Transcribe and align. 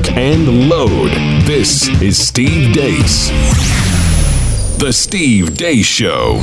lock, 0.00 0.16
and 0.16 0.68
load. 0.68 1.10
This 1.44 1.88
is 2.00 2.16
Steve 2.18 2.72
Deace. 2.72 3.28
The 4.78 4.92
Steve 4.92 5.50
Deace 5.50 5.84
Show. 5.84 6.40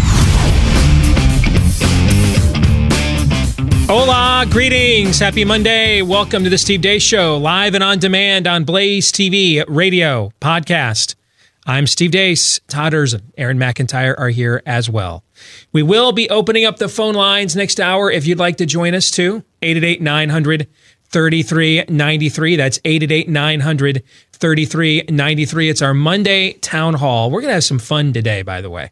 Hola, 3.89 4.45
greetings. 4.49 5.20
Happy 5.20 5.45
Monday. 5.45 6.02
Welcome 6.02 6.43
to 6.43 6.49
the 6.49 6.57
Steve 6.57 6.81
Deace 6.81 7.02
Show, 7.02 7.38
live 7.38 7.73
and 7.73 7.84
on 7.84 7.99
demand 7.99 8.48
on 8.48 8.63
Blaze 8.63 9.12
TV, 9.12 9.63
radio, 9.67 10.31
podcast. 10.41 11.16
I'm 11.66 11.88
Steve 11.88 12.12
Deace. 12.12 12.59
Todd 12.67 12.94
Erzen, 12.94 13.23
Aaron 13.38 13.58
McIntyre 13.58 14.17
are 14.17 14.30
here 14.30 14.62
as 14.66 14.89
well. 14.89 15.23
We 15.71 15.84
will 15.84 16.12
be 16.12 16.30
opening 16.30 16.66
up 16.66 16.77
the 16.77 16.89
phone 16.89 17.16
lines 17.16 17.55
next 17.55 17.80
hour 17.80 18.12
if 18.12 18.26
you'd 18.26 18.39
like 18.39 18.58
to 18.58 18.66
join 18.66 18.94
us 18.94 19.12
too. 19.12 19.44
888 19.62 20.02
900 20.02 20.67
3393. 21.09 22.55
That's 22.55 22.79
888 22.84 23.29
900 23.29 24.03
3393. 24.34 25.70
It's 25.70 25.81
our 25.81 25.93
Monday 25.93 26.53
town 26.53 26.95
hall. 26.95 27.31
We're 27.31 27.41
going 27.41 27.49
to 27.49 27.55
have 27.55 27.63
some 27.63 27.79
fun 27.79 28.13
today, 28.13 28.41
by 28.41 28.61
the 28.61 28.70
way. 28.70 28.91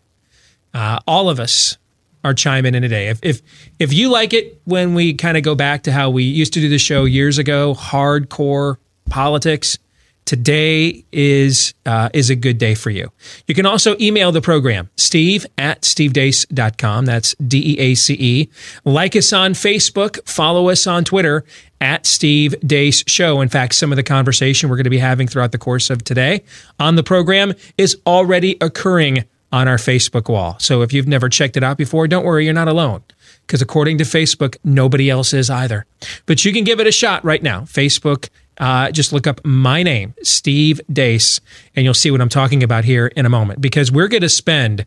Uh, 0.74 1.00
all 1.08 1.30
of 1.30 1.40
us 1.40 1.78
are 2.26 2.34
chiming 2.34 2.76
in 2.76 2.82
today. 2.82 3.08
If 3.08 3.20
if 3.22 3.42
if 3.80 3.94
you 3.94 4.10
like 4.10 4.34
it 4.34 4.60
when 4.66 4.96
we 4.96 5.14
kind 5.14 5.38
of 5.38 5.44
go 5.44 5.56
back 5.56 5.84
to 5.84 5.92
how 5.92 6.10
we 6.10 6.24
used 6.24 6.54
to 6.54 6.60
do 6.60 6.68
the 6.68 6.80
show 6.80 7.06
years 7.06 7.38
ago, 7.38 7.76
hardcore 7.76 8.78
politics, 9.10 9.78
today 10.26 11.06
is 11.12 11.76
uh, 11.86 12.10
is 12.14 12.30
a 12.32 12.36
good 12.36 12.58
day 12.58 12.74
for 12.76 12.90
you. 12.90 13.12
You 13.48 13.56
can 13.56 13.66
also 13.66 13.96
email 14.00 14.32
the 14.32 14.42
program, 14.42 14.90
steve 14.98 15.46
at 15.58 15.82
stevedeace.com. 15.82 17.06
That's 17.06 17.36
D 17.36 17.76
E 17.76 17.80
A 17.80 17.96
C 17.96 18.16
E. 18.20 18.50
Like 18.84 19.16
us 19.16 19.32
on 19.32 19.54
Facebook, 19.54 20.28
follow 20.28 20.70
us 20.70 20.88
on 20.88 21.06
Twitter 21.06 21.46
at 21.82 22.06
Steve 22.06 22.56
Deace 22.62 23.04
Show. 23.08 23.42
In 23.42 23.50
fact, 23.50 23.76
some 23.76 23.92
of 23.92 23.96
the 23.96 24.04
conversation 24.04 24.70
we're 24.70 24.78
going 24.78 24.86
to 24.86 24.90
be 24.90 24.98
having 24.98 25.28
throughout 25.28 25.52
the 25.52 25.58
course 25.58 25.90
of 25.90 26.04
today 26.04 26.44
on 26.80 26.96
the 26.96 27.04
program 27.04 27.54
is 27.78 27.98
already 28.06 28.58
occurring 28.62 29.26
on 29.52 29.68
our 29.68 29.78
Facebook 29.78 30.30
wall. 30.30 30.58
So 30.60 30.82
if 30.82 30.92
you've 30.92 31.08
never 31.08 31.30
checked 31.30 31.56
it 31.56 31.64
out 31.64 31.78
before, 31.78 32.08
don't 32.08 32.26
worry, 32.26 32.46
you're 32.46 32.54
not 32.54 32.68
alone. 32.68 33.04
Because 33.42 33.62
according 33.62 34.00
to 34.00 34.04
Facebook, 34.04 34.58
nobody 34.64 35.10
else 35.10 35.34
is 35.34 35.50
either. 35.50 35.86
But 36.26 36.44
you 36.44 36.52
can 36.52 36.64
give 36.64 36.80
it 36.80 36.88
a 36.88 36.92
shot 36.92 37.24
right 37.24 37.42
now. 37.42 37.62
Facebook, 37.62 38.30
uh, 38.58 38.92
just 38.92 39.14
look 39.14 39.28
up 39.28 39.40
my 39.46 39.84
name, 39.84 40.14
Steve 40.24 40.82
Deace, 40.92 41.40
and 41.76 41.86
you'll 41.86 41.94
see 41.94 42.12
what 42.12 42.22
I'm 42.22 42.30
talking 42.30 42.64
about 42.64 42.86
here 42.86 43.08
in 43.08 43.26
a 43.26 43.30
moment. 43.30 43.62
Because 43.62 43.92
we're 43.92 44.08
going 44.08 44.22
to 44.22 44.30
spend 44.30 44.86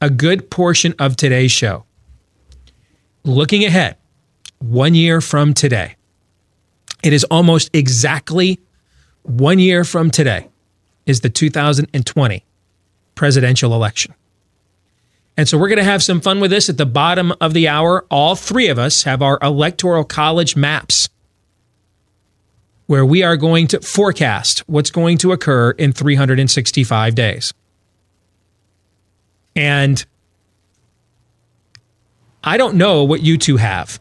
a 0.00 0.10
good 0.10 0.50
portion 0.50 0.94
of 0.98 1.16
today's 1.16 1.52
show 1.52 1.84
looking 3.24 3.64
ahead 3.64 3.96
one 4.58 4.94
year 4.94 5.20
from 5.20 5.54
today. 5.54 5.96
It 7.04 7.12
is 7.12 7.22
almost 7.24 7.68
exactly 7.74 8.58
one 9.22 9.58
year 9.58 9.84
from 9.84 10.10
today 10.10 10.48
is 11.04 11.20
the 11.20 11.28
2020 11.28 12.44
presidential 13.14 13.74
election. 13.74 14.14
And 15.36 15.46
so 15.46 15.58
we're 15.58 15.68
going 15.68 15.78
to 15.78 15.84
have 15.84 16.02
some 16.02 16.22
fun 16.22 16.40
with 16.40 16.50
this 16.50 16.70
at 16.70 16.78
the 16.78 16.86
bottom 16.86 17.34
of 17.42 17.52
the 17.52 17.68
hour. 17.68 18.06
All 18.10 18.34
three 18.34 18.68
of 18.68 18.78
us 18.78 19.02
have 19.02 19.20
our 19.20 19.38
electoral 19.42 20.02
college 20.02 20.56
maps 20.56 21.10
where 22.86 23.04
we 23.04 23.22
are 23.22 23.36
going 23.36 23.66
to 23.68 23.80
forecast 23.80 24.60
what's 24.60 24.90
going 24.90 25.18
to 25.18 25.32
occur 25.32 25.72
in 25.72 25.92
365 25.92 27.14
days. 27.14 27.52
And 29.54 30.04
I 32.42 32.56
don't 32.56 32.76
know 32.76 33.04
what 33.04 33.22
you 33.22 33.36
two 33.36 33.58
have. 33.58 34.00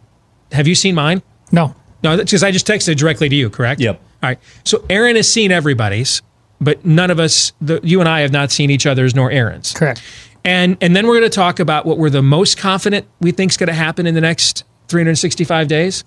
Have 0.54 0.70
you 0.70 0.76
seen 0.76 0.96
mine? 0.96 1.22
No. 1.52 1.76
No, 2.04 2.18
because 2.18 2.44
I 2.44 2.52
just 2.52 2.68
texted 2.68 2.98
directly 2.98 3.30
to 3.30 3.36
you, 3.36 3.50
correct? 3.50 3.80
Yep. 3.80 4.00
All 4.22 4.30
right. 4.30 4.40
So 4.66 4.86
Aaron 4.90 5.16
has 5.16 5.32
seen 5.32 5.52
everybody's, 5.52 6.22
but 6.60 6.86
none 6.86 7.10
of 7.10 7.20
us, 7.20 7.54
the, 7.62 7.80
you 7.84 8.00
and 8.00 8.10
I, 8.10 8.22
have 8.22 8.32
not 8.32 8.52
seen 8.52 8.70
each 8.70 8.86
other's 8.86 9.16
nor 9.16 9.32
Aaron's. 9.32 9.74
Correct. 9.74 10.02
And 10.46 10.78
and 10.82 10.96
then 10.96 11.08
we're 11.08 11.20
going 11.20 11.30
to 11.30 11.36
talk 11.36 11.60
about 11.60 11.86
what 11.86 11.98
we're 11.98 12.10
the 12.10 12.22
most 12.22 12.58
confident 12.58 13.08
we 13.22 13.32
think 13.32 13.52
is 13.52 13.58
going 13.58 13.68
to 13.68 13.74
happen 13.74 14.06
in 14.06 14.14
the 14.14 14.22
next 14.22 14.66
365 14.90 15.68
days, 15.68 16.04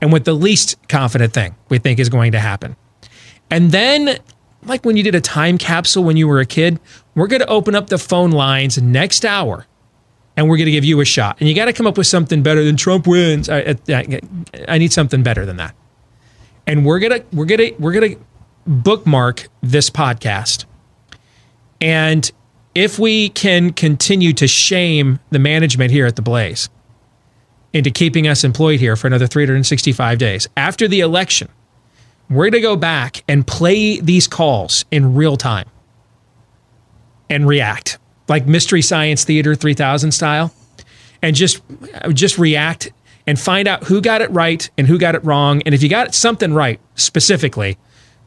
and 0.00 0.12
what 0.12 0.24
the 0.24 0.34
least 0.34 0.76
confident 0.88 1.32
thing 1.32 1.54
we 1.68 1.78
think 1.78 1.98
is 1.98 2.08
going 2.08 2.32
to 2.32 2.38
happen. 2.38 2.76
And 3.50 3.72
then, 3.72 4.18
like 4.64 4.84
when 4.84 4.96
you 4.96 5.02
did 5.02 5.16
a 5.16 5.20
time 5.20 5.58
capsule 5.58 6.04
when 6.04 6.16
you 6.16 6.28
were 6.28 6.38
a 6.38 6.46
kid, 6.46 6.78
we're 7.14 7.26
going 7.26 7.40
to 7.42 7.48
open 7.48 7.74
up 7.74 7.88
the 7.88 7.98
phone 7.98 8.30
lines 8.30 8.80
next 8.80 9.24
hour, 9.24 9.66
and 10.36 10.48
we're 10.48 10.56
going 10.56 10.66
to 10.66 10.72
give 10.72 10.84
you 10.84 11.00
a 11.00 11.04
shot. 11.04 11.36
And 11.40 11.48
you 11.48 11.54
got 11.54 11.66
to 11.66 11.72
come 11.72 11.86
up 11.86 11.98
with 11.98 12.06
something 12.06 12.42
better 12.42 12.64
than 12.64 12.76
Trump 12.76 13.06
wins. 13.06 13.48
I, 13.48 13.76
I, 13.88 14.20
I 14.68 14.78
need 14.78 14.92
something 14.92 15.22
better 15.22 15.44
than 15.44 15.56
that. 15.56 15.74
And 16.66 16.86
we're 16.86 17.00
gonna 17.00 17.22
we're 17.32 17.44
gonna 17.44 17.70
we're 17.80 17.92
gonna 17.92 18.14
bookmark 18.66 19.48
this 19.62 19.90
podcast. 19.90 20.64
And 21.80 22.30
if 22.74 22.98
we 22.98 23.30
can 23.30 23.72
continue 23.72 24.32
to 24.34 24.46
shame 24.46 25.18
the 25.30 25.38
management 25.38 25.90
here 25.90 26.06
at 26.06 26.16
the 26.16 26.22
Blaze 26.22 26.70
into 27.72 27.90
keeping 27.90 28.28
us 28.28 28.44
employed 28.44 28.80
here 28.80 28.96
for 28.96 29.06
another 29.06 29.26
365 29.26 30.18
days 30.18 30.48
after 30.56 30.86
the 30.86 31.00
election, 31.00 31.48
we're 32.30 32.44
going 32.44 32.52
to 32.52 32.60
go 32.60 32.76
back 32.76 33.24
and 33.28 33.46
play 33.46 34.00
these 34.00 34.26
calls 34.26 34.84
in 34.90 35.14
real 35.14 35.36
time 35.36 35.68
and 37.28 37.46
react 37.46 37.98
like 38.32 38.46
Mystery 38.46 38.80
Science 38.80 39.24
Theater 39.24 39.54
3000 39.54 40.10
style 40.10 40.54
and 41.20 41.36
just 41.36 41.60
just 42.14 42.38
react 42.38 42.90
and 43.26 43.38
find 43.38 43.68
out 43.68 43.84
who 43.84 44.00
got 44.00 44.22
it 44.22 44.30
right 44.30 44.70
and 44.78 44.86
who 44.86 44.96
got 44.96 45.14
it 45.14 45.22
wrong. 45.22 45.60
And 45.66 45.74
if 45.74 45.82
you 45.82 45.90
got 45.90 46.14
something 46.14 46.54
right 46.54 46.80
specifically, 46.94 47.76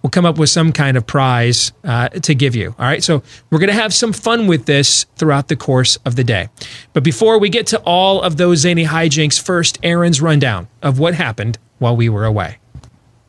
we'll 0.04 0.12
come 0.12 0.24
up 0.24 0.38
with 0.38 0.52
some 0.52 0.72
kind 0.72 0.96
of 0.96 1.08
prize 1.08 1.72
uh, 1.84 2.10
to 2.10 2.36
give 2.36 2.56
you. 2.56 2.76
All 2.78 2.86
right. 2.86 3.04
So 3.04 3.24
we're 3.50 3.58
going 3.58 3.74
to 3.76 3.82
have 3.82 3.96
some 3.96 4.14
fun 4.14 4.46
with 4.46 4.68
this 4.68 5.08
throughout 5.16 5.48
the 5.48 5.56
course 5.56 5.98
of 6.06 6.16
the 6.16 6.24
day. 6.24 6.50
But 6.94 7.04
before 7.04 7.40
we 7.40 7.50
get 7.50 7.66
to 7.68 7.80
all 7.80 8.22
of 8.22 8.38
those 8.38 8.60
zany 8.60 8.86
hijinks, 8.86 9.42
first, 9.42 9.80
Aaron's 9.82 10.22
rundown 10.22 10.68
of 10.84 11.00
what 11.00 11.16
happened 11.16 11.58
while 11.80 11.98
we 11.98 12.10
were 12.10 12.26
away. 12.26 12.60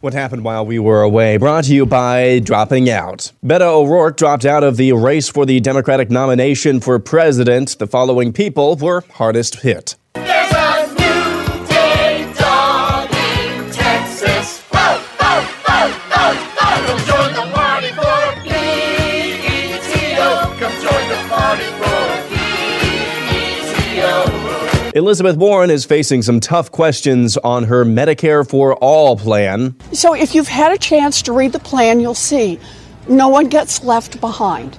What 0.00 0.12
happened 0.12 0.44
while 0.44 0.66
we 0.66 0.78
were 0.78 1.00
away? 1.00 1.38
Brought 1.38 1.64
to 1.64 1.74
you 1.74 1.86
by 1.86 2.40
dropping 2.40 2.90
out. 2.90 3.32
Beto 3.42 3.62
O'Rourke 3.62 4.18
dropped 4.18 4.44
out 4.44 4.62
of 4.62 4.76
the 4.76 4.92
race 4.92 5.30
for 5.30 5.46
the 5.46 5.58
Democratic 5.60 6.10
nomination 6.10 6.80
for 6.80 6.98
president. 6.98 7.78
The 7.78 7.86
following 7.86 8.34
people 8.34 8.76
were 8.76 9.04
hardest 9.14 9.60
hit. 9.60 9.96
Elizabeth 24.96 25.36
Warren 25.36 25.68
is 25.68 25.84
facing 25.84 26.22
some 26.22 26.40
tough 26.40 26.72
questions 26.72 27.36
on 27.36 27.64
her 27.64 27.84
Medicare 27.84 28.48
for 28.48 28.76
All 28.76 29.14
plan. 29.14 29.76
So 29.92 30.14
if 30.14 30.34
you've 30.34 30.48
had 30.48 30.72
a 30.72 30.78
chance 30.78 31.20
to 31.22 31.34
read 31.34 31.52
the 31.52 31.58
plan, 31.58 32.00
you'll 32.00 32.14
see 32.14 32.58
no 33.06 33.28
one 33.28 33.50
gets 33.50 33.84
left 33.84 34.22
behind. 34.22 34.78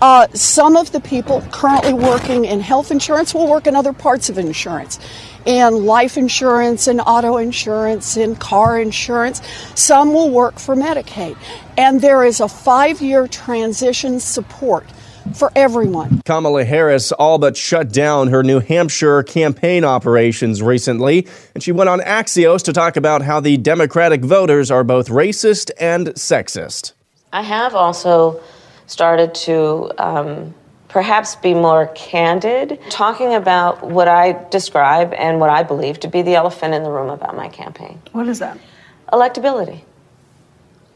Uh, 0.00 0.26
some 0.32 0.74
of 0.74 0.90
the 0.92 1.00
people 1.00 1.42
currently 1.52 1.92
working 1.92 2.46
in 2.46 2.60
health 2.60 2.90
insurance 2.90 3.34
will 3.34 3.46
work 3.46 3.66
in 3.66 3.76
other 3.76 3.92
parts 3.92 4.30
of 4.30 4.38
insurance, 4.38 4.98
in 5.44 5.84
life 5.84 6.16
insurance, 6.16 6.86
and 6.86 7.02
auto 7.02 7.36
insurance, 7.36 8.16
in 8.16 8.36
car 8.36 8.80
insurance. 8.80 9.42
Some 9.74 10.14
will 10.14 10.30
work 10.30 10.58
for 10.58 10.76
Medicaid. 10.76 11.36
And 11.76 12.00
there 12.00 12.24
is 12.24 12.40
a 12.40 12.48
five 12.48 13.02
year 13.02 13.28
transition 13.28 14.18
support 14.18 14.86
for 15.34 15.52
everyone. 15.56 16.22
Kamala 16.24 16.64
Harris 16.64 17.12
all 17.12 17.38
but 17.38 17.56
shut 17.56 17.92
down 17.92 18.28
her 18.28 18.42
New 18.42 18.60
Hampshire 18.60 19.22
campaign 19.22 19.84
operations 19.84 20.62
recently, 20.62 21.26
and 21.54 21.62
she 21.62 21.72
went 21.72 21.88
on 21.88 22.00
Axios 22.00 22.62
to 22.64 22.72
talk 22.72 22.96
about 22.96 23.22
how 23.22 23.40
the 23.40 23.56
Democratic 23.56 24.22
voters 24.22 24.70
are 24.70 24.84
both 24.84 25.08
racist 25.08 25.70
and 25.80 26.08
sexist. 26.08 26.92
I 27.32 27.42
have 27.42 27.74
also 27.74 28.40
started 28.86 29.34
to 29.34 29.90
um, 29.98 30.54
perhaps 30.88 31.36
be 31.36 31.54
more 31.54 31.88
candid, 31.94 32.78
talking 32.90 33.34
about 33.34 33.82
what 33.84 34.08
I 34.08 34.32
describe 34.50 35.12
and 35.14 35.38
what 35.38 35.50
I 35.50 35.62
believe 35.62 36.00
to 36.00 36.08
be 36.08 36.22
the 36.22 36.34
elephant 36.34 36.74
in 36.74 36.82
the 36.82 36.90
room 36.90 37.10
about 37.10 37.36
my 37.36 37.48
campaign 37.48 38.00
What 38.12 38.28
is 38.28 38.38
that? 38.38 38.58
electability. 39.12 39.82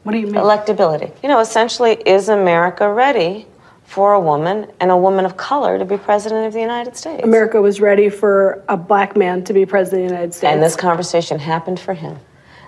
What 0.02 0.12
do 0.12 0.18
you 0.18 0.26
mean? 0.26 0.34
Electability. 0.34 1.12
You 1.22 1.28
know, 1.28 1.40
essentially, 1.40 1.92
is 1.92 2.28
America 2.28 2.92
ready 2.92 3.46
for 3.92 4.14
a 4.14 4.20
woman 4.20 4.66
and 4.80 4.90
a 4.90 4.96
woman 4.96 5.26
of 5.26 5.36
color 5.36 5.78
to 5.78 5.84
be 5.84 5.98
president 5.98 6.46
of 6.46 6.54
the 6.54 6.60
United 6.60 6.96
States? 6.96 7.22
America 7.22 7.60
was 7.60 7.78
ready 7.78 8.08
for 8.08 8.64
a 8.66 8.74
black 8.74 9.14
man 9.18 9.44
to 9.44 9.52
be 9.52 9.66
president 9.66 10.04
of 10.04 10.08
the 10.08 10.14
United 10.14 10.32
States. 10.32 10.50
And 10.50 10.62
this 10.62 10.74
conversation 10.74 11.38
happened 11.38 11.78
for 11.78 11.92
him. 11.92 12.18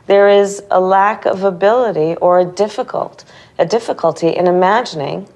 There 0.06 0.28
is 0.28 0.62
a 0.70 0.78
lack 0.78 1.24
of 1.24 1.42
ability 1.42 2.14
or 2.16 2.40
a 2.40 2.44
difficult 2.44 3.24
a 3.58 3.64
difficulty 3.64 4.28
in 4.28 4.46
imagining 4.46 5.26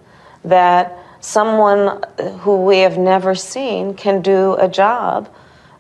that 0.45 0.99
someone 1.21 2.05
who 2.41 2.67
we 2.67 2.81
have 2.81 2.99
never 2.99 3.35
seen 3.35 3.95
can 3.95 4.21
do 4.21 4.57
a 4.57 4.69
job 4.69 5.33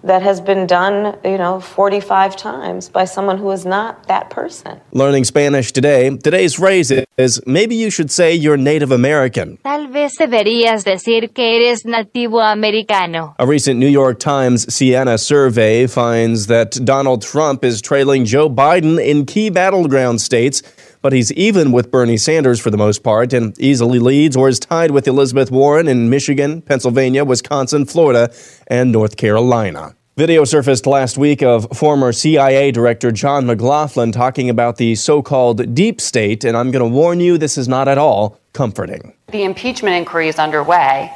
that 0.02 0.22
has 0.22 0.40
been 0.40 0.66
done, 0.66 1.18
you 1.24 1.38
know, 1.38 1.60
45 1.60 2.36
times 2.36 2.88
by 2.88 3.04
someone 3.04 3.38
who 3.38 3.50
is 3.50 3.66
not 3.66 4.06
that 4.06 4.30
person. 4.30 4.80
Learning 4.92 5.24
Spanish 5.24 5.72
today. 5.72 6.16
Today's 6.16 6.54
phrase 6.54 6.92
is 7.16 7.40
maybe 7.46 7.74
you 7.74 7.90
should 7.90 8.10
say 8.10 8.34
you're 8.34 8.56
Native 8.56 8.92
American. 8.92 9.58
Tal 9.64 9.88
vez 9.88 10.16
deberías 10.18 10.84
decir 10.84 11.34
que 11.34 11.44
eres 11.44 11.84
nativo 11.84 12.40
americano. 12.40 13.34
A 13.38 13.46
recent 13.46 13.78
New 13.78 13.88
York 13.88 14.18
Times 14.18 14.72
Siena 14.72 15.18
survey 15.18 15.86
finds 15.86 16.46
that 16.46 16.78
Donald 16.84 17.22
Trump 17.22 17.64
is 17.64 17.80
trailing 17.82 18.24
Joe 18.24 18.48
Biden 18.48 18.98
in 19.04 19.26
key 19.26 19.50
battleground 19.50 20.20
states, 20.20 20.62
but 21.02 21.12
he's 21.12 21.32
even 21.32 21.72
with 21.72 21.90
Bernie 21.90 22.16
Sanders 22.16 22.60
for 22.60 22.70
the 22.70 22.76
most 22.76 23.02
part 23.02 23.32
and 23.32 23.58
easily 23.60 23.98
leads 23.98 24.36
or 24.36 24.48
is 24.48 24.58
tied 24.58 24.90
with 24.90 25.06
Elizabeth 25.06 25.50
Warren 25.50 25.88
in 25.88 26.10
Michigan, 26.10 26.62
Pennsylvania, 26.62 27.24
Wisconsin, 27.24 27.84
Florida, 27.84 28.32
and 28.66 28.90
North 28.92 29.16
Carolina. 29.16 29.94
Video 30.16 30.44
surfaced 30.44 30.84
last 30.86 31.16
week 31.16 31.42
of 31.44 31.68
former 31.76 32.12
CIA 32.12 32.72
Director 32.72 33.12
John 33.12 33.46
McLaughlin 33.46 34.10
talking 34.10 34.50
about 34.50 34.76
the 34.76 34.96
so 34.96 35.22
called 35.22 35.74
deep 35.76 36.00
state, 36.00 36.42
and 36.42 36.56
I'm 36.56 36.72
going 36.72 36.82
to 36.84 36.88
warn 36.92 37.20
you, 37.20 37.38
this 37.38 37.56
is 37.56 37.68
not 37.68 37.86
at 37.86 37.98
all 37.98 38.36
comforting. 38.52 39.14
The 39.28 39.44
impeachment 39.44 39.94
inquiry 39.94 40.26
is 40.28 40.40
underway, 40.40 41.12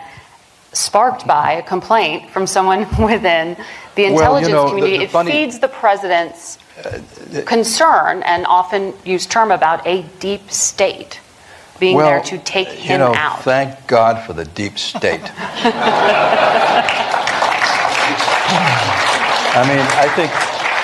sparked 0.72 1.26
by 1.26 1.54
a 1.54 1.62
complaint 1.64 2.30
from 2.30 2.46
someone 2.46 2.80
within 3.04 3.56
the 3.96 4.02
Well, 4.04 4.40
you 4.40 4.46
intelligence 4.46 4.52
know, 4.52 4.64
the- 4.64 4.68
community. 4.70 4.96
the 4.98 5.02
it 5.04 5.10
funny- 5.10 5.32
feeds 5.32 5.58
the 5.58 5.68
president's 5.68 6.58
concern 7.46 8.22
and 8.22 8.46
often 8.46 8.94
used 9.04 9.30
term 9.30 9.50
about 9.50 9.86
a 9.86 10.02
deep 10.20 10.50
state 10.50 11.20
being 11.78 11.96
well, 11.96 12.06
there 12.06 12.22
to 12.22 12.38
take 12.38 12.68
you 12.68 12.74
him 12.74 13.00
know, 13.00 13.14
out. 13.14 13.42
Thank 13.42 13.86
God 13.86 14.24
for 14.24 14.32
the 14.32 14.44
deep 14.44 14.78
state. 14.78 15.20
I 19.54 19.68
mean, 19.68 19.80
I 19.80 20.08
think, 20.16 20.30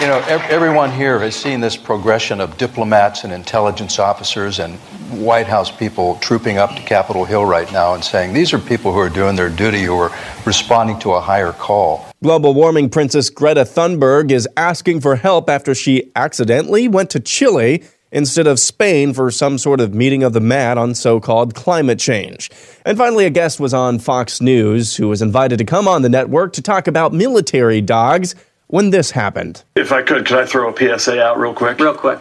you 0.00 0.06
know, 0.06 0.19
everyone 0.29 0.93
here 0.93 1.19
has 1.19 1.35
seen 1.35 1.61
this 1.61 1.77
progression 1.77 2.41
of 2.41 2.56
diplomats 2.56 3.25
and 3.25 3.33
intelligence 3.33 3.99
officers 3.99 4.61
and 4.61 4.77
White 5.11 5.49
House 5.49 5.73
people 5.73 6.17
trooping 6.21 6.56
up 6.56 6.77
to 6.77 6.83
Capitol 6.83 7.25
Hill 7.25 7.45
right 7.45 7.71
now 7.73 7.95
and 7.95 8.05
saying 8.05 8.33
these 8.33 8.53
are 8.53 8.61
people 8.61 8.93
who 8.93 9.00
are 9.00 9.09
doing 9.09 9.35
their 9.35 9.49
duty, 9.49 9.83
who 9.83 9.99
are 9.99 10.12
responding 10.47 11.00
to 11.00 11.12
a 11.12 11.21
higher 11.21 11.50
call. 11.50 12.06
Global 12.23 12.55
warming 12.55 12.91
princess 12.91 13.29
Greta 13.29 13.62
Thunberg 13.62 14.31
is 14.31 14.49
asking 14.56 15.00
for 15.00 15.17
help 15.17 15.50
after 15.50 15.75
she 15.75 16.12
accidentally 16.15 16.87
went 16.87 17.11
to 17.11 17.19
Chile 17.19 17.83
instead 18.12 18.47
of 18.47 18.61
Spain 18.61 19.12
for 19.12 19.33
some 19.33 19.59
sort 19.59 19.81
of 19.81 19.95
meeting 19.95 20.23
of 20.23 20.33
the 20.33 20.41
mad 20.41 20.79
on 20.79 20.95
so 20.95 21.19
called 21.19 21.56
climate 21.56 21.99
change. 21.99 22.50
And 22.85 22.97
finally, 22.97 23.27
a 23.27 23.31
guest 23.31 23.59
was 23.59 23.75
on 23.75 23.99
Fox 23.99 24.41
News 24.41 24.97
who 24.97 25.09
was 25.09 25.23
invited 25.23 25.59
to 25.59 25.65
come 25.65 25.89
on 25.89 26.03
the 26.03 26.09
network 26.09 26.53
to 26.55 26.62
talk 26.62 26.87
about 26.87 27.12
military 27.12 27.81
dogs 27.81 28.37
when 28.69 28.91
this 28.91 29.11
happened. 29.11 29.65
If 29.75 29.93
I 29.93 30.03
could, 30.03 30.25
could 30.26 30.38
I 30.38 30.47
throw 30.47 30.73
a 30.73 30.99
PSA 30.99 31.23
out 31.23 31.38
real 31.38 31.55
quick? 31.55 31.79
Real 31.81 31.94
quick. 31.94 32.20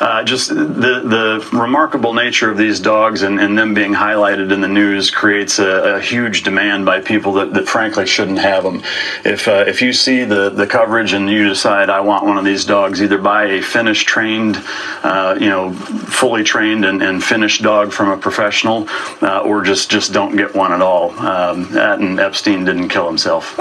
Uh, 0.00 0.22
just 0.24 0.48
the 0.48 0.54
the 0.54 1.48
remarkable 1.52 2.14
nature 2.14 2.50
of 2.50 2.56
these 2.56 2.80
dogs 2.80 3.22
and, 3.22 3.38
and 3.38 3.58
them 3.58 3.74
being 3.74 3.92
highlighted 3.92 4.50
in 4.50 4.60
the 4.60 4.68
news 4.68 5.10
creates 5.10 5.58
a, 5.58 5.96
a 5.96 6.00
huge 6.00 6.42
demand 6.42 6.86
by 6.86 7.00
people 7.00 7.34
that, 7.34 7.52
that 7.52 7.68
frankly 7.68 8.06
shouldn't 8.06 8.38
have 8.38 8.64
them. 8.64 8.82
If 9.24 9.48
uh, 9.48 9.64
if 9.66 9.82
you 9.82 9.92
see 9.92 10.24
the, 10.24 10.48
the 10.48 10.66
coverage 10.66 11.12
and 11.12 11.28
you 11.28 11.46
decide 11.46 11.90
I 11.90 12.00
want 12.00 12.24
one 12.24 12.38
of 12.38 12.44
these 12.44 12.64
dogs, 12.64 13.02
either 13.02 13.18
buy 13.18 13.44
a 13.44 13.62
finished 13.62 14.08
trained, 14.08 14.62
uh, 15.02 15.36
you 15.38 15.48
know, 15.48 15.72
fully 15.74 16.42
trained 16.42 16.86
and, 16.86 17.02
and 17.02 17.22
finished 17.22 17.62
dog 17.62 17.92
from 17.92 18.08
a 18.08 18.16
professional, 18.16 18.86
uh, 19.20 19.40
or 19.40 19.62
just 19.62 19.90
just 19.90 20.12
don't 20.12 20.36
get 20.36 20.54
one 20.54 20.72
at 20.72 20.80
all. 20.80 21.10
Um, 21.18 21.70
that 21.72 21.98
and 21.98 22.18
Epstein 22.18 22.64
didn't 22.64 22.88
kill 22.88 23.06
himself. 23.06 23.58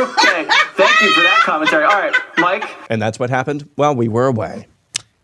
Okay, 0.00 0.46
thank 0.74 1.00
you 1.00 1.10
for 1.12 1.22
that 1.22 1.40
commentary. 1.44 1.84
All 1.84 1.98
right, 1.98 2.14
Mike. 2.38 2.68
And 2.90 3.00
that's 3.00 3.18
what 3.18 3.30
happened 3.30 3.68
while 3.76 3.94
we 3.94 4.08
were 4.08 4.26
away. 4.26 4.66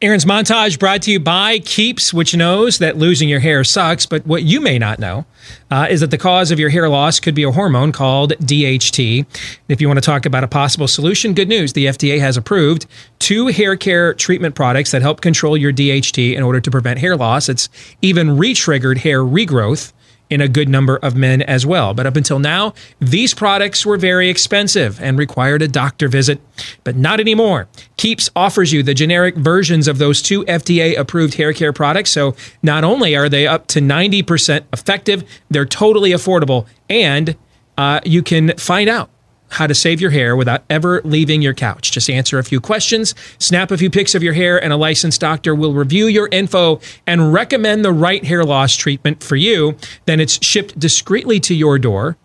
Aaron's 0.03 0.25
montage 0.25 0.81
brought 0.81 1.03
to 1.03 1.13
you 1.13 1.21
by 1.21 1.61
Keeps, 1.61 2.13
which 2.13 2.35
knows 2.35 2.79
that 2.79 2.97
losing 2.97 3.29
your 3.29 3.39
hair 3.39 3.63
sucks, 3.63 4.05
but 4.05 4.27
what 4.27 4.43
you 4.43 4.61
may 4.61 4.77
not 4.77 4.99
know 4.99 5.25
uh, 5.71 5.87
is 5.89 6.01
that 6.01 6.11
the 6.11 6.19
cause 6.19 6.51
of 6.51 6.59
your 6.59 6.71
hair 6.71 6.89
loss 6.89 7.21
could 7.21 7.37
be 7.37 7.45
a 7.45 7.53
hormone 7.53 7.93
called 7.93 8.33
DHT. 8.39 9.25
If 9.69 9.81
you 9.81 9.87
want 9.87 9.99
to 9.99 10.05
talk 10.05 10.27
about 10.27 10.43
a 10.43 10.49
possible 10.49 10.89
solution, 10.89 11.35
good 11.35 11.49
news. 11.49 11.75
The 11.75 11.87
FDA 11.87 12.19
has 12.19 12.37
approved 12.37 12.87
two 13.21 13.47
hair 13.47 13.77
care 13.77 14.13
treatment 14.13 14.57
products 14.57 14.91
that 14.91 15.03
help 15.03 15.21
control 15.21 15.57
your 15.57 15.73
DHT 15.73 16.35
in 16.35 16.43
order 16.43 16.61
to 16.61 16.71
prevent 16.73 16.99
hair 16.99 17.17
loss. 17.17 17.49
It's 17.49 17.69
even 18.01 18.37
re 18.37 18.55
triggered 18.55 18.99
hair 18.99 19.21
regrowth 19.21 19.93
in 20.33 20.41
a 20.41 20.49
good 20.49 20.67
number 20.67 20.97
of 20.97 21.15
men 21.15 21.43
as 21.43 21.67
well. 21.67 21.93
But 21.93 22.07
up 22.07 22.17
until 22.17 22.39
now, 22.39 22.73
these 23.01 23.35
products 23.35 23.85
were 23.85 23.99
very 23.99 24.31
expensive 24.31 24.99
and 25.03 25.19
required 25.19 25.61
a 25.61 25.69
doctor 25.69 26.09
visit, 26.09 26.41
but 26.85 26.97
not 26.97 27.21
anymore. 27.21 27.69
Keeps 27.99 28.31
offers 28.35 28.73
you 28.73 28.83
the 28.83 28.95
generic 28.95 29.37
versions 29.37 29.87
of 29.87 29.99
those 29.99 30.23
two 30.23 30.43
FDA 30.47 30.99
approved 30.99 31.35
hair 31.35 31.53
care 31.53 31.75
products. 31.75 32.11
So 32.11 32.35
not 32.63 32.83
only 32.83 33.15
are 33.15 33.29
they 33.29 33.47
up 33.47 33.67
to 33.69 33.81
90% 33.81 34.65
effective, 34.73 35.23
they're 35.51 35.67
totally 35.67 36.13
affordable, 36.13 36.67
and 36.89 37.37
uh, 37.77 38.01
you 38.05 38.23
can 38.23 38.57
find 38.57 38.89
out 38.89 39.11
how 39.53 39.67
to 39.67 39.75
save 39.75 40.01
your 40.01 40.11
hair 40.11 40.35
without 40.35 40.65
ever 40.71 41.01
leaving 41.05 41.43
your 41.43 41.55
couch. 41.55 41.93
Just 41.93 42.09
answer 42.09 42.39
a 42.39 42.45
few 42.45 42.61
questions, 42.61 43.15
snap 43.39 43.71
a 43.71 43.79
few 43.79 43.91
pics 43.91 44.15
of 44.15 44.23
your 44.23 44.33
hair, 44.33 44.63
and 44.63 44.73
a 44.73 44.77
licensed 44.77 45.21
doctor 45.21 45.55
will 45.55 45.75
review 45.75 46.07
your 46.07 46.29
info 46.33 46.81
and 47.07 47.33
recommend 47.33 47.85
the 47.85 47.93
right 47.93 48.25
hair 48.25 48.45
loss 48.45 48.75
treatment 48.75 49.23
for 49.23 49.37
you. 49.37 49.77
Then 50.07 50.21
it's 50.21 50.45
shipped 50.45 50.79
discreetly 50.79 51.39
to 51.41 51.55
your 51.55 51.79
door. 51.79 52.17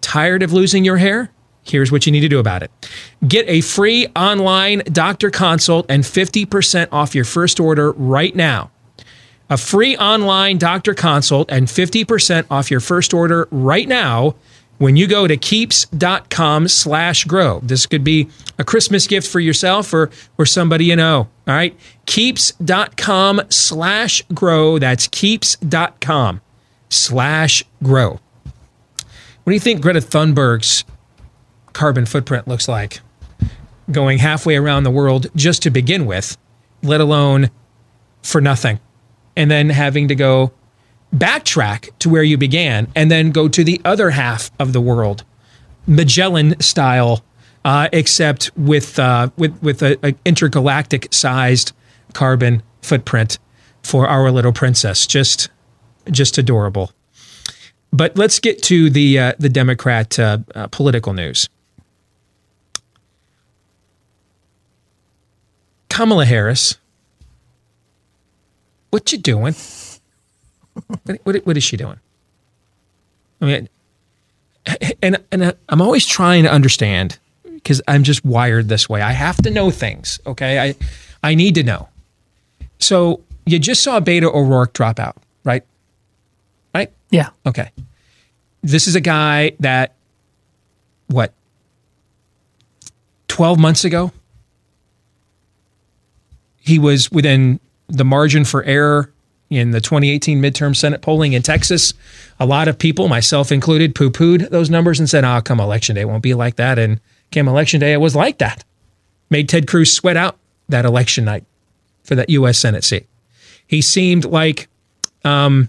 Tired 0.00 0.42
of 0.42 0.52
losing 0.52 0.84
your 0.84 0.98
hair? 0.98 1.30
Here's 1.62 1.90
what 1.90 2.04
you 2.04 2.12
need 2.12 2.20
to 2.20 2.28
do 2.28 2.38
about 2.38 2.62
it. 2.62 2.70
Get 3.26 3.48
a 3.48 3.62
free 3.62 4.08
online 4.14 4.82
doctor 4.92 5.30
consult 5.30 5.86
and 5.88 6.02
50% 6.02 6.88
off 6.92 7.14
your 7.14 7.24
first 7.24 7.58
order 7.58 7.92
right 7.92 8.34
now. 8.36 8.70
A 9.48 9.56
free 9.56 9.96
online 9.96 10.58
doctor 10.58 10.94
consult 10.94 11.50
and 11.50 11.66
50% 11.66 12.46
off 12.50 12.70
your 12.70 12.80
first 12.80 13.14
order 13.14 13.46
right 13.50 13.86
now 13.86 14.34
when 14.78 14.96
you 14.96 15.06
go 15.06 15.26
to 15.26 15.36
keeps.com 15.36 16.68
slash 16.68 17.24
grow. 17.24 17.60
This 17.60 17.86
could 17.86 18.04
be 18.04 18.28
a 18.58 18.64
Christmas 18.64 19.06
gift 19.06 19.28
for 19.28 19.40
yourself 19.40 19.92
or, 19.92 20.10
or 20.38 20.46
somebody 20.46 20.86
you 20.86 20.96
know. 20.96 21.28
All 21.46 21.54
right. 21.54 21.76
Keeps.com 22.06 23.42
slash 23.50 24.22
grow. 24.34 24.78
That's 24.78 25.06
keeps.com 25.08 26.40
slash 26.88 27.64
grow. 27.82 28.20
What 29.44 29.50
do 29.50 29.52
you 29.52 29.60
think 29.60 29.82
Greta 29.82 30.00
Thunberg's 30.00 30.84
carbon 31.72 32.06
footprint 32.06 32.48
looks 32.48 32.68
like? 32.68 33.00
Going 33.90 34.18
halfway 34.18 34.56
around 34.56 34.84
the 34.84 34.90
world 34.90 35.26
just 35.36 35.62
to 35.62 35.70
begin 35.70 36.06
with, 36.06 36.38
let 36.82 37.00
alone 37.00 37.50
for 38.22 38.40
nothing. 38.40 38.80
And 39.36 39.50
then 39.50 39.68
having 39.68 40.08
to 40.08 40.14
go 40.14 40.52
backtrack 41.14 41.90
to 42.00 42.08
where 42.08 42.22
you 42.22 42.36
began 42.36 42.88
and 42.94 43.10
then 43.10 43.30
go 43.30 43.48
to 43.48 43.64
the 43.64 43.80
other 43.84 44.10
half 44.10 44.50
of 44.58 44.72
the 44.72 44.80
world, 44.80 45.24
Magellan 45.86 46.60
style, 46.60 47.24
uh, 47.64 47.88
except 47.92 48.50
with 48.56 48.98
uh, 48.98 49.30
with 49.36 49.60
with 49.62 49.82
a, 49.82 49.98
a 50.06 50.14
intergalactic 50.24 51.12
sized 51.12 51.72
carbon 52.12 52.62
footprint 52.82 53.38
for 53.82 54.08
our 54.08 54.30
little 54.30 54.52
princess. 54.52 55.06
Just 55.06 55.48
just 56.10 56.36
adorable. 56.36 56.92
But 57.92 58.18
let's 58.18 58.40
get 58.40 58.62
to 58.64 58.90
the 58.90 59.18
uh, 59.18 59.32
the 59.38 59.48
Democrat 59.48 60.18
uh, 60.18 60.38
uh, 60.54 60.66
political 60.68 61.12
news. 61.12 61.48
Kamala 65.88 66.24
Harris, 66.24 66.76
what 68.90 69.12
you 69.12 69.18
doing? 69.18 69.54
What, 70.74 71.20
what, 71.24 71.46
what 71.46 71.56
is 71.56 71.64
she 71.64 71.76
doing? 71.76 71.98
I 73.40 73.44
mean, 73.44 73.68
and 75.02 75.18
and 75.30 75.54
I'm 75.68 75.80
always 75.82 76.06
trying 76.06 76.44
to 76.44 76.50
understand 76.50 77.18
because 77.44 77.82
I'm 77.86 78.02
just 78.02 78.24
wired 78.24 78.68
this 78.68 78.88
way. 78.88 79.02
I 79.02 79.12
have 79.12 79.36
to 79.42 79.50
know 79.50 79.70
things. 79.70 80.20
Okay, 80.26 80.58
I 80.58 80.74
I 81.22 81.34
need 81.34 81.54
to 81.56 81.62
know. 81.62 81.88
So 82.78 83.22
you 83.46 83.58
just 83.58 83.82
saw 83.82 84.00
Beto 84.00 84.34
O'Rourke 84.34 84.72
drop 84.72 84.98
out, 84.98 85.16
right? 85.44 85.62
Right? 86.74 86.90
Yeah. 87.10 87.30
Okay. 87.46 87.70
This 88.62 88.86
is 88.86 88.94
a 88.96 89.00
guy 89.00 89.52
that 89.60 89.94
what 91.06 91.32
12 93.28 93.58
months 93.58 93.84
ago 93.84 94.12
he 96.58 96.78
was 96.78 97.12
within 97.12 97.60
the 97.88 98.04
margin 98.04 98.44
for 98.44 98.62
error 98.64 99.12
in 99.54 99.70
the 99.70 99.80
2018 99.80 100.40
midterm 100.40 100.76
Senate 100.76 101.02
polling 101.02 101.32
in 101.32 101.42
Texas. 101.42 101.94
A 102.40 102.46
lot 102.46 102.68
of 102.68 102.78
people, 102.78 103.08
myself 103.08 103.52
included, 103.52 103.94
poo 103.94 104.10
pooed 104.10 104.50
those 104.50 104.70
numbers 104.70 104.98
and 104.98 105.08
said, 105.08 105.24
oh, 105.24 105.40
come 105.42 105.60
election 105.60 105.94
day, 105.94 106.02
it 106.02 106.08
won't 106.08 106.22
be 106.22 106.34
like 106.34 106.56
that. 106.56 106.78
And 106.78 107.00
came 107.30 107.48
election 107.48 107.80
day, 107.80 107.92
it 107.92 108.00
was 108.00 108.14
like 108.14 108.38
that. 108.38 108.64
Made 109.30 109.48
Ted 109.48 109.66
Cruz 109.66 109.92
sweat 109.92 110.16
out 110.16 110.38
that 110.68 110.84
election 110.84 111.24
night 111.24 111.44
for 112.04 112.14
that 112.14 112.30
U.S. 112.30 112.58
Senate 112.58 112.84
seat. 112.84 113.06
He 113.66 113.80
seemed 113.80 114.24
like 114.24 114.68
um, 115.24 115.68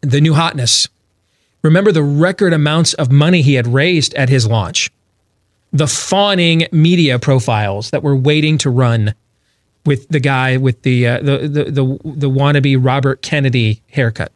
the 0.00 0.20
new 0.20 0.34
hotness. 0.34 0.88
Remember 1.62 1.92
the 1.92 2.02
record 2.02 2.52
amounts 2.52 2.94
of 2.94 3.12
money 3.12 3.42
he 3.42 3.54
had 3.54 3.66
raised 3.66 4.14
at 4.14 4.28
his 4.28 4.46
launch. 4.46 4.90
The 5.72 5.86
fawning 5.86 6.66
media 6.72 7.18
profiles 7.18 7.90
that 7.90 8.02
were 8.02 8.16
waiting 8.16 8.58
to 8.58 8.70
run 8.70 9.14
with 9.84 10.08
the 10.08 10.20
guy 10.20 10.56
with 10.56 10.82
the 10.82 11.06
uh, 11.06 11.18
the, 11.20 11.38
the 11.38 11.64
the 11.64 11.98
the 12.04 12.30
wannabe 12.30 12.76
Robert 12.78 13.22
Kennedy 13.22 13.82
haircut. 13.90 14.32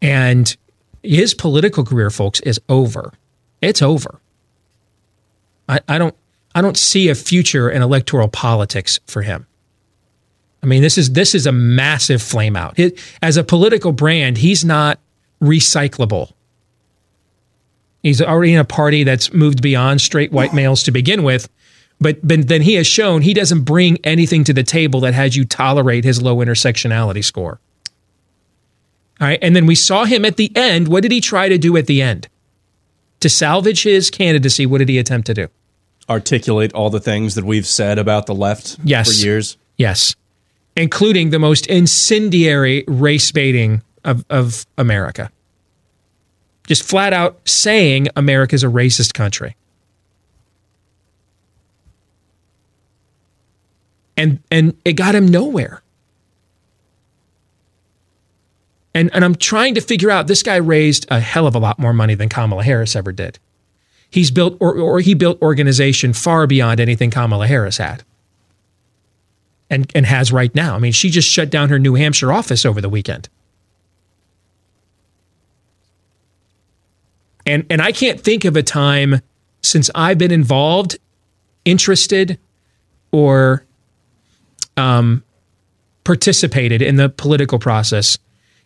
And 0.00 0.54
his 1.02 1.34
political 1.34 1.84
career, 1.84 2.10
folks, 2.10 2.40
is 2.40 2.60
over. 2.68 3.12
It's 3.62 3.82
over. 3.82 4.20
I, 5.68 5.80
I 5.88 5.98
don't 5.98 6.14
I 6.54 6.62
don't 6.62 6.76
see 6.76 7.08
a 7.08 7.14
future 7.14 7.70
in 7.70 7.82
electoral 7.82 8.28
politics 8.28 9.00
for 9.06 9.22
him. 9.22 9.46
I 10.62 10.66
mean, 10.66 10.82
this 10.82 10.96
is 10.96 11.12
this 11.12 11.34
is 11.34 11.46
a 11.46 11.52
massive 11.52 12.22
flame 12.22 12.56
out. 12.56 12.78
It, 12.78 12.98
as 13.20 13.36
a 13.36 13.44
political 13.44 13.92
brand, 13.92 14.38
he's 14.38 14.64
not 14.64 14.98
recyclable. 15.42 16.32
He's 18.02 18.20
already 18.20 18.54
in 18.54 18.60
a 18.60 18.64
party 18.64 19.04
that's 19.04 19.32
moved 19.32 19.62
beyond 19.62 20.00
straight 20.00 20.30
white 20.30 20.52
males 20.52 20.82
to 20.84 20.90
begin 20.90 21.22
with, 21.22 21.48
but, 22.00 22.18
but 22.26 22.48
then 22.48 22.62
he 22.62 22.74
has 22.74 22.86
shown 22.86 23.22
he 23.22 23.34
doesn't 23.34 23.62
bring 23.62 23.98
anything 24.04 24.44
to 24.44 24.52
the 24.52 24.62
table 24.62 25.00
that 25.00 25.14
has 25.14 25.36
you 25.36 25.44
tolerate 25.44 26.04
his 26.04 26.20
low 26.22 26.36
intersectionality 26.36 27.24
score. 27.24 27.60
All 29.20 29.28
right, 29.28 29.38
and 29.40 29.54
then 29.54 29.66
we 29.66 29.74
saw 29.74 30.04
him 30.04 30.24
at 30.24 30.36
the 30.36 30.50
end. 30.56 30.88
What 30.88 31.02
did 31.02 31.12
he 31.12 31.20
try 31.20 31.48
to 31.48 31.56
do 31.56 31.76
at 31.76 31.86
the 31.86 32.02
end? 32.02 32.28
To 33.20 33.28
salvage 33.28 33.84
his 33.84 34.10
candidacy, 34.10 34.66
what 34.66 34.78
did 34.78 34.88
he 34.88 34.98
attempt 34.98 35.26
to 35.28 35.34
do? 35.34 35.48
Articulate 36.08 36.72
all 36.74 36.90
the 36.90 37.00
things 37.00 37.34
that 37.36 37.44
we've 37.44 37.66
said 37.66 37.98
about 37.98 38.26
the 38.26 38.34
left 38.34 38.76
Yes. 38.84 39.08
for 39.20 39.24
years. 39.24 39.56
Yes. 39.78 40.14
Including 40.76 41.30
the 41.30 41.38
most 41.38 41.66
incendiary 41.68 42.84
race 42.88 43.30
baiting 43.32 43.82
of, 44.04 44.24
of 44.28 44.66
America. 44.76 45.30
Just 46.66 46.82
flat 46.82 47.12
out 47.12 47.38
saying 47.48 48.08
America's 48.16 48.64
a 48.64 48.66
racist 48.68 49.14
country. 49.14 49.56
And 54.16 54.40
and 54.50 54.76
it 54.84 54.92
got 54.92 55.14
him 55.14 55.26
nowhere. 55.26 55.82
And 58.94 59.10
and 59.12 59.24
I'm 59.24 59.34
trying 59.34 59.74
to 59.74 59.80
figure 59.80 60.10
out 60.10 60.28
this 60.28 60.42
guy 60.42 60.56
raised 60.56 61.06
a 61.10 61.20
hell 61.20 61.46
of 61.46 61.54
a 61.54 61.58
lot 61.58 61.78
more 61.78 61.92
money 61.92 62.14
than 62.14 62.28
Kamala 62.28 62.62
Harris 62.62 62.94
ever 62.94 63.12
did. 63.12 63.38
He's 64.08 64.30
built 64.30 64.56
or, 64.60 64.78
or 64.78 65.00
he 65.00 65.14
built 65.14 65.42
organization 65.42 66.12
far 66.12 66.46
beyond 66.46 66.78
anything 66.78 67.10
Kamala 67.10 67.48
Harris 67.48 67.78
had 67.78 68.04
and, 69.68 69.90
and 69.94 70.06
has 70.06 70.30
right 70.30 70.54
now. 70.54 70.76
I 70.76 70.78
mean, 70.78 70.92
she 70.92 71.10
just 71.10 71.28
shut 71.28 71.50
down 71.50 71.68
her 71.68 71.80
New 71.80 71.94
Hampshire 71.94 72.32
office 72.32 72.64
over 72.64 72.80
the 72.80 72.88
weekend. 72.88 73.28
And 77.44 77.66
and 77.68 77.82
I 77.82 77.92
can't 77.92 78.20
think 78.20 78.44
of 78.44 78.56
a 78.56 78.62
time 78.62 79.20
since 79.60 79.90
I've 79.94 80.18
been 80.18 80.30
involved, 80.30 80.96
interested, 81.64 82.38
or 83.12 83.66
um, 84.76 85.22
participated 86.04 86.82
in 86.82 86.96
the 86.96 87.08
political 87.08 87.58
process. 87.58 88.18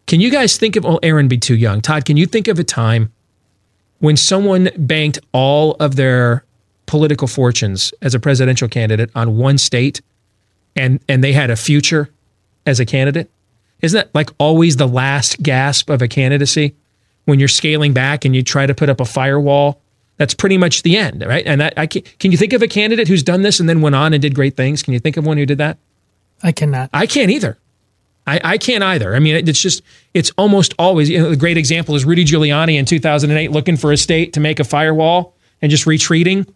Can 0.06 0.20
you 0.20 0.30
guys 0.30 0.56
think 0.56 0.76
of? 0.76 0.86
Oh, 0.86 0.98
Aaron, 1.02 1.28
be 1.28 1.38
too 1.38 1.56
young. 1.56 1.80
Todd, 1.80 2.04
can 2.04 2.16
you 2.16 2.26
think 2.26 2.48
of 2.48 2.58
a 2.58 2.64
time 2.64 3.12
when 4.00 4.16
someone 4.16 4.70
banked 4.76 5.18
all 5.32 5.72
of 5.80 5.96
their 5.96 6.44
political 6.86 7.28
fortunes 7.28 7.92
as 8.00 8.14
a 8.14 8.20
presidential 8.20 8.68
candidate 8.68 9.10
on 9.14 9.36
one 9.36 9.58
state, 9.58 10.00
and 10.74 11.00
and 11.08 11.22
they 11.22 11.32
had 11.32 11.50
a 11.50 11.56
future 11.56 12.10
as 12.66 12.80
a 12.80 12.86
candidate? 12.86 13.30
Isn't 13.82 13.96
that 13.96 14.14
like 14.14 14.30
always 14.38 14.76
the 14.76 14.88
last 14.88 15.42
gasp 15.42 15.90
of 15.90 16.02
a 16.02 16.08
candidacy 16.08 16.74
when 17.26 17.38
you're 17.38 17.48
scaling 17.48 17.92
back 17.92 18.24
and 18.24 18.34
you 18.34 18.42
try 18.42 18.66
to 18.66 18.74
put 18.74 18.88
up 18.88 19.00
a 19.00 19.04
firewall? 19.04 19.80
That's 20.16 20.34
pretty 20.34 20.58
much 20.58 20.82
the 20.82 20.96
end, 20.96 21.24
right? 21.24 21.46
And 21.46 21.60
that 21.60 21.74
I 21.76 21.86
can, 21.86 22.02
can 22.18 22.32
you 22.32 22.38
think 22.38 22.52
of 22.52 22.62
a 22.62 22.66
candidate 22.66 23.06
who's 23.06 23.22
done 23.22 23.42
this 23.42 23.60
and 23.60 23.68
then 23.68 23.80
went 23.80 23.94
on 23.94 24.12
and 24.14 24.20
did 24.20 24.34
great 24.34 24.56
things? 24.56 24.82
Can 24.82 24.94
you 24.94 24.98
think 24.98 25.16
of 25.16 25.24
one 25.24 25.36
who 25.36 25.46
did 25.46 25.58
that? 25.58 25.78
I 26.42 26.52
cannot. 26.52 26.90
I 26.92 27.06
can't 27.06 27.30
either. 27.30 27.58
I, 28.26 28.40
I 28.44 28.58
can't 28.58 28.84
either. 28.84 29.14
I 29.14 29.20
mean, 29.20 29.48
it's 29.48 29.60
just, 29.60 29.82
it's 30.12 30.30
almost 30.36 30.74
always, 30.78 31.08
you 31.08 31.18
know, 31.18 31.30
the 31.30 31.36
great 31.36 31.56
example 31.56 31.94
is 31.94 32.04
Rudy 32.04 32.24
Giuliani 32.24 32.78
in 32.78 32.84
2008 32.84 33.50
looking 33.50 33.76
for 33.76 33.90
a 33.90 33.96
state 33.96 34.34
to 34.34 34.40
make 34.40 34.60
a 34.60 34.64
firewall 34.64 35.34
and 35.62 35.70
just 35.70 35.86
retreating. 35.86 36.46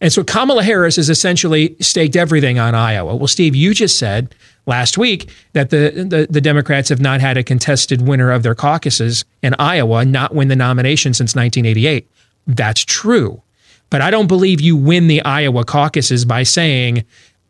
And 0.00 0.12
so 0.12 0.22
Kamala 0.22 0.62
Harris 0.62 0.96
has 0.96 1.10
essentially 1.10 1.76
staked 1.80 2.14
everything 2.14 2.58
on 2.58 2.74
Iowa. 2.74 3.16
Well, 3.16 3.26
Steve, 3.26 3.56
you 3.56 3.74
just 3.74 3.98
said 3.98 4.34
last 4.66 4.96
week 4.96 5.28
that 5.54 5.70
the, 5.70 6.06
the, 6.08 6.26
the 6.30 6.40
Democrats 6.40 6.88
have 6.88 7.00
not 7.00 7.20
had 7.20 7.36
a 7.36 7.42
contested 7.42 8.06
winner 8.06 8.30
of 8.30 8.42
their 8.42 8.54
caucuses 8.54 9.24
in 9.42 9.54
Iowa, 9.58 10.04
not 10.04 10.34
win 10.34 10.48
the 10.48 10.56
nomination 10.56 11.14
since 11.14 11.34
1988. 11.34 12.08
That's 12.46 12.84
true. 12.84 13.42
But 13.90 14.02
I 14.02 14.10
don't 14.10 14.26
believe 14.26 14.60
you 14.60 14.76
win 14.76 15.08
the 15.08 15.22
Iowa 15.22 15.64
caucuses 15.64 16.24
by 16.24 16.42
saying, 16.42 17.04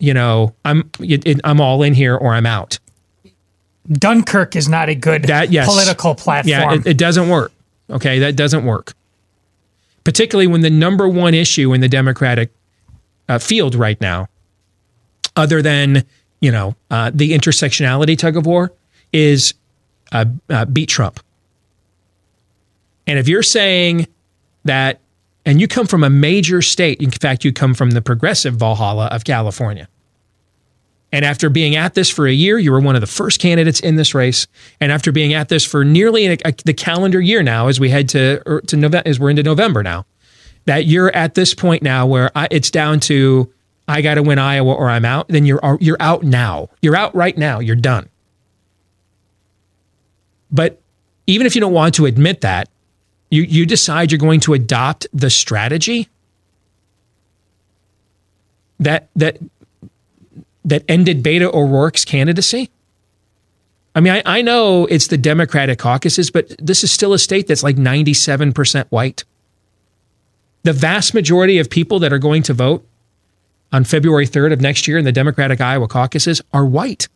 you 0.04 0.14
know, 0.14 0.54
I'm 0.64 0.90
it, 1.00 1.26
it- 1.26 1.40
I'm 1.44 1.60
all 1.60 1.82
in 1.82 1.94
here 1.94 2.14
or 2.16 2.34
I'm 2.34 2.46
out. 2.46 2.78
Dunkirk 3.90 4.56
is 4.56 4.68
not 4.68 4.88
a 4.88 4.94
good 4.94 5.24
That 5.24 5.50
yes, 5.50 5.66
political 5.66 6.14
platform. 6.14 6.48
Yeah, 6.48 6.74
it, 6.74 6.86
it 6.86 6.96
doesn't 6.98 7.28
work. 7.28 7.52
Okay, 7.90 8.18
that 8.20 8.34
doesn't 8.34 8.64
work. 8.64 8.94
Particularly 10.04 10.46
when 10.46 10.62
the 10.62 10.70
number 10.70 11.08
one 11.08 11.34
issue 11.34 11.72
in 11.74 11.80
the 11.80 11.88
Democratic 11.88 12.50
uh, 13.28 13.38
field 13.38 13.74
right 13.74 14.00
now, 14.00 14.28
other 15.36 15.60
than 15.60 16.04
you 16.40 16.50
know 16.50 16.74
uh, 16.90 17.10
the 17.12 17.32
intersectionality 17.32 18.16
tug 18.16 18.36
of 18.36 18.46
war, 18.46 18.72
is 19.12 19.54
uh, 20.12 20.24
uh, 20.48 20.64
beat 20.66 20.88
Trump. 20.88 21.20
And 23.06 23.18
if 23.18 23.28
you're 23.28 23.42
saying 23.42 24.06
that, 24.64 24.98
and 25.44 25.60
you 25.60 25.68
come 25.68 25.86
from 25.86 26.02
a 26.04 26.08
major 26.10 26.62
state, 26.62 27.02
in 27.02 27.10
fact, 27.10 27.44
you 27.44 27.52
come 27.52 27.74
from 27.74 27.90
the 27.90 28.00
progressive 28.00 28.54
Valhalla 28.54 29.08
of 29.08 29.24
California. 29.24 29.88
And 31.14 31.24
after 31.24 31.48
being 31.48 31.76
at 31.76 31.94
this 31.94 32.10
for 32.10 32.26
a 32.26 32.32
year, 32.32 32.58
you 32.58 32.72
were 32.72 32.80
one 32.80 32.96
of 32.96 33.00
the 33.00 33.06
first 33.06 33.38
candidates 33.38 33.78
in 33.78 33.94
this 33.94 34.16
race. 34.16 34.48
And 34.80 34.90
after 34.90 35.12
being 35.12 35.32
at 35.32 35.48
this 35.48 35.64
for 35.64 35.84
nearly 35.84 36.26
a, 36.26 36.36
a- 36.44 36.54
the 36.64 36.74
calendar 36.74 37.20
year 37.20 37.40
now, 37.40 37.68
as 37.68 37.78
we 37.78 37.88
head 37.88 38.08
to 38.08 38.42
or 38.44 38.62
to 38.62 38.76
November, 38.76 39.08
as 39.08 39.20
we're 39.20 39.30
into 39.30 39.44
November 39.44 39.84
now, 39.84 40.06
that 40.64 40.86
you're 40.86 41.14
at 41.14 41.36
this 41.36 41.54
point 41.54 41.84
now 41.84 42.04
where 42.04 42.32
I, 42.36 42.48
it's 42.50 42.68
down 42.68 42.98
to 43.00 43.48
I 43.86 44.02
got 44.02 44.14
to 44.14 44.24
win 44.24 44.40
Iowa 44.40 44.74
or 44.74 44.90
I'm 44.90 45.04
out. 45.04 45.28
Then 45.28 45.46
you're 45.46 45.60
you're 45.80 45.98
out 46.00 46.24
now. 46.24 46.68
You're 46.82 46.96
out 46.96 47.14
right 47.14 47.38
now. 47.38 47.60
You're 47.60 47.76
done. 47.76 48.08
But 50.50 50.82
even 51.28 51.46
if 51.46 51.54
you 51.54 51.60
don't 51.60 51.72
want 51.72 51.94
to 51.94 52.06
admit 52.06 52.40
that, 52.40 52.68
you 53.30 53.42
you 53.42 53.66
decide 53.66 54.10
you're 54.10 54.18
going 54.18 54.40
to 54.40 54.54
adopt 54.54 55.06
the 55.12 55.30
strategy 55.30 56.08
that 58.80 59.08
that 59.14 59.38
that 60.64 60.84
ended 60.88 61.22
Beto 61.22 61.52
O'Rourke's 61.52 62.04
candidacy? 62.04 62.70
I 63.94 64.00
mean, 64.00 64.12
I, 64.12 64.22
I 64.24 64.42
know 64.42 64.86
it's 64.86 65.06
the 65.06 65.18
Democratic 65.18 65.78
caucuses, 65.78 66.30
but 66.30 66.54
this 66.58 66.82
is 66.82 66.90
still 66.90 67.12
a 67.12 67.18
state 67.18 67.46
that's 67.46 67.62
like 67.62 67.76
97% 67.76 68.86
white. 68.88 69.24
The 70.64 70.72
vast 70.72 71.14
majority 71.14 71.58
of 71.58 71.70
people 71.70 72.00
that 72.00 72.12
are 72.12 72.18
going 72.18 72.42
to 72.44 72.54
vote 72.54 72.86
on 73.72 73.84
February 73.84 74.26
3rd 74.26 74.52
of 74.52 74.60
next 74.60 74.88
year 74.88 74.98
in 74.98 75.04
the 75.04 75.12
Democratic 75.12 75.60
Iowa 75.60 75.86
caucuses 75.86 76.40
are 76.52 76.64
white. 76.64 77.08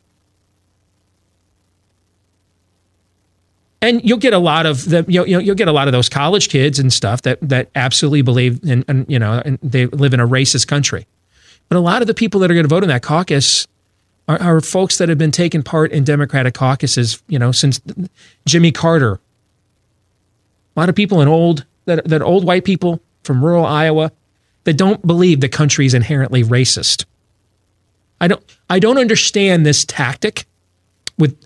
And 3.81 4.05
you'll 4.05 4.19
get 4.19 4.33
a 4.33 4.39
lot 4.39 4.67
of 4.67 4.89
the 4.91 5.05
you'll, 5.07 5.27
you'll 5.29 5.41
you'll 5.41 5.55
get 5.55 5.69
a 5.69 5.73
lot 5.73 5.87
of 5.87 5.93
those 5.93 6.09
college 6.09 6.49
kids 6.49 6.81
and 6.81 6.93
stuff 6.93 7.23
that 7.23 7.39
that 7.43 7.71
absolutely 7.77 8.23
believe 8.23 8.63
in, 8.65 8.85
and 8.89 9.07
you 9.09 9.21
know 9.21 9.41
and 9.45 9.57
they 9.63 9.87
live 9.87 10.13
in 10.13 10.19
a 10.19 10.27
racist 10.27 10.67
country. 10.67 11.07
But 11.69 11.77
a 11.77 11.81
lot 11.81 12.01
of 12.03 12.09
the 12.09 12.15
people 12.15 12.41
that 12.41 12.51
are 12.51 12.55
going 12.55 12.65
to 12.65 12.69
vote 12.69 12.83
in 12.83 12.89
that 12.89 13.03
caucus 13.03 13.67
are, 14.27 14.41
are 14.41 14.61
folks 14.61 14.99
that 14.99 15.09
have 15.09 15.19
been 15.19 15.31
taking 15.31 15.63
part 15.63 15.93
in 15.93 16.05
Democratic 16.05 16.55
caucuses, 16.55 17.23
you 17.29 17.39
know, 17.39 17.53
since 17.53 17.81
Jimmy 18.47 18.73
Carter. 18.73 19.21
A 20.77 20.81
lot 20.81 20.89
of 20.89 20.95
people 20.95 21.21
in 21.21 21.29
old 21.29 21.65
that 21.87 22.05
that 22.05 22.23
old 22.23 22.45
white 22.45 22.65
people 22.65 23.01
from 23.25 23.45
rural 23.45 23.65
Iowa 23.65 24.13
that 24.65 24.77
don't 24.77 25.05
believe 25.07 25.41
the 25.41 25.49
country 25.49 25.87
is 25.87 25.95
inherently 25.95 26.45
racist. 26.45 27.05
I 28.21 28.29
don't 28.29 28.57
I 28.71 28.79
don't 28.79 28.99
understand 28.99 29.67
this 29.67 29.85
tactic 29.85 30.47
with 31.19 31.37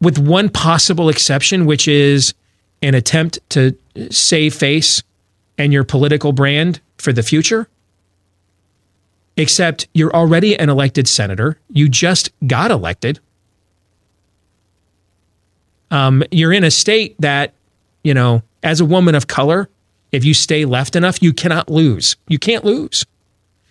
with 0.00 0.18
one 0.18 0.48
possible 0.48 1.08
exception, 1.08 1.66
which 1.66 1.86
is 1.88 2.34
an 2.82 2.94
attempt 2.94 3.40
to 3.50 3.76
save 4.10 4.54
face 4.54 5.02
and 5.58 5.72
your 5.72 5.84
political 5.84 6.32
brand 6.32 6.80
for 6.98 7.12
the 7.12 7.22
future 7.22 7.68
except 9.38 9.88
you're 9.94 10.14
already 10.14 10.58
an 10.58 10.68
elected 10.68 11.08
senator. 11.08 11.58
You 11.70 11.88
just 11.88 12.30
got 12.46 12.70
elected. 12.70 13.20
Um, 15.90 16.22
you're 16.30 16.52
in 16.52 16.64
a 16.64 16.70
state 16.70 17.16
that, 17.20 17.54
you 18.02 18.12
know, 18.12 18.42
as 18.62 18.80
a 18.80 18.84
woman 18.84 19.14
of 19.14 19.26
color, 19.26 19.70
if 20.12 20.24
you 20.24 20.34
stay 20.34 20.64
left 20.64 20.96
enough, 20.96 21.22
you 21.22 21.32
cannot 21.32 21.70
lose. 21.70 22.16
You 22.26 22.38
can't 22.38 22.64
lose. 22.64 23.06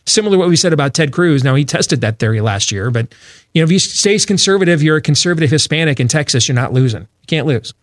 Similar 0.06 0.36
to 0.36 0.40
what 0.40 0.50
we 0.50 0.56
said 0.56 0.72
about 0.72 0.94
Ted 0.94 1.12
Cruz. 1.12 1.44
Now, 1.44 1.56
he 1.56 1.66
tested 1.66 2.00
that 2.02 2.18
theory 2.18 2.40
last 2.40 2.72
year, 2.72 2.90
but, 2.90 3.14
you 3.54 3.62
know, 3.62 3.66
if 3.66 3.72
you 3.72 3.80
stay 3.80 4.18
conservative, 4.20 4.82
you're 4.82 4.98
a 4.98 5.02
conservative 5.02 5.50
Hispanic 5.52 6.00
in 6.00 6.08
Texas, 6.08 6.48
you're 6.48 6.56
not 6.56 6.72
losing. 6.72 7.02
You 7.02 7.28
can't 7.28 7.46
lose. 7.46 7.74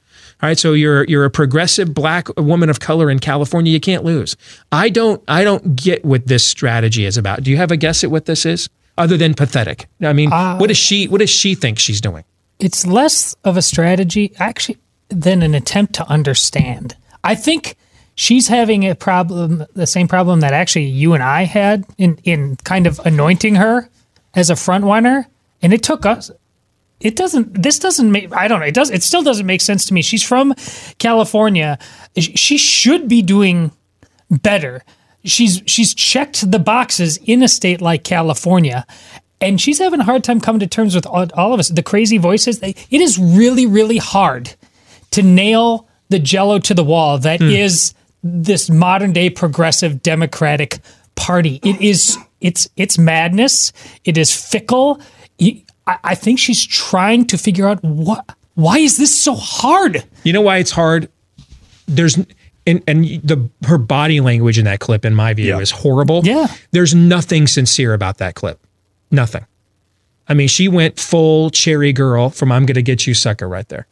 All 0.44 0.48
right, 0.48 0.58
so 0.58 0.74
you're 0.74 1.04
you're 1.04 1.24
a 1.24 1.30
progressive 1.30 1.94
black 1.94 2.28
woman 2.36 2.68
of 2.68 2.78
color 2.78 3.10
in 3.10 3.18
California. 3.18 3.72
You 3.72 3.80
can't 3.80 4.04
lose. 4.04 4.36
I 4.70 4.90
don't 4.90 5.22
I 5.26 5.42
don't 5.42 5.74
get 5.74 6.04
what 6.04 6.26
this 6.26 6.46
strategy 6.46 7.06
is 7.06 7.16
about. 7.16 7.42
Do 7.42 7.50
you 7.50 7.56
have 7.56 7.70
a 7.70 7.78
guess 7.78 8.04
at 8.04 8.10
what 8.10 8.26
this 8.26 8.44
is, 8.44 8.68
other 8.98 9.16
than 9.16 9.32
pathetic? 9.32 9.86
I 10.02 10.12
mean, 10.12 10.30
Uh, 10.30 10.58
what 10.58 10.66
does 10.66 10.76
she 10.76 11.08
what 11.08 11.20
does 11.20 11.30
she 11.30 11.54
think 11.54 11.78
she's 11.78 12.02
doing? 12.02 12.24
it's 12.58 12.86
less 12.86 13.34
of 13.44 13.56
a 13.56 13.62
strategy 13.62 14.32
actually 14.38 14.76
than 15.08 15.42
an 15.42 15.54
attempt 15.54 15.94
to 15.94 16.06
understand. 16.10 16.94
I 17.24 17.34
think 17.36 17.76
she's 18.14 18.48
having 18.48 18.86
a 18.86 18.94
problem, 18.94 19.64
the 19.72 19.86
same 19.86 20.08
problem 20.08 20.40
that 20.40 20.52
actually 20.52 20.84
you 20.84 21.14
and 21.14 21.22
I 21.22 21.44
had 21.44 21.86
in 21.96 22.18
in 22.22 22.56
kind 22.64 22.86
of 22.86 23.00
anointing 23.06 23.54
her 23.54 23.88
as 24.34 24.50
a 24.50 24.56
front 24.56 24.84
runner, 24.84 25.26
and 25.62 25.72
it 25.72 25.82
took 25.82 26.04
us. 26.04 26.30
It 27.00 27.16
doesn't. 27.16 27.62
This 27.62 27.78
doesn't 27.78 28.10
make. 28.10 28.32
I 28.32 28.48
don't 28.48 28.60
know. 28.60 28.66
It 28.66 28.74
does. 28.74 28.90
It 28.90 29.02
still 29.02 29.22
doesn't 29.22 29.46
make 29.46 29.60
sense 29.60 29.84
to 29.86 29.94
me. 29.94 30.02
She's 30.02 30.22
from 30.22 30.54
California. 30.98 31.78
She 32.16 32.56
should 32.56 33.08
be 33.08 33.20
doing 33.20 33.72
better. 34.30 34.82
She's 35.24 35.62
she's 35.66 35.94
checked 35.94 36.50
the 36.50 36.58
boxes 36.58 37.18
in 37.18 37.42
a 37.42 37.48
state 37.48 37.80
like 37.80 38.04
California, 38.04 38.86
and 39.40 39.60
she's 39.60 39.78
having 39.78 40.00
a 40.00 40.04
hard 40.04 40.24
time 40.24 40.40
coming 40.40 40.60
to 40.60 40.66
terms 40.66 40.94
with 40.94 41.06
all, 41.06 41.26
all 41.34 41.52
of 41.52 41.60
us. 41.60 41.68
The 41.68 41.82
crazy 41.82 42.18
voices. 42.18 42.60
They, 42.60 42.74
it 42.90 43.00
is 43.00 43.18
really 43.18 43.66
really 43.66 43.98
hard 43.98 44.54
to 45.10 45.22
nail 45.22 45.88
the 46.08 46.18
jello 46.18 46.58
to 46.60 46.74
the 46.74 46.84
wall 46.84 47.18
that 47.18 47.40
hmm. 47.40 47.48
is 47.48 47.94
this 48.22 48.70
modern 48.70 49.12
day 49.12 49.30
progressive 49.30 50.02
democratic 50.02 50.78
party. 51.16 51.60
It 51.62 51.80
is 51.80 52.16
it's 52.40 52.68
it's 52.76 52.98
madness. 52.98 53.72
It 54.04 54.16
is 54.16 54.34
fickle. 54.34 55.00
You- 55.38 55.62
I, 55.86 55.98
I 56.04 56.14
think 56.14 56.38
she's 56.38 56.64
trying 56.64 57.26
to 57.26 57.38
figure 57.38 57.66
out 57.66 57.82
what 57.82 58.36
why 58.54 58.78
is 58.78 58.96
this 58.96 59.16
so 59.16 59.34
hard. 59.34 60.04
You 60.22 60.32
know 60.32 60.40
why 60.40 60.58
it's 60.58 60.70
hard? 60.70 61.08
There's 61.86 62.16
and 62.66 62.82
and 62.86 63.04
the 63.22 63.48
her 63.66 63.78
body 63.78 64.20
language 64.20 64.58
in 64.58 64.64
that 64.64 64.80
clip, 64.80 65.04
in 65.04 65.14
my 65.14 65.34
view, 65.34 65.58
is 65.58 65.70
horrible. 65.70 66.22
Yeah. 66.24 66.46
There's 66.70 66.94
nothing 66.94 67.46
sincere 67.46 67.92
about 67.92 68.18
that 68.18 68.34
clip. 68.34 68.58
Nothing. 69.10 69.46
I 70.26 70.34
mean, 70.34 70.48
she 70.48 70.68
went 70.68 70.98
full 70.98 71.50
cherry 71.50 71.92
girl 71.92 72.30
from 72.30 72.50
"I'm 72.50 72.64
gonna 72.64 72.82
get 72.82 73.06
you, 73.06 73.14
sucker" 73.14 73.48
right 73.48 73.68
there. 73.68 73.86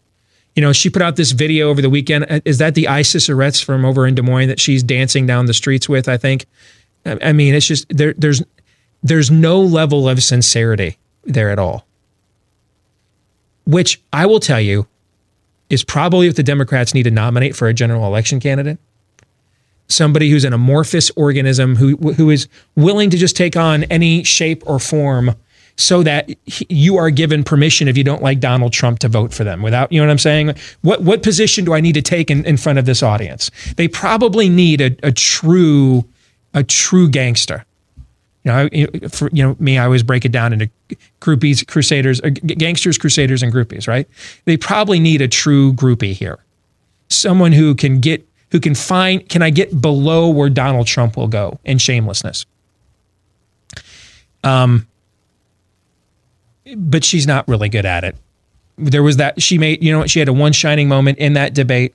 You 0.56 0.62
know, 0.62 0.72
she 0.72 0.90
put 0.90 1.02
out 1.02 1.16
this 1.16 1.32
video 1.32 1.68
over 1.68 1.82
the 1.82 1.90
weekend. 1.90 2.26
Uh, 2.28 2.40
Is 2.44 2.58
that 2.58 2.74
the 2.74 2.84
Isiserettes 2.84 3.62
from 3.62 3.84
over 3.84 4.06
in 4.06 4.14
Des 4.14 4.22
Moines 4.22 4.48
that 4.48 4.60
she's 4.60 4.82
dancing 4.82 5.26
down 5.26 5.46
the 5.46 5.54
streets 5.54 5.88
with? 5.88 6.08
I 6.08 6.16
think. 6.16 6.46
I 7.04 7.18
I 7.22 7.32
mean, 7.32 7.54
it's 7.54 7.66
just 7.66 7.86
there. 7.90 8.14
There's 8.16 8.42
there's 9.02 9.30
no 9.30 9.60
level 9.60 10.08
of 10.08 10.22
sincerity 10.22 10.96
there 11.24 11.50
at 11.50 11.58
all. 11.58 11.86
Which 13.64 14.00
I 14.12 14.26
will 14.26 14.40
tell 14.40 14.60
you 14.60 14.86
is 15.70 15.84
probably 15.84 16.28
what 16.28 16.36
the 16.36 16.42
Democrats 16.42 16.94
need 16.94 17.04
to 17.04 17.10
nominate 17.10 17.56
for 17.56 17.68
a 17.68 17.74
general 17.74 18.06
election 18.06 18.40
candidate. 18.40 18.78
Somebody 19.88 20.30
who's 20.30 20.44
an 20.44 20.52
amorphous 20.52 21.10
organism 21.16 21.76
who 21.76 21.96
who 21.96 22.30
is 22.30 22.48
willing 22.76 23.10
to 23.10 23.16
just 23.16 23.36
take 23.36 23.56
on 23.56 23.84
any 23.84 24.24
shape 24.24 24.62
or 24.66 24.78
form 24.78 25.34
so 25.76 26.02
that 26.02 26.30
you 26.46 26.96
are 26.96 27.10
given 27.10 27.42
permission 27.42 27.88
if 27.88 27.96
you 27.96 28.04
don't 28.04 28.22
like 28.22 28.40
Donald 28.40 28.72
Trump 28.72 28.98
to 29.00 29.08
vote 29.08 29.32
for 29.32 29.44
them 29.44 29.62
without 29.62 29.90
you 29.90 30.00
know 30.00 30.06
what 30.06 30.12
I'm 30.12 30.18
saying 30.18 30.54
what 30.82 31.02
what 31.02 31.22
position 31.22 31.64
do 31.64 31.74
I 31.74 31.80
need 31.80 31.94
to 31.94 32.02
take 32.02 32.30
in, 32.30 32.44
in 32.44 32.56
front 32.56 32.78
of 32.78 32.84
this 32.84 33.02
audience 33.02 33.50
they 33.76 33.88
probably 33.88 34.48
need 34.48 34.80
a, 34.80 34.96
a 35.02 35.12
true 35.12 36.04
a 36.54 36.62
true 36.62 37.08
gangster 37.08 37.64
you 38.44 38.50
know, 38.52 38.68
I- 38.72 39.08
for 39.08 39.28
you 39.32 39.42
know 39.42 39.56
me, 39.58 39.78
I 39.78 39.84
always 39.84 40.02
break 40.02 40.24
it 40.24 40.32
down 40.32 40.52
into 40.52 40.68
groupies, 41.20 41.66
crusaders, 41.66 42.20
uh, 42.22 42.30
gangsters, 42.30 42.98
crusaders, 42.98 43.42
and 43.42 43.52
groupies. 43.52 43.86
Right? 43.86 44.08
They 44.44 44.56
probably 44.56 44.98
need 45.00 45.20
a 45.22 45.28
true 45.28 45.72
groupie 45.74 46.12
here, 46.14 46.38
someone 47.08 47.52
who 47.52 47.74
can 47.74 48.00
get, 48.00 48.26
who 48.50 48.60
can 48.60 48.74
find, 48.74 49.28
can 49.28 49.42
I 49.42 49.50
get 49.50 49.80
below 49.80 50.28
where 50.28 50.50
Donald 50.50 50.86
Trump 50.86 51.16
will 51.16 51.28
go 51.28 51.58
in 51.64 51.78
shamelessness? 51.78 52.44
Um, 54.44 54.86
but 56.76 57.04
she's 57.04 57.26
not 57.26 57.46
really 57.48 57.68
good 57.68 57.86
at 57.86 58.04
it. 58.04 58.16
There 58.78 59.02
was 59.02 59.18
that 59.18 59.40
she 59.42 59.58
made, 59.58 59.82
you 59.82 59.92
know, 59.92 60.06
she 60.06 60.18
had 60.18 60.28
a 60.28 60.32
one 60.32 60.52
shining 60.52 60.88
moment 60.88 61.18
in 61.18 61.34
that 61.34 61.54
debate. 61.54 61.94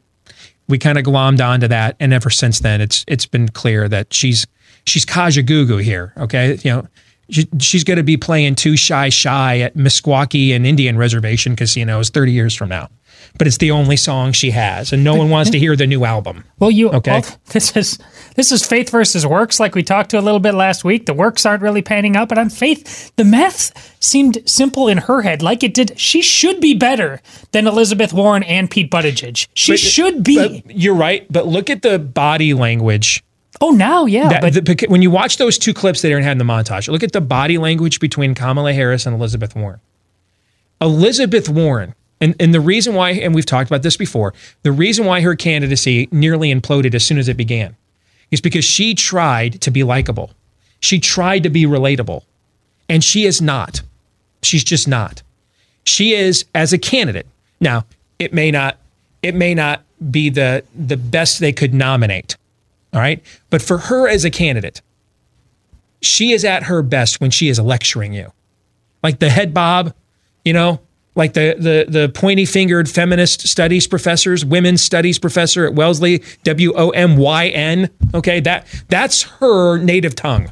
We 0.69 0.77
kind 0.77 0.97
of 0.97 1.05
glommed 1.05 1.45
onto 1.45 1.67
that, 1.69 1.95
and 1.99 2.13
ever 2.13 2.29
since 2.29 2.59
then, 2.59 2.81
it's 2.81 3.05
it's 3.07 3.25
been 3.25 3.47
clear 3.47 3.87
that 3.87 4.13
she's 4.13 4.45
she's 4.87 5.05
Kajagoogoo 5.05 5.81
here. 5.83 6.13
Okay, 6.17 6.55
you 6.63 6.71
know, 6.71 6.87
she, 7.29 7.47
she's 7.59 7.83
going 7.83 7.97
to 7.97 8.03
be 8.03 8.17
playing 8.17 8.55
Too 8.55 8.77
Shy 8.77 9.09
Shy 9.09 9.59
at 9.59 9.75
Meskwaki 9.75 10.55
and 10.55 10.65
Indian 10.65 10.97
Reservation 10.97 11.55
casinos 11.55 12.09
thirty 12.09 12.31
years 12.31 12.55
from 12.55 12.69
now. 12.69 12.89
But 13.37 13.47
it's 13.47 13.57
the 13.57 13.71
only 13.71 13.97
song 13.97 14.31
she 14.31 14.51
has, 14.51 14.93
and 14.93 15.03
no 15.03 15.15
one 15.15 15.29
wants 15.29 15.49
to 15.51 15.59
hear 15.59 15.75
the 15.75 15.85
new 15.87 16.05
album. 16.05 16.43
Well, 16.59 16.71
you 16.71 16.89
Okay. 16.89 17.11
well, 17.19 17.25
this 17.47 17.75
is 17.75 17.97
this 18.35 18.51
is 18.51 18.65
faith 18.65 18.89
versus 18.91 19.25
works, 19.25 19.59
like 19.59 19.75
we 19.75 19.83
talked 19.83 20.11
to 20.11 20.19
a 20.19 20.21
little 20.21 20.39
bit 20.39 20.53
last 20.53 20.83
week. 20.83 21.05
The 21.07 21.13
works 21.13 21.45
aren't 21.45 21.61
really 21.61 21.81
panning 21.81 22.15
out, 22.15 22.29
but 22.29 22.37
on 22.37 22.49
faith, 22.49 23.11
the 23.15 23.25
math 23.25 23.95
seemed 23.99 24.37
simple 24.45 24.87
in 24.87 24.99
her 24.99 25.21
head, 25.23 25.41
like 25.41 25.63
it 25.63 25.73
did. 25.73 25.99
She 25.99 26.21
should 26.21 26.61
be 26.61 26.73
better 26.75 27.19
than 27.51 27.67
Elizabeth 27.67 28.13
Warren 28.13 28.43
and 28.43 28.69
Pete 28.71 28.89
Buttigieg. 28.91 29.47
She 29.53 29.73
But- 29.73 29.79
should 29.79 30.23
be. 30.23 30.61
but 30.63 30.77
you're 30.77 30.95
right, 30.95 31.25
but 31.31 31.47
look 31.47 31.69
at 31.69 31.81
the 31.81 31.99
body 31.99 32.53
language. 32.53 33.23
Oh, 33.59 33.71
now, 33.71 34.05
yeah, 34.05 34.29
That- 34.29 34.41
but 34.41 34.53
the- 34.53 34.85
when 34.87 35.01
you 35.01 35.09
watch 35.09 35.37
those 35.37 35.57
two 35.57 35.73
clips 35.73 36.01
that 36.01 36.09
Aaron 36.09 36.23
had 36.23 36.33
in 36.33 36.37
the 36.37 36.43
montage, 36.43 36.87
look 36.87 37.03
at 37.03 37.11
the 37.11 37.21
body 37.21 37.57
language 37.57 37.99
between 37.99 38.35
Kamala 38.35 38.73
Harris 38.73 39.05
and 39.05 39.15
Elizabeth 39.15 39.55
Warren. 39.55 39.79
Elizabeth 40.79 41.49
Warren, 41.49 41.95
and, 42.21 42.35
and 42.39 42.53
the 42.53 42.59
reason 42.59 42.93
why, 42.93 43.11
and 43.11 43.33
we've 43.33 43.45
talked 43.45 43.69
about 43.69 43.81
this 43.81 43.97
before, 43.97 44.33
the 44.63 44.71
reason 44.71 45.05
why 45.05 45.21
her 45.21 45.35
candidacy 45.35 46.07
nearly 46.11 46.53
imploded 46.53 46.93
as 46.93 47.03
soon 47.03 47.17
as 47.17 47.27
it 47.27 47.37
began 47.37 47.75
is 48.29 48.41
because 48.41 48.65
she 48.65 48.93
tried 48.93 49.59
to 49.61 49.71
be 49.71 49.83
likable. 49.83 50.31
She 50.79 50.99
tried 50.99 51.43
to 51.43 51.49
be 51.49 51.65
relatable. 51.65 52.23
And 52.89 53.03
she 53.03 53.25
is 53.25 53.41
not. 53.41 53.81
She's 54.43 54.63
just 54.63 54.87
not. 54.87 55.23
She 55.83 56.13
is 56.13 56.45
as 56.53 56.73
a 56.73 56.77
candidate. 56.77 57.25
Now, 57.59 57.85
it 58.19 58.33
may 58.33 58.51
not 58.51 58.77
it 59.23 59.33
may 59.35 59.53
not 59.53 59.81
be 60.11 60.29
the 60.29 60.63
the 60.75 60.95
best 60.97 61.39
they 61.39 61.51
could 61.51 61.73
nominate. 61.73 62.37
All 62.97 63.03
right? 63.03 63.23
But 63.51 63.61
for 63.61 63.77
her 63.77 64.09
as 64.09 64.25
a 64.25 64.31
candidate, 64.31 64.81
she 66.01 66.31
is 66.31 66.43
at 66.43 66.63
her 66.63 66.81
best 66.81 67.21
when 67.21 67.29
she 67.29 67.47
is 67.47 67.59
lecturing 67.59 68.11
you. 68.11 68.33
Like 69.03 69.19
the 69.19 69.29
head 69.29 69.53
bob, 69.53 69.93
you 70.43 70.51
know, 70.51 70.81
like 71.13 71.33
the 71.33 71.55
the 71.59 71.85
the 71.87 72.09
pointy 72.09 72.43
fingered 72.43 72.89
feminist 72.89 73.47
studies 73.47 73.85
professors, 73.85 74.43
women's 74.43 74.81
studies 74.81 75.19
professor 75.19 75.67
at 75.67 75.75
Wellesley, 75.75 76.23
W 76.43 76.73
O 76.75 76.89
M 76.89 77.17
Y 77.17 77.49
N. 77.49 77.91
Okay, 78.15 78.39
that 78.39 78.65
that's 78.89 79.21
her 79.21 79.77
native 79.77 80.15
tongue. 80.15 80.49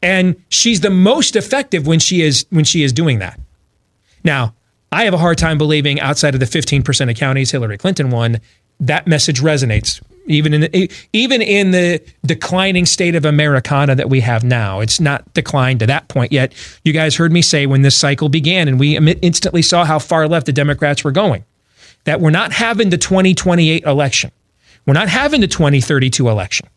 And 0.00 0.40
she's 0.48 0.80
the 0.80 0.90
most 0.90 1.34
effective 1.34 1.88
when 1.88 1.98
she 1.98 2.22
is 2.22 2.46
when 2.50 2.64
she 2.64 2.84
is 2.84 2.92
doing 2.92 3.18
that. 3.18 3.40
Now, 4.22 4.54
I 4.92 5.02
have 5.06 5.14
a 5.14 5.18
hard 5.18 5.38
time 5.38 5.58
believing 5.58 5.98
outside 5.98 6.34
of 6.34 6.40
the 6.40 6.46
15% 6.46 7.10
of 7.10 7.16
counties 7.16 7.50
Hillary 7.50 7.78
Clinton 7.78 8.10
won, 8.10 8.40
that 8.78 9.08
message 9.08 9.40
resonates. 9.40 10.00
Even 10.26 10.54
in 10.54 10.60
the, 10.60 10.92
even 11.12 11.42
in 11.42 11.72
the 11.72 12.00
declining 12.24 12.86
state 12.86 13.16
of 13.16 13.24
Americana 13.24 13.94
that 13.96 14.08
we 14.08 14.20
have 14.20 14.44
now, 14.44 14.80
it's 14.80 15.00
not 15.00 15.32
declined 15.34 15.80
to 15.80 15.86
that 15.86 16.08
point 16.08 16.30
yet. 16.30 16.52
You 16.84 16.92
guys 16.92 17.16
heard 17.16 17.32
me 17.32 17.42
say 17.42 17.66
when 17.66 17.82
this 17.82 17.96
cycle 17.96 18.28
began, 18.28 18.68
and 18.68 18.78
we 18.78 18.96
instantly 18.96 19.62
saw 19.62 19.84
how 19.84 19.98
far 19.98 20.28
left 20.28 20.46
the 20.46 20.52
Democrats 20.52 21.02
were 21.02 21.10
going, 21.10 21.44
that 22.04 22.20
we're 22.20 22.30
not 22.30 22.52
having 22.52 22.90
the 22.90 22.98
2028 22.98 23.82
election. 23.84 24.30
We're 24.86 24.94
not 24.94 25.08
having 25.08 25.40
the 25.40 25.48
2032 25.48 26.28
election. 26.28 26.68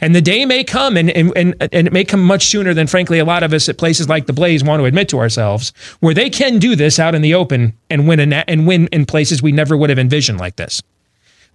And 0.00 0.14
the 0.14 0.20
day 0.20 0.44
may 0.44 0.62
come, 0.62 0.96
and, 0.96 1.10
and, 1.10 1.32
and, 1.36 1.54
and 1.72 1.88
it 1.88 1.92
may 1.92 2.04
come 2.04 2.22
much 2.22 2.46
sooner 2.46 2.72
than, 2.72 2.86
frankly, 2.86 3.18
a 3.18 3.24
lot 3.24 3.42
of 3.42 3.52
us 3.52 3.68
at 3.68 3.78
places 3.78 4.08
like 4.08 4.26
the 4.26 4.32
Blaze 4.32 4.62
want 4.62 4.80
to 4.80 4.84
admit 4.84 5.08
to 5.08 5.18
ourselves, 5.18 5.72
where 6.00 6.14
they 6.14 6.30
can 6.30 6.58
do 6.58 6.76
this 6.76 6.98
out 7.00 7.14
in 7.14 7.22
the 7.22 7.34
open 7.34 7.76
and 7.90 8.06
win, 8.06 8.20
in, 8.20 8.32
and 8.32 8.66
win 8.66 8.86
in 8.92 9.06
places 9.06 9.42
we 9.42 9.50
never 9.50 9.76
would 9.76 9.90
have 9.90 9.98
envisioned 9.98 10.38
like 10.38 10.56
this. 10.56 10.80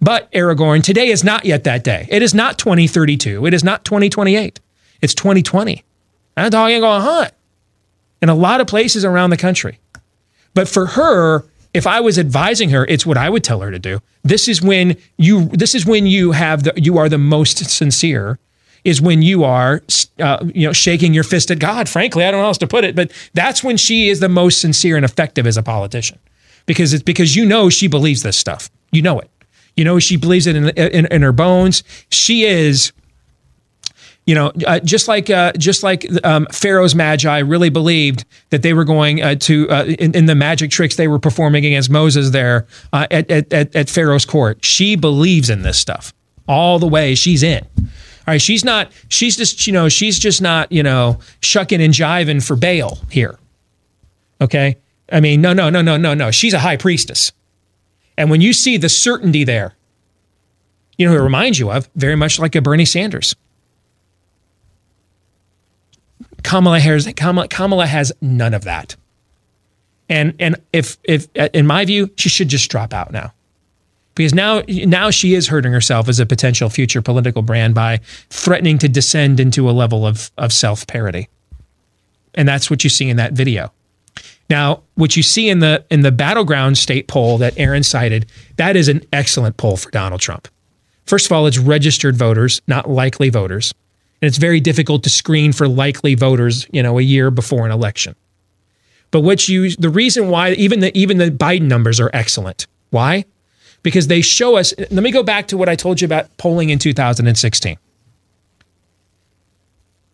But, 0.04 0.30
Aragorn, 0.34 0.84
today 0.84 1.08
is 1.08 1.24
not 1.24 1.46
yet 1.46 1.63
that 1.63 1.86
day. 1.86 2.08
It 2.10 2.22
is 2.22 2.34
not 2.34 2.58
2032. 2.58 3.46
It 3.46 3.54
is 3.54 3.63
not 3.63 3.86
2028. 3.86 4.60
It's 5.02 5.13
2020. 5.13 5.82
That 6.36 6.52
dog 6.52 6.72
ain't 6.72 6.82
gonna 6.82 7.04
hunt 7.04 7.34
in 8.22 8.28
a 8.28 8.36
lot 8.36 8.60
of 8.60 8.68
places 8.68 9.06
around 9.06 9.30
the 9.30 9.38
country. 9.38 9.80
But 10.54 10.68
for 10.68 10.88
her, 10.88 11.46
if 11.74 11.88
I 11.88 12.02
was 12.02 12.20
advising 12.20 12.70
her, 12.72 12.86
it's 12.89 13.06
what 13.06 13.18
I 13.18 13.30
would 13.30 13.46
tell 13.46 13.62
her 13.62 13.72
to 13.72 13.80
do. 13.80 14.02
This 14.24 14.50
is 14.50 14.62
when 14.62 14.98
you 15.18 15.46
this 15.46 15.74
is 15.74 15.86
when 15.86 16.06
you 16.06 16.32
have 16.32 16.63
the 16.63 16.74
you 16.76 16.98
are 16.98 17.08
the 17.08 17.18
most 17.18 17.70
sincere 17.70 18.39
is 18.84 19.02
when 19.02 19.22
you 19.22 19.46
are 19.46 19.84
uh, 20.20 20.44
you 20.54 20.68
know 20.68 20.74
shaking 20.74 21.13
your 21.13 21.24
fist 21.24 21.50
at 21.50 21.60
God. 21.60 21.88
Frankly, 21.88 22.26
I 22.26 22.32
don't 22.32 22.39
know 22.39 22.44
how 22.44 22.50
else 22.50 22.58
to 22.60 22.68
put 22.68 22.84
it, 22.84 22.96
but 22.96 23.12
that's 23.34 23.63
when 23.63 23.78
she 23.78 24.10
is 24.10 24.20
the 24.20 24.30
most 24.30 24.60
sincere 24.60 24.98
and 24.98 25.06
effective 25.06 25.48
as 25.48 25.56
a 25.56 25.63
politician. 25.63 26.20
Because 26.66 26.94
it's 26.94 27.04
because 27.04 27.36
you 27.36 27.46
know 27.46 27.70
she 27.70 27.88
believes 27.88 28.24
this 28.24 28.38
stuff. 28.38 28.70
You 28.92 29.02
know 29.02 29.20
it. 29.20 29.30
You 29.75 29.83
know 29.83 29.99
she 29.99 30.17
believes 30.17 30.47
it 30.47 30.55
in 30.55 30.69
in, 30.69 31.05
in 31.07 31.21
her 31.21 31.31
bones. 31.31 31.83
She 32.09 32.43
is 32.43 32.91
You 34.25 34.36
know, 34.36 34.53
uh, 34.65 34.79
just 34.79 35.09
like 35.09 35.29
uh, 35.29 35.51
just 35.57 35.83
like 35.83 36.05
um, 36.23 36.47
Pharaoh's 36.51 36.95
magi 36.95 37.39
really 37.39 37.69
believed 37.69 38.23
that 38.51 38.62
they 38.62 38.73
were 38.73 38.86
going 38.86 39.21
uh, 39.21 39.36
to 39.36 39.69
uh, 39.69 39.83
in, 39.99 40.15
in 40.15 40.25
the 40.27 40.36
magic 40.36 40.71
tricks 40.71 40.95
they 40.95 41.09
were 41.09 41.19
performing 41.19 41.65
against 41.65 41.89
Moses 41.89 42.29
there 42.29 42.65
uh, 42.93 43.05
at, 43.12 43.29
at 43.29 43.75
at 43.75 43.89
Pharaoh's 43.89 44.25
court. 44.25 44.63
She 44.63 44.95
believes 44.95 45.49
in 45.49 45.63
this 45.63 45.77
stuff 45.77 46.13
all 46.47 46.79
the 46.79 46.88
way. 46.88 47.15
She's 47.15 47.43
in. 47.43 47.65
All 48.25 48.31
right, 48.31 48.41
she's 48.41 48.63
not. 48.63 48.93
She's 49.09 49.36
just 49.36 49.67
you 49.67 49.73
know 49.73 49.89
she's 49.89 50.17
just 50.17 50.41
not 50.41 50.71
you 50.71 50.83
know 50.83 51.19
shucking 51.41 51.81
and 51.81 51.93
jiving 51.93 52.41
for 52.41 52.55
Baal 52.55 52.99
here. 53.12 53.38
Okay, 54.39 54.77
I 55.12 55.19
mean 55.19 55.41
no 55.41 55.51
no 55.51 55.69
no 55.69 55.81
no 55.81 55.97
no 55.97 56.13
no. 56.13 56.31
She's 56.31 56.53
a 56.53 56.59
high 56.59 56.77
priestess, 56.77 57.33
and 58.17 58.30
when 58.30 58.41
you 58.41 58.54
see 58.54 58.78
the 58.78 58.89
certainty 58.89 59.43
there, 59.43 59.76
you 60.97 61.08
know 61.08 61.15
it 61.15 61.21
reminds 61.21 61.60
you 61.60 61.71
of 61.71 61.89
very 61.95 62.15
much 62.15 62.39
like 62.39 62.56
a 62.56 62.62
Bernie 62.62 62.86
Sanders. 62.86 63.36
Kamala 66.43 66.80
Harris, 66.80 67.08
Kamala, 67.15 67.47
Kamala 67.47 67.88
has 67.88 68.12
none 68.21 68.54
of 68.54 68.63
that. 68.65 68.95
And 70.10 70.36
and 70.39 70.58
if 70.71 70.97
if 71.04 71.28
uh, 71.38 71.49
in 71.54 71.65
my 71.65 71.86
view, 71.86 72.12
she 72.17 72.30
should 72.30 72.49
just 72.49 72.69
drop 72.69 72.93
out 72.93 73.12
now. 73.12 73.34
Because 74.15 74.34
now 74.34 74.62
now 74.67 75.10
she 75.10 75.34
is 75.34 75.47
hurting 75.47 75.71
herself 75.71 76.08
as 76.08 76.19
a 76.19 76.26
potential 76.26 76.69
future 76.69 77.02
political 77.02 77.41
brand 77.41 77.73
by 77.73 77.99
threatening 78.30 78.78
to 78.80 78.88
descend 78.88 79.39
into 79.39 79.69
a 79.69 79.71
level 79.71 80.06
of 80.06 80.32
of 80.38 80.54
self-parody. 80.54 81.30
And 82.36 82.47
that's 82.47 82.69
what 82.69 82.84
you 82.84 82.89
see 82.89 83.10
in 83.10 83.17
that 83.17 83.34
video. 83.34 83.71
Now, 84.49 84.84
what 84.95 85.15
you 85.15 85.23
see 85.23 85.49
in 85.49 85.60
the 85.60 85.86
in 85.89 86.01
the 86.01 86.12
battleground 86.12 86.77
state 86.77 87.08
poll 87.08 87.38
that 87.39 87.53
Aaron 87.58 87.84
cited, 87.84 88.25
that 88.58 88.75
is 88.75 88.88
an 88.88 89.01
excellent 89.12 89.58
poll 89.58 89.77
for 89.77 89.89
Donald 89.91 90.21
Trump. 90.21 90.47
First 91.06 91.25
of 91.25 91.32
all, 91.32 91.47
it's 91.47 91.58
registered 91.58 92.15
voters, 92.15 92.62
not 92.67 92.89
likely 92.89 93.29
voters 93.29 93.73
and 94.23 94.29
it's 94.29 94.38
very 94.38 94.62
difficult 94.62 95.03
to 95.03 95.10
screen 95.10 95.51
for 95.51 95.67
likely 95.67 96.15
voters, 96.15 96.65
you 96.71 96.82
know, 96.82 96.97
a 96.97 97.01
year 97.01 97.29
before 97.29 97.65
an 97.65 97.73
election. 97.73 98.15
But 99.12 99.19
what 99.19 99.49
you 99.49 99.71
the 99.71 99.89
reason 99.89 100.29
why 100.29 100.53
even 100.53 100.79
the 100.79 100.97
even 100.97 101.17
the 101.17 101.29
Biden 101.29 101.63
numbers 101.63 101.99
are 101.99 102.10
excellent. 102.13 102.65
Why? 102.89 103.25
Because 103.82 104.08
they 104.08 104.21
show 104.21 104.56
us 104.56 104.73
let 104.77 105.03
me 105.03 105.12
go 105.12 105.23
back 105.23 105.49
to 105.49 105.58
what 105.58 105.67
I 105.67 105.75
told 105.75 105.99
you 105.99 106.06
about 106.06 106.38
polling 106.38 106.69
in 106.69 106.79
2016. 106.79 107.77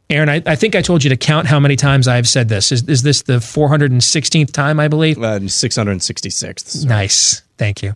Aaron, 0.09 0.29
I, 0.29 0.41
I 0.45 0.55
think 0.55 0.75
I 0.75 0.81
told 0.81 1.03
you 1.03 1.09
to 1.11 1.17
count 1.17 1.47
how 1.47 1.59
many 1.59 1.75
times 1.75 2.07
I've 2.07 2.27
said 2.27 2.49
this. 2.49 2.71
Is, 2.71 2.87
is 2.89 3.03
this 3.03 3.21
the 3.21 3.37
416th 3.37 4.51
time, 4.51 4.79
I 4.79 4.87
believe? 4.87 5.17
Uh, 5.19 5.39
666th. 5.39 6.85
Nice. 6.85 7.43
Thank 7.57 7.83
you. 7.83 7.93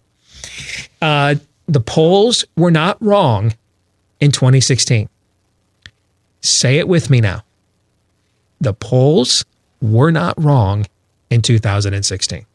Uh, 1.01 1.35
the 1.67 1.79
polls 1.79 2.45
were 2.55 2.69
not 2.69 3.01
wrong 3.01 3.53
in 4.19 4.31
2016. 4.31 5.09
Say 6.41 6.77
it 6.77 6.87
with 6.87 7.09
me 7.09 7.19
now. 7.19 7.43
The 8.61 8.73
polls 8.73 9.43
were 9.81 10.11
not 10.11 10.41
wrong 10.41 10.85
in 11.29 11.41
2016. 11.41 12.45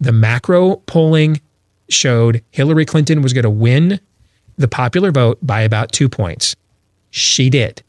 The 0.00 0.12
macro 0.12 0.76
polling 0.76 1.40
showed 1.88 2.42
Hillary 2.50 2.84
Clinton 2.84 3.22
was 3.22 3.32
going 3.32 3.44
to 3.44 3.50
win 3.50 4.00
the 4.56 4.68
popular 4.68 5.10
vote 5.10 5.38
by 5.42 5.62
about 5.62 5.92
two 5.92 6.08
points. 6.08 6.54
She 7.10 7.48
did. 7.48 7.82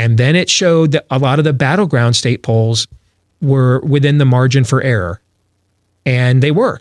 And 0.00 0.16
then 0.16 0.34
it 0.34 0.48
showed 0.48 0.92
that 0.92 1.04
a 1.10 1.18
lot 1.18 1.38
of 1.38 1.44
the 1.44 1.52
battleground 1.52 2.16
state 2.16 2.42
polls 2.42 2.88
were 3.42 3.80
within 3.80 4.16
the 4.16 4.24
margin 4.24 4.64
for 4.64 4.80
error. 4.82 5.20
And 6.06 6.42
they 6.42 6.50
were. 6.50 6.80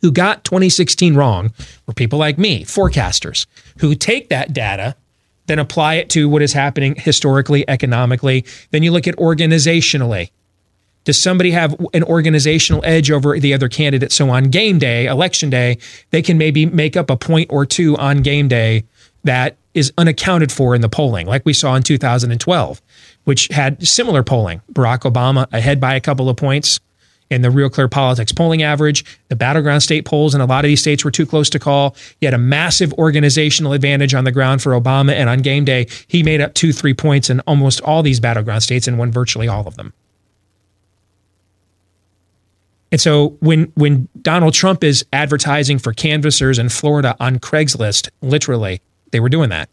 Who 0.00 0.10
got 0.10 0.42
2016 0.42 1.14
wrong 1.14 1.52
were 1.86 1.94
people 1.94 2.18
like 2.18 2.36
me, 2.36 2.64
forecasters, 2.64 3.46
who 3.78 3.94
take 3.94 4.28
that 4.28 4.52
data 4.52 4.96
then 5.50 5.58
apply 5.58 5.94
it 5.94 6.08
to 6.10 6.28
what 6.28 6.42
is 6.42 6.52
happening 6.52 6.94
historically, 6.94 7.68
economically. 7.68 8.44
Then 8.70 8.84
you 8.84 8.92
look 8.92 9.08
at 9.08 9.16
organizationally. 9.16 10.30
Does 11.02 11.20
somebody 11.20 11.50
have 11.50 11.74
an 11.92 12.04
organizational 12.04 12.84
edge 12.84 13.10
over 13.10 13.36
the 13.36 13.52
other 13.52 13.68
candidate? 13.68 14.12
So 14.12 14.30
on 14.30 14.44
game 14.44 14.78
day, 14.78 15.06
election 15.06 15.50
day, 15.50 15.78
they 16.10 16.22
can 16.22 16.38
maybe 16.38 16.66
make 16.66 16.96
up 16.96 17.10
a 17.10 17.16
point 17.16 17.50
or 17.50 17.66
two 17.66 17.96
on 17.96 18.22
game 18.22 18.46
day 18.46 18.84
that 19.24 19.56
is 19.74 19.92
unaccounted 19.96 20.50
for 20.50 20.74
in 20.74 20.80
the 20.80 20.88
polling, 20.88 21.26
like 21.26 21.44
we 21.44 21.52
saw 21.52 21.74
in 21.76 21.82
2012, 21.82 22.82
which 23.24 23.48
had 23.48 23.86
similar 23.86 24.22
polling. 24.22 24.60
Barack 24.72 25.00
Obama 25.00 25.46
ahead 25.52 25.80
by 25.80 25.94
a 25.94 26.00
couple 26.00 26.28
of 26.28 26.36
points 26.36 26.80
in 27.30 27.42
the 27.42 27.50
Real 27.50 27.70
Clear 27.70 27.88
Politics 27.88 28.32
polling 28.32 28.62
average. 28.62 29.04
The 29.28 29.36
battleground 29.36 29.82
state 29.82 30.04
polls 30.04 30.34
in 30.34 30.40
a 30.40 30.46
lot 30.46 30.64
of 30.64 30.68
these 30.68 30.80
states 30.80 31.04
were 31.04 31.12
too 31.12 31.26
close 31.26 31.48
to 31.50 31.58
call. 31.58 31.94
He 32.18 32.26
had 32.26 32.34
a 32.34 32.38
massive 32.38 32.92
organizational 32.94 33.72
advantage 33.72 34.14
on 34.14 34.24
the 34.24 34.32
ground 34.32 34.62
for 34.62 34.72
Obama. 34.72 35.12
And 35.12 35.28
on 35.28 35.38
game 35.38 35.64
day, 35.64 35.86
he 36.08 36.22
made 36.22 36.40
up 36.40 36.54
two, 36.54 36.72
three 36.72 36.94
points 36.94 37.30
in 37.30 37.40
almost 37.40 37.80
all 37.82 38.02
these 38.02 38.20
battleground 38.20 38.62
states 38.62 38.88
and 38.88 38.98
won 38.98 39.12
virtually 39.12 39.46
all 39.46 39.66
of 39.66 39.76
them. 39.76 39.92
And 42.92 43.00
so 43.00 43.36
when 43.38 43.70
when 43.76 44.08
Donald 44.20 44.52
Trump 44.52 44.82
is 44.82 45.04
advertising 45.12 45.78
for 45.78 45.92
canvassers 45.92 46.58
in 46.58 46.68
Florida 46.68 47.16
on 47.20 47.38
Craigslist, 47.38 48.10
literally, 48.20 48.80
they 49.10 49.20
were 49.20 49.28
doing 49.28 49.50
that. 49.50 49.68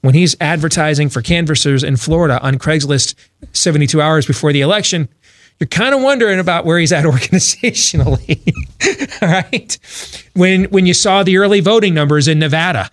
When 0.00 0.14
he's 0.14 0.36
advertising 0.40 1.08
for 1.08 1.22
canvassers 1.22 1.82
in 1.82 1.96
Florida 1.96 2.40
on 2.40 2.58
Craigslist 2.58 3.14
72 3.52 4.00
hours 4.00 4.26
before 4.26 4.52
the 4.52 4.60
election, 4.60 5.08
you're 5.58 5.68
kind 5.68 5.94
of 5.94 6.02
wondering 6.02 6.38
about 6.38 6.64
where 6.64 6.78
he's 6.78 6.92
at 6.92 7.04
organizationally. 7.06 8.40
All 9.22 9.28
right. 9.28 9.78
When 10.34 10.64
when 10.64 10.86
you 10.86 10.94
saw 10.94 11.22
the 11.22 11.38
early 11.38 11.60
voting 11.60 11.94
numbers 11.94 12.28
in 12.28 12.38
Nevada. 12.38 12.90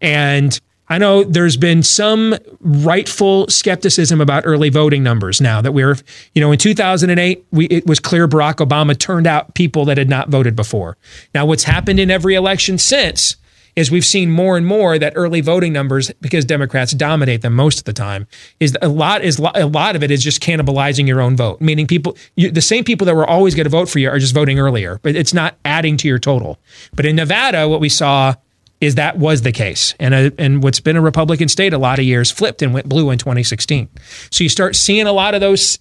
And 0.00 0.58
I 0.88 0.98
know 0.98 1.24
there's 1.24 1.56
been 1.56 1.82
some 1.82 2.36
rightful 2.60 3.48
skepticism 3.48 4.20
about 4.20 4.44
early 4.46 4.68
voting 4.68 5.02
numbers 5.02 5.40
now 5.40 5.60
that 5.60 5.72
we're, 5.72 5.96
you 6.32 6.40
know, 6.40 6.52
in 6.52 6.58
2008, 6.58 7.44
we, 7.50 7.66
it 7.66 7.86
was 7.86 7.98
clear 7.98 8.28
Barack 8.28 8.56
Obama 8.56 8.96
turned 8.96 9.26
out 9.26 9.54
people 9.54 9.84
that 9.86 9.98
had 9.98 10.08
not 10.08 10.28
voted 10.28 10.54
before. 10.54 10.96
Now, 11.34 11.44
what's 11.44 11.64
happened 11.64 11.98
in 11.98 12.10
every 12.10 12.36
election 12.36 12.78
since 12.78 13.36
is 13.76 13.90
we've 13.90 14.04
seen 14.04 14.30
more 14.30 14.56
and 14.56 14.66
more 14.66 14.98
that 14.98 15.12
early 15.16 15.42
voting 15.42 15.72
numbers, 15.72 16.10
because 16.20 16.44
Democrats 16.44 16.92
dominate 16.92 17.42
them 17.42 17.54
most 17.54 17.78
of 17.78 17.84
the 17.84 17.92
time, 17.92 18.26
is 18.58 18.76
a 18.82 18.88
lot 18.88 19.22
is 19.22 19.38
a 19.38 19.66
lot 19.66 19.94
of 19.94 20.02
it 20.02 20.10
is 20.10 20.24
just 20.24 20.42
cannibalizing 20.42 21.06
your 21.06 21.20
own 21.20 21.36
vote. 21.36 21.60
Meaning 21.60 21.86
people, 21.86 22.16
you, 22.34 22.50
the 22.50 22.62
same 22.62 22.82
people 22.82 23.04
that 23.04 23.14
were 23.14 23.26
always 23.26 23.54
going 23.54 23.64
to 23.64 23.70
vote 23.70 23.88
for 23.88 23.98
you 23.98 24.08
are 24.08 24.18
just 24.18 24.34
voting 24.34 24.58
earlier, 24.58 24.98
but 25.02 25.14
it's 25.14 25.34
not 25.34 25.56
adding 25.64 25.96
to 25.98 26.08
your 26.08 26.18
total. 26.18 26.58
But 26.94 27.06
in 27.06 27.16
Nevada, 27.16 27.68
what 27.68 27.80
we 27.80 27.90
saw 27.90 28.34
is 28.80 28.96
that 28.96 29.18
was 29.18 29.42
the 29.42 29.52
case. 29.52 29.94
And, 29.98 30.14
a, 30.14 30.32
and 30.38 30.62
what's 30.62 30.80
been 30.80 30.96
a 30.96 31.00
Republican 31.00 31.48
state 31.48 31.72
a 31.72 31.78
lot 31.78 31.98
of 31.98 32.04
years 32.04 32.30
flipped 32.30 32.60
and 32.60 32.74
went 32.74 32.88
blue 32.88 33.10
in 33.10 33.18
2016. 33.18 33.88
So 34.30 34.44
you 34.44 34.50
start 34.50 34.76
seeing 34.76 35.06
a 35.06 35.12
lot 35.12 35.34
of 35.34 35.40
those 35.40 35.78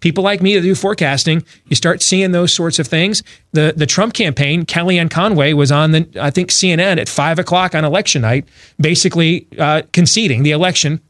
people 0.00 0.22
like 0.22 0.40
me 0.40 0.54
that 0.54 0.62
do 0.62 0.74
forecasting. 0.74 1.44
You 1.66 1.76
start 1.76 2.02
seeing 2.02 2.32
those 2.32 2.52
sorts 2.52 2.78
of 2.78 2.86
things. 2.86 3.22
The 3.52 3.74
the 3.76 3.86
Trump 3.86 4.14
campaign, 4.14 4.64
Kellyanne 4.64 5.10
Conway 5.10 5.52
was 5.52 5.72
on 5.72 5.92
the 5.92 6.08
I 6.20 6.30
think 6.30 6.50
CNN 6.50 6.98
at 6.98 7.08
five 7.08 7.38
o'clock 7.38 7.74
on 7.74 7.84
election 7.84 8.22
night, 8.22 8.46
basically 8.80 9.48
uh, 9.58 9.82
conceding 9.92 10.42
the 10.42 10.52
election 10.52 11.00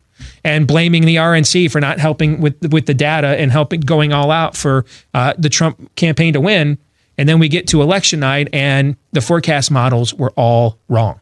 and 0.45 0.67
blaming 0.67 1.05
the 1.05 1.17
RNC 1.17 1.71
for 1.71 1.81
not 1.81 1.99
helping 1.99 2.41
with 2.41 2.73
with 2.73 2.87
the 2.87 2.95
data 2.95 3.29
and 3.29 3.53
helping 3.53 3.81
going 3.81 4.13
all 4.13 4.31
out 4.31 4.57
for 4.57 4.85
uh, 5.13 5.35
the 5.37 5.49
Trump 5.49 5.95
campaign 5.97 6.33
to 6.33 6.41
win. 6.41 6.79
And 7.19 7.29
then 7.29 7.39
we 7.39 7.49
get 7.49 7.69
to 7.69 7.83
election 7.83 8.21
night 8.21 8.49
and 8.53 8.97
the 9.13 9.21
forecast 9.21 9.71
models 9.71 10.13
were 10.13 10.33
all 10.37 10.79
wrong. 10.89 11.21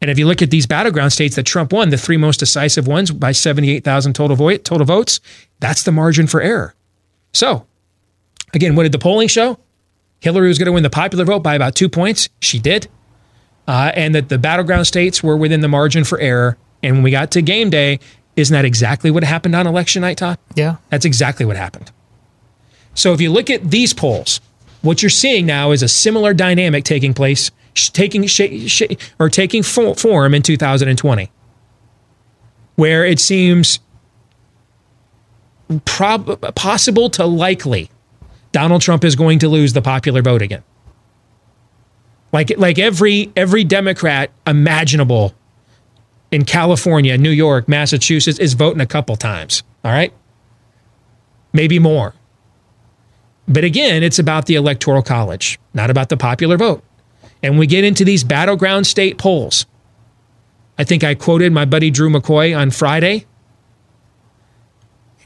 And 0.00 0.10
if 0.10 0.18
you 0.18 0.26
look 0.26 0.42
at 0.42 0.50
these 0.50 0.66
battleground 0.66 1.12
states 1.12 1.36
that 1.36 1.44
Trump 1.44 1.72
won, 1.72 1.88
the 1.88 1.96
three 1.96 2.16
most 2.16 2.38
decisive 2.38 2.86
ones 2.86 3.10
by 3.10 3.32
78,000 3.32 4.12
total, 4.12 4.36
vo- 4.36 4.56
total 4.58 4.84
votes, 4.84 5.20
that's 5.58 5.84
the 5.84 5.92
margin 5.92 6.26
for 6.26 6.40
error. 6.40 6.74
So, 7.32 7.66
again, 8.52 8.76
what 8.76 8.84
did 8.84 8.92
the 8.92 8.98
polling 8.98 9.28
show? 9.28 9.58
Hillary 10.20 10.48
was 10.48 10.58
going 10.58 10.66
to 10.66 10.72
win 10.72 10.82
the 10.82 10.90
popular 10.90 11.24
vote 11.24 11.40
by 11.40 11.54
about 11.54 11.74
two 11.74 11.88
points. 11.88 12.28
She 12.40 12.58
did. 12.58 12.88
Uh, 13.66 13.90
and 13.94 14.14
that 14.14 14.28
the 14.28 14.38
battleground 14.38 14.86
states 14.86 15.22
were 15.22 15.36
within 15.36 15.60
the 15.60 15.68
margin 15.68 16.04
for 16.04 16.20
error. 16.20 16.56
And 16.82 16.96
when 16.96 17.02
we 17.02 17.10
got 17.10 17.30
to 17.32 17.42
game 17.42 17.70
day, 17.70 17.98
isn't 18.36 18.52
that 18.52 18.64
exactly 18.64 19.10
what 19.10 19.24
happened 19.24 19.56
on 19.56 19.66
election 19.66 20.02
night, 20.02 20.18
Todd? 20.18 20.38
Yeah. 20.54 20.76
That's 20.90 21.04
exactly 21.04 21.46
what 21.46 21.56
happened. 21.56 21.90
So 22.96 23.12
if 23.12 23.20
you 23.20 23.30
look 23.30 23.50
at 23.50 23.70
these 23.70 23.92
polls, 23.92 24.40
what 24.82 25.02
you're 25.02 25.10
seeing 25.10 25.46
now 25.46 25.70
is 25.70 25.82
a 25.82 25.88
similar 25.88 26.32
dynamic 26.34 26.82
taking 26.84 27.14
place, 27.14 27.50
taking 27.74 28.26
sh- 28.26 28.66
sh- 28.66 28.82
or 29.20 29.28
taking 29.28 29.62
fo- 29.62 29.94
form 29.94 30.34
in 30.34 30.42
2020, 30.42 31.30
where 32.76 33.04
it 33.04 33.20
seems 33.20 33.80
prob- 35.84 36.54
possible 36.54 37.10
to 37.10 37.26
likely 37.26 37.90
Donald 38.52 38.80
Trump 38.80 39.04
is 39.04 39.14
going 39.14 39.40
to 39.40 39.48
lose 39.48 39.74
the 39.74 39.82
popular 39.82 40.22
vote 40.22 40.40
again. 40.40 40.62
Like 42.32 42.56
like 42.56 42.78
every 42.78 43.30
every 43.36 43.64
Democrat 43.64 44.30
imaginable 44.46 45.34
in 46.30 46.44
California, 46.44 47.16
New 47.18 47.30
York, 47.30 47.68
Massachusetts 47.68 48.38
is 48.38 48.54
voting 48.54 48.80
a 48.80 48.86
couple 48.86 49.16
times. 49.16 49.62
All 49.84 49.92
right, 49.92 50.12
maybe 51.52 51.78
more. 51.78 52.14
But 53.48 53.64
again, 53.64 54.02
it's 54.02 54.18
about 54.18 54.46
the 54.46 54.56
Electoral 54.56 55.02
College, 55.02 55.58
not 55.74 55.90
about 55.90 56.08
the 56.08 56.16
popular 56.16 56.56
vote. 56.56 56.82
And 57.42 57.58
we 57.58 57.66
get 57.66 57.84
into 57.84 58.04
these 58.04 58.24
battleground 58.24 58.86
state 58.86 59.18
polls. 59.18 59.66
I 60.78 60.84
think 60.84 61.04
I 61.04 61.14
quoted 61.14 61.52
my 61.52 61.64
buddy 61.64 61.90
Drew 61.90 62.10
McCoy 62.10 62.58
on 62.58 62.70
Friday. 62.70 63.26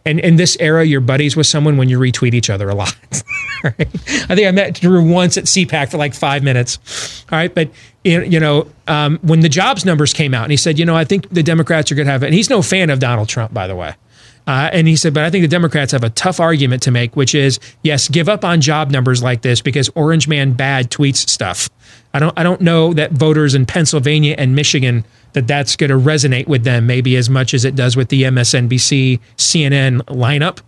And 0.05 0.19
in 0.21 0.37
this 0.37 0.57
era, 0.61 0.85
you're 0.85 1.01
buddies 1.01 1.37
with 1.37 1.47
someone 1.47 1.77
when 1.77 1.89
you 1.89 1.99
retweet 1.99 2.35
each 2.35 2.51
other 2.51 2.69
a 2.69 2.75
lot. 2.75 2.95
Right? 3.63 3.75
I 3.79 4.35
think 4.35 4.49
I 4.49 4.53
met 4.53 4.81
Drew 4.81 5.07
once 5.07 5.37
at 5.37 5.45
CPAC 5.45 5.91
for 5.91 5.99
like 5.99 6.15
five 6.15 6.43
minutes. 6.43 7.27
All 7.31 7.37
right. 7.37 7.55
But, 7.55 7.69
you 8.05 8.41
know, 8.41 8.71
um, 8.89 9.19
when 9.21 9.41
the 9.41 9.51
jobs 9.51 9.85
numbers 9.85 10.15
came 10.15 10.33
out, 10.33 10.45
and 10.45 10.51
he 10.51 10.57
said, 10.57 10.79
you 10.79 10.87
know, 10.87 10.97
I 10.97 11.05
think 11.05 11.29
the 11.29 11.43
Democrats 11.43 11.93
are 11.93 11.95
going 11.95 12.07
to 12.07 12.13
have 12.13 12.23
it. 12.23 12.29
And 12.29 12.35
he's 12.35 12.49
no 12.49 12.63
fan 12.63 12.89
of 12.89 13.01
Donald 13.01 13.29
Trump, 13.29 13.53
by 13.53 13.67
the 13.67 13.77
way. 13.77 13.97
Uh, 14.47 14.71
and 14.73 14.89
he 14.89 14.97
said, 14.97 15.15
but 15.15 15.23
I 15.23 15.31
think 15.31 15.43
the 15.43 15.49
Democrats 15.49 15.93
have 15.93 16.03
a 16.03 16.11
tough 16.11 16.41
argument 16.41 16.83
to 16.83 16.91
make, 16.91 17.15
which 17.15 17.35
is 17.35 17.61
yes, 17.83 18.09
give 18.09 18.29
up 18.29 18.45
on 18.45 18.61
job 18.61 18.91
numbers 18.91 19.23
like 19.23 19.43
this 19.43 19.61
because 19.61 19.91
Orange 19.95 20.27
Man 20.27 20.55
Bad 20.55 20.91
tweets 20.91 21.29
stuff. 21.29 21.69
I 22.13 22.19
don't, 22.19 22.37
I 22.39 22.43
don't 22.43 22.61
know 22.61 22.93
that 22.95 23.13
voters 23.13 23.55
in 23.55 23.67
Pennsylvania 23.67 24.35
and 24.37 24.55
Michigan 24.57 25.05
that 25.35 25.47
that's 25.47 25.77
going 25.77 25.91
to 25.91 25.97
resonate 25.97 26.49
with 26.49 26.65
them 26.65 26.87
maybe 26.87 27.17
as 27.17 27.31
much 27.31 27.55
as 27.55 27.65
it 27.65 27.77
does 27.77 27.97
with 27.97 28.09
the 28.09 28.25
MSNBC, 28.25 29.21
CNN 29.37 30.01
lineup. 30.07 30.61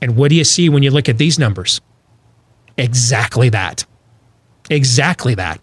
And 0.00 0.16
what 0.16 0.28
do 0.28 0.34
you 0.34 0.44
see 0.44 0.68
when 0.68 0.82
you 0.82 0.90
look 0.90 1.08
at 1.08 1.18
these 1.18 1.38
numbers? 1.38 1.80
Exactly 2.76 3.48
that. 3.50 3.86
Exactly 4.68 5.34
that. 5.34 5.60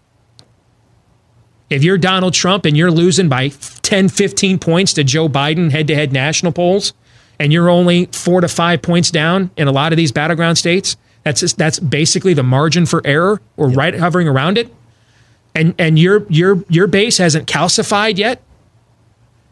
If 1.70 1.84
you're 1.84 1.98
Donald 1.98 2.34
Trump 2.34 2.64
and 2.64 2.76
you're 2.76 2.90
losing 2.90 3.28
by 3.28 3.48
10, 3.48 4.08
15 4.08 4.58
points 4.58 4.92
to 4.94 5.04
Joe 5.04 5.28
Biden 5.28 5.70
head 5.70 5.86
to 5.88 5.94
head 5.94 6.12
national 6.12 6.52
polls, 6.52 6.94
and 7.38 7.52
you're 7.52 7.68
only 7.68 8.06
four 8.06 8.40
to 8.40 8.48
five 8.48 8.82
points 8.82 9.10
down 9.10 9.50
in 9.56 9.68
a 9.68 9.72
lot 9.72 9.92
of 9.92 9.96
these 9.96 10.12
battleground 10.12 10.58
states, 10.58 10.96
that's 11.24 11.40
just, 11.40 11.58
that's 11.58 11.78
basically 11.78 12.34
the 12.34 12.42
margin 12.42 12.86
for 12.86 13.02
error 13.04 13.40
or 13.56 13.68
right 13.68 13.94
hovering 13.94 14.28
around 14.28 14.58
it. 14.58 14.74
And 15.54 15.74
and 15.78 15.98
your 15.98 16.24
your 16.28 16.62
your 16.68 16.86
base 16.86 17.18
hasn't 17.18 17.48
calcified 17.48 18.16
yet. 18.18 18.42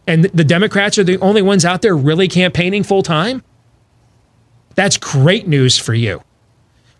And 0.06 0.24
the 0.24 0.44
Democrats 0.44 0.98
are 0.98 1.04
the 1.04 1.18
only 1.18 1.42
ones 1.42 1.64
out 1.64 1.82
there 1.82 1.96
really 1.96 2.28
campaigning 2.28 2.84
full 2.84 3.02
time. 3.02 3.42
That's 4.76 4.96
great 4.96 5.48
news 5.48 5.78
for 5.78 5.94
you. 5.94 6.22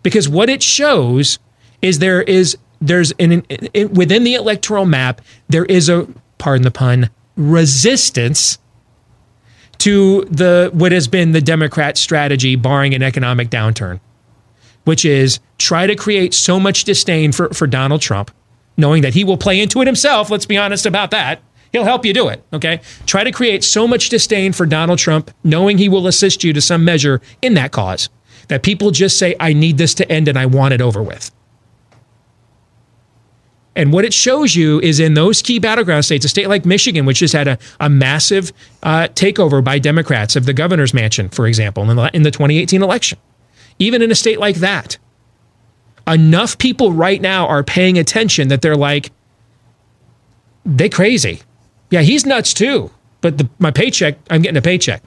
Because 0.03 0.27
what 0.27 0.49
it 0.49 0.61
shows 0.61 1.39
is 1.81 1.99
there 1.99 2.21
is 2.21 2.57
there's 2.81 3.11
an, 3.13 3.41
in, 3.43 3.93
within 3.93 4.23
the 4.23 4.35
electoral 4.35 4.85
map 4.85 5.21
there 5.47 5.65
is 5.65 5.89
a 5.89 6.07
pardon 6.37 6.63
the 6.63 6.71
pun 6.71 7.09
resistance 7.35 8.57
to 9.79 10.25
the 10.25 10.69
what 10.73 10.91
has 10.91 11.07
been 11.07 11.31
the 11.31 11.41
Democrat 11.41 11.97
strategy, 11.97 12.55
barring 12.55 12.93
an 12.93 13.03
economic 13.03 13.49
downturn, 13.49 13.99
which 14.85 15.05
is 15.05 15.39
try 15.57 15.87
to 15.87 15.95
create 15.95 16.33
so 16.33 16.59
much 16.59 16.83
disdain 16.83 17.31
for, 17.31 17.49
for 17.49 17.67
Donald 17.67 18.01
Trump, 18.01 18.31
knowing 18.77 19.01
that 19.01 19.13
he 19.13 19.23
will 19.23 19.37
play 19.37 19.59
into 19.59 19.81
it 19.81 19.87
himself. 19.87 20.29
Let's 20.29 20.45
be 20.45 20.57
honest 20.57 20.85
about 20.85 21.11
that. 21.11 21.41
He'll 21.71 21.83
help 21.83 22.05
you 22.05 22.13
do 22.13 22.29
it. 22.29 22.43
Okay. 22.53 22.81
Try 23.05 23.23
to 23.23 23.31
create 23.31 23.63
so 23.63 23.87
much 23.87 24.09
disdain 24.09 24.53
for 24.53 24.65
Donald 24.65 24.99
Trump, 24.99 25.31
knowing 25.43 25.77
he 25.77 25.89
will 25.89 26.07
assist 26.07 26.43
you 26.43 26.53
to 26.53 26.61
some 26.61 26.85
measure 26.85 27.21
in 27.41 27.55
that 27.55 27.71
cause, 27.71 28.09
that 28.47 28.63
people 28.63 28.91
just 28.91 29.19
say, 29.19 29.35
I 29.39 29.53
need 29.53 29.77
this 29.77 29.93
to 29.95 30.11
end 30.11 30.27
and 30.27 30.39
I 30.39 30.45
want 30.45 30.73
it 30.73 30.81
over 30.81 31.03
with. 31.03 31.31
And 33.77 33.93
what 33.93 34.05
it 34.05 34.13
shows 34.13 34.55
you 34.55 34.81
is 34.81 34.99
in 34.99 35.13
those 35.13 35.43
key 35.43 35.59
battleground 35.59 36.03
states, 36.03 36.25
a 36.25 36.29
state 36.29 36.49
like 36.49 36.65
Michigan, 36.65 37.05
which 37.05 37.19
has 37.19 37.31
had 37.31 37.47
a, 37.47 37.59
a 37.79 37.87
massive 37.87 38.51
uh, 38.81 39.07
takeover 39.09 39.63
by 39.63 39.77
Democrats 39.77 40.35
of 40.35 40.47
the 40.47 40.53
governor's 40.53 40.95
mansion, 40.95 41.29
for 41.29 41.45
example, 41.45 41.87
in 41.87 41.95
the, 41.95 42.09
in 42.11 42.23
the 42.23 42.31
2018 42.31 42.81
election. 42.81 43.19
Even 43.77 44.01
in 44.01 44.09
a 44.09 44.15
state 44.15 44.39
like 44.39 44.55
that, 44.55 44.97
enough 46.07 46.57
people 46.57 46.91
right 46.91 47.21
now 47.21 47.45
are 47.45 47.63
paying 47.63 47.99
attention 47.99 48.47
that 48.47 48.63
they're 48.63 48.75
like, 48.75 49.11
they 50.65 50.89
crazy. 50.89 51.41
Yeah, 51.91 52.01
he's 52.01 52.25
nuts 52.25 52.55
too. 52.55 52.89
But 53.21 53.37
the, 53.37 53.47
my 53.59 53.69
paycheck, 53.69 54.17
I'm 54.31 54.41
getting 54.41 54.57
a 54.57 54.61
paycheck. 54.61 55.03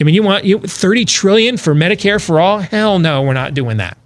I 0.00 0.04
mean, 0.04 0.16
you 0.16 0.24
want 0.24 0.44
you 0.44 0.58
30 0.58 1.04
trillion 1.04 1.56
for 1.58 1.76
Medicare 1.76 2.20
for 2.20 2.40
all? 2.40 2.58
Hell 2.58 2.98
no, 2.98 3.22
we're 3.22 3.34
not 3.34 3.54
doing 3.54 3.76
that. 3.76 3.96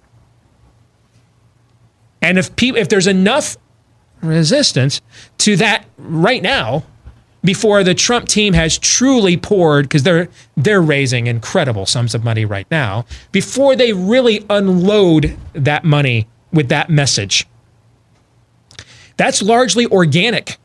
And 2.21 2.37
if 2.37 2.55
people, 2.55 2.79
if 2.79 2.91
there's 2.91 3.07
enough 3.07 3.57
resistance 4.23 5.01
to 5.39 5.57
that 5.57 5.85
right 5.99 6.43
now 6.43 6.85
before 7.45 7.85
the 7.85 7.95
Trump 7.95 8.29
team 8.29 8.53
has 8.53 8.79
truly 8.79 9.37
poured 9.37 9.85
because 9.85 10.03
they're 10.03 10.29
they're 10.57 10.83
raising 10.83 11.27
incredible 11.27 11.87
sums 11.87 12.15
of 12.15 12.25
money 12.25 12.45
right 12.45 12.67
now 12.71 13.05
before 13.33 13.77
they 13.77 13.93
really 13.93 14.45
unload 14.51 15.37
that 15.53 15.85
money 15.85 16.27
with 16.53 16.69
that 16.69 16.91
message. 16.91 17.47
That's 19.17 19.43
largely 19.43 19.87
organic. 19.87 20.59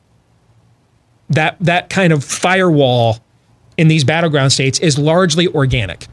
That 1.30 1.58
that 1.60 1.90
kind 1.90 2.12
of 2.14 2.24
firewall 2.24 3.20
in 3.78 3.88
these 3.88 4.04
battleground 4.04 4.52
states 4.52 4.80
is 4.80 4.98
largely 4.98 5.48
organic. 5.48 6.08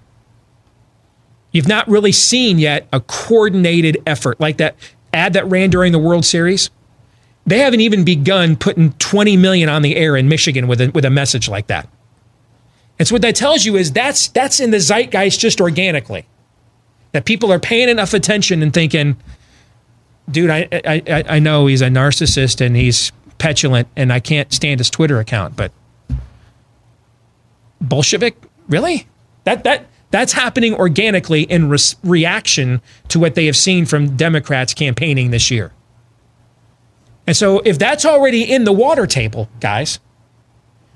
You've 1.52 1.68
not 1.68 1.88
really 1.88 2.12
seen 2.12 2.58
yet 2.58 2.86
a 2.92 3.00
coordinated 3.00 3.98
effort 4.06 4.40
like 4.40 4.58
that 4.58 4.76
ad 5.12 5.32
that 5.32 5.48
ran 5.48 5.70
during 5.70 5.92
the 5.92 5.98
World 5.98 6.24
Series 6.24 6.70
they 7.50 7.58
haven't 7.58 7.80
even 7.80 8.04
begun 8.04 8.56
putting 8.56 8.92
20 8.92 9.36
million 9.36 9.68
on 9.68 9.82
the 9.82 9.96
air 9.96 10.16
in 10.16 10.28
Michigan 10.28 10.68
with 10.68 10.80
a, 10.80 10.90
with 10.90 11.04
a 11.04 11.10
message 11.10 11.48
like 11.48 11.66
that. 11.68 11.88
And 12.98 13.08
so 13.08 13.14
what 13.14 13.22
that 13.22 13.34
tells 13.34 13.64
you 13.64 13.76
is 13.76 13.92
that's 13.92 14.28
that's 14.28 14.60
in 14.60 14.70
the 14.70 14.78
zeitgeist 14.78 15.40
just 15.40 15.60
organically. 15.60 16.26
That 17.12 17.24
people 17.24 17.52
are 17.52 17.58
paying 17.58 17.88
enough 17.88 18.14
attention 18.14 18.62
and 18.62 18.72
thinking, 18.72 19.16
dude, 20.30 20.50
I, 20.50 20.68
I, 20.72 21.24
I 21.28 21.38
know 21.38 21.66
he's 21.66 21.80
a 21.80 21.88
narcissist 21.88 22.64
and 22.64 22.76
he's 22.76 23.10
petulant 23.38 23.88
and 23.96 24.12
I 24.12 24.20
can't 24.20 24.52
stand 24.52 24.78
his 24.78 24.90
Twitter 24.90 25.18
account, 25.18 25.56
but 25.56 25.72
Bolshevik? 27.80 28.36
Really? 28.68 29.08
That 29.44 29.64
that 29.64 29.86
that's 30.10 30.34
happening 30.34 30.74
organically 30.74 31.42
in 31.42 31.68
re- 31.68 31.78
reaction 32.04 32.82
to 33.08 33.18
what 33.18 33.34
they 33.34 33.46
have 33.46 33.56
seen 33.56 33.86
from 33.86 34.16
Democrats 34.16 34.74
campaigning 34.74 35.30
this 35.30 35.50
year. 35.50 35.72
And 37.26 37.36
so 37.36 37.60
if 37.64 37.78
that's 37.78 38.04
already 38.04 38.42
in 38.42 38.64
the 38.64 38.72
water 38.72 39.06
table, 39.06 39.48
guys, 39.60 40.00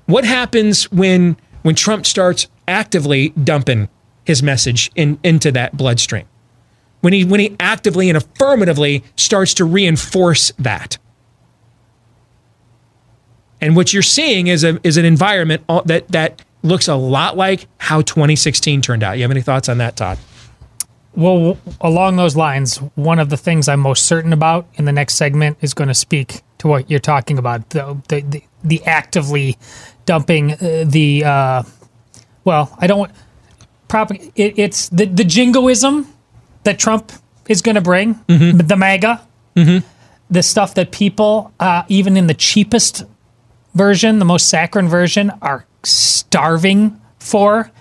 what 0.05 0.25
happens 0.25 0.91
when 0.91 1.37
when 1.63 1.75
Trump 1.75 2.05
starts 2.05 2.47
actively 2.67 3.29
dumping 3.29 3.89
his 4.23 4.43
message 4.43 4.91
in, 4.95 5.19
into 5.23 5.51
that 5.51 5.77
bloodstream? 5.77 6.25
When 7.01 7.13
he 7.13 7.23
when 7.23 7.39
he 7.39 7.55
actively 7.59 8.09
and 8.09 8.17
affirmatively 8.17 9.03
starts 9.15 9.53
to 9.55 9.65
reinforce 9.65 10.51
that. 10.59 10.97
And 13.61 13.75
what 13.75 13.93
you're 13.93 14.03
seeing 14.03 14.47
is 14.47 14.63
a 14.63 14.79
is 14.85 14.97
an 14.97 15.05
environment 15.05 15.63
that 15.85 16.07
that 16.09 16.41
looks 16.63 16.87
a 16.87 16.95
lot 16.95 17.37
like 17.37 17.67
how 17.77 18.01
2016 18.01 18.81
turned 18.81 19.03
out. 19.03 19.17
You 19.17 19.21
have 19.23 19.31
any 19.31 19.41
thoughts 19.41 19.69
on 19.69 19.77
that, 19.77 19.95
Todd? 19.95 20.17
Well, 21.15 21.57
along 21.79 22.17
those 22.17 22.35
lines, 22.35 22.77
one 22.95 23.19
of 23.19 23.29
the 23.29 23.37
things 23.37 23.69
I'm 23.69 23.79
most 23.79 24.05
certain 24.05 24.33
about 24.33 24.67
in 24.75 24.85
the 24.85 24.91
next 24.91 25.15
segment 25.15 25.57
is 25.61 25.73
going 25.73 25.87
to 25.87 25.93
speak 25.93 26.41
to 26.57 26.67
what 26.67 26.89
you're 26.89 26.99
talking 26.99 27.37
about 27.37 27.69
the 27.69 27.97
the 28.09 28.21
the, 28.21 28.43
the 28.63 28.83
actively 28.85 29.57
dumping 30.05 30.53
uh, 30.53 30.83
the 30.85 31.23
uh, 31.23 31.63
well, 32.43 32.75
I 32.79 32.87
don't 32.87 33.11
prop 33.87 34.11
it, 34.11 34.31
it's 34.35 34.89
the 34.89 35.05
the 35.05 35.23
jingoism 35.23 36.07
that 36.63 36.79
Trump 36.79 37.11
is 37.47 37.61
going 37.61 37.75
to 37.75 37.81
bring 37.81 38.15
mm-hmm. 38.15 38.57
the 38.57 38.75
MAGA, 38.75 39.21
mm-hmm. 39.55 39.87
the 40.29 40.43
stuff 40.43 40.73
that 40.73 40.91
people 40.91 41.53
uh, 41.59 41.83
even 41.87 42.17
in 42.17 42.27
the 42.27 42.33
cheapest 42.33 43.03
version, 43.73 44.19
the 44.19 44.25
most 44.25 44.49
saccharine 44.49 44.87
version, 44.87 45.31
are 45.41 45.65
starving 45.83 46.99
for 47.19 47.71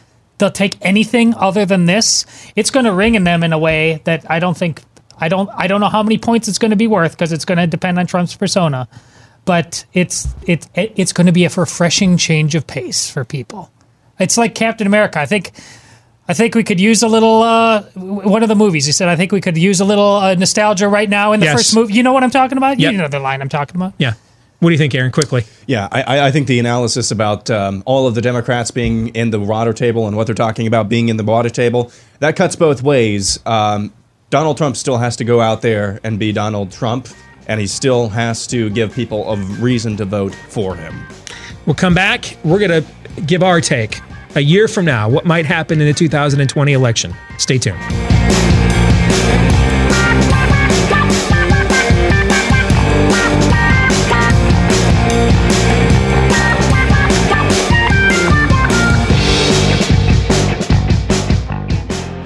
they'll 0.44 0.50
take 0.50 0.76
anything 0.82 1.34
other 1.36 1.64
than 1.64 1.86
this, 1.86 2.26
it's 2.54 2.70
going 2.70 2.84
to 2.84 2.92
ring 2.92 3.14
in 3.14 3.24
them 3.24 3.42
in 3.42 3.54
a 3.54 3.58
way 3.58 4.02
that 4.04 4.30
I 4.30 4.40
don't 4.40 4.54
think 4.56 4.82
I 5.16 5.28
don't 5.28 5.48
I 5.54 5.68
don't 5.68 5.80
know 5.80 5.88
how 5.88 6.02
many 6.02 6.18
points 6.18 6.48
it's 6.48 6.58
going 6.58 6.70
to 6.70 6.76
be 6.76 6.86
worth 6.86 7.12
because 7.12 7.32
it's 7.32 7.46
going 7.46 7.56
to 7.56 7.66
depend 7.66 7.98
on 7.98 8.06
Trump's 8.06 8.36
persona, 8.36 8.86
but 9.46 9.86
it's 9.94 10.28
it's 10.46 10.68
it's 10.74 11.14
going 11.14 11.26
to 11.26 11.32
be 11.32 11.46
a 11.46 11.48
refreshing 11.48 12.18
change 12.18 12.54
of 12.54 12.66
pace 12.66 13.08
for 13.08 13.24
people. 13.24 13.70
It's 14.20 14.36
like 14.36 14.54
Captain 14.54 14.86
America. 14.86 15.18
I 15.18 15.24
think 15.24 15.52
I 16.28 16.34
think 16.34 16.54
we 16.54 16.62
could 16.62 16.78
use 16.78 17.02
a 17.02 17.08
little 17.08 17.42
uh, 17.42 17.82
one 17.94 18.42
of 18.42 18.50
the 18.50 18.54
movies. 18.54 18.84
He 18.84 18.92
said 18.92 19.08
I 19.08 19.16
think 19.16 19.32
we 19.32 19.40
could 19.40 19.56
use 19.56 19.80
a 19.80 19.86
little 19.86 20.16
uh, 20.16 20.34
nostalgia 20.34 20.88
right 20.88 21.08
now 21.08 21.32
in 21.32 21.40
the 21.40 21.46
yes. 21.46 21.56
first 21.56 21.74
movie. 21.74 21.94
You 21.94 22.02
know 22.02 22.12
what 22.12 22.22
I'm 22.22 22.30
talking 22.30 22.58
about? 22.58 22.78
Yep. 22.78 22.92
You 22.92 22.98
know 22.98 23.08
the 23.08 23.18
line 23.18 23.40
I'm 23.40 23.48
talking 23.48 23.76
about? 23.76 23.94
Yeah. 23.96 24.12
What 24.60 24.70
do 24.70 24.72
you 24.72 24.78
think, 24.78 24.94
Aaron? 24.94 25.12
Quickly. 25.12 25.44
Yeah, 25.66 25.88
I, 25.92 26.26
I 26.26 26.30
think 26.30 26.46
the 26.46 26.58
analysis 26.58 27.10
about 27.10 27.50
um, 27.50 27.82
all 27.86 28.06
of 28.06 28.14
the 28.14 28.22
Democrats 28.22 28.70
being 28.70 29.08
in 29.08 29.30
the 29.30 29.40
water 29.40 29.72
table 29.72 30.06
and 30.06 30.16
what 30.16 30.26
they're 30.26 30.34
talking 30.34 30.66
about 30.66 30.88
being 30.88 31.08
in 31.08 31.16
the 31.16 31.24
water 31.24 31.50
table 31.50 31.90
that 32.20 32.36
cuts 32.36 32.56
both 32.56 32.82
ways. 32.82 33.38
Um, 33.44 33.92
Donald 34.30 34.56
Trump 34.56 34.76
still 34.76 34.98
has 34.98 35.16
to 35.16 35.24
go 35.24 35.40
out 35.40 35.62
there 35.62 36.00
and 36.02 36.18
be 36.18 36.32
Donald 36.32 36.72
Trump, 36.72 37.08
and 37.46 37.60
he 37.60 37.66
still 37.66 38.08
has 38.08 38.46
to 38.48 38.70
give 38.70 38.92
people 38.92 39.30
a 39.30 39.36
reason 39.36 39.96
to 39.98 40.04
vote 40.04 40.34
for 40.34 40.74
him. 40.74 41.06
We'll 41.66 41.74
come 41.74 41.94
back. 41.94 42.36
We're 42.44 42.58
going 42.58 42.82
to 42.82 43.20
give 43.22 43.42
our 43.42 43.60
take 43.60 44.00
a 44.34 44.40
year 44.40 44.66
from 44.66 44.84
now. 44.84 45.08
What 45.08 45.24
might 45.24 45.46
happen 45.46 45.80
in 45.80 45.86
the 45.86 45.94
2020 45.94 46.72
election? 46.72 47.14
Stay 47.38 47.58
tuned. 47.58 48.23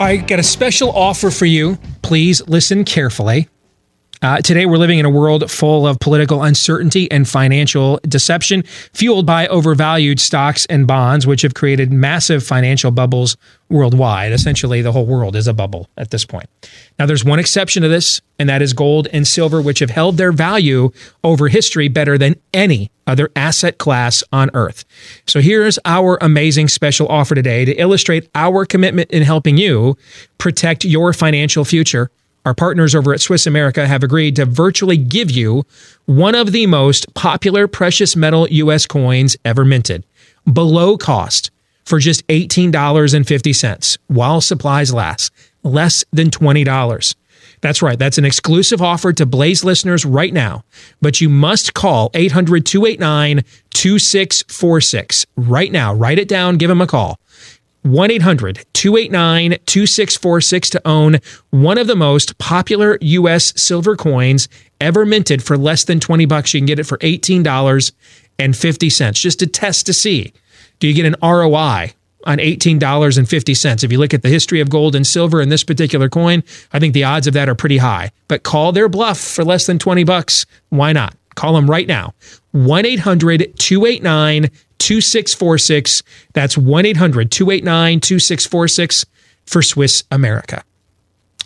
Right, 0.09 0.27
got 0.27 0.38
a 0.38 0.42
special 0.42 0.90
offer 0.90 1.31
for 1.31 1.47
you. 1.47 1.77
Please 2.03 2.47
listen 2.49 2.85
carefully. 2.85 3.49
Uh, 4.20 4.38
today, 4.38 4.66
we're 4.66 4.78
living 4.78 4.98
in 4.98 5.04
a 5.04 5.11
world 5.11 5.48
full 5.48 5.87
of 5.87 6.00
political 6.00 6.42
uncertainty 6.42 7.09
and 7.11 7.28
financial 7.28 8.00
deception, 8.02 8.64
fueled 8.92 9.24
by 9.24 9.46
overvalued 9.46 10.18
stocks 10.18 10.66
and 10.66 10.88
bonds, 10.88 11.24
which 11.24 11.42
have 11.42 11.54
created 11.54 11.92
massive 11.92 12.44
financial 12.44 12.90
bubbles 12.90 13.37
worldwide. 13.68 14.33
Essentially, 14.33 14.83
the 14.83 14.90
whole 14.90 15.07
world 15.07 15.37
is 15.37 15.46
a 15.46 15.52
bubble 15.52 15.88
at 15.96 16.11
this 16.11 16.24
point. 16.24 16.48
Now, 16.98 17.07
there's 17.07 17.24
one 17.24 17.38
exception 17.38 17.85
to 17.85 17.88
this, 17.88 18.20
and 18.40 18.48
that 18.48 18.61
is 18.61 18.72
gold 18.72 19.07
and 19.12 19.26
silver, 19.26 19.62
which 19.62 19.78
have 19.78 19.90
held 19.90 20.16
their 20.16 20.33
value 20.33 20.90
over 21.22 21.46
history 21.46 21.87
better 21.87 22.18
than 22.18 22.35
any 22.52 22.90
other 23.07 23.31
asset 23.37 23.78
class 23.78 24.24
on 24.33 24.50
earth. 24.52 24.85
So, 25.28 25.40
here's 25.40 25.78
our 25.85 26.18
amazing 26.20 26.68
special 26.68 27.07
offer 27.07 27.37
today 27.37 27.64
to 27.64 27.72
illustrate 27.74 28.28
our 28.35 28.64
commitment 28.64 29.12
in 29.12 29.22
helping 29.22 29.59
you 29.59 29.96
protect 30.38 30.85
your 30.85 31.12
financial 31.12 31.64
future. 31.64 32.11
Our 32.48 32.54
partners 32.54 32.94
over 32.94 33.12
at 33.12 33.20
Swiss 33.20 33.46
America 33.46 33.87
have 33.87 34.02
agreed 34.02 34.37
to 34.37 34.46
virtually 34.46 34.96
give 34.96 35.30
you 35.30 35.66
one 36.06 36.34
of 36.34 36.50
the 36.50 36.66
most 36.66 37.12
popular 37.12 37.68
precious 37.68 38.16
metal 38.16 38.48
US 38.48 38.87
coins 38.87 39.37
ever 39.44 39.66
minted, 39.66 40.02
below 40.50 40.96
cost, 40.96 41.50
for 41.84 41.98
just 41.98 42.26
$18.50 42.28 43.98
while 44.06 44.40
supplies 44.40 44.94
last, 44.94 45.30
less 45.62 46.06
than 46.11 46.30
$20. 46.30 47.14
That's 47.61 47.82
right. 47.82 47.98
That's 47.98 48.16
an 48.16 48.24
exclusive 48.24 48.80
offer 48.80 49.12
to 49.12 49.26
Blaze 49.26 49.62
listeners 49.62 50.06
right 50.06 50.32
now. 50.32 50.64
But 51.02 51.20
you 51.20 51.28
must 51.28 51.74
call 51.74 52.11
800 52.14 52.64
289 52.64 53.44
2646 53.74 55.26
right 55.37 55.70
now. 55.70 55.92
Write 55.92 56.18
it 56.18 56.28
down. 56.28 56.56
Give 56.56 56.70
them 56.70 56.80
a 56.80 56.87
call. 56.87 57.18
1 57.83 58.11
800 58.11 58.64
289 58.73 59.51
2646 59.67 60.71
to 60.71 60.81
own 60.87 61.19
one 61.51 61.79
of 61.79 61.87
the 61.87 61.97
most 61.97 62.38
popular 62.38 62.99
U.S. 63.01 63.53
silver 63.61 63.97
coins 63.97 64.49
ever 64.81 65.07
minted 65.07 65.43
for 65.43 65.57
less 65.57 65.85
than 65.85 66.01
20 66.01 66.27
bucks. 66.27 66.55
You 66.55 66.61
can 66.61 66.67
get 66.67 66.79
it 66.79 66.85
for 66.85 66.99
$18.50 66.99 69.12
just 69.14 69.38
to 69.38 69.47
test 69.47 69.87
to 69.87 69.93
see. 69.93 70.33
Do 70.79 70.88
you 70.88 70.95
get 70.95 71.07
an 71.07 71.17
ROI 71.23 71.93
on 72.25 72.38
$18.50? 72.38 73.85
If 73.85 73.93
you 73.93 73.99
look 73.99 74.14
at 74.14 74.23
the 74.23 74.29
history 74.29 74.61
of 74.61 74.71
gold 74.71 74.95
and 74.95 75.07
silver 75.07 75.41
in 75.41 75.49
this 75.49 75.64
particular 75.64 76.09
coin, 76.09 76.43
I 76.73 76.79
think 76.79 76.95
the 76.95 77.05
odds 77.05 77.27
of 77.27 77.35
that 77.35 77.49
are 77.49 77.55
pretty 77.55 77.79
high. 77.79 78.11
But 78.29 78.43
call 78.43 78.73
their 78.73 78.88
bluff 78.88 79.19
for 79.19 79.45
less 79.45 79.67
than 79.67 79.79
20 79.79 80.05
bucks. 80.05 80.47
Why 80.69 80.93
not? 80.93 81.14
Call 81.35 81.55
them 81.55 81.71
right 81.71 81.87
now. 81.87 82.14
1 82.53 82.87
800 82.87 83.55
289 83.57 84.51
2646. 84.79 86.03
That's 86.33 86.57
1 86.57 86.87
800 86.87 87.31
289 87.31 88.01
2646 88.01 89.07
for 89.47 89.62
Swiss 89.62 90.05
America. 90.11 90.62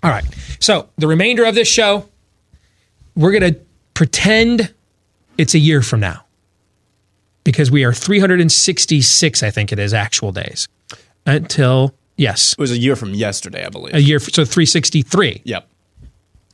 All 0.03 0.11
right. 0.11 0.25
So, 0.61 0.89
the 0.99 1.07
remainder 1.07 1.45
of 1.45 1.55
this 1.55 1.69
show, 1.69 2.09
we're 3.15 3.39
going 3.39 3.55
to 3.55 3.61
pretend 3.95 4.75
it's 5.39 5.55
a 5.55 5.59
year 5.59 5.83
from 5.83 6.01
now 6.01 6.25
because 7.45 7.71
we 7.71 7.85
are 7.85 7.93
366, 7.93 9.43
I 9.43 9.51
think 9.51 9.73
it 9.73 9.79
is, 9.79 9.95
actual 9.95 10.33
days 10.33 10.69
until, 11.27 11.95
yes. 12.17 12.53
It 12.53 12.59
was 12.59 12.73
a 12.73 12.79
year 12.79 12.97
from 12.97 13.15
yesterday, 13.15 13.65
I 13.65 13.69
believe. 13.69 13.95
A 13.95 14.03
year, 14.03 14.19
so 14.19 14.45
363. 14.45 15.43
Yep. 15.45 15.69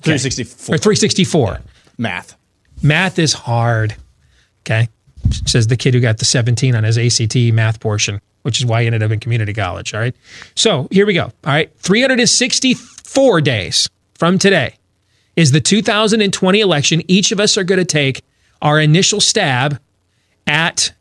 364. 0.02 0.74
Or 0.74 0.78
364. 0.78 1.60
Math. 1.96 2.36
Math 2.82 3.18
is 3.18 3.32
hard. 3.32 3.96
Okay. 4.62 4.88
Says 5.46 5.66
the 5.66 5.76
kid 5.76 5.94
who 5.94 6.00
got 6.00 6.18
the 6.18 6.24
17 6.24 6.74
on 6.74 6.84
his 6.84 6.96
ACT 6.98 7.36
math 7.52 7.80
portion, 7.80 8.20
which 8.42 8.58
is 8.58 8.66
why 8.66 8.82
he 8.82 8.86
ended 8.86 9.02
up 9.02 9.10
in 9.10 9.20
community 9.20 9.52
college. 9.52 9.94
All 9.94 10.00
right. 10.00 10.14
So 10.54 10.88
here 10.90 11.06
we 11.06 11.14
go. 11.14 11.24
All 11.24 11.32
right. 11.44 11.70
364 11.78 13.40
days 13.40 13.88
from 14.14 14.38
today 14.38 14.74
is 15.36 15.52
the 15.52 15.60
2020 15.60 16.60
election. 16.60 17.02
Each 17.08 17.30
of 17.32 17.40
us 17.40 17.56
are 17.56 17.64
going 17.64 17.78
to 17.78 17.84
take 17.84 18.22
our 18.62 18.80
initial 18.80 19.20
stab 19.20 19.78
at, 20.46 20.92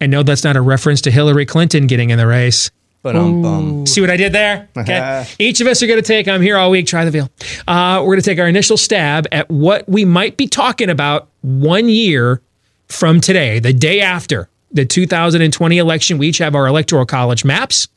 and 0.00 0.10
no, 0.10 0.22
that's 0.22 0.44
not 0.44 0.56
a 0.56 0.60
reference 0.60 1.00
to 1.02 1.10
Hillary 1.10 1.46
Clinton 1.46 1.86
getting 1.86 2.10
in 2.10 2.18
the 2.18 2.26
race. 2.26 2.70
Ba-dum-bum. 3.02 3.86
See 3.86 4.00
what 4.00 4.10
I 4.10 4.16
did 4.16 4.32
there? 4.32 4.68
Okay. 4.76 5.26
Each 5.38 5.60
of 5.60 5.66
us 5.68 5.82
are 5.82 5.86
going 5.86 6.00
to 6.02 6.06
take, 6.06 6.28
I'm 6.28 6.42
here 6.42 6.56
all 6.56 6.70
week, 6.70 6.86
try 6.86 7.04
the 7.04 7.10
veal. 7.10 7.30
Uh, 7.66 7.98
we're 8.00 8.14
going 8.14 8.20
to 8.20 8.24
take 8.30 8.38
our 8.38 8.48
initial 8.48 8.76
stab 8.76 9.26
at 9.32 9.48
what 9.48 9.88
we 9.88 10.04
might 10.04 10.36
be 10.36 10.46
talking 10.46 10.90
about 10.90 11.28
one 11.42 11.88
year 11.88 12.42
from 12.88 13.20
today, 13.20 13.58
the 13.58 13.72
day 13.72 14.00
after 14.00 14.48
the 14.70 14.84
2020 14.84 15.78
election. 15.78 16.18
We 16.18 16.28
each 16.28 16.38
have 16.38 16.54
our 16.54 16.66
electoral 16.66 17.06
college 17.06 17.44
maps. 17.44 17.88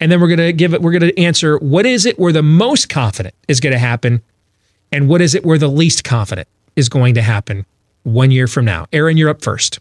And 0.00 0.10
then 0.10 0.20
we're 0.20 0.28
going 0.28 0.38
to 0.38 0.52
give 0.52 0.74
it, 0.74 0.82
we're 0.82 0.98
going 0.98 1.12
to 1.12 1.20
answer 1.20 1.58
what 1.58 1.86
is 1.86 2.06
it 2.06 2.18
we're 2.18 2.32
the 2.32 2.42
most 2.42 2.88
confident 2.88 3.34
is 3.46 3.60
going 3.60 3.72
to 3.72 3.78
happen? 3.78 4.22
And 4.90 5.08
what 5.08 5.20
is 5.20 5.34
it 5.34 5.44
we're 5.44 5.58
the 5.58 5.68
least 5.68 6.04
confident 6.04 6.48
is 6.74 6.88
going 6.88 7.14
to 7.14 7.22
happen 7.22 7.66
one 8.02 8.30
year 8.30 8.46
from 8.48 8.64
now? 8.64 8.86
Aaron, 8.92 9.16
you're 9.16 9.30
up 9.30 9.42
first. 9.42 9.78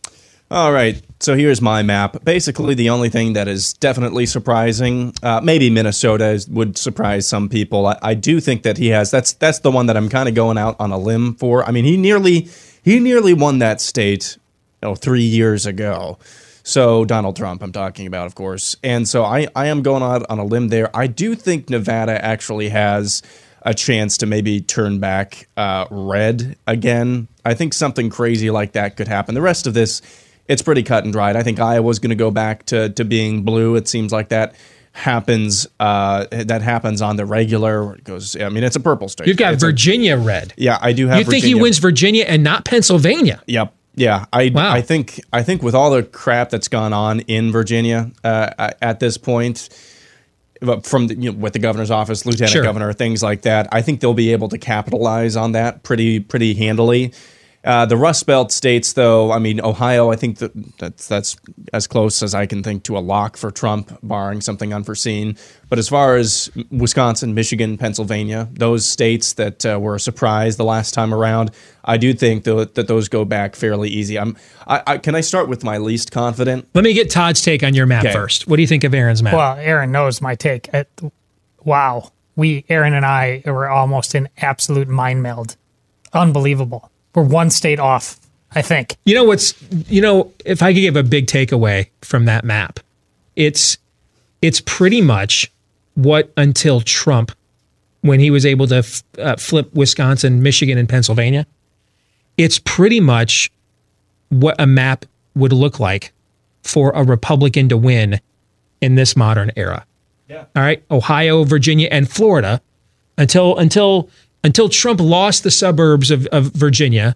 All 0.52 0.74
right. 0.74 1.02
So 1.22 1.36
here's 1.36 1.62
my 1.62 1.82
map. 1.82 2.26
Basically, 2.26 2.76
the 2.76 2.90
only 2.90 3.08
thing 3.08 3.34
that 3.34 3.48
is 3.48 3.74
definitely 3.74 4.26
surprising, 4.26 5.14
uh, 5.24 5.40
maybe 5.42 5.70
Minnesota 5.70 6.44
would 6.50 6.78
surprise 6.78 7.26
some 7.26 7.48
people. 7.48 7.88
I, 7.88 7.98
I 8.02 8.14
do 8.16 8.42
think 8.42 8.64
that 8.64 8.78
he 8.78 8.88
has. 8.90 9.12
That's 9.12 9.32
that's 9.34 9.60
the 9.60 9.72
one 9.72 9.86
that 9.86 9.96
I'm 9.96 10.10
kind 10.10 10.28
of 10.28 10.36
going 10.36 10.58
out 10.58 10.76
on 10.78 10.92
a 10.92 10.98
limb 10.98 11.36
for. 11.36 11.64
I 11.64 11.72
mean, 11.72 11.86
he 11.86 11.96
nearly 11.96 12.50
he 12.84 13.00
nearly 13.00 13.34
won 13.34 13.60
that 13.60 13.80
state, 13.80 14.38
know, 14.82 14.96
three 14.96 15.24
years 15.24 15.66
ago. 15.66 16.18
So 16.64 17.06
Donald 17.06 17.36
Trump, 17.36 17.64
I'm 17.64 17.72
talking 17.72 18.06
about, 18.06 18.28
of 18.28 18.36
course. 18.36 18.76
And 18.84 19.08
so 19.08 19.24
I 19.24 19.48
I 19.56 19.68
am 19.68 19.82
going 19.82 20.04
out 20.04 20.26
on 20.30 20.40
a 20.40 20.46
limb 20.46 20.68
there. 20.70 20.96
I 20.96 21.08
do 21.08 21.36
think 21.36 21.70
Nevada 21.70 22.24
actually 22.24 22.70
has 22.70 23.24
a 23.64 23.74
chance 23.74 24.18
to 24.20 24.26
maybe 24.26 24.60
turn 24.62 25.00
back 25.00 25.48
uh, 25.58 25.86
red 25.90 26.58
again. 26.68 27.28
I 27.46 27.54
think 27.54 27.74
something 27.74 28.10
crazy 28.10 28.50
like 28.52 28.74
that 28.74 28.96
could 28.98 29.08
happen. 29.08 29.36
The 29.36 29.42
rest 29.42 29.68
of 29.68 29.74
this 29.74 30.02
it's 30.48 30.62
pretty 30.62 30.84
cut 30.84 31.04
and 31.04 31.14
dried. 31.14 31.36
I 31.36 31.44
think 31.44 31.60
Iowa's 31.60 32.00
going 32.00 32.10
to 32.10 32.16
go 32.16 32.30
back 32.32 32.66
to 32.68 32.90
to 32.90 33.06
being 33.06 33.44
blue. 33.44 33.76
It 33.76 33.88
seems 33.88 34.12
like 34.12 34.30
that 34.30 34.56
happens 34.94 35.66
uh, 35.80 36.26
that 36.32 36.62
happens 36.62 37.02
on 37.02 37.16
the 37.16 37.26
regular. 37.26 37.96
It 37.96 38.04
goes. 38.04 38.36
I 38.36 38.50
mean, 38.50 38.64
it's 38.64 38.76
a 38.76 38.80
purple 38.82 39.08
state. 39.08 39.28
You've 39.28 39.38
got 39.38 39.54
It's 39.54 39.64
a- 39.64 39.68
Virginia 39.68 40.18
red. 40.18 40.54
yeah, 40.58 40.78
I 40.82 40.94
do 40.94 41.08
have. 41.08 41.20
You 41.20 41.26
think 41.26 41.44
he 41.46 41.56
wins 41.56 41.78
Virginia 41.78 42.26
and 42.28 42.44
not 42.44 42.66
Pennsylvania? 42.66 43.42
Yep. 43.48 43.74
Yeah, 43.96 44.26
I 44.32 44.52
Wow. 44.54 44.72
I 44.72 44.82
think 44.82 45.20
I 45.34 45.44
think 45.44 45.62
with 45.62 45.76
all 45.76 45.92
the 45.92 46.04
crap 46.04 46.50
that's 46.50 46.68
gone 46.68 46.94
on 46.94 47.22
in 47.22 47.52
Virginia 47.52 48.12
uh, 48.24 48.72
at 48.82 49.00
this 49.00 49.18
point, 49.18 49.70
from 50.84 51.08
the, 51.08 51.16
you 51.16 51.32
know, 51.32 51.38
with 51.38 51.54
the 51.54 51.60
governor's 51.60 51.92
office, 51.92 52.26
lieutenant 52.26 52.52
Sure. 52.52 52.64
governor, 52.64 52.94
things 52.94 53.22
like 53.24 53.42
that, 53.42 53.68
I 53.72 53.82
think 53.82 54.00
they'll 54.00 54.14
be 54.14 54.32
able 54.32 54.48
to 54.50 54.58
capitalize 54.58 55.36
on 55.36 55.54
that 55.54 55.84
pretty 55.84 56.20
pretty 56.20 56.54
handily. 56.54 57.14
Uh, 57.64 57.86
the 57.86 57.96
Rust 57.96 58.26
Belt 58.26 58.52
states, 58.52 58.94
though, 58.94 59.32
I 59.32 59.38
mean, 59.38 59.62
Ohio, 59.62 60.10
I 60.12 60.16
think 60.16 60.40
that 60.40 60.52
that's 60.80 61.08
that's 61.08 61.36
as 61.72 61.86
close 61.86 62.24
as 62.24 62.34
I 62.34 62.48
can 62.48 62.64
think 62.64 62.84
to 62.86 62.98
a 62.98 63.00
lock 63.00 63.38
for 63.38 63.52
Trump, 63.52 63.96
barring 64.02 64.42
something 64.42 64.74
unforeseen. 64.74 65.38
But 65.70 65.78
as 65.78 65.88
far 65.88 66.18
as 66.18 66.50
Wisconsin, 66.72 67.36
Michigan, 67.36 67.78
Pennsylvania, 67.78 68.50
those 68.52 68.86
states 68.86 69.34
that 69.34 69.64
uh, 69.64 69.80
were 69.80 69.94
a 69.96 70.00
surprise 70.00 70.58
the 70.58 70.64
last 70.64 70.96
time 70.96 71.14
around, 71.14 71.52
I 71.86 71.98
do 71.98 72.14
think 72.14 72.46
tho- 72.46 72.66
that 72.66 72.88
those 72.88 73.08
go 73.10 73.26
back 73.26 73.56
fairly 73.56 73.90
easy. 73.90 74.18
I'm, 74.18 74.36
I, 74.68 74.82
I, 74.88 74.98
can 74.98 75.14
I 75.14 75.22
start 75.22 75.48
with 75.48 75.64
my 75.64 75.78
least 75.78 76.12
confident? 76.12 76.68
Let 76.74 76.84
me 76.84 76.94
get 76.94 77.12
Todd's 77.12 77.42
take 77.42 77.62
on 77.64 77.76
your 77.76 77.86
map 77.86 78.06
Okay. 78.06 78.14
first. 78.14 78.48
What 78.48 78.56
do 78.56 78.64
you 78.64 78.68
think 78.68 78.84
of 78.84 78.94
Aaron's 78.94 79.22
map? 79.22 79.34
Well, 79.34 79.56
Aaron 79.58 79.92
knows 79.92 80.20
my 80.20 80.34
take. 80.34 80.68
Wow. 81.64 82.12
We, 82.36 82.66
Aaron 82.70 82.94
and 82.94 83.06
I, 83.06 83.44
were 83.46 83.70
almost 83.70 84.16
in 84.16 84.30
absolute 84.38 84.88
mind 84.88 85.22
meld. 85.22 85.58
Unbelievable. 86.14 86.91
We're 87.14 87.24
one 87.24 87.50
state 87.50 87.80
off, 87.80 88.20
I 88.54 88.62
think. 88.62 88.96
You 89.06 89.16
know 89.16 89.24
what's 89.24 89.54
you 89.90 90.02
know 90.02 90.32
if 90.46 90.62
I 90.62 90.74
could 90.74 90.80
give 90.80 90.96
a 90.96 91.04
big 91.04 91.28
takeaway 91.28 91.90
from 92.02 92.26
that 92.26 92.44
map, 92.44 92.80
it's 93.36 93.78
it's 94.42 94.62
pretty 94.62 95.02
much 95.02 95.52
what 95.96 96.32
until 96.38 96.82
Trump, 96.82 97.32
when 98.02 98.20
he 98.20 98.32
was 98.32 98.46
able 98.46 98.68
to 98.68 98.78
f- 98.78 99.04
uh, 99.20 99.36
flip 99.36 99.74
Wisconsin, 99.74 100.42
Michigan, 100.42 100.78
and 100.78 100.88
Pennsylvania, 100.88 101.46
it's 102.38 102.60
pretty 102.60 103.00
much 103.00 103.52
what 104.30 104.56
a 104.60 104.66
map 104.66 105.06
would 105.36 105.54
look 105.54 105.80
like 105.80 106.14
for 106.64 106.92
a 106.92 107.04
Republican 107.04 107.70
to 107.70 107.78
win 107.78 108.20
in 108.80 108.96
this 108.96 109.16
modern 109.16 109.52
era. 109.56 109.86
Yeah. 110.28 110.46
All 110.56 110.64
right, 110.64 110.84
Ohio, 110.90 111.44
Virginia, 111.44 111.90
and 111.92 112.10
Florida 112.10 112.62
until 113.18 113.58
until 113.58 114.10
until 114.44 114.70
Trump 114.70 115.00
lost 115.00 115.44
the 115.44 115.52
suburbs 115.52 116.12
of, 116.12 116.26
of 116.28 116.46
Virginia 116.48 117.16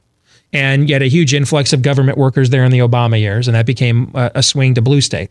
and 0.54 0.88
you 0.88 0.96
had 0.96 1.02
a 1.02 1.08
huge 1.08 1.34
influx 1.34 1.74
of 1.74 1.82
government 1.82 2.18
workers 2.18 2.50
there 2.50 2.64
in 2.64 2.72
the 2.72 2.80
Obama 2.80 3.20
years, 3.20 3.48
and 3.48 3.56
that 3.56 3.66
became 3.66 4.12
a, 4.14 4.32
a 4.36 4.44
swing 4.44 4.74
to 4.76 4.82
blue 4.82 5.02
state. 5.02 5.30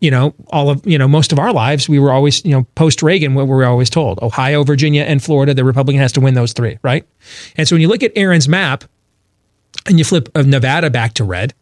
You 0.00 0.10
know, 0.10 0.34
all 0.48 0.70
of 0.70 0.86
you 0.86 0.98
know, 0.98 1.08
most 1.08 1.32
of 1.32 1.38
our 1.38 1.52
lives, 1.52 1.88
we 1.88 1.98
were 1.98 2.10
always, 2.12 2.44
you 2.44 2.52
know, 2.52 2.64
post 2.74 3.02
Reagan, 3.02 3.34
what 3.34 3.48
were 3.48 3.58
we 3.58 3.64
always 3.64 3.90
told? 3.90 4.18
Ohio, 4.22 4.62
Virginia, 4.62 5.02
and 5.02 5.22
Florida, 5.22 5.52
the 5.52 5.64
Republican 5.64 6.00
has 6.00 6.12
to 6.12 6.20
win 6.20 6.34
those 6.34 6.52
three, 6.52 6.78
right? 6.82 7.06
And 7.56 7.66
so 7.66 7.74
when 7.74 7.82
you 7.82 7.88
look 7.88 8.02
at 8.02 8.12
Aaron's 8.16 8.48
map 8.48 8.84
and 9.86 9.98
you 9.98 10.04
flip 10.04 10.28
of 10.34 10.46
Nevada 10.46 10.90
back 10.90 11.14
to 11.14 11.24
red, 11.24 11.52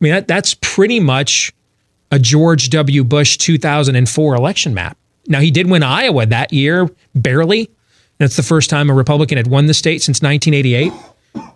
I 0.00 0.04
mean 0.04 0.12
that 0.12 0.28
that's 0.28 0.54
pretty 0.60 1.00
much 1.00 1.52
a 2.10 2.18
George 2.18 2.70
W. 2.70 3.02
Bush 3.04 3.36
2004 3.38 4.34
election 4.34 4.74
map. 4.74 4.96
Now, 5.26 5.40
he 5.40 5.50
did 5.50 5.68
win 5.68 5.82
Iowa 5.82 6.26
that 6.26 6.52
year, 6.52 6.88
barely. 7.14 7.70
That's 8.18 8.36
the 8.36 8.42
first 8.42 8.70
time 8.70 8.90
a 8.90 8.94
Republican 8.94 9.36
had 9.36 9.46
won 9.46 9.66
the 9.66 9.74
state 9.74 10.02
since 10.02 10.22
1988. 10.22 10.92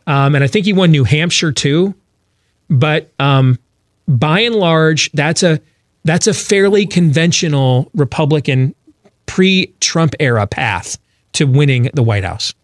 Um, 0.07 0.35
and 0.35 0.43
I 0.43 0.47
think 0.47 0.67
he 0.67 0.73
won 0.73 0.91
New 0.91 1.05
Hampshire 1.05 1.53
too. 1.53 1.95
But 2.69 3.13
um, 3.19 3.59
by 4.07 4.41
and 4.41 4.55
large, 4.55 5.11
that's 5.13 5.43
a 5.43 5.61
that's 6.05 6.27
a 6.27 6.35
fairly 6.35 6.87
conventional 6.87 7.91
Republican 7.95 8.75
pre-Trump 9.27 10.15
era 10.21 10.47
path 10.47 10.99
to 11.35 11.47
winning 11.47 11.91
the 11.93 12.03
White 12.03 12.25
House. 12.25 12.55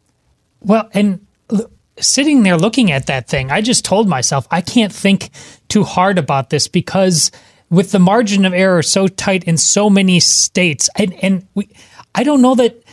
Well, 0.60 0.88
and 0.94 1.26
l- 1.50 1.70
sitting 1.98 2.42
there 2.42 2.56
looking 2.56 2.90
at 2.90 3.06
that 3.06 3.28
thing, 3.28 3.50
I 3.50 3.60
just 3.60 3.84
told 3.84 4.08
myself 4.08 4.46
I 4.50 4.60
can't 4.60 4.92
think 4.92 5.30
too 5.68 5.84
hard 5.84 6.18
about 6.18 6.50
this 6.50 6.68
because 6.68 7.30
with 7.70 7.92
the 7.92 7.98
margin 7.98 8.44
of 8.44 8.54
error 8.54 8.82
so 8.82 9.08
tight 9.08 9.44
in 9.44 9.56
so 9.56 9.90
many 9.90 10.20
states, 10.20 10.88
and 10.96 11.12
and 11.22 11.46
we, 11.54 11.68
I 12.14 12.22
don't 12.22 12.40
know 12.40 12.54
that 12.54 12.83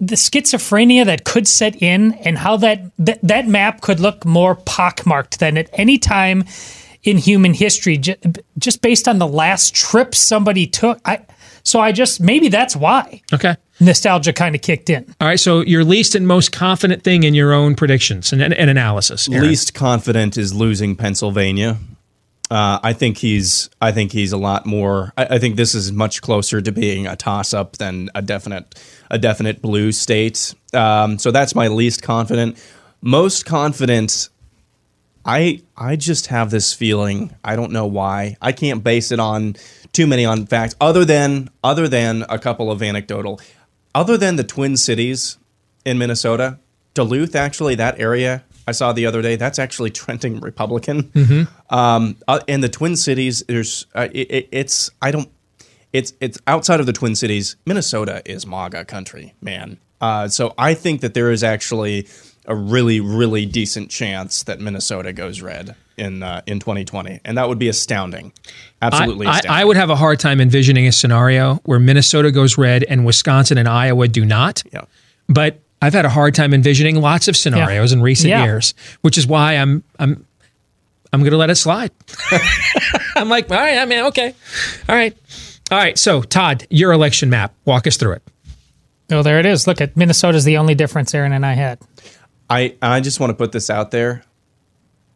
the 0.00 0.14
schizophrenia 0.16 1.04
that 1.04 1.24
could 1.24 1.46
set 1.46 1.80
in 1.82 2.14
and 2.24 2.38
how 2.38 2.56
that 2.56 2.90
that, 2.98 3.18
that 3.22 3.46
map 3.46 3.80
could 3.82 4.00
look 4.00 4.24
more 4.24 4.54
pockmarked 4.56 5.38
than 5.38 5.56
at 5.58 5.68
any 5.74 5.98
time 5.98 6.44
in 7.02 7.18
human 7.18 7.54
history 7.54 7.96
ju- 7.98 8.16
just 8.58 8.80
based 8.82 9.06
on 9.08 9.18
the 9.18 9.26
last 9.26 9.74
trip 9.74 10.14
somebody 10.14 10.66
took 10.66 10.98
i 11.04 11.18
so 11.62 11.80
i 11.80 11.92
just 11.92 12.20
maybe 12.20 12.48
that's 12.48 12.74
why 12.76 13.20
Okay. 13.32 13.54
nostalgia 13.78 14.32
kind 14.32 14.54
of 14.54 14.62
kicked 14.62 14.88
in 14.90 15.04
All 15.20 15.28
right. 15.28 15.40
So 15.40 15.60
your 15.60 15.84
least 15.84 16.14
and 16.14 16.26
most 16.26 16.52
confident 16.52 17.02
thing 17.02 17.22
in 17.24 17.34
your 17.34 17.52
own 17.52 17.74
predictions 17.74 18.32
and, 18.32 18.40
and, 18.42 18.54
and 18.54 18.70
analysis. 18.70 19.28
Aaron. 19.28 19.48
Least 19.48 19.74
confident 19.74 20.36
is 20.38 20.52
losing 20.54 20.96
Pennsylvania. 20.96 21.76
Uh, 22.50 22.80
I 22.82 22.92
think 22.94 23.18
he's. 23.18 23.70
I 23.80 23.92
think 23.92 24.10
he's 24.10 24.32
a 24.32 24.36
lot 24.36 24.66
more. 24.66 25.12
I, 25.16 25.36
I 25.36 25.38
think 25.38 25.56
this 25.56 25.74
is 25.74 25.92
much 25.92 26.20
closer 26.20 26.60
to 26.60 26.72
being 26.72 27.06
a 27.06 27.14
toss-up 27.14 27.76
than 27.76 28.10
a 28.14 28.22
definite, 28.22 28.74
a 29.10 29.18
definite 29.18 29.62
blue 29.62 29.92
state. 29.92 30.54
Um, 30.74 31.18
so 31.18 31.30
that's 31.30 31.54
my 31.54 31.68
least 31.68 32.02
confident. 32.02 32.58
Most 33.00 33.46
confident. 33.46 34.28
I 35.24 35.62
I 35.76 35.96
just 35.96 36.26
have 36.26 36.50
this 36.50 36.74
feeling. 36.74 37.34
I 37.44 37.54
don't 37.54 37.72
know 37.72 37.86
why. 37.86 38.36
I 38.40 38.52
can't 38.52 38.82
base 38.82 39.12
it 39.12 39.20
on 39.20 39.54
too 39.92 40.06
many 40.06 40.24
on 40.24 40.46
facts. 40.46 40.74
Other 40.80 41.04
than 41.04 41.50
other 41.62 41.86
than 41.86 42.24
a 42.28 42.38
couple 42.38 42.70
of 42.70 42.82
anecdotal. 42.82 43.40
Other 43.94 44.16
than 44.16 44.36
the 44.36 44.44
Twin 44.44 44.76
Cities 44.76 45.36
in 45.84 45.98
Minnesota, 45.98 46.58
Duluth 46.94 47.34
actually 47.34 47.74
that 47.76 48.00
area 48.00 48.44
I 48.70 48.72
saw 48.72 48.92
the 48.92 49.04
other 49.06 49.20
day. 49.20 49.36
That's 49.36 49.58
actually 49.58 49.90
trending 50.00 50.40
Republican. 50.40 51.02
Mhm. 51.02 51.48
Um, 51.70 52.16
uh, 52.26 52.40
in 52.46 52.60
the 52.60 52.68
Twin 52.68 52.96
Cities, 52.96 53.42
there's 53.48 53.86
uh, 53.94 54.08
it, 54.12 54.30
it, 54.30 54.48
it's 54.52 54.90
I 55.02 55.10
don't 55.10 55.28
it's 55.92 56.12
it's 56.20 56.38
outside 56.46 56.80
of 56.80 56.86
the 56.86 56.92
Twin 56.92 57.14
Cities. 57.16 57.56
Minnesota 57.66 58.22
is 58.24 58.46
MAGA 58.46 58.84
country, 58.84 59.34
man. 59.40 59.78
Uh, 60.00 60.28
so 60.28 60.54
I 60.56 60.74
think 60.74 61.00
that 61.02 61.14
there 61.14 61.30
is 61.30 61.42
actually 61.44 62.06
a 62.46 62.54
really 62.54 63.00
really 63.00 63.44
decent 63.44 63.90
chance 63.90 64.44
that 64.44 64.60
Minnesota 64.60 65.12
goes 65.12 65.42
red 65.42 65.74
in 65.96 66.22
uh, 66.22 66.40
in 66.46 66.60
2020, 66.60 67.20
and 67.24 67.36
that 67.36 67.48
would 67.48 67.58
be 67.58 67.68
astounding. 67.68 68.32
Absolutely, 68.80 69.26
I, 69.26 69.40
I. 69.48 69.60
I 69.60 69.64
would 69.64 69.76
have 69.76 69.90
a 69.90 69.96
hard 69.96 70.18
time 70.20 70.40
envisioning 70.40 70.86
a 70.86 70.92
scenario 70.92 71.56
where 71.64 71.78
Minnesota 71.80 72.30
goes 72.30 72.56
red 72.56 72.84
and 72.84 73.04
Wisconsin 73.04 73.58
and 73.58 73.68
Iowa 73.68 74.08
do 74.08 74.24
not. 74.24 74.62
Yeah. 74.72 74.84
But 75.28 75.60
I've 75.82 75.94
had 75.94 76.04
a 76.04 76.10
hard 76.10 76.34
time 76.34 76.52
envisioning 76.52 76.96
lots 77.00 77.26
of 77.28 77.36
scenarios 77.36 77.90
Yeah. 77.92 77.96
in 77.98 78.02
recent 78.02 78.28
Yeah. 78.30 78.44
years, 78.44 78.74
which 79.00 79.16
is 79.18 79.26
why 79.26 79.54
I'm 79.56 79.82
I'm 79.98 80.26
I'm 81.12 81.20
going 81.20 81.32
to 81.32 81.36
let 81.38 81.50
it 81.50 81.56
slide. 81.56 81.90
I'm 83.16 83.28
like, 83.28 83.50
all 83.50 83.56
right, 83.58 83.78
I 83.78 83.84
mean, 83.84 84.04
okay, 84.06 84.34
all 84.88 84.94
right, 84.94 85.16
all 85.70 85.78
right. 85.78 85.98
So 85.98 86.22
Todd, 86.22 86.66
your 86.70 86.92
election 86.92 87.30
map, 87.30 87.52
walk 87.64 87.86
us 87.86 87.96
through 87.96 88.12
it. 88.12 88.22
oh 89.10 89.22
there 89.22 89.38
it 89.40 89.46
is 89.46 89.66
look 89.66 89.80
at 89.80 89.96
minnesota's 89.96 90.44
the 90.44 90.56
only 90.56 90.74
difference 90.74 91.12
aaron 91.14 91.32
and 91.32 91.44
i 91.44 91.54
had 91.54 91.78
I 92.48 92.74
I 92.82 93.00
just 93.00 93.18
want 93.20 93.30
to 93.30 93.34
put 93.34 93.52
this 93.52 93.70
out 93.70 93.90
there. 93.92 94.22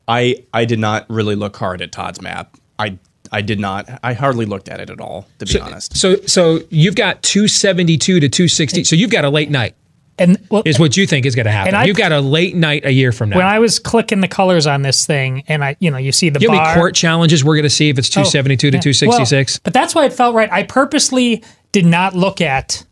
I 0.07 0.45
I 0.53 0.65
did 0.67 0.79
not 0.79 1.05
really 1.11 1.35
look 1.35 1.57
hard 1.57 1.83
at 1.83 1.91
Todd's 1.91 2.21
map. 2.23 2.57
I 2.79 2.99
I 3.33 3.41
did 3.41 3.59
not. 3.59 3.89
I 4.05 4.13
hardly 4.13 4.47
looked 4.47 4.69
at 4.69 4.79
it 4.81 4.89
at 4.91 5.01
all, 5.01 5.27
to 5.41 5.47
be 5.47 5.53
So, 5.53 5.61
honest. 5.63 5.97
so 5.97 6.17
so 6.27 6.61
you've 6.71 6.95
got 6.95 7.23
272 7.25 8.21
to 8.21 8.29
260. 8.29 8.85
So 8.85 8.95
you've 8.95 9.11
got 9.11 9.25
a 9.25 9.31
late 9.31 9.51
night. 9.51 9.75
And 10.19 10.39
well, 10.51 10.63
is 10.65 10.79
what 10.79 10.97
you 10.97 11.07
think 11.07 11.27
is 11.27 11.35
going 11.35 11.47
to 11.47 11.53
happen. 11.53 11.75
I- 11.75 11.85
You've 11.85 11.97
got 11.97 12.13
a 12.13 12.21
late 12.21 12.55
night 12.55 12.85
a 12.85 12.93
year 12.93 13.11
from 13.11 13.31
now. 13.31 13.37
when 13.39 13.47
i 13.47 13.59
was 13.59 13.79
clicking 13.81 14.21
the 14.21 14.29
colors 14.29 14.67
on 14.67 14.83
this 14.83 15.07
thing 15.07 15.43
and 15.49 15.65
i 15.65 15.77
you 15.81 15.91
know 15.91 15.97
you 15.97 16.13
see 16.13 16.29
the 16.31 16.39
you 16.41 16.47
know 16.49 16.55
how 16.57 16.65
bar 16.65 16.75
court 16.75 16.95
challenges 16.95 17.43
we're 17.45 17.57
going 17.57 17.65
to 17.65 17.71
see 17.71 17.89
if 17.89 17.99
it's 17.99 18.09
272 18.09 18.71
to 18.71 18.77
Oh, 18.77 18.79
yeah. 18.79 18.81
266? 18.81 19.55
Well, 19.55 19.61
but 19.65 19.73
that's 19.75 19.95
why 19.95 20.05
it 20.07 20.13
felt 20.13 20.35
right. 20.37 20.51
I 20.53 20.63
purposely 20.63 21.43
did 21.73 21.85
not 21.87 22.15
look 22.15 22.41
at 22.41 22.85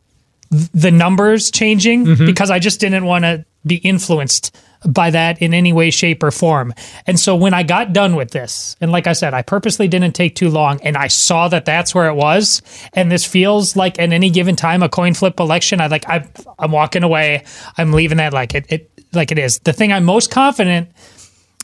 the 0.50 0.90
numbers 0.90 1.50
changing 1.50 2.04
Mm-hmm. 2.06 2.26
because 2.26 2.50
I 2.50 2.58
just 2.58 2.80
didn't 2.80 3.04
want 3.04 3.24
to 3.24 3.44
be 3.66 3.76
influenced 3.76 4.56
by 4.86 5.10
that 5.10 5.40
in 5.40 5.54
any 5.54 5.72
way, 5.72 5.90
shape, 5.90 6.22
or 6.22 6.30
form. 6.30 6.74
And 7.06 7.18
so 7.18 7.36
when 7.36 7.54
I 7.54 7.62
got 7.62 7.92
done 7.92 8.16
with 8.16 8.30
this, 8.30 8.76
and 8.80 8.90
like 8.92 9.06
I 9.06 9.12
said, 9.12 9.34
I 9.34 9.42
purposely 9.42 9.88
didn't 9.88 10.12
take 10.12 10.34
too 10.34 10.50
long, 10.50 10.80
and 10.82 10.96
I 10.96 11.08
saw 11.08 11.48
that 11.48 11.64
that's 11.64 11.94
where 11.94 12.08
it 12.08 12.14
was, 12.14 12.62
and 12.92 13.10
this 13.10 13.24
feels 13.24 13.76
like 13.76 13.98
at 13.98 14.12
any 14.12 14.30
given 14.30 14.56
time 14.56 14.82
a 14.82 14.88
coin 14.88 15.14
flip 15.14 15.40
election. 15.40 15.80
I 15.80 15.86
like 15.86 16.08
I, 16.08 16.28
I'm 16.58 16.72
walking 16.72 17.02
away. 17.02 17.44
I'm 17.76 17.92
leaving 17.92 18.18
that 18.18 18.32
like 18.32 18.54
it, 18.54 18.66
it 18.70 18.90
like 19.12 19.32
it 19.32 19.38
is. 19.38 19.58
The 19.60 19.72
thing 19.72 19.92
I'm 19.92 20.04
most 20.04 20.30
confident 20.30 20.90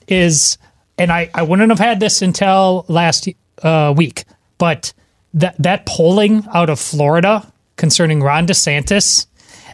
is, 0.07 0.59
and 0.97 1.11
I, 1.11 1.31
I 1.35 1.43
wouldn't 1.43 1.71
have 1.71 1.79
had 1.79 2.01
this 2.01 2.23
until 2.23 2.85
last 2.89 3.29
uh, 3.63 3.95
week, 3.97 4.25
but 4.59 4.93
that 5.35 5.57
that 5.59 5.87
polling 5.87 6.45
out 6.53 6.71
of 6.71 6.81
Florida 6.81 7.51
concerning 7.77 8.21
Ron 8.23 8.47
DeSantis 8.47 9.27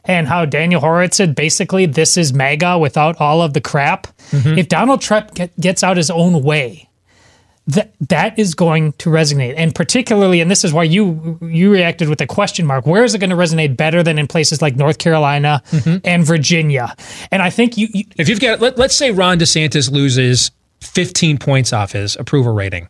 and 0.05 0.29
how 0.29 0.45
Daniel 0.45 0.81
Horowitz 0.81 1.17
said 1.17 1.35
basically 1.35 1.87
this 1.87 2.17
is 2.17 2.33
MAGA 2.33 2.79
without 2.79 3.21
all 3.21 3.43
of 3.43 3.55
the 3.55 3.61
crap. 3.61 4.07
Mm-hmm. 4.31 4.59
If 4.59 4.69
Donald 4.69 5.01
Trump 5.01 5.35
get, 5.35 5.59
gets 5.59 5.83
out 5.83 5.97
his 5.97 6.11
own 6.11 6.43
way, 6.43 6.89
that 7.67 7.95
that 8.09 8.39
is 8.39 8.55
going 8.55 8.93
to 8.95 9.09
resonate, 9.09 9.55
and 9.57 9.75
particularly, 9.75 10.41
and 10.41 10.51
this 10.51 10.65
is 10.65 10.73
why 10.73 10.83
you 10.83 11.39
you 11.41 11.73
reacted 11.73 12.11
with 12.11 12.21
a 12.21 12.27
question 12.27 12.67
mark. 12.67 12.87
Where 12.87 13.05
is 13.05 13.15
it 13.15 13.19
going 13.19 13.31
to 13.31 13.37
resonate 13.37 13.77
better 13.77 14.03
than 14.03 14.19
in 14.19 14.27
places 14.27 14.61
like 14.61 14.77
North 14.77 14.99
Carolina 14.99 15.63
mm-hmm. 15.71 15.97
and 16.05 16.27
Virginia? 16.27 16.95
And 17.31 17.41
I 17.41 17.49
think 17.49 17.79
you, 17.79 17.89
you 17.95 18.05
If 18.17 18.29
you've 18.29 18.41
got, 18.41 18.61
let, 18.61 18.77
let's 18.77 18.95
say 18.95 19.13
Ron 19.13 19.39
DeSantis 19.39 19.91
loses 19.91 20.51
15 20.83 21.39
points 21.39 21.73
off 21.73 21.93
his 21.93 22.17
approval 22.17 22.53
rating, 22.53 22.89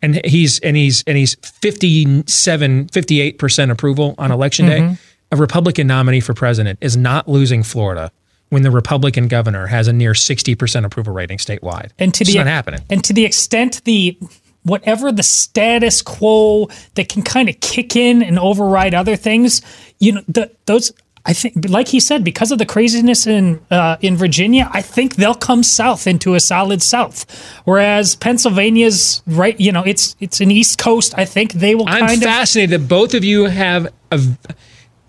and 0.00 0.24
he's 0.24 0.58
and 0.60 0.78
he's 0.78 1.04
and 1.06 1.18
he's 1.18 1.34
57, 1.42 2.88
58 2.88 3.38
percent 3.38 3.70
approval 3.70 4.14
on 4.16 4.32
election 4.32 4.66
day. 4.66 4.80
Mm-hmm. 4.80 4.94
A 5.32 5.36
Republican 5.36 5.86
nominee 5.86 6.20
for 6.20 6.34
president 6.34 6.78
is 6.80 6.96
not 6.96 7.28
losing 7.28 7.62
Florida 7.62 8.10
when 8.48 8.62
the 8.62 8.70
Republican 8.70 9.28
governor 9.28 9.66
has 9.68 9.86
a 9.86 9.92
near 9.92 10.14
60 10.14 10.54
percent 10.54 10.86
approval 10.86 11.12
rating 11.12 11.38
statewide. 11.38 11.90
and 11.98 12.12
to 12.14 12.22
it's 12.22 12.32
the 12.32 12.38
not 12.38 12.46
happening. 12.46 12.80
and 12.90 13.04
to 13.04 13.12
the 13.12 13.24
extent 13.24 13.82
the 13.84 14.18
whatever 14.62 15.10
the 15.10 15.22
status 15.22 16.02
quo 16.02 16.68
that 16.94 17.08
can 17.08 17.22
kind 17.22 17.48
of 17.48 17.58
kick 17.60 17.96
in 17.96 18.22
and 18.22 18.38
override 18.38 18.92
other 18.92 19.16
things 19.16 19.62
you 19.98 20.12
know 20.12 20.22
the, 20.28 20.50
those 20.66 20.92
I 21.26 21.34
think, 21.34 21.68
like 21.68 21.88
he 21.88 22.00
said, 22.00 22.24
because 22.24 22.50
of 22.50 22.58
the 22.58 22.64
craziness 22.64 23.26
in 23.26 23.60
uh, 23.70 23.98
in 24.00 24.16
Virginia, 24.16 24.70
I 24.72 24.80
think 24.80 25.16
they'll 25.16 25.34
come 25.34 25.62
south 25.62 26.06
into 26.06 26.34
a 26.34 26.40
solid 26.40 26.82
south. 26.82 27.26
Whereas 27.64 28.16
Pennsylvania's 28.16 29.22
right, 29.26 29.58
you 29.60 29.70
know, 29.70 29.82
it's 29.82 30.16
it's 30.20 30.40
an 30.40 30.50
East 30.50 30.78
Coast. 30.78 31.12
I 31.18 31.26
think 31.26 31.52
they 31.52 31.74
will 31.74 31.86
I'm 31.86 32.06
kind 32.06 32.22
of 32.22 32.28
fascinated 32.28 32.80
that 32.80 32.88
both 32.88 33.12
of 33.12 33.22
you 33.22 33.44
have 33.44 33.92
a, 34.10 34.20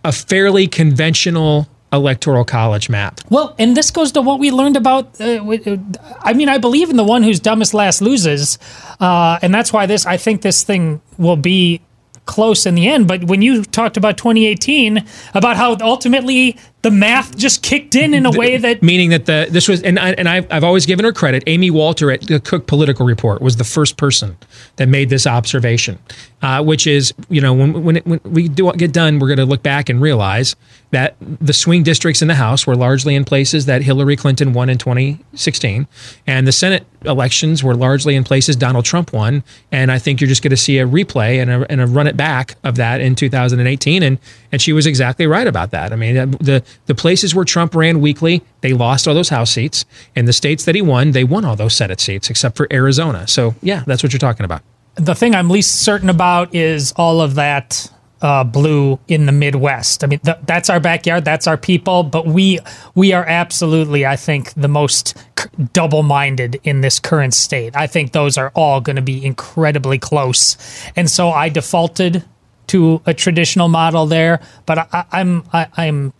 a 0.03 0.11
fairly 0.11 0.67
conventional 0.67 1.67
electoral 1.93 2.45
college 2.45 2.89
map. 2.89 3.19
Well, 3.29 3.53
and 3.59 3.75
this 3.75 3.91
goes 3.91 4.11
to 4.13 4.21
what 4.21 4.39
we 4.39 4.51
learned 4.51 4.77
about. 4.77 5.19
Uh, 5.19 5.43
uh, 5.45 5.77
I 6.21 6.33
mean, 6.33 6.49
I 6.49 6.57
believe 6.57 6.89
in 6.89 6.95
the 6.95 7.03
one 7.03 7.23
who's 7.23 7.39
dumbest 7.39 7.73
last 7.73 8.01
loses, 8.01 8.57
uh, 8.99 9.39
and 9.41 9.53
that's 9.53 9.73
why 9.73 9.85
this. 9.85 10.05
I 10.05 10.17
think 10.17 10.41
this 10.41 10.63
thing 10.63 11.01
will 11.17 11.35
be 11.35 11.81
close 12.25 12.65
in 12.65 12.75
the 12.75 12.87
end. 12.87 13.07
But 13.07 13.25
when 13.25 13.41
you 13.41 13.63
talked 13.63 13.97
about 13.97 14.17
2018, 14.17 15.05
about 15.33 15.57
how 15.57 15.75
ultimately 15.81 16.57
the 16.81 16.91
math 16.91 17.37
just 17.37 17.61
kicked 17.61 17.93
in 17.93 18.13
in 18.13 18.25
a 18.25 18.31
way 18.31 18.57
that 18.57 18.81
meaning 18.81 19.11
that 19.11 19.25
the 19.25 19.47
this 19.49 19.67
was 19.67 19.83
and 19.83 19.99
I, 19.99 20.11
and 20.13 20.27
I've, 20.27 20.51
I've 20.51 20.63
always 20.63 20.85
given 20.85 21.05
her 21.05 21.13
credit. 21.13 21.43
Amy 21.45 21.69
Walter 21.69 22.11
at 22.11 22.21
the 22.21 22.39
Cook 22.39 22.65
Political 22.65 23.05
Report 23.05 23.41
was 23.41 23.57
the 23.57 23.63
first 23.63 23.97
person 23.97 24.37
that 24.77 24.89
made 24.89 25.09
this 25.09 25.27
observation, 25.27 25.99
uh, 26.41 26.63
which 26.63 26.87
is 26.87 27.13
you 27.29 27.39
know 27.39 27.53
when 27.53 27.83
when, 27.83 27.97
it, 27.97 28.07
when 28.07 28.19
we 28.23 28.47
do 28.47 28.71
get 28.73 28.91
done, 28.91 29.19
we're 29.19 29.27
going 29.27 29.37
to 29.37 29.45
look 29.45 29.61
back 29.61 29.89
and 29.89 30.01
realize 30.01 30.55
that 30.89 31.15
the 31.19 31.53
swing 31.53 31.83
districts 31.83 32.21
in 32.21 32.27
the 32.27 32.35
House 32.35 32.65
were 32.65 32.75
largely 32.75 33.15
in 33.15 33.25
places 33.25 33.67
that 33.67 33.83
Hillary 33.83 34.15
Clinton 34.15 34.51
won 34.51 34.69
in 34.69 34.77
2016, 34.77 35.87
and 36.25 36.47
the 36.47 36.51
Senate 36.51 36.85
elections 37.05 37.63
were 37.63 37.75
largely 37.75 38.15
in 38.15 38.23
places 38.23 38.55
Donald 38.55 38.85
Trump 38.85 39.13
won. 39.13 39.43
And 39.71 39.91
I 39.91 39.99
think 39.99 40.21
you're 40.21 40.27
just 40.27 40.43
going 40.43 40.51
to 40.51 40.57
see 40.57 40.77
a 40.79 40.87
replay 40.87 41.41
and 41.41 41.49
a, 41.49 41.71
and 41.71 41.81
a 41.81 41.87
run 41.87 42.07
it 42.07 42.15
back 42.17 42.55
of 42.63 42.75
that 42.75 43.01
in 43.01 43.15
2018. 43.15 44.03
And 44.03 44.19
and 44.51 44.61
she 44.61 44.73
was 44.73 44.85
exactly 44.85 45.27
right 45.27 45.47
about 45.47 45.71
that. 45.71 45.93
I 45.93 45.95
mean, 45.95 46.15
the 46.31 46.63
the 46.85 46.95
places 46.95 47.33
where 47.33 47.45
Trump 47.45 47.75
ran 47.75 48.01
weakly, 48.01 48.41
they 48.61 48.73
lost 48.73 49.07
all 49.07 49.13
those 49.13 49.29
House 49.29 49.51
seats. 49.51 49.85
In 50.15 50.25
the 50.25 50.33
states 50.33 50.65
that 50.65 50.75
he 50.75 50.81
won, 50.81 51.11
they 51.11 51.23
won 51.23 51.45
all 51.45 51.55
those 51.55 51.75
Senate 51.75 51.99
seats, 51.99 52.29
except 52.29 52.57
for 52.57 52.67
Arizona. 52.71 53.27
So 53.27 53.55
yeah, 53.61 53.83
that's 53.87 54.03
what 54.03 54.13
you're 54.13 54.19
talking 54.19 54.45
about. 54.45 54.61
the 54.95 55.15
thing 55.15 55.35
I'm 55.35 55.49
least 55.49 55.81
certain 55.81 56.09
about 56.09 56.53
is 56.53 56.93
all 56.97 57.21
of 57.21 57.35
that 57.35 57.89
uh, 58.21 58.43
blue 58.43 58.99
in 59.07 59.25
the 59.25 59.31
Midwest. 59.31 60.03
I 60.03 60.07
mean, 60.07 60.19
th- 60.19 60.37
that's 60.45 60.69
our 60.69 60.79
backyard, 60.79 61.25
that's 61.25 61.47
our 61.47 61.57
people. 61.57 62.03
But 62.03 62.27
we 62.27 62.59
we 62.93 63.13
are 63.13 63.25
absolutely, 63.25 64.05
I 64.05 64.15
think, 64.15 64.53
the 64.53 64.67
most 64.67 65.17
c- 65.39 65.49
double-minded 65.73 66.59
in 66.63 66.81
this 66.81 66.99
current 66.99 67.33
state. 67.33 67.75
I 67.75 67.87
think 67.87 68.11
those 68.11 68.37
are 68.37 68.51
all 68.53 68.79
going 68.81 68.97
to 68.97 69.01
be 69.01 69.25
incredibly 69.25 69.97
close, 69.97 70.55
and 70.95 71.09
so 71.09 71.29
I 71.29 71.49
defaulted 71.49 72.23
to 72.71 73.01
a 73.05 73.13
traditional 73.13 73.67
model 73.67 74.05
there. 74.05 74.41
But 74.65 74.79
I, 74.93 75.05
I'm 75.11 75.43
I, 75.53 75.67
I'm 75.77 76.13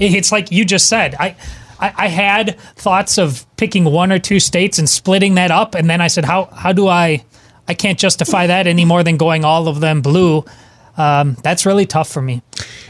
it's 0.00 0.32
like 0.32 0.50
you 0.50 0.64
just 0.64 0.88
said. 0.88 1.14
I, 1.18 1.36
I 1.80 1.94
I 1.96 2.08
had 2.08 2.58
thoughts 2.76 3.18
of 3.18 3.46
picking 3.56 3.84
one 3.84 4.10
or 4.12 4.18
two 4.18 4.40
states 4.40 4.78
and 4.78 4.88
splitting 4.88 5.34
that 5.34 5.50
up, 5.50 5.74
and 5.74 5.88
then 5.88 6.00
I 6.00 6.08
said, 6.08 6.24
how 6.24 6.46
how 6.46 6.72
do 6.72 6.88
I? 6.88 7.24
I 7.70 7.74
can't 7.74 7.98
justify 7.98 8.46
that 8.46 8.66
any 8.66 8.86
more 8.86 9.02
than 9.02 9.18
going 9.18 9.44
all 9.44 9.68
of 9.68 9.80
them 9.80 10.00
blue. 10.00 10.44
Um, 10.96 11.36
that's 11.42 11.66
really 11.66 11.84
tough 11.86 12.10
for 12.10 12.22
me. 12.22 12.42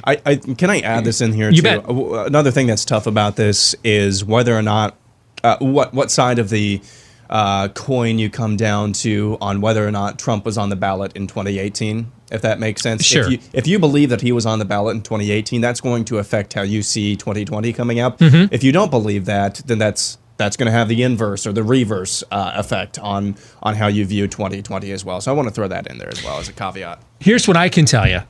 I, 0.05 0.21
I 0.25 0.37
can 0.37 0.71
I 0.71 0.81
add 0.81 1.05
this 1.05 1.21
in 1.21 1.33
here 1.33 1.51
You 1.51 1.63
too. 1.63 1.83
bet. 1.83 1.85
Another 2.27 2.51
thing 2.53 2.69
that's 2.69 2.85
tough 2.85 3.07
about 3.07 3.37
this 3.37 3.75
is 3.85 4.25
whether 4.25 4.57
or 4.57 4.63
not 4.63 4.97
uh, 5.45 5.57
what 5.59 5.93
what 5.93 6.11
side 6.11 6.39
of 6.39 6.49
the 6.49 6.81
uh, 7.29 7.69
coin 7.69 8.19
you 8.19 8.31
come 8.31 8.57
down 8.57 8.93
to 8.95 9.37
on 9.41 9.61
whether 9.61 9.87
or 9.87 9.91
not 9.91 10.19
Trump 10.19 10.47
was 10.47 10.57
on 10.57 10.71
the 10.71 10.77
ballot 10.77 11.15
in 11.15 11.27
2018. 11.27 12.11
If 12.31 12.43
that 12.43 12.59
makes 12.61 12.83
sense. 12.83 13.05
Sure. 13.05 13.25
If 13.25 13.31
you, 13.33 13.39
if 13.55 13.67
you 13.67 13.79
believe 13.79 14.11
that 14.11 14.21
he 14.21 14.33
was 14.33 14.45
on 14.45 14.59
the 14.59 14.65
ballot 14.67 14.95
in 14.97 15.03
2018, 15.03 15.61
that's 15.63 15.81
going 15.81 16.05
to 16.07 16.19
affect 16.19 16.53
how 16.53 16.63
you 16.63 16.83
see 16.83 17.17
2020 17.17 17.73
coming 17.73 18.01
up. 18.01 18.19
Mhm. 18.19 18.49
If 18.53 18.63
you 18.63 18.71
don't 18.73 18.91
believe 18.91 19.25
that, 19.25 19.63
then 19.67 19.79
that's 19.79 20.19
that's 20.37 20.57
going 20.57 20.67
to 20.67 20.73
have 20.73 20.89
the 20.89 21.03
inverse 21.03 21.47
or 21.47 21.53
the 21.53 21.65
reverse 21.65 22.23
uh, 22.31 22.53
effect 22.55 22.99
on 22.99 23.35
on 23.63 23.75
how 23.77 23.87
you 23.89 24.05
view 24.05 24.29
2020 24.29 24.93
as 24.93 25.05
well. 25.05 25.21
So 25.21 25.33
I 25.33 25.35
want 25.35 25.49
to 25.49 25.55
throw 25.55 25.67
that 25.69 25.87
in 25.89 25.99
there 25.99 26.09
as 26.11 26.23
well 26.23 26.39
as 26.39 26.49
a 26.49 26.53
caveat. 26.53 27.01
Here's 27.19 27.49
what 27.49 27.57
I 27.57 27.69
can 27.69 27.87
tell 27.87 28.07
you. 28.09 28.21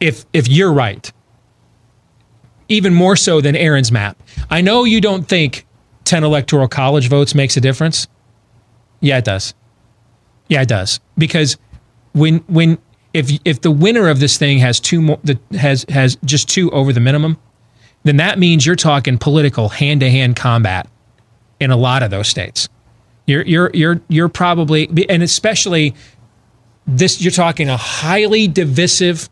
If 0.00 0.24
if 0.32 0.46
you're 0.48 0.72
right, 0.72 1.10
even 2.68 2.94
more 2.94 3.16
so 3.16 3.40
than 3.40 3.56
Aaron's 3.56 3.90
map. 3.90 4.16
I 4.50 4.60
know 4.60 4.84
you 4.84 5.00
don't 5.00 5.26
think 5.26 5.66
10 6.04 6.22
electoral 6.24 6.68
college 6.68 7.08
votes 7.08 7.34
makes 7.34 7.56
a 7.56 7.60
difference. 7.60 8.06
Yeah, 9.00 9.18
it 9.18 9.24
does. 9.24 9.54
Yeah, 10.48 10.62
it 10.62 10.68
does. 10.68 11.00
Because 11.16 11.56
when 12.12 12.38
when 12.46 12.78
if 13.14 13.30
if 13.44 13.60
the 13.60 13.70
winner 13.70 14.08
of 14.08 14.20
this 14.20 14.36
thing 14.36 14.58
has 14.58 14.80
two 14.80 15.00
more 15.00 15.18
that 15.24 15.38
has 15.52 15.84
has 15.88 16.16
just 16.24 16.48
two 16.48 16.70
over 16.70 16.92
the 16.92 17.00
minimum, 17.00 17.38
then 18.04 18.16
that 18.18 18.38
means 18.38 18.66
you're 18.66 18.76
talking 18.76 19.18
political 19.18 19.68
hand-to-hand 19.68 20.36
combat 20.36 20.88
in 21.60 21.70
a 21.70 21.76
lot 21.76 22.02
of 22.02 22.10
those 22.10 22.28
states. 22.28 22.68
You're 23.26 23.42
you're 23.42 23.70
you're 23.74 24.00
you're 24.08 24.28
probably 24.28 24.88
and 25.08 25.22
especially 25.22 25.94
this 26.86 27.20
you're 27.20 27.30
talking 27.30 27.68
a 27.68 27.76
highly 27.76 28.48
divisive 28.48 29.28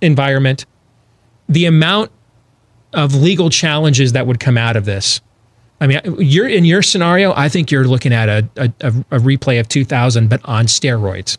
environment. 0.00 0.66
The 1.48 1.66
amount 1.66 2.10
of 2.92 3.14
legal 3.14 3.50
challenges 3.50 4.12
that 4.12 4.26
would 4.26 4.40
come 4.40 4.58
out 4.58 4.76
of 4.76 4.84
this. 4.84 5.20
I 5.80 5.86
mean, 5.86 6.00
you're 6.18 6.48
in 6.48 6.64
your 6.64 6.82
scenario. 6.82 7.32
I 7.34 7.48
think 7.48 7.70
you're 7.70 7.86
looking 7.86 8.12
at 8.12 8.28
a, 8.28 8.48
a 8.56 8.88
a 9.10 9.18
replay 9.18 9.58
of 9.58 9.68
2000, 9.68 10.28
but 10.28 10.40
on 10.44 10.66
steroids, 10.66 11.38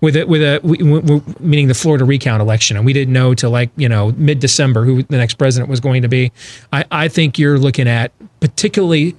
with 0.00 0.16
a 0.16 0.24
with 0.24 0.42
a 0.42 0.60
we- 0.62 0.78
we- 0.82 1.22
meaning 1.40 1.68
the 1.68 1.74
Florida 1.74 2.04
recount 2.04 2.40
election, 2.40 2.76
and 2.76 2.86
we 2.86 2.92
didn't 2.92 3.12
know 3.12 3.34
till 3.34 3.50
like 3.50 3.70
you 3.76 3.88
know 3.88 4.12
mid 4.16 4.40
December 4.40 4.84
who 4.84 5.02
the 5.02 5.16
next 5.16 5.34
president 5.34 5.68
was 5.70 5.80
going 5.80 6.02
to 6.02 6.08
be. 6.08 6.32
I 6.72 6.84
I 6.90 7.08
think 7.08 7.38
you're 7.38 7.58
looking 7.58 7.88
at 7.88 8.12
particularly 8.40 9.14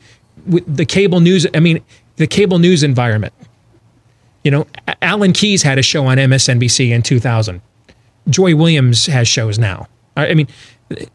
with 0.48 0.64
the 0.76 0.86
cable 0.86 1.20
news. 1.20 1.46
I 1.54 1.60
mean, 1.60 1.82
the 2.18 2.28
cable 2.28 2.60
news 2.60 2.84
environment. 2.84 3.34
You 4.44 4.50
know, 4.50 4.68
Alan 5.04 5.34
Keyes 5.34 5.62
had 5.62 5.78
a 5.78 5.84
show 5.84 6.08
on 6.08 6.18
MSNBC 6.18 6.90
in 6.92 7.04
2000. 7.04 7.62
Joy 8.28 8.56
Williams 8.56 9.06
has 9.06 9.28
shows 9.28 9.60
now. 9.60 9.88
I 10.18 10.30
I 10.30 10.34
mean, 10.34 10.48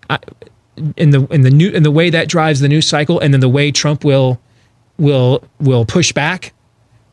I, 0.08 0.18
in 0.96 1.10
the 1.10 1.26
in 1.32 1.40
the 1.40 1.50
new 1.50 1.70
in 1.70 1.82
the 1.82 1.90
way 1.90 2.08
that 2.10 2.28
drives 2.28 2.60
the 2.60 2.68
news 2.68 2.86
cycle, 2.86 3.18
and 3.18 3.34
then 3.34 3.40
the 3.40 3.48
way 3.48 3.72
Trump 3.72 4.04
will 4.04 4.40
will 4.98 5.42
will 5.60 5.84
push 5.84 6.12
back 6.12 6.52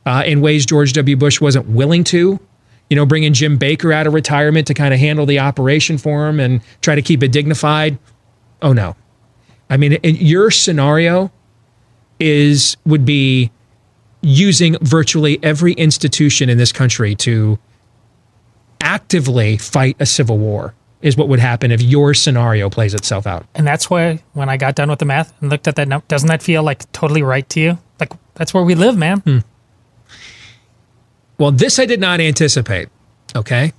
uh, 0.06 0.24
in 0.26 0.42
ways 0.42 0.66
George 0.66 0.94
W. 0.94 1.16
Bush 1.16 1.40
wasn't 1.42 1.68
willing 1.68 2.04
to. 2.06 2.40
You 2.90 2.96
know, 2.98 3.06
bringing 3.06 3.34
Jim 3.34 3.58
Baker 3.58 3.92
out 3.92 4.06
of 4.06 4.14
retirement 4.14 4.68
to 4.68 4.74
kind 4.74 4.94
of 4.94 5.00
handle 5.00 5.26
the 5.26 5.40
operation 5.40 5.98
for 5.98 6.28
him 6.28 6.40
and 6.40 6.62
try 6.82 6.96
to 6.96 7.02
keep 7.02 7.24
it 7.24 7.32
dignified. 7.32 7.98
Oh 8.62 8.74
no, 8.74 8.96
I 9.70 9.78
mean, 9.78 9.94
in 9.94 10.16
your 10.18 10.52
scenario 10.52 11.32
is 12.20 12.78
would 12.86 13.06
be 13.06 13.52
using 14.22 14.78
virtually 14.82 15.40
every 15.44 15.74
institution 15.74 16.50
in 16.50 16.58
this 16.58 16.72
country 16.72 17.16
to 17.16 17.58
actively 18.82 19.58
fight 19.58 19.96
a 20.00 20.06
civil 20.06 20.38
war 20.38 20.74
is 21.02 21.18
what 21.18 21.28
would 21.28 21.40
happen 21.40 21.72
if 21.72 21.82
your 21.82 22.14
scenario 22.14 22.70
plays 22.70 22.94
itself 22.94 23.28
out. 23.28 23.46
And 23.56 23.68
that's 23.68 23.90
why 23.90 24.24
when 24.34 24.48
I 24.48 24.56
got 24.56 24.76
done 24.76 24.90
with 24.90 25.00
the 25.00 25.06
math 25.06 25.34
and 25.42 25.50
looked 25.50 25.68
at 25.68 25.76
that 25.76 26.08
doesn't 26.08 26.28
that 26.28 26.42
feel 26.42 26.64
like 26.64 26.90
totally 26.94 27.24
right 27.24 27.48
to 27.50 27.60
you? 27.60 27.78
Like 28.00 28.14
that's 28.36 28.54
where 28.54 28.64
we 28.64 28.76
live, 28.76 28.98
man. 28.98 29.20
Hmm. 29.20 29.40
Well, 31.38 31.52
this 31.52 31.80
I 31.80 31.86
did 31.86 32.00
not 32.00 32.20
anticipate. 32.20 32.90
Okay. 33.36 33.74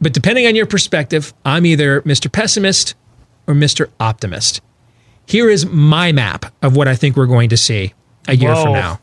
But 0.00 0.12
depending 0.12 0.46
on 0.46 0.54
your 0.54 0.66
perspective, 0.66 1.32
I'm 1.44 1.64
either 1.66 2.02
Mr. 2.02 2.30
Pessimist 2.30 2.94
or 3.46 3.54
Mr. 3.54 3.90
Optimist. 3.98 4.60
Here 5.26 5.50
is 5.50 5.66
my 5.66 6.12
map 6.12 6.46
of 6.62 6.76
what 6.76 6.88
I 6.88 6.94
think 6.94 7.16
we're 7.16 7.26
going 7.26 7.48
to 7.50 7.56
see 7.56 7.94
a 8.28 8.36
year 8.36 8.54
from 8.54 8.72
now. 8.72 9.00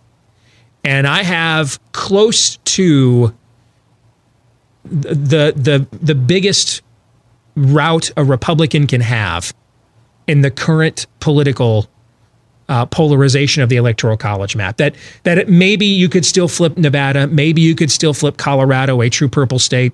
And 0.84 1.08
I 1.08 1.24
have 1.24 1.80
close 1.92 2.58
to 2.58 3.34
the 4.84 5.54
the 5.56 5.88
the 5.92 6.16
biggest 6.16 6.82
route 7.56 8.12
a 8.18 8.24
Republican 8.24 8.88
can 8.88 9.02
have 9.02 9.54
in 10.28 10.42
the 10.42 10.52
current 10.52 11.08
political 11.20 11.88
uh, 12.70 12.86
polarization 12.86 13.62
of 13.62 13.70
the 13.70 13.76
electoral 13.76 14.18
college 14.18 14.56
map. 14.56 14.78
That 14.78 14.96
that 15.24 15.38
it, 15.38 15.50
maybe 15.50 15.86
you 15.86 16.10
could 16.10 16.26
still 16.26 16.48
flip 16.48 16.78
Nevada, 16.78 17.28
maybe 17.28 17.62
you 17.62 17.76
could 17.76 17.92
still 17.92 18.14
flip 18.14 18.38
Colorado, 18.38 19.02
a 19.02 19.10
true 19.10 19.30
purple 19.30 19.60
state. 19.60 19.94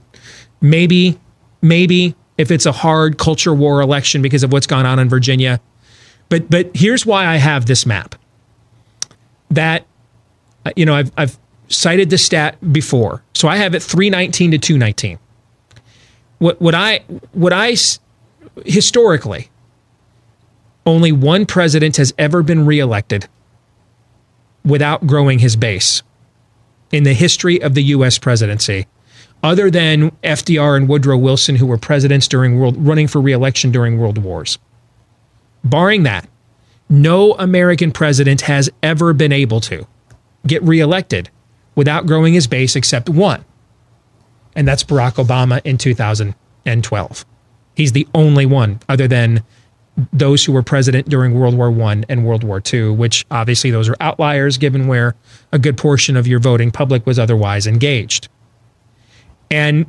Maybe, 0.61 1.17
maybe 1.61 2.15
if 2.37 2.51
it's 2.51 2.65
a 2.65 2.71
hard 2.71 3.17
culture 3.17 3.53
war 3.53 3.81
election 3.81 4.21
because 4.21 4.43
of 4.43 4.51
what's 4.51 4.67
gone 4.67 4.85
on 4.85 4.99
in 4.99 5.09
Virginia. 5.09 5.59
But 6.29 6.49
but 6.49 6.71
here's 6.73 7.05
why 7.05 7.25
I 7.25 7.37
have 7.37 7.65
this 7.65 7.85
map. 7.85 8.15
That 9.51 9.85
uh, 10.65 10.71
you 10.75 10.85
know 10.85 10.95
I've 10.95 11.11
I've 11.17 11.37
cited 11.67 12.09
the 12.09 12.17
stat 12.17 12.57
before, 12.71 13.23
so 13.33 13.47
I 13.47 13.57
have 13.57 13.73
it 13.75 13.81
319 13.83 14.51
to 14.51 14.57
219. 14.57 15.19
What 16.37 16.61
what 16.61 16.75
I 16.75 17.01
what 17.33 17.51
I 17.51 17.75
historically 18.65 19.49
only 20.85 21.11
one 21.11 21.45
president 21.45 21.97
has 21.97 22.13
ever 22.17 22.41
been 22.43 22.65
reelected 22.65 23.27
without 24.65 25.07
growing 25.07 25.39
his 25.39 25.55
base 25.55 26.03
in 26.91 27.03
the 27.03 27.13
history 27.13 27.61
of 27.61 27.75
the 27.75 27.83
U.S. 27.83 28.17
presidency, 28.17 28.87
other 29.43 29.69
than 29.69 30.11
FDR 30.23 30.75
and 30.75 30.89
Woodrow 30.89 31.17
Wilson, 31.17 31.55
who 31.55 31.67
were 31.67 31.77
presidents 31.77 32.27
during 32.27 32.59
world 32.59 32.75
running 32.77 33.07
for 33.07 33.21
reelection 33.21 33.71
during 33.71 33.97
world 33.97 34.17
wars. 34.17 34.57
Barring 35.63 36.03
that, 36.03 36.27
no 36.89 37.33
American 37.33 37.91
president 37.91 38.41
has 38.41 38.69
ever 38.81 39.13
been 39.13 39.31
able 39.31 39.61
to 39.61 39.85
get 40.47 40.63
reelected 40.63 41.29
without 41.75 42.07
growing 42.07 42.33
his 42.33 42.47
base 42.47 42.75
except 42.75 43.09
one, 43.09 43.45
and 44.55 44.67
that's 44.67 44.83
Barack 44.83 45.23
Obama 45.23 45.61
in 45.63 45.77
2012. 45.77 47.25
He's 47.75 47.91
the 47.91 48.07
only 48.13 48.45
one, 48.45 48.79
other 48.89 49.07
than 49.07 49.43
those 50.13 50.45
who 50.45 50.51
were 50.51 50.63
president 50.63 51.09
during 51.09 51.33
World 51.33 51.55
War 51.55 51.71
One 51.71 52.05
and 52.09 52.25
World 52.25 52.43
War 52.43 52.61
II, 52.73 52.91
which 52.91 53.25
obviously 53.31 53.71
those 53.71 53.89
are 53.89 53.95
outliers 53.99 54.57
given 54.57 54.87
where 54.87 55.15
a 55.51 55.59
good 55.59 55.77
portion 55.77 56.15
of 56.15 56.27
your 56.27 56.39
voting 56.39 56.71
public 56.71 57.05
was 57.05 57.19
otherwise 57.19 57.67
engaged. 57.67 58.27
And 59.51 59.85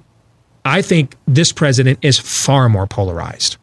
I 0.65 0.83
think 0.83 1.17
this 1.27 1.53
president 1.53 1.99
is 2.03 2.19
far 2.19 2.69
more 2.69 2.87
polarized 2.87 3.57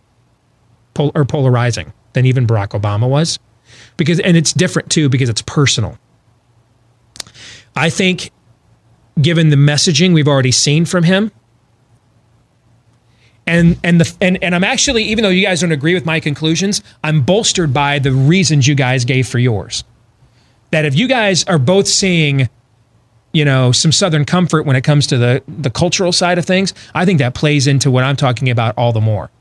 pol- 0.93 1.11
or 1.15 1.25
polarizing 1.25 1.93
than 2.13 2.25
even 2.25 2.47
Barack 2.47 2.69
Obama 2.79 3.09
was. 3.09 3.39
Because 3.97 4.19
and 4.19 4.37
it's 4.37 4.53
different 4.53 4.89
too 4.89 5.09
because 5.09 5.29
it's 5.29 5.41
personal. 5.41 5.97
I 7.75 7.89
think 7.89 8.31
given 9.21 9.49
the 9.49 9.55
messaging 9.55 10.13
we've 10.13 10.27
already 10.27 10.51
seen 10.51 10.85
from 10.85 11.03
him, 11.03 11.31
and 13.47 13.79
and 13.83 14.01
the 14.01 14.15
and, 14.21 14.43
and 14.43 14.53
I'm 14.53 14.63
actually 14.63 15.03
even 15.03 15.23
though 15.23 15.29
you 15.29 15.45
guys 15.45 15.61
don't 15.61 15.71
agree 15.71 15.93
with 15.93 16.05
my 16.05 16.19
conclusions, 16.19 16.83
I'm 17.03 17.21
bolstered 17.21 17.73
by 17.73 17.99
the 17.99 18.11
reasons 18.11 18.67
you 18.67 18.75
guys 18.75 19.05
gave 19.05 19.27
for 19.27 19.39
yours. 19.39 19.83
That 20.71 20.85
if 20.85 20.95
you 20.95 21.07
guys 21.07 21.45
are 21.45 21.57
both 21.57 21.87
seeing, 21.87 22.49
you 23.31 23.45
know, 23.45 23.71
some 23.71 23.93
Southern 23.93 24.25
comfort 24.25 24.65
when 24.65 24.75
it 24.75 24.83
comes 24.83 25.07
to 25.07 25.17
the 25.17 25.41
the 25.47 25.69
cultural 25.69 26.11
side 26.11 26.37
of 26.37 26.45
things, 26.45 26.73
I 26.93 27.05
think 27.05 27.19
that 27.19 27.33
plays 27.33 27.65
into 27.67 27.89
what 27.89 28.03
I'm 28.03 28.17
talking 28.17 28.49
about 28.49 28.77
all 28.77 28.91
the 28.91 29.01
more. 29.01 29.31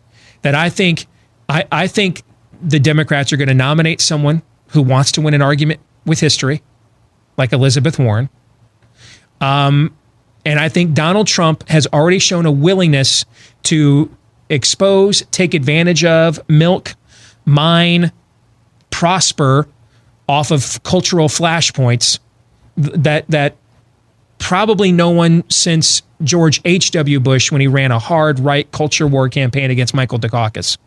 That 0.42 0.54
I 0.54 0.70
think 0.70 1.06
I, 1.48 1.66
I 1.70 1.86
think 1.88 2.22
the 2.62 2.78
Democrats 2.78 3.32
are 3.32 3.36
going 3.36 3.48
to 3.48 3.54
nominate 3.54 4.00
someone 4.00 4.42
who 4.68 4.82
wants 4.82 5.12
to 5.12 5.20
win 5.20 5.34
an 5.34 5.42
argument 5.42 5.80
with 6.06 6.20
history, 6.20 6.62
like 7.36 7.52
Elizabeth 7.52 7.98
Warren. 7.98 8.30
Um, 9.40 9.94
And 10.46 10.60
I 10.60 10.68
think 10.68 10.94
Donald 10.94 11.26
Trump 11.26 11.68
has 11.68 11.88
already 11.92 12.20
shown 12.20 12.46
a 12.46 12.52
willingness 12.52 13.24
to 13.64 14.08
expose, 14.48 15.22
take 15.32 15.54
advantage 15.54 16.04
of, 16.04 16.38
milk, 16.48 16.94
mine, 17.44 18.12
prosper 18.90 19.66
off 20.28 20.52
of 20.52 20.80
cultural 20.84 21.28
flashpoints 21.28 22.20
that 22.76 23.28
that 23.28 23.56
probably 24.38 24.92
no 24.92 25.10
one 25.10 25.42
since 25.50 26.02
George 26.22 26.60
H.W. 26.64 27.18
Bush 27.18 27.50
when 27.50 27.60
he 27.60 27.66
ran 27.66 27.90
a 27.90 27.98
hard 27.98 28.38
right 28.38 28.70
culture 28.70 29.08
war 29.08 29.28
campaign 29.28 29.72
against 29.72 29.94
Michael 29.94 30.20
Dukakis 30.20 30.78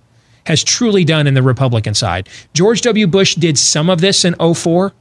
has 0.45 0.63
truly 0.63 1.03
done 1.03 1.27
in 1.27 1.33
the 1.33 1.43
Republican 1.43 1.93
side. 1.93 2.29
George 2.53 2.81
W. 2.81 3.07
Bush 3.07 3.35
did 3.35 3.57
some 3.57 3.89
of 3.89 3.99
this 3.99 4.23
in 4.23 4.35
04 4.35 4.93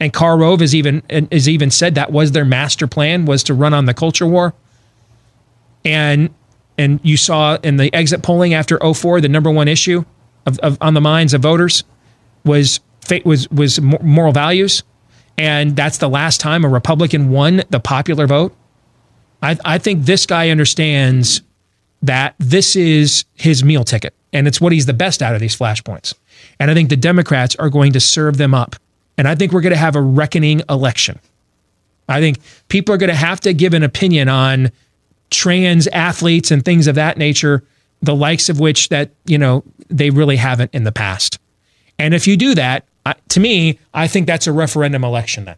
and 0.00 0.12
Karl 0.12 0.38
Rove 0.38 0.60
has 0.60 0.74
even 0.74 1.02
has 1.30 1.48
even 1.48 1.70
said 1.70 1.94
that 1.94 2.12
was 2.12 2.32
their 2.32 2.44
master 2.44 2.86
plan 2.86 3.24
was 3.24 3.42
to 3.44 3.54
run 3.54 3.72
on 3.74 3.86
the 3.86 3.94
culture 3.94 4.26
war. 4.26 4.54
And 5.84 6.30
and 6.78 7.00
you 7.02 7.16
saw 7.16 7.56
in 7.62 7.76
the 7.76 7.92
exit 7.94 8.22
polling 8.22 8.54
after 8.54 8.78
04 8.78 9.20
the 9.20 9.28
number 9.28 9.50
one 9.50 9.68
issue 9.68 10.04
of, 10.46 10.58
of 10.60 10.78
on 10.80 10.94
the 10.94 11.00
minds 11.00 11.34
of 11.34 11.42
voters 11.42 11.84
was 12.44 12.80
was 13.24 13.50
was 13.50 13.80
moral 13.80 14.32
values 14.32 14.82
and 15.38 15.76
that's 15.76 15.98
the 15.98 16.08
last 16.08 16.40
time 16.40 16.64
a 16.64 16.68
Republican 16.68 17.30
won 17.30 17.62
the 17.70 17.80
popular 17.80 18.26
vote. 18.26 18.54
I, 19.42 19.58
I 19.64 19.78
think 19.78 20.04
this 20.04 20.26
guy 20.26 20.50
understands 20.50 21.42
that 22.02 22.34
this 22.38 22.76
is 22.76 23.24
his 23.34 23.64
meal 23.64 23.84
ticket 23.84 24.14
and 24.32 24.46
it's 24.46 24.60
what 24.60 24.72
he's 24.72 24.86
the 24.86 24.92
best 24.92 25.22
out 25.22 25.34
of 25.34 25.40
these 25.40 25.56
flashpoints. 25.56 26.14
And 26.58 26.70
I 26.70 26.74
think 26.74 26.90
the 26.90 26.96
Democrats 26.96 27.56
are 27.56 27.70
going 27.70 27.92
to 27.92 28.00
serve 28.00 28.36
them 28.36 28.54
up. 28.54 28.76
And 29.18 29.28
I 29.28 29.34
think 29.34 29.52
we're 29.52 29.60
going 29.60 29.74
to 29.74 29.78
have 29.78 29.96
a 29.96 30.02
reckoning 30.02 30.62
election. 30.68 31.20
I 32.08 32.20
think 32.20 32.40
people 32.68 32.94
are 32.94 32.98
going 32.98 33.10
to 33.10 33.16
have 33.16 33.40
to 33.40 33.54
give 33.54 33.74
an 33.74 33.82
opinion 33.82 34.28
on 34.28 34.70
trans 35.30 35.86
athletes 35.88 36.50
and 36.50 36.64
things 36.64 36.86
of 36.86 36.94
that 36.96 37.16
nature, 37.16 37.64
the 38.00 38.14
likes 38.14 38.48
of 38.48 38.60
which 38.60 38.88
that, 38.88 39.10
you 39.24 39.38
know, 39.38 39.64
they 39.88 40.10
really 40.10 40.36
haven't 40.36 40.74
in 40.74 40.84
the 40.84 40.92
past. 40.92 41.38
And 41.98 42.14
if 42.14 42.26
you 42.26 42.36
do 42.36 42.54
that, 42.54 42.84
to 43.28 43.40
me, 43.40 43.78
I 43.94 44.08
think 44.08 44.26
that's 44.26 44.46
a 44.46 44.52
referendum 44.52 45.04
election 45.04 45.44
then. 45.44 45.56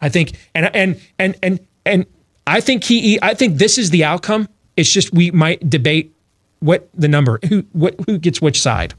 I 0.00 0.08
think 0.08 0.36
and 0.54 0.70
and 0.74 1.00
and 1.18 1.36
and 1.42 1.60
and 1.84 2.06
I 2.46 2.60
think 2.60 2.84
he 2.84 3.18
I 3.22 3.34
think 3.34 3.58
this 3.58 3.78
is 3.78 3.90
the 3.90 4.04
outcome. 4.04 4.48
It's 4.76 4.90
just 4.90 5.12
we 5.12 5.30
might 5.30 5.68
debate 5.68 6.14
what 6.60 6.88
the 6.92 7.08
number 7.08 7.38
who 7.48 7.64
what 7.72 7.94
who 8.06 8.18
gets 8.18 8.42
which 8.42 8.60
side. 8.60 8.94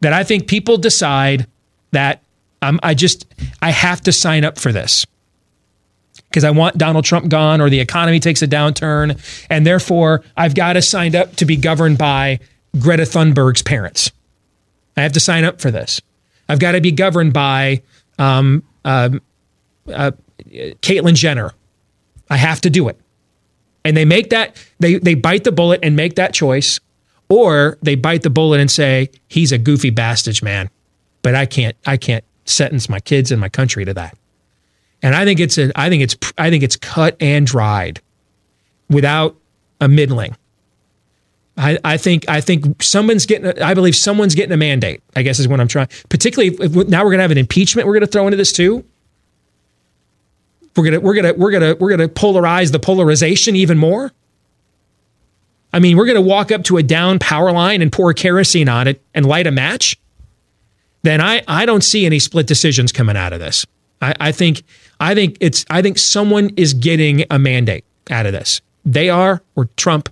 That 0.00 0.12
I 0.12 0.24
think 0.24 0.48
people 0.48 0.78
decide 0.78 1.46
that 1.92 2.22
um, 2.60 2.78
I 2.82 2.94
just 2.94 3.26
I 3.60 3.70
have 3.70 4.00
to 4.02 4.12
sign 4.12 4.44
up 4.44 4.58
for 4.58 4.72
this 4.72 5.06
because 6.28 6.44
I 6.44 6.50
want 6.50 6.78
Donald 6.78 7.04
Trump 7.04 7.28
gone 7.28 7.60
or 7.60 7.70
the 7.70 7.80
economy 7.80 8.20
takes 8.20 8.42
a 8.42 8.48
downturn 8.48 9.20
and 9.50 9.66
therefore 9.66 10.24
I've 10.36 10.54
got 10.54 10.74
to 10.74 10.82
sign 10.82 11.14
up 11.14 11.36
to 11.36 11.44
be 11.44 11.56
governed 11.56 11.98
by 11.98 12.40
Greta 12.78 13.04
Thunberg's 13.04 13.62
parents. 13.62 14.10
I 14.96 15.02
have 15.02 15.12
to 15.12 15.20
sign 15.20 15.44
up 15.44 15.60
for 15.60 15.70
this. 15.70 16.00
I've 16.48 16.58
got 16.58 16.72
to 16.72 16.80
be 16.80 16.92
governed 16.92 17.32
by 17.32 17.82
um, 18.18 18.62
um, 18.84 19.20
uh, 19.92 20.12
Caitlyn 20.48 21.14
Jenner. 21.14 21.52
I 22.28 22.36
have 22.36 22.60
to 22.62 22.70
do 22.70 22.88
it. 22.88 22.98
And 23.84 23.96
they 23.96 24.04
make 24.04 24.30
that, 24.30 24.56
they, 24.78 24.96
they 24.96 25.14
bite 25.14 25.44
the 25.44 25.52
bullet 25.52 25.80
and 25.82 25.96
make 25.96 26.14
that 26.16 26.32
choice, 26.32 26.78
or 27.28 27.78
they 27.82 27.94
bite 27.94 28.22
the 28.22 28.30
bullet 28.30 28.60
and 28.60 28.70
say, 28.70 29.10
he's 29.28 29.50
a 29.50 29.58
goofy 29.58 29.90
bastard 29.90 30.42
man, 30.42 30.70
but 31.22 31.34
I 31.34 31.46
can't, 31.46 31.76
I 31.86 31.96
can't 31.96 32.24
sentence 32.44 32.88
my 32.88 33.00
kids 33.00 33.30
and 33.30 33.40
my 33.40 33.48
country 33.48 33.84
to 33.84 33.94
that. 33.94 34.16
And 35.02 35.14
I 35.14 35.24
think 35.24 35.40
it's 35.40 35.58
a, 35.58 35.72
I 35.74 35.88
think 35.88 36.02
it's, 36.02 36.16
I 36.38 36.50
think 36.50 36.62
it's 36.62 36.76
cut 36.76 37.16
and 37.20 37.46
dried 37.46 38.00
without 38.88 39.36
a 39.80 39.88
middling. 39.88 40.36
I, 41.56 41.78
I 41.84 41.96
think 41.98 42.28
I 42.28 42.40
think 42.40 42.82
someone's 42.82 43.26
getting. 43.26 43.60
I 43.62 43.74
believe 43.74 43.94
someone's 43.94 44.34
getting 44.34 44.52
a 44.52 44.56
mandate. 44.56 45.02
I 45.14 45.22
guess 45.22 45.38
is 45.38 45.48
what 45.48 45.60
I'm 45.60 45.68
trying. 45.68 45.88
Particularly 46.08 46.54
if, 46.54 46.76
if 46.76 46.88
now 46.88 47.04
we're 47.04 47.10
gonna 47.10 47.22
have 47.22 47.30
an 47.30 47.38
impeachment. 47.38 47.86
We're 47.86 47.94
gonna 47.94 48.06
throw 48.06 48.26
into 48.26 48.36
this 48.36 48.52
too. 48.52 48.84
We're 50.76 50.84
gonna 50.84 51.00
we're 51.00 51.14
gonna 51.14 51.34
we're 51.34 51.50
gonna 51.50 51.74
we're 51.78 51.90
gonna 51.90 52.08
polarize 52.08 52.72
the 52.72 52.78
polarization 52.78 53.54
even 53.56 53.76
more. 53.76 54.12
I 55.74 55.78
mean, 55.78 55.96
we're 55.96 56.06
gonna 56.06 56.22
walk 56.22 56.50
up 56.50 56.64
to 56.64 56.78
a 56.78 56.82
down 56.82 57.18
power 57.18 57.52
line 57.52 57.82
and 57.82 57.92
pour 57.92 58.14
kerosene 58.14 58.68
on 58.68 58.88
it 58.88 59.02
and 59.14 59.26
light 59.26 59.46
a 59.46 59.50
match. 59.50 59.98
Then 61.02 61.20
I 61.20 61.42
I 61.48 61.66
don't 61.66 61.82
see 61.82 62.06
any 62.06 62.18
split 62.18 62.46
decisions 62.46 62.92
coming 62.92 63.16
out 63.16 63.32
of 63.32 63.40
this. 63.40 63.66
I, 64.00 64.14
I 64.20 64.32
think 64.32 64.62
I 65.00 65.14
think 65.14 65.36
it's 65.40 65.64
I 65.70 65.82
think 65.82 65.98
someone 65.98 66.50
is 66.56 66.74
getting 66.74 67.24
a 67.30 67.38
mandate 67.38 67.84
out 68.10 68.26
of 68.26 68.32
this. 68.32 68.60
They 68.84 69.10
are, 69.10 69.42
or 69.54 69.66
Trump 69.76 70.08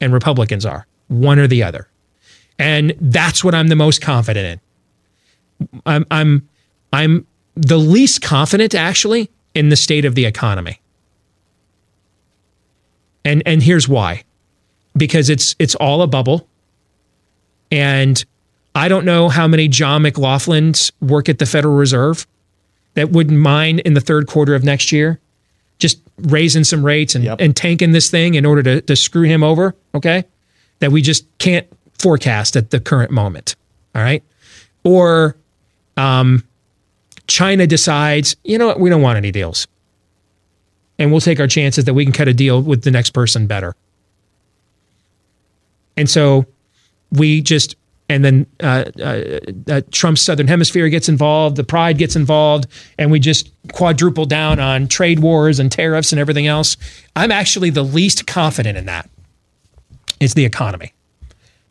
and 0.00 0.12
Republicans 0.12 0.64
are, 0.64 0.86
one 1.08 1.38
or 1.38 1.46
the 1.46 1.62
other. 1.62 1.88
And 2.58 2.94
that's 3.00 3.44
what 3.44 3.54
I'm 3.54 3.68
the 3.68 3.76
most 3.76 4.00
confident 4.00 4.60
in. 5.60 5.80
I'm 5.84 6.06
I'm 6.10 6.48
I'm 6.92 7.26
the 7.54 7.78
least 7.78 8.22
confident 8.22 8.74
actually 8.74 9.30
in 9.54 9.70
the 9.70 9.76
state 9.76 10.04
of 10.04 10.14
the 10.14 10.26
economy. 10.26 10.80
And 13.24 13.42
and 13.46 13.62
here's 13.62 13.88
why. 13.88 14.24
Because 14.96 15.28
it's 15.28 15.56
it's 15.58 15.74
all 15.74 16.02
a 16.02 16.06
bubble. 16.06 16.48
And 17.70 18.24
I 18.76 18.88
don't 18.88 19.06
know 19.06 19.30
how 19.30 19.48
many 19.48 19.68
John 19.68 20.02
McLaughlins 20.02 20.92
work 21.00 21.30
at 21.30 21.38
the 21.38 21.46
Federal 21.46 21.74
Reserve 21.74 22.26
that 22.92 23.10
wouldn't 23.10 23.40
mind 23.40 23.80
in 23.80 23.94
the 23.94 24.02
third 24.02 24.26
quarter 24.26 24.54
of 24.54 24.64
next 24.64 24.92
year 24.92 25.18
just 25.78 25.98
raising 26.18 26.62
some 26.62 26.84
rates 26.84 27.14
and, 27.14 27.26
and 27.40 27.56
tanking 27.56 27.92
this 27.92 28.10
thing 28.10 28.34
in 28.34 28.44
order 28.44 28.62
to, 28.62 28.82
to 28.82 28.94
screw 28.94 29.22
him 29.22 29.42
over, 29.42 29.74
okay? 29.94 30.24
That 30.80 30.92
we 30.92 31.00
just 31.00 31.26
can't 31.38 31.66
forecast 31.98 32.54
at 32.54 32.70
the 32.70 32.78
current 32.78 33.10
moment, 33.10 33.56
all 33.94 34.02
right? 34.02 34.22
Or 34.84 35.36
um, 35.96 36.44
China 37.26 37.66
decides, 37.66 38.36
you 38.44 38.58
know 38.58 38.66
what, 38.66 38.78
we 38.78 38.90
don't 38.90 39.02
want 39.02 39.16
any 39.16 39.32
deals. 39.32 39.66
And 40.98 41.10
we'll 41.10 41.22
take 41.22 41.40
our 41.40 41.48
chances 41.48 41.86
that 41.86 41.94
we 41.94 42.04
can 42.04 42.12
cut 42.12 42.28
a 42.28 42.34
deal 42.34 42.60
with 42.60 42.82
the 42.82 42.90
next 42.90 43.10
person 43.10 43.46
better. 43.46 43.74
And 45.96 46.10
so 46.10 46.44
we 47.10 47.40
just, 47.40 47.74
and 48.08 48.24
then 48.24 48.46
uh, 48.62 48.84
uh, 49.00 49.40
uh, 49.68 49.80
Trump's 49.90 50.22
Southern 50.22 50.46
Hemisphere 50.46 50.88
gets 50.88 51.08
involved, 51.08 51.56
the 51.56 51.64
Pride 51.64 51.98
gets 51.98 52.14
involved, 52.14 52.66
and 52.98 53.10
we 53.10 53.18
just 53.18 53.50
quadruple 53.72 54.26
down 54.26 54.60
on 54.60 54.86
trade 54.86 55.20
wars 55.20 55.58
and 55.58 55.70
tariffs 55.72 56.12
and 56.12 56.20
everything 56.20 56.46
else. 56.46 56.76
I'm 57.16 57.32
actually 57.32 57.70
the 57.70 57.82
least 57.82 58.26
confident 58.26 58.78
in 58.78 58.86
that. 58.86 59.10
It's 60.20 60.34
the 60.34 60.44
economy 60.44 60.94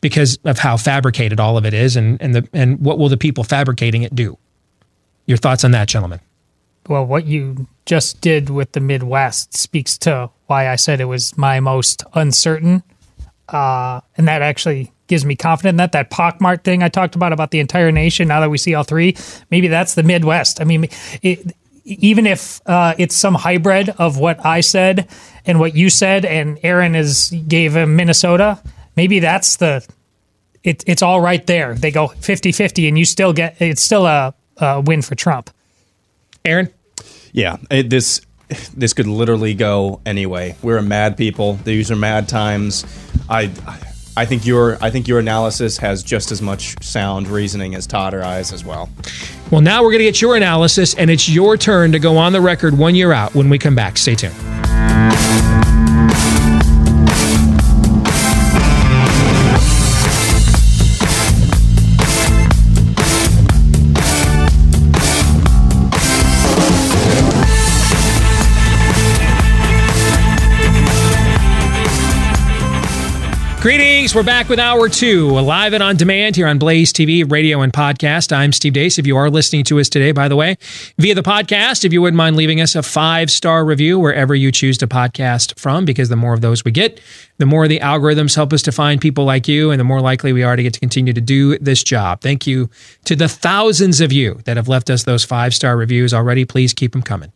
because 0.01 0.38
of 0.43 0.59
how 0.59 0.77
fabricated 0.77 1.39
all 1.39 1.57
of 1.57 1.65
it 1.65 1.73
is, 1.73 1.95
and 1.95 2.21
and 2.21 2.36
the 2.36 2.47
and 2.53 2.79
what 2.79 2.99
will 2.99 3.09
the 3.09 3.17
people 3.17 3.43
fabricating 3.43 4.03
it 4.03 4.13
do? 4.13 4.38
Your 5.25 5.38
thoughts 5.38 5.63
on 5.63 5.71
that, 5.71 5.88
gentlemen? 5.88 6.19
Well, 6.88 7.05
what 7.05 7.25
you 7.25 7.67
just 7.86 8.21
did 8.21 8.49
with 8.49 8.73
the 8.73 8.79
Midwest 8.79 9.57
speaks 9.57 9.97
to 9.99 10.29
why 10.45 10.69
I 10.69 10.75
said 10.75 11.01
it 11.01 11.05
was 11.05 11.36
my 11.38 11.59
most 11.59 12.03
uncertain. 12.13 12.83
Uh, 13.47 14.01
and 14.17 14.27
that 14.27 14.41
actually 14.41 14.91
gives 15.08 15.26
me 15.26 15.36
confidence 15.36 15.72
in 15.72 15.78
that. 15.78 15.91
That 15.91 16.10
pockmark 16.10 16.64
thing 16.64 16.84
I 16.84 16.89
talked 16.89 17.16
about, 17.16 17.34
about 17.34 17.51
the 17.51 17.60
entire 17.60 17.91
nation, 17.91 18.28
now 18.28 18.39
that 18.39 18.49
we 18.49 18.58
see 18.58 18.74
all 18.74 18.84
three, 18.84 19.16
maybe 19.51 19.68
that's 19.68 19.95
the 19.95 20.03
Midwest. 20.03 20.62
I 20.62 20.64
mean, 20.64 20.88
it, 21.22 21.56
even 21.84 22.26
if 22.26 22.62
uh, 22.66 22.95
it's 22.97 23.16
some 23.16 23.36
hybrid 23.36 23.89
of 23.89 24.18
what 24.18 24.43
I 24.45 24.62
said 24.62 25.08
and 25.45 25.60
what 25.60 25.76
you 25.76 25.89
said, 25.89 26.26
and 26.26 26.58
Aaron 26.64 26.95
is 26.95 27.34
gave 27.47 27.76
him 27.76 27.95
Minnesota, 27.95 28.60
maybe 28.95 29.20
that's 29.20 29.58
the, 29.58 29.86
it, 30.64 30.84
it's 30.88 31.01
all 31.01 31.22
right 31.22 31.45
there. 31.45 31.76
They 31.76 31.91
go 31.91 32.08
50 32.08 32.51
50, 32.51 32.88
and 32.88 32.97
you 32.97 33.06
still 33.06 33.34
get, 33.34 33.62
it's 33.62 33.82
still 33.82 34.08
a, 34.08 34.34
a 34.58 34.82
win 34.82 35.01
for 35.01 35.16
Trump. 35.16 35.51
Aaron? 36.43 36.70
Yeah, 37.32 37.58
it, 37.70 37.89
this 37.89 38.22
this 38.76 38.93
could 38.93 39.08
literally 39.08 39.53
go 39.53 40.01
anyway. 40.06 40.56
We're 40.62 40.78
a 40.78 40.84
mad 40.84 41.18
people. 41.18 41.56
These 41.56 41.91
are 41.91 41.95
mad 41.95 42.30
times. 42.30 42.86
I 43.30 43.51
I 43.66 43.80
think 44.24 44.45
your 44.45 44.78
I 44.82 44.89
think 44.89 45.09
your 45.09 45.20
analysis 45.20 45.78
has 45.80 46.01
just 46.01 46.32
as 46.32 46.41
much 46.41 46.82
sound 46.82 47.28
reasoning 47.28 47.76
as 47.76 47.86
Todd 47.86 48.13
or 48.13 48.24
I's 48.24 48.53
as 48.53 48.63
well. 48.63 48.89
Well, 49.51 49.61
now 49.61 49.84
we're 49.84 49.91
going 49.91 49.99
to 49.99 50.05
get 50.05 50.22
your 50.22 50.38
analysis, 50.38 50.93
and 50.93 51.09
it's 51.09 51.28
your 51.28 51.57
turn 51.57 51.91
to 51.91 51.99
go 51.99 52.16
on 52.18 52.32
the 52.32 52.41
record 52.41 52.78
one 52.78 52.95
year 52.95 53.11
out 53.11 53.36
when 53.36 53.49
we 53.49 53.59
come 53.59 53.76
back. 53.76 53.97
Stay 53.97 54.16
tuned. 54.16 55.64
We're 74.14 74.24
back 74.24 74.49
with 74.49 74.60
hour 74.60 74.88
two, 74.88 75.32
live 75.32 75.74
and 75.74 75.82
on 75.82 75.97
demand 75.97 76.36
here 76.36 76.47
on 76.47 76.58
Blaze 76.58 76.93
TV, 76.93 77.30
radio, 77.30 77.62
and 77.62 77.74
podcast. 77.74 78.32
I'm 78.32 78.53
Steve 78.53 78.74
Deace. 78.74 78.99
If 78.99 79.08
you 79.08 79.18
are 79.18 79.30
listening 79.30 79.66
to 79.66 79.80
us 79.80 79.89
today, 79.89 80.12
by 80.12 80.28
the 80.28 80.36
way, 80.36 80.58
via 80.97 81.16
the 81.16 81.24
podcast, 81.24 81.84
if 81.84 81.91
you 81.91 82.01
wouldn't 82.01 82.16
mind 82.16 82.38
leaving 82.38 82.62
us 82.62 82.76
a 82.76 82.84
five 82.84 83.30
star 83.30 83.66
review 83.66 83.99
wherever 83.99 84.34
you 84.34 84.51
choose 84.53 84.78
to 84.78 84.88
podcast 84.88 85.60
from, 85.60 85.84
because 85.84 86.08
the 86.08 86.16
more 86.16 86.34
of 86.34 86.39
those 86.41 86.64
we 86.64 86.72
get, 86.72 87.01
the 87.39 87.45
more 87.45 87.68
the 87.68 87.80
algorithms 87.80 88.36
help 88.36 88.53
us 88.53 88.62
to 88.62 88.72
find 88.72 89.01
people 89.01 89.26
like 89.26 89.47
you, 89.47 89.72
and 89.72 89.80
the 89.80 89.86
more 89.86 90.01
likely 90.01 90.32
we 90.32 90.43
are 90.43 90.56
to 90.56 90.64
get 90.64 90.74
to 90.74 90.80
continue 90.80 91.12
to 91.12 91.22
do 91.22 91.58
this 91.58 91.84
job. 91.84 92.22
Thank 92.22 92.47
you 92.47 92.70
to 93.06 93.16
the 93.16 93.28
thousands 93.28 93.99
of 93.99 94.14
you 94.14 94.39
that 94.45 94.56
have 94.56 94.70
left 94.70 94.89
us 94.89 95.03
those 95.03 95.26
five 95.26 95.53
star 95.53 95.76
reviews 95.76 96.14
already. 96.14 96.45
Please 96.45 96.74
keep 96.74 96.93
them 96.93 97.01
coming. 97.01 97.34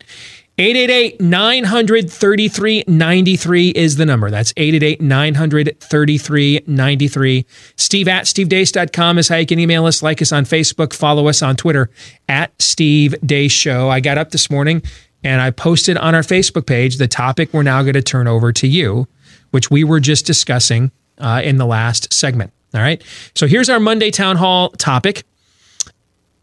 888 0.59 1.21
933 1.21 2.83
93 2.85 3.69
is 3.69 3.95
the 3.95 4.05
number. 4.05 4.29
That's 4.29 4.51
888 4.57 4.99
933 4.99 6.63
93. 6.67 7.45
Steve 7.77 8.07
at 8.09 8.25
stevedeace.com 8.25 9.17
is 9.19 9.29
how 9.29 9.37
you 9.37 9.45
can 9.45 9.57
email 9.57 9.85
us, 9.85 10.03
like 10.03 10.21
us 10.21 10.33
on 10.33 10.43
Facebook, 10.43 10.91
follow 10.91 11.29
us 11.29 11.41
on 11.41 11.55
Twitter 11.55 11.89
at 12.27 12.61
Steve 12.61 13.15
Deace 13.25 13.51
Show. 13.51 13.87
I 13.87 14.01
got 14.01 14.17
up 14.17 14.31
this 14.31 14.49
morning 14.49 14.83
and 15.23 15.39
I 15.39 15.51
posted 15.51 15.95
on 15.95 16.13
our 16.13 16.23
Facebook 16.23 16.67
page 16.67 16.97
the 16.97 17.07
topic 17.07 17.53
we're 17.53 17.63
now 17.63 17.81
going 17.81 17.93
to 17.93 18.01
turn 18.01 18.27
over 18.27 18.51
to 18.51 18.67
you, 18.67 19.07
which 19.51 19.71
we 19.71 19.85
were 19.85 20.01
just 20.01 20.25
discussing 20.25 20.91
uh, 21.19 21.39
in 21.41 21.55
the 21.55 21.65
last 21.65 22.11
segment. 22.11 22.51
All 22.73 22.81
right. 22.81 23.01
So 23.33 23.47
here's 23.47 23.69
our 23.69 23.79
Monday 23.79 24.11
Town 24.11 24.35
Hall 24.35 24.71
topic. 24.71 25.23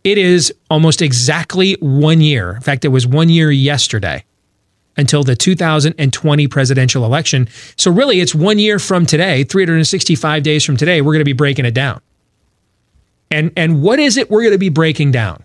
It 0.07 0.19
is 0.19 0.55
almost 0.71 1.03
exactly 1.03 1.77
one 1.81 2.21
year. 2.21 2.55
In 2.55 2.61
fact, 2.61 2.85
it 2.85 2.91
was 2.91 3.09
one 3.09 3.29
year 3.29 3.51
yesterday 3.51 4.25
until 4.97 5.25
the 5.25 5.35
2020 5.35 6.47
presidential 6.47 7.05
election. 7.05 7.49
So, 7.77 7.91
really, 7.91 8.21
it's 8.21 8.33
one 8.33 8.61
year 8.61 8.79
from 8.79 9.05
today, 9.05 9.43
365 9.43 10.45
days 10.45 10.65
from 10.65 10.77
today, 10.77 11.01
we're 11.01 11.13
going 11.13 11.23
to 11.23 11.25
be 11.25 11.33
breaking 11.33 11.65
it 11.65 11.75
down. 11.75 12.01
And, 13.33 13.53
and 13.57 13.83
what 13.83 13.99
is 13.99 14.17
it 14.17 14.31
we're 14.31 14.43
going 14.43 14.53
to 14.53 14.59
be 14.59 14.69
breaking 14.69 15.11
down? 15.11 15.43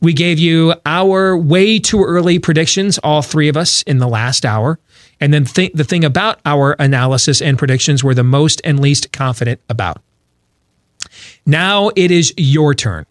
We 0.00 0.12
gave 0.12 0.38
you 0.38 0.74
our 0.86 1.36
way 1.36 1.80
too 1.80 2.04
early 2.04 2.38
predictions, 2.38 2.98
all 2.98 3.20
three 3.20 3.48
of 3.48 3.56
us, 3.56 3.82
in 3.82 3.98
the 3.98 4.06
last 4.06 4.46
hour. 4.46 4.78
And 5.20 5.34
then 5.34 5.44
th- 5.44 5.72
the 5.72 5.82
thing 5.82 6.04
about 6.04 6.38
our 6.46 6.76
analysis 6.78 7.42
and 7.42 7.58
predictions 7.58 8.04
we're 8.04 8.14
the 8.14 8.22
most 8.22 8.60
and 8.62 8.78
least 8.78 9.10
confident 9.10 9.60
about. 9.68 10.00
Now 11.44 11.90
it 11.96 12.12
is 12.12 12.32
your 12.36 12.74
turn 12.74 13.06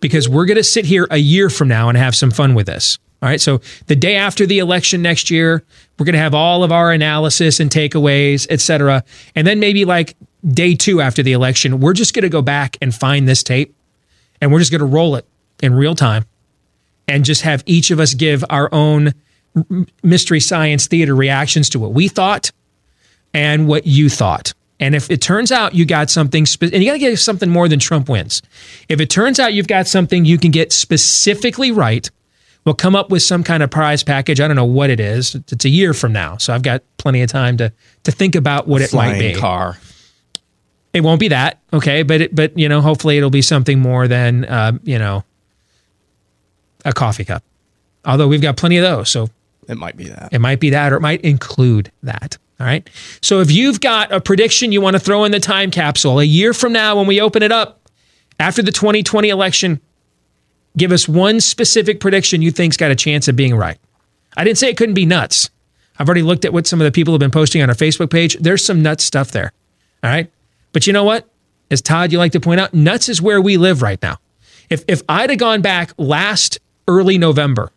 because 0.00 0.28
we're 0.28 0.46
going 0.46 0.56
to 0.56 0.64
sit 0.64 0.84
here 0.84 1.06
a 1.10 1.16
year 1.16 1.50
from 1.50 1.68
now 1.68 1.88
and 1.88 1.96
have 1.98 2.14
some 2.14 2.30
fun 2.30 2.54
with 2.54 2.66
this. 2.66 2.98
All 3.22 3.28
right. 3.28 3.40
So 3.40 3.60
the 3.86 3.96
day 3.96 4.16
after 4.16 4.44
the 4.44 4.58
election 4.58 5.00
next 5.00 5.30
year, 5.30 5.64
we're 5.98 6.04
going 6.04 6.12
to 6.12 6.18
have 6.18 6.34
all 6.34 6.62
of 6.62 6.70
our 6.70 6.92
analysis 6.92 7.60
and 7.60 7.70
takeaways, 7.70 8.46
et 8.50 8.60
cetera. 8.60 9.04
And 9.34 9.46
then 9.46 9.58
maybe 9.58 9.84
like 9.84 10.16
day 10.46 10.74
two 10.74 11.00
after 11.00 11.22
the 11.22 11.32
election, 11.32 11.80
we're 11.80 11.94
just 11.94 12.14
going 12.14 12.24
to 12.24 12.28
go 12.28 12.42
back 12.42 12.76
and 12.82 12.94
find 12.94 13.26
this 13.26 13.42
tape 13.42 13.74
and 14.40 14.52
we're 14.52 14.58
just 14.58 14.70
going 14.70 14.80
to 14.80 14.86
roll 14.86 15.16
it 15.16 15.26
in 15.62 15.74
real 15.74 15.94
time 15.94 16.26
and 17.08 17.24
just 17.24 17.42
have 17.42 17.62
each 17.66 17.90
of 17.90 18.00
us 18.00 18.14
give 18.14 18.44
our 18.50 18.68
own 18.72 19.14
mystery 20.02 20.40
science 20.40 20.86
theater 20.86 21.14
reactions 21.14 21.70
to 21.70 21.78
what 21.78 21.94
we 21.94 22.08
thought 22.08 22.52
and 23.32 23.66
what 23.66 23.86
you 23.86 24.10
thought. 24.10 24.52
And 24.78 24.94
if 24.94 25.10
it 25.10 25.22
turns 25.22 25.50
out 25.52 25.74
you 25.74 25.86
got 25.86 26.10
something, 26.10 26.44
spe- 26.44 26.64
and 26.64 26.82
you 26.82 26.86
got 26.86 26.92
to 26.92 26.98
get 26.98 27.18
something 27.18 27.48
more 27.48 27.66
than 27.68 27.78
Trump 27.78 28.08
wins. 28.08 28.42
If 28.88 29.00
it 29.00 29.08
turns 29.08 29.40
out 29.40 29.54
you've 29.54 29.68
got 29.68 29.86
something 29.86 30.24
you 30.26 30.36
can 30.36 30.50
get 30.50 30.70
specifically 30.72 31.70
right, 31.72 32.10
we'll 32.66 32.74
come 32.74 32.94
up 32.94 33.10
with 33.10 33.22
some 33.22 33.42
kind 33.42 33.62
of 33.62 33.70
prize 33.70 34.02
package. 34.02 34.38
I 34.40 34.46
don't 34.46 34.56
know 34.56 34.66
what 34.66 34.90
it 34.90 35.00
is. 35.00 35.34
It's 35.34 35.64
a 35.64 35.70
year 35.70 35.94
from 35.94 36.12
now, 36.12 36.36
so 36.36 36.52
I've 36.54 36.62
got 36.62 36.82
plenty 36.98 37.22
of 37.22 37.30
time 37.30 37.56
to 37.56 37.72
to 38.04 38.12
think 38.12 38.34
about 38.34 38.68
what 38.68 38.82
it 38.82 38.92
might 38.92 39.18
be. 39.18 39.34
car. 39.34 39.78
It 40.92 41.00
won't 41.02 41.20
be 41.20 41.28
that, 41.28 41.58
okay? 41.72 42.02
But 42.02 42.20
it, 42.22 42.34
but 42.34 42.58
you 42.58 42.68
know, 42.68 42.80
hopefully 42.80 43.16
it'll 43.18 43.30
be 43.30 43.42
something 43.42 43.78
more 43.80 44.08
than 44.08 44.44
uh, 44.44 44.72
you 44.82 44.98
know 44.98 45.24
a 46.84 46.92
coffee 46.92 47.24
cup. 47.24 47.42
Although 48.04 48.28
we've 48.28 48.42
got 48.42 48.56
plenty 48.56 48.76
of 48.76 48.82
those, 48.84 49.10
so 49.10 49.28
It 49.68 49.76
might 49.76 49.96
be 49.96 50.04
that. 50.08 50.28
it 50.32 50.38
might 50.38 50.60
be 50.60 50.70
that, 50.70 50.92
or 50.92 50.96
it 50.96 51.00
might 51.02 51.20
include 51.22 51.90
that. 52.02 52.38
All 52.58 52.66
right. 52.66 52.88
So 53.20 53.40
if 53.40 53.50
you've 53.50 53.80
got 53.80 54.12
a 54.12 54.20
prediction 54.20 54.72
you 54.72 54.80
want 54.80 54.94
to 54.94 55.00
throw 55.00 55.24
in 55.24 55.32
the 55.32 55.40
time 55.40 55.70
capsule 55.70 56.20
a 56.20 56.24
year 56.24 56.54
from 56.54 56.72
now 56.72 56.96
when 56.96 57.06
we 57.06 57.20
open 57.20 57.42
it 57.42 57.52
up 57.52 57.90
after 58.40 58.62
the 58.62 58.72
2020 58.72 59.28
election, 59.28 59.80
give 60.76 60.90
us 60.90 61.06
one 61.06 61.40
specific 61.40 62.00
prediction 62.00 62.40
you 62.40 62.50
think's 62.50 62.76
got 62.76 62.90
a 62.90 62.94
chance 62.94 63.28
of 63.28 63.36
being 63.36 63.54
right. 63.54 63.78
I 64.36 64.44
didn't 64.44 64.58
say 64.58 64.70
it 64.70 64.76
couldn't 64.76 64.94
be 64.94 65.06
nuts. 65.06 65.50
I've 65.98 66.08
already 66.08 66.22
looked 66.22 66.44
at 66.44 66.52
what 66.52 66.66
some 66.66 66.80
of 66.80 66.84
the 66.84 66.92
people 66.92 67.12
have 67.14 67.20
been 67.20 67.30
posting 67.30 67.62
on 67.62 67.68
our 67.68 67.74
Facebook 67.74 68.10
page. 68.10 68.36
There's 68.38 68.64
some 68.64 68.82
nuts 68.82 69.04
stuff 69.04 69.30
there. 69.32 69.52
All 70.02 70.10
right. 70.10 70.30
But 70.72 70.86
you 70.86 70.92
know 70.92 71.04
what? 71.04 71.28
As 71.70 71.82
Todd, 71.82 72.12
you 72.12 72.18
like 72.18 72.32
to 72.32 72.40
point 72.40 72.60
out, 72.60 72.74
nuts 72.74 73.08
is 73.08 73.20
where 73.20 73.40
we 73.40 73.56
live 73.56 73.82
right 73.82 74.00
now. 74.02 74.18
If 74.70 74.84
if 74.88 75.02
I'd 75.08 75.30
have 75.30 75.38
gone 75.38 75.62
back 75.62 75.92
last 75.96 76.58
early 76.88 77.18
November 77.18 77.72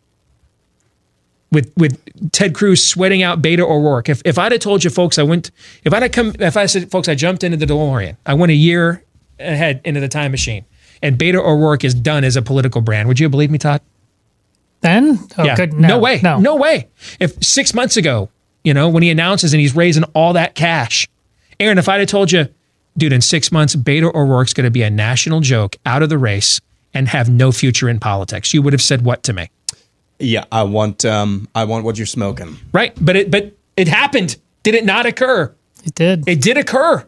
with 1.51 1.71
with 1.77 2.31
Ted 2.31 2.53
Cruz 2.53 2.85
sweating 2.87 3.23
out 3.23 3.41
Beto 3.41 3.61
O'Rourke. 3.61 4.09
If 4.09 4.21
if 4.25 4.37
I'd 4.37 4.51
have 4.51 4.61
told 4.61 4.83
you 4.83 4.89
folks 4.89 5.17
I 5.17 5.23
went 5.23 5.51
if 5.83 5.93
I'd 5.93 6.03
have 6.03 6.11
come 6.11 6.33
if 6.39 6.55
I 6.57 6.65
said 6.65 6.89
folks 6.91 7.07
I 7.07 7.15
jumped 7.15 7.43
into 7.43 7.57
the 7.57 7.65
DeLorean, 7.65 8.17
I 8.25 8.33
went 8.33 8.51
a 8.51 8.55
year 8.55 9.03
ahead 9.39 9.81
into 9.83 9.99
the 9.99 10.07
time 10.07 10.31
machine, 10.31 10.65
and 11.01 11.17
Beto 11.17 11.39
O'Rourke 11.39 11.83
is 11.83 11.93
done 11.93 12.23
as 12.23 12.35
a 12.35 12.41
political 12.41 12.81
brand. 12.81 13.07
Would 13.07 13.19
you 13.19 13.29
believe 13.29 13.51
me, 13.51 13.57
Todd? 13.57 13.81
Then? 14.81 15.19
Oh, 15.37 15.43
yeah. 15.43 15.55
good. 15.55 15.73
No, 15.73 15.89
No, 15.89 15.99
way. 15.99 16.19
no. 16.23 16.39
No 16.39 16.55
way. 16.55 16.87
If 17.19 17.43
six 17.43 17.73
months 17.73 17.97
ago, 17.97 18.29
you 18.63 18.73
know, 18.73 18.87
when 18.87 19.03
he 19.03 19.09
announces 19.09 19.53
and 19.53 19.59
he's 19.59 19.75
raising 19.75 20.03
all 20.13 20.33
that 20.33 20.55
cash, 20.55 21.07
Aaron, 21.59 21.77
if 21.77 21.89
I'd 21.89 21.99
have 21.99 22.07
told 22.07 22.31
you, 22.31 22.47
dude, 22.97 23.11
in 23.11 23.19
six 23.21 23.51
months, 23.51 23.75
Beto 23.75 24.13
O'Rourke's 24.15 24.53
going 24.53 24.63
to 24.65 24.71
be 24.71 24.81
a 24.83 24.89
national 24.89 25.41
joke 25.41 25.75
out 25.85 26.01
of 26.01 26.07
the 26.09 26.17
race 26.17 26.61
and 26.93 27.09
have 27.09 27.29
no 27.29 27.51
future 27.51 27.89
in 27.89 27.99
politics, 27.99 28.53
you 28.53 28.61
would 28.61 28.71
have 28.73 28.81
said 28.81 29.03
what 29.03 29.21
to 29.23 29.33
me? 29.33 29.49
Yeah, 30.19 30.45
I 30.51 30.63
want 30.63 31.05
um 31.05 31.47
I 31.55 31.63
want 31.65 31.85
what 31.85 31.97
you're 31.97 32.05
smoking. 32.05 32.57
Right. 32.73 32.93
But 32.99 33.15
it 33.15 33.31
but 33.31 33.55
it 33.77 33.87
happened. 33.87 34.37
Did 34.63 34.75
it 34.75 34.85
not 34.85 35.05
occur? 35.05 35.53
It 35.85 35.95
did. 35.95 36.27
It 36.27 36.41
did 36.41 36.57
occur. 36.57 37.05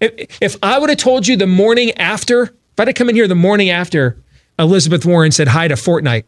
If, 0.00 0.38
if 0.40 0.56
I 0.62 0.78
would 0.78 0.88
have 0.88 0.98
told 0.98 1.26
you 1.26 1.36
the 1.36 1.46
morning 1.46 1.90
after, 1.92 2.44
if 2.44 2.52
I'd 2.78 2.88
have 2.88 2.94
come 2.96 3.08
in 3.10 3.14
here 3.16 3.28
the 3.28 3.34
morning 3.34 3.68
after 3.70 4.16
Elizabeth 4.58 5.04
Warren 5.04 5.30
said 5.32 5.48
hi 5.48 5.68
to 5.68 5.74
Fortnite 5.74 6.24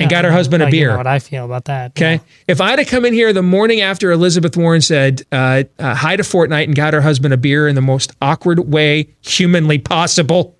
and 0.00 0.10
got 0.10 0.24
her 0.24 0.32
husband 0.32 0.62
a 0.62 0.66
Well, 0.66 0.74
you 0.74 0.80
beer. 0.80 0.90
know 0.90 0.96
what 0.98 1.06
I 1.06 1.18
feel 1.20 1.44
about 1.44 1.66
that. 1.66 1.92
Okay. 1.92 2.20
If 2.48 2.60
I'd 2.60 2.78
have 2.78 2.88
come 2.88 3.04
in 3.04 3.12
here 3.14 3.32
the 3.32 3.42
morning 3.42 3.80
after 3.80 4.10
Elizabeth 4.10 4.56
Warren 4.56 4.80
said 4.80 5.22
uh, 5.32 5.64
uh, 5.78 5.94
hi 5.94 6.16
to 6.16 6.22
Fortnite 6.22 6.64
and 6.64 6.74
got 6.74 6.92
her 6.94 7.00
husband 7.00 7.32
a 7.32 7.36
beer 7.36 7.68
in 7.68 7.74
the 7.76 7.80
most 7.82 8.12
awkward 8.20 8.58
way 8.72 9.08
humanly 9.22 9.78
possible 9.78 10.56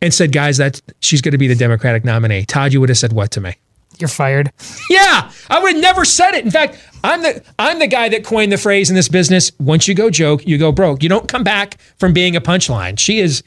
and 0.00 0.12
said, 0.14 0.32
guys, 0.32 0.58
that 0.58 0.80
she's 1.00 1.20
going 1.20 1.32
to 1.32 1.38
be 1.38 1.48
the 1.48 1.54
Democratic 1.54 2.04
nominee, 2.04 2.44
Todd, 2.44 2.72
you 2.72 2.80
would 2.80 2.88
have 2.88 2.98
said 2.98 3.12
what 3.12 3.30
to 3.32 3.40
me? 3.40 3.54
You're 3.98 4.08
fired. 4.08 4.52
Yeah, 4.90 5.30
I 5.50 5.60
would 5.60 5.72
have 5.72 5.82
never 5.82 6.04
said 6.04 6.34
it. 6.34 6.44
In 6.44 6.52
fact, 6.52 6.78
I'm 7.02 7.22
the 7.22 7.42
I'm 7.58 7.80
the 7.80 7.88
guy 7.88 8.08
that 8.10 8.24
coined 8.24 8.52
the 8.52 8.58
phrase 8.58 8.90
in 8.90 8.94
this 8.94 9.08
business: 9.08 9.50
once 9.58 9.88
you 9.88 9.94
go 9.94 10.08
joke, 10.08 10.46
you 10.46 10.56
go 10.56 10.70
broke. 10.70 11.02
You 11.02 11.08
don't 11.08 11.26
come 11.26 11.42
back 11.42 11.80
from 11.96 12.12
being 12.12 12.36
a 12.36 12.40
punchline. 12.40 12.96
She 12.96 13.18
is 13.18 13.42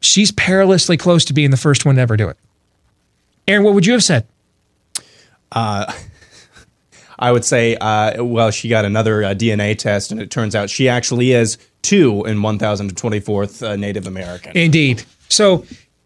she's 0.00 0.32
perilously 0.32 0.96
close 0.96 1.24
to 1.26 1.32
being 1.32 1.50
the 1.50 1.56
first 1.56 1.84
one 1.84 1.94
to 1.94 2.00
ever 2.00 2.16
do 2.16 2.28
it. 2.28 2.36
Aaron, 3.46 3.62
what 3.62 3.74
would 3.74 3.86
you 3.86 3.92
have 3.92 4.02
said? 4.02 4.26
Uh, 5.52 5.92
I 7.18 7.32
would 7.32 7.44
say, 7.44 7.76
uh, 7.76 8.22
well, 8.22 8.50
she 8.50 8.68
got 8.68 8.84
another 8.84 9.24
uh, 9.24 9.28
DNA 9.34 9.76
test, 9.76 10.12
and 10.12 10.20
it 10.20 10.30
turns 10.30 10.54
out 10.54 10.70
she 10.70 10.88
actually 10.88 11.32
is 11.32 11.58
two 11.82 12.24
in 12.26 12.38
1,024th 12.38 13.66
uh, 13.66 13.76
Native 13.76 14.06
American. 14.06 14.56
Indeed. 14.56 15.04
So 15.28 15.64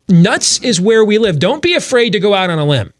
nuts 0.08 0.62
is 0.62 0.80
where 0.80 1.04
we 1.04 1.18
live. 1.18 1.38
Don't 1.38 1.62
be 1.62 1.74
afraid 1.74 2.10
to 2.10 2.20
go 2.20 2.34
out 2.34 2.50
on 2.50 2.58
a 2.58 2.64
limb. 2.64 2.92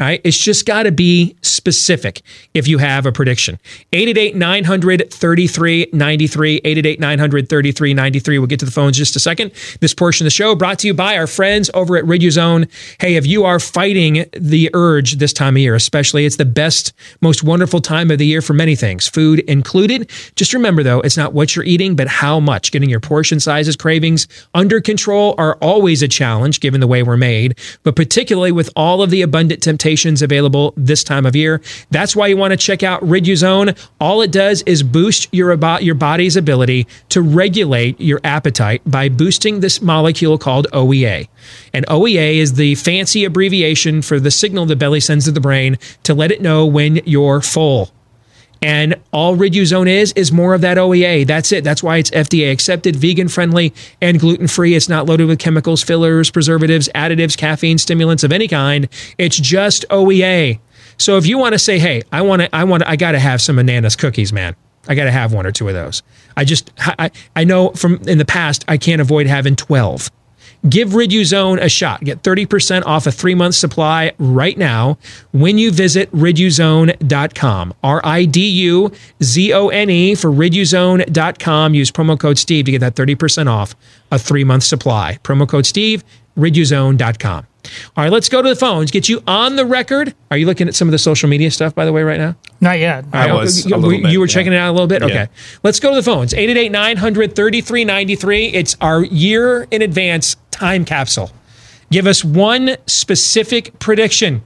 All 0.00 0.06
right. 0.06 0.22
It's 0.24 0.38
just 0.38 0.64
got 0.64 0.84
to 0.84 0.92
be 0.92 1.36
specific 1.42 2.22
if 2.54 2.66
you 2.66 2.78
have 2.78 3.04
a 3.04 3.12
prediction. 3.12 3.58
888 3.92 4.34
900 4.34 5.12
3393. 5.12 6.54
888 6.56 7.00
900 7.00 7.48
3393. 7.50 8.38
We'll 8.38 8.46
get 8.46 8.60
to 8.60 8.64
the 8.64 8.70
phones 8.70 8.96
just 8.96 9.14
a 9.14 9.20
second. 9.20 9.52
This 9.80 9.92
portion 9.92 10.24
of 10.24 10.26
the 10.26 10.30
show 10.30 10.54
brought 10.54 10.78
to 10.78 10.86
you 10.86 10.94
by 10.94 11.18
our 11.18 11.26
friends 11.26 11.70
over 11.74 11.98
at 11.98 12.04
Riduzone. 12.04 12.70
Hey, 12.98 13.16
if 13.16 13.26
you 13.26 13.44
are 13.44 13.60
fighting 13.60 14.24
the 14.32 14.70
urge 14.72 15.16
this 15.16 15.34
time 15.34 15.56
of 15.56 15.60
year, 15.60 15.74
especially, 15.74 16.24
it's 16.24 16.36
the 16.36 16.46
best, 16.46 16.94
most 17.20 17.42
wonderful 17.42 17.82
time 17.82 18.10
of 18.10 18.16
the 18.16 18.26
year 18.26 18.40
for 18.40 18.54
many 18.54 18.76
things, 18.76 19.06
food 19.06 19.40
included. 19.40 20.10
Just 20.34 20.54
remember, 20.54 20.82
though, 20.82 21.00
it's 21.00 21.18
not 21.18 21.34
what 21.34 21.54
you're 21.54 21.64
eating, 21.66 21.94
but 21.94 22.08
how 22.08 22.40
much. 22.40 22.72
Getting 22.72 22.88
your 22.88 23.00
portion 23.00 23.38
sizes, 23.38 23.76
cravings 23.76 24.26
under 24.54 24.80
control 24.80 25.34
are 25.36 25.56
always 25.56 26.00
a 26.02 26.08
challenge 26.08 26.60
given 26.60 26.80
the 26.80 26.86
way 26.86 27.02
we're 27.02 27.18
made, 27.18 27.58
but 27.82 27.96
particularly 27.96 28.50
with 28.50 28.70
all 28.74 29.02
of 29.02 29.10
the 29.10 29.20
abundant 29.20 29.62
available 30.22 30.72
this 30.76 31.04
time 31.04 31.26
of 31.26 31.34
year. 31.36 31.60
That's 31.90 32.14
why 32.14 32.28
you 32.28 32.36
want 32.36 32.52
to 32.52 32.56
check 32.56 32.82
out 32.82 33.02
Riduzone. 33.02 33.76
All 34.00 34.22
it 34.22 34.32
does 34.32 34.62
is 34.62 34.82
boost 34.82 35.28
your, 35.32 35.54
your 35.80 35.94
body's 35.94 36.36
ability 36.36 36.86
to 37.10 37.22
regulate 37.22 38.00
your 38.00 38.20
appetite 38.24 38.82
by 38.86 39.08
boosting 39.08 39.60
this 39.60 39.82
molecule 39.82 40.38
called 40.38 40.66
OEA. 40.72 41.28
And 41.72 41.86
OEA 41.86 42.36
is 42.36 42.54
the 42.54 42.74
fancy 42.76 43.24
abbreviation 43.24 44.02
for 44.02 44.20
the 44.20 44.30
signal 44.30 44.66
the 44.66 44.76
belly 44.76 45.00
sends 45.00 45.24
to 45.24 45.32
the 45.32 45.40
brain 45.40 45.78
to 46.04 46.14
let 46.14 46.30
it 46.30 46.40
know 46.40 46.66
when 46.66 46.96
you're 47.04 47.40
full. 47.40 47.90
And 48.62 48.96
all 49.12 49.36
Riduzone 49.36 49.88
is 49.88 50.12
is 50.12 50.32
more 50.32 50.54
of 50.54 50.60
that 50.60 50.76
OEA. 50.76 51.26
That's 51.26 51.50
it. 51.52 51.64
That's 51.64 51.82
why 51.82 51.96
it's 51.96 52.10
FDA 52.10 52.52
accepted, 52.52 52.96
vegan 52.96 53.28
friendly, 53.28 53.72
and 54.02 54.20
gluten 54.20 54.48
free. 54.48 54.74
It's 54.74 54.88
not 54.88 55.06
loaded 55.06 55.28
with 55.28 55.38
chemicals, 55.38 55.82
fillers, 55.82 56.30
preservatives, 56.30 56.88
additives, 56.94 57.36
caffeine, 57.36 57.78
stimulants 57.78 58.22
of 58.22 58.32
any 58.32 58.48
kind. 58.48 58.88
It's 59.16 59.38
just 59.38 59.86
OEA. 59.88 60.60
So 60.98 61.16
if 61.16 61.26
you 61.26 61.38
want 61.38 61.54
to 61.54 61.58
say, 61.58 61.78
"Hey, 61.78 62.02
I 62.12 62.20
want 62.22 62.42
to, 62.42 62.54
I 62.54 62.64
want, 62.64 62.82
I 62.86 62.96
got 62.96 63.12
to 63.12 63.18
have 63.18 63.40
some 63.40 63.56
bananas 63.56 63.96
cookies, 63.96 64.32
man. 64.32 64.54
I 64.88 64.94
got 64.94 65.04
to 65.04 65.10
have 65.10 65.32
one 65.32 65.46
or 65.46 65.52
two 65.52 65.66
of 65.68 65.74
those." 65.74 66.02
I 66.36 66.44
just, 66.44 66.70
I, 66.78 67.10
I 67.34 67.44
know 67.44 67.70
from 67.70 67.96
in 68.06 68.18
the 68.18 68.26
past, 68.26 68.64
I 68.68 68.76
can't 68.76 69.00
avoid 69.00 69.26
having 69.26 69.56
twelve. 69.56 70.10
Give 70.68 70.90
Riduzone 70.90 71.60
a 71.60 71.68
shot. 71.68 72.02
Get 72.04 72.22
30% 72.22 72.84
off 72.84 73.06
a 73.06 73.12
three 73.12 73.34
month 73.34 73.54
supply 73.54 74.12
right 74.18 74.56
now 74.58 74.98
when 75.32 75.56
you 75.56 75.70
visit 75.70 76.10
riduzone.com. 76.12 77.74
R 77.82 78.00
I 78.04 78.24
D 78.26 78.46
U 78.48 78.92
Z 79.22 79.52
O 79.54 79.68
N 79.68 79.88
E 79.90 80.14
for 80.14 80.30
riduzone.com. 80.30 81.74
Use 81.74 81.90
promo 81.90 82.18
code 82.18 82.38
Steve 82.38 82.66
to 82.66 82.72
get 82.72 82.80
that 82.80 82.94
30% 82.94 83.46
off 83.46 83.74
a 84.10 84.18
three 84.18 84.44
month 84.44 84.64
supply. 84.64 85.18
Promo 85.22 85.48
code 85.48 85.66
Steve, 85.66 86.04
riduzone.com. 86.36 87.46
All 87.96 88.04
right, 88.04 88.12
let's 88.12 88.28
go 88.28 88.42
to 88.42 88.48
the 88.48 88.56
phones. 88.56 88.90
Get 88.90 89.08
you 89.08 89.22
on 89.26 89.56
the 89.56 89.64
record. 89.64 90.14
Are 90.30 90.36
you 90.36 90.46
looking 90.46 90.68
at 90.68 90.74
some 90.74 90.88
of 90.88 90.92
the 90.92 90.98
social 90.98 91.28
media 91.28 91.50
stuff, 91.50 91.74
by 91.74 91.84
the 91.84 91.92
way, 91.92 92.02
right 92.02 92.18
now? 92.18 92.36
Not 92.60 92.78
yet. 92.78 93.04
All 93.04 93.10
right, 93.12 93.32
was 93.32 93.66
you, 93.66 93.74
a 93.74 93.76
little 93.76 93.92
you 93.92 94.02
bit, 94.02 94.18
were 94.18 94.26
yeah. 94.26 94.32
checking 94.32 94.52
it 94.52 94.56
out 94.56 94.70
a 94.70 94.72
little 94.72 94.86
bit? 94.86 95.02
Yeah. 95.02 95.08
Okay. 95.08 95.28
Let's 95.62 95.80
go 95.80 95.90
to 95.90 95.96
the 95.96 96.02
phones. 96.02 96.32
888 96.34 96.70
900 96.70 97.36
3393. 97.36 98.46
It's 98.46 98.76
our 98.80 99.04
year 99.04 99.66
in 99.70 99.82
advance 99.82 100.36
time 100.50 100.84
capsule. 100.84 101.30
Give 101.90 102.06
us 102.06 102.24
one 102.24 102.76
specific 102.86 103.78
prediction 103.78 104.42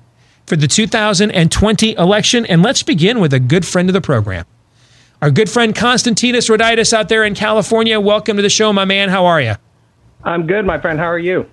for 0.47 0.57
the 0.57 0.67
2020 0.67 1.93
election. 1.93 2.47
And 2.47 2.63
let's 2.63 2.83
begin 2.83 3.21
with 3.21 3.35
a 3.35 3.41
good 3.41 3.67
friend 3.67 3.89
of 3.89 3.93
the 3.93 4.01
program. 4.01 4.47
Our 5.23 5.31
good 5.31 5.49
friend 5.49 5.75
Konstantinos 5.75 6.51
Roditis 6.51 6.93
out 6.93 7.09
there 7.09 7.25
in 7.25 7.35
California. 7.35 7.99
Welcome 8.01 8.37
to 8.37 8.43
the 8.43 8.51
show, 8.51 8.73
my 8.73 8.85
man. 8.85 9.09
How 9.09 9.27
are 9.27 9.41
you? 9.41 9.55
I'm 10.23 10.47
good, 10.47 10.67
my 10.67 10.79
friend. 10.79 10.99
How 10.99 11.07
are 11.07 11.19
you? 11.19 11.49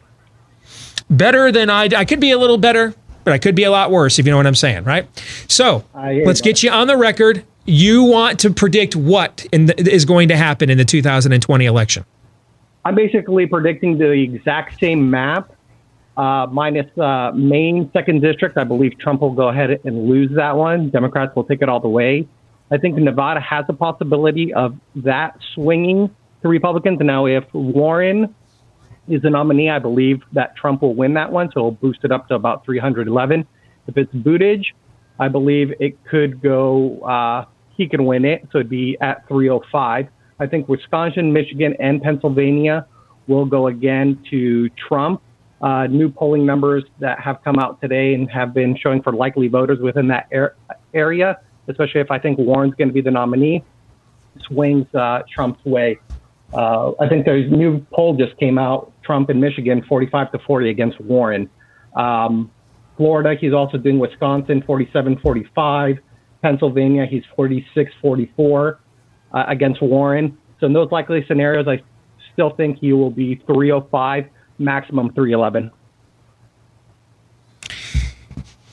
Better 1.11 1.51
than 1.51 1.69
I. 1.69 1.89
I 1.95 2.05
could 2.05 2.19
be 2.19 2.31
a 2.31 2.37
little 2.37 2.57
better, 2.57 2.95
but 3.23 3.33
I 3.33 3.37
could 3.37 3.53
be 3.53 3.63
a 3.63 3.71
lot 3.71 3.91
worse 3.91 4.17
if 4.17 4.25
you 4.25 4.31
know 4.31 4.37
what 4.37 4.47
I'm 4.47 4.55
saying, 4.55 4.85
right? 4.85 5.07
So 5.47 5.83
let's 5.93 6.41
get 6.41 6.63
you 6.63 6.71
on 6.71 6.87
the 6.87 6.97
record. 6.97 7.43
You 7.65 8.03
want 8.03 8.39
to 8.39 8.49
predict 8.49 8.95
what 8.95 9.45
in 9.51 9.67
the, 9.67 9.79
is 9.79 10.05
going 10.05 10.29
to 10.29 10.37
happen 10.37 10.69
in 10.69 10.77
the 10.77 10.85
2020 10.85 11.65
election? 11.65 12.05
I'm 12.83 12.95
basically 12.95 13.45
predicting 13.45 13.99
the 13.99 14.09
exact 14.09 14.79
same 14.79 15.11
map, 15.11 15.53
uh, 16.17 16.47
minus 16.51 16.97
uh, 16.97 17.31
Maine 17.35 17.91
second 17.93 18.21
district. 18.21 18.57
I 18.57 18.63
believe 18.63 18.97
Trump 18.97 19.21
will 19.21 19.33
go 19.33 19.49
ahead 19.49 19.79
and 19.83 20.07
lose 20.07 20.31
that 20.35 20.57
one. 20.57 20.89
Democrats 20.89 21.35
will 21.35 21.43
take 21.43 21.61
it 21.61 21.69
all 21.69 21.79
the 21.79 21.89
way. 21.89 22.27
I 22.71 22.77
think 22.77 22.95
Nevada 22.95 23.39
has 23.41 23.65
a 23.67 23.73
possibility 23.73 24.53
of 24.53 24.75
that 24.95 25.37
swinging 25.53 26.09
to 26.41 26.47
Republicans. 26.47 26.99
Now, 27.01 27.25
if 27.25 27.43
Warren 27.53 28.33
is 29.07 29.21
the 29.21 29.29
nominee, 29.29 29.69
I 29.69 29.79
believe 29.79 30.21
that 30.33 30.55
Trump 30.55 30.81
will 30.81 30.95
win 30.95 31.13
that 31.15 31.31
one, 31.31 31.49
so 31.53 31.59
it'll 31.59 31.71
boost 31.71 31.99
it 32.03 32.11
up 32.11 32.27
to 32.27 32.35
about 32.35 32.65
311. 32.65 33.45
If 33.87 33.97
it's 33.97 34.13
Buttigieg, 34.13 34.65
I 35.19 35.27
believe 35.27 35.73
it 35.79 36.03
could 36.05 36.41
go. 36.41 36.99
Uh, 37.01 37.45
he 37.75 37.87
can 37.87 38.05
win 38.05 38.25
it, 38.25 38.47
so 38.51 38.59
it'd 38.59 38.69
be 38.69 38.97
at 39.01 39.27
305. 39.27 40.07
I 40.39 40.47
think 40.47 40.67
Wisconsin, 40.67 41.33
Michigan, 41.33 41.75
and 41.79 42.01
Pennsylvania 42.01 42.85
will 43.27 43.45
go 43.45 43.67
again 43.67 44.23
to 44.29 44.69
Trump. 44.69 45.21
Uh, 45.61 45.85
new 45.85 46.09
polling 46.09 46.43
numbers 46.43 46.83
that 46.99 47.19
have 47.19 47.43
come 47.43 47.59
out 47.59 47.79
today 47.81 48.15
and 48.15 48.29
have 48.31 48.51
been 48.51 48.75
showing 48.75 49.01
for 49.03 49.13
likely 49.13 49.47
voters 49.47 49.79
within 49.79 50.07
that 50.07 50.27
ar- 50.33 50.55
area, 50.95 51.39
especially 51.67 52.01
if 52.01 52.09
I 52.09 52.17
think 52.17 52.39
Warren's 52.39 52.73
going 52.73 52.87
to 52.87 52.93
be 52.93 53.01
the 53.01 53.11
nominee, 53.11 53.63
swings 54.47 54.87
uh, 54.95 55.21
Trump's 55.31 55.63
way. 55.63 55.99
Uh, 56.53 56.91
I 56.99 57.07
think 57.07 57.25
there's 57.25 57.51
a 57.51 57.55
new 57.55 57.85
poll 57.93 58.15
just 58.15 58.37
came 58.37 58.57
out. 58.57 58.91
Trump 59.03 59.29
in 59.29 59.39
Michigan, 59.39 59.83
45 59.87 60.31
to 60.33 60.39
40 60.39 60.69
against 60.69 60.99
Warren. 60.99 61.49
Um, 61.95 62.51
Florida, 62.97 63.35
he's 63.39 63.53
also 63.53 63.77
doing 63.77 63.99
Wisconsin, 63.99 64.63
47 64.65 65.19
45. 65.19 65.97
Pennsylvania, 66.41 67.05
he's 67.09 67.23
46 67.35 67.91
44 68.01 68.79
uh, 69.33 69.43
against 69.47 69.81
Warren. 69.81 70.37
So 70.59 70.65
in 70.65 70.73
those 70.73 70.91
likely 70.91 71.23
scenarios, 71.27 71.67
I 71.67 71.81
still 72.33 72.51
think 72.55 72.79
he 72.79 72.93
will 72.93 73.11
be 73.11 73.41
305, 73.47 74.25
maximum 74.57 75.13
311. 75.13 75.71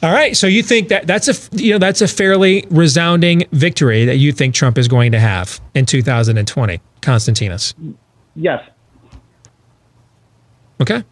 All 0.03 0.13
right. 0.13 0.37
So 0.37 0.47
you 0.47 0.63
think 0.63 0.89
that 0.89 1.07
that's 1.07 1.29
a 1.29 1.57
you 1.57 1.73
know 1.73 1.79
that's 1.79 2.01
a 2.01 2.09
fairly 2.09 2.65
resounding 2.71 3.45
victory 3.53 4.05
that 4.05 4.17
you 4.17 4.33
think 4.33 4.55
Trump 4.55 4.79
is 4.79 4.87
going 4.87 5.13
to 5.13 5.19
have 5.19 5.61
in 5.75 5.87
2020, 5.87 6.81
Konstantinos. 7.01 7.75
Yes. 8.37 8.63
Okay. 10.81 10.97
All 10.97 11.05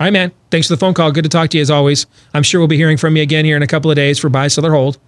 right, 0.00 0.12
man. 0.12 0.32
Thanks 0.50 0.66
for 0.66 0.74
the 0.74 0.78
phone 0.78 0.94
call. 0.94 1.12
Good 1.12 1.22
to 1.22 1.30
talk 1.30 1.50
to 1.50 1.56
you 1.56 1.62
as 1.62 1.70
always. 1.70 2.06
I'm 2.32 2.42
sure 2.42 2.60
we'll 2.60 2.66
be 2.66 2.76
hearing 2.76 2.96
from 2.96 3.16
you 3.16 3.22
again 3.22 3.44
here 3.44 3.56
in 3.56 3.62
a 3.62 3.66
couple 3.68 3.90
of 3.90 3.96
days 3.96 4.18
for 4.18 4.28
buy, 4.28 4.48
sell, 4.48 4.66
or 4.66 4.72
hold. 4.72 4.98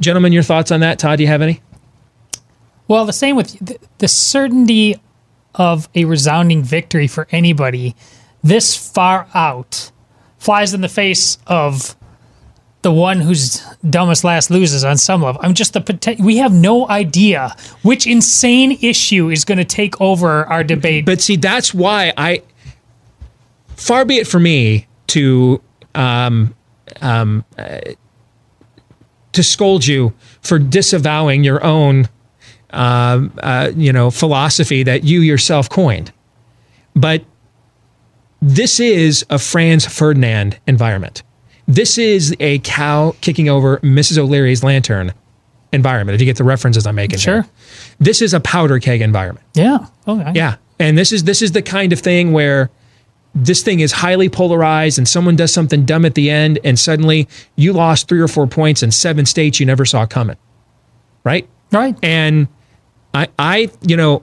Gentlemen, 0.00 0.32
your 0.32 0.44
thoughts 0.44 0.70
on 0.70 0.80
that? 0.80 1.00
Todd, 1.00 1.18
do 1.18 1.24
you 1.24 1.28
have 1.28 1.42
any? 1.42 1.60
Well, 2.86 3.06
the 3.06 3.12
same 3.12 3.34
with 3.34 3.58
the, 3.58 3.78
the 3.98 4.08
certainty 4.08 5.00
of 5.54 5.88
a 5.94 6.04
resounding 6.04 6.62
victory 6.62 7.08
for 7.08 7.26
anybody 7.30 7.96
this 8.42 8.76
far 8.76 9.26
out 9.34 9.90
flies 10.38 10.74
in 10.74 10.80
the 10.80 10.88
face 10.88 11.38
of 11.46 11.96
the 12.84 12.92
one 12.92 13.20
who's 13.20 13.64
dumbest 13.88 14.24
last 14.24 14.50
loses 14.50 14.84
on 14.84 14.98
some 14.98 15.22
level. 15.22 15.40
I'm 15.42 15.54
just 15.54 15.72
the 15.72 15.80
poten- 15.80 16.22
we 16.22 16.36
have 16.36 16.52
no 16.52 16.88
idea 16.88 17.56
which 17.82 18.06
insane 18.06 18.78
issue 18.82 19.30
is 19.30 19.44
going 19.44 19.58
to 19.58 19.64
take 19.64 20.00
over 20.00 20.44
our 20.44 20.62
debate. 20.62 21.06
But 21.06 21.20
see, 21.20 21.36
that's 21.36 21.74
why 21.74 22.12
I 22.16 22.42
far 23.68 24.04
be 24.04 24.18
it 24.18 24.28
for 24.28 24.38
me 24.38 24.86
to 25.08 25.62
um, 25.94 26.54
um, 27.00 27.44
uh, 27.58 27.80
to 29.32 29.42
scold 29.42 29.86
you 29.86 30.12
for 30.42 30.58
disavowing 30.58 31.42
your 31.42 31.64
own 31.64 32.08
um, 32.70 33.32
uh, 33.42 33.72
you 33.74 33.92
know 33.92 34.10
philosophy 34.10 34.82
that 34.82 35.04
you 35.04 35.20
yourself 35.20 35.70
coined, 35.70 36.12
but 36.94 37.24
this 38.42 38.78
is 38.78 39.24
a 39.30 39.38
Franz 39.38 39.86
Ferdinand 39.86 40.58
environment. 40.66 41.22
This 41.66 41.98
is 41.98 42.34
a 42.40 42.58
cow 42.60 43.14
kicking 43.20 43.48
over 43.48 43.78
Mrs. 43.78 44.18
O'Leary's 44.18 44.62
lantern 44.62 45.12
environment. 45.72 46.14
If 46.14 46.20
you 46.20 46.26
get 46.26 46.36
the 46.36 46.44
references 46.44 46.86
I'm 46.86 46.94
making, 46.94 47.18
Sure. 47.18 47.42
here. 47.42 47.50
This 47.98 48.20
is 48.22 48.34
a 48.34 48.40
powder 48.40 48.78
keg 48.78 49.00
environment. 49.00 49.46
yeah. 49.54 49.86
Oh, 50.06 50.20
okay. 50.20 50.32
Yeah. 50.34 50.56
And 50.78 50.98
this 50.98 51.12
is 51.12 51.24
this 51.24 51.40
is 51.40 51.52
the 51.52 51.62
kind 51.62 51.92
of 51.92 52.00
thing 52.00 52.32
where 52.32 52.68
this 53.34 53.62
thing 53.62 53.80
is 53.80 53.92
highly 53.92 54.28
polarized 54.28 54.98
and 54.98 55.08
someone 55.08 55.34
does 55.36 55.52
something 55.52 55.84
dumb 55.84 56.04
at 56.04 56.14
the 56.14 56.30
end 56.30 56.58
and 56.64 56.78
suddenly 56.78 57.26
you 57.56 57.72
lost 57.72 58.08
3 58.08 58.20
or 58.20 58.28
4 58.28 58.46
points 58.46 58.82
in 58.82 58.90
seven 58.92 59.24
states 59.26 59.58
you 59.58 59.66
never 59.66 59.84
saw 59.84 60.04
coming. 60.06 60.36
Right? 61.24 61.48
Right. 61.72 61.96
And 62.02 62.46
I 63.14 63.28
I 63.38 63.70
you 63.82 63.96
know 63.96 64.22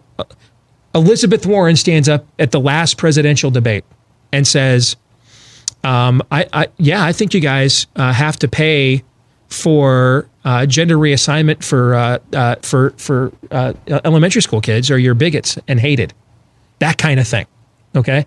Elizabeth 0.94 1.46
Warren 1.46 1.76
stands 1.78 2.08
up 2.10 2.26
at 2.38 2.52
the 2.52 2.60
last 2.60 2.98
presidential 2.98 3.50
debate 3.50 3.84
and 4.32 4.46
says 4.48 4.96
um, 5.84 6.22
I, 6.32 6.48
I 6.54 6.68
yeah, 6.78 7.04
I 7.04 7.12
think 7.12 7.34
you 7.34 7.40
guys 7.40 7.88
uh, 7.96 8.14
have 8.14 8.38
to 8.38 8.48
pay 8.48 9.04
for 9.48 10.30
uh, 10.46 10.66
gender 10.66 10.98
reassignment 10.98 11.64
for 11.64 11.96
uh, 11.96 12.20
uh, 12.34 12.56
for 12.62 12.92
for 12.92 13.32
uh, 13.52 13.74
elementary 13.88 14.42
school 14.42 14.62
kids, 14.62 14.92
or 14.92 14.98
you're 14.98 15.16
bigots 15.16 15.58
and 15.68 15.80
hated, 15.80 16.14
that 16.80 16.98
kind 16.98 17.20
of 17.20 17.28
thing. 17.28 17.46
Okay, 17.96 18.26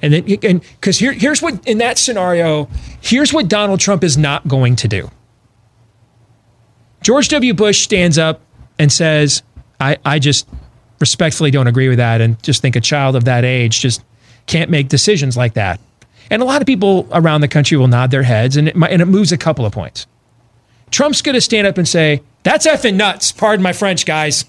and 0.00 0.12
then 0.12 0.38
and 0.42 0.60
because 0.60 0.98
here 0.98 1.12
here's 1.12 1.42
what 1.42 1.66
in 1.66 1.78
that 1.78 1.98
scenario, 1.98 2.68
here's 3.00 3.32
what 3.32 3.48
Donald 3.48 3.80
Trump 3.80 4.02
is 4.02 4.16
not 4.16 4.46
going 4.48 4.76
to 4.76 4.88
do. 4.88 5.10
George 7.02 7.28
W. 7.28 7.54
Bush 7.54 7.82
stands 7.82 8.18
up 8.18 8.40
and 8.78 8.90
says, 8.90 9.42
I, 9.78 9.96
I 10.04 10.18
just 10.18 10.48
respectfully 10.98 11.50
don't 11.50 11.66
agree 11.66 11.88
with 11.88 11.98
that 11.98 12.20
and 12.20 12.42
just 12.42 12.62
think 12.62 12.74
a 12.74 12.80
child 12.80 13.16
of 13.16 13.26
that 13.26 13.44
age 13.44 13.80
just 13.80 14.02
can't 14.46 14.70
make 14.70 14.88
decisions 14.88 15.36
like 15.36 15.54
that. 15.54 15.78
And 16.30 16.42
a 16.42 16.44
lot 16.44 16.60
of 16.60 16.66
people 16.66 17.08
around 17.12 17.40
the 17.40 17.48
country 17.48 17.76
will 17.76 17.88
nod 17.88 18.10
their 18.10 18.22
heads 18.22 18.56
and 18.56 18.68
it, 18.68 18.76
might, 18.76 18.92
and 18.92 19.00
it 19.00 19.06
moves 19.06 19.32
a 19.32 19.38
couple 19.38 19.64
of 19.64 19.72
points. 19.72 20.06
Trump's 20.90 21.22
going 21.22 21.34
to 21.34 21.40
stand 21.40 21.66
up 21.66 21.78
and 21.78 21.86
say, 21.86 22.22
that's 22.42 22.66
effing 22.66 22.94
nuts. 22.94 23.32
Pardon 23.32 23.62
my 23.62 23.72
French, 23.72 24.06
guys. 24.06 24.44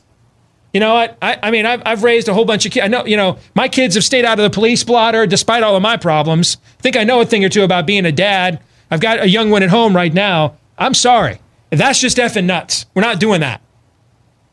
You 0.74 0.80
know 0.80 0.94
what? 0.94 1.18
I, 1.22 1.40
I 1.42 1.52
mean, 1.52 1.66
I've, 1.66 1.82
I've 1.86 2.04
raised 2.04 2.28
a 2.28 2.34
whole 2.34 2.46
bunch 2.46 2.66
of 2.66 2.72
kids. 2.72 2.84
I 2.84 2.88
know, 2.88 3.06
you 3.06 3.18
know, 3.18 3.40
my 3.56 3.68
kids 3.68 3.96
have 3.96 4.04
stayed 4.04 4.26
out 4.26 4.38
of 4.38 4.44
the 4.44 4.50
police 4.54 4.84
blotter 4.84 5.26
despite 5.26 5.64
all 5.64 5.76
of 5.76 5.82
my 5.82 5.98
problems. 5.98 6.58
I 6.80 6.82
think 6.82 6.98
I 6.98 7.04
know 7.04 7.22
a 7.22 7.26
thing 7.26 7.44
or 7.44 7.50
two 7.50 7.64
about 7.64 7.88
being 7.88 8.06
a 8.06 8.12
dad. 8.12 8.62
I've 8.92 9.02
got 9.02 9.20
a 9.20 9.28
young 9.28 9.50
one 9.50 9.64
at 9.64 9.70
home 9.70 9.96
right 9.96 10.14
now. 10.14 10.58
I'm 10.78 10.94
sorry. 10.94 11.40
That's 11.72 12.00
just 12.00 12.18
effing 12.18 12.46
nuts. 12.46 12.86
We're 12.94 13.02
not 13.02 13.20
doing 13.20 13.42
that. 13.42 13.62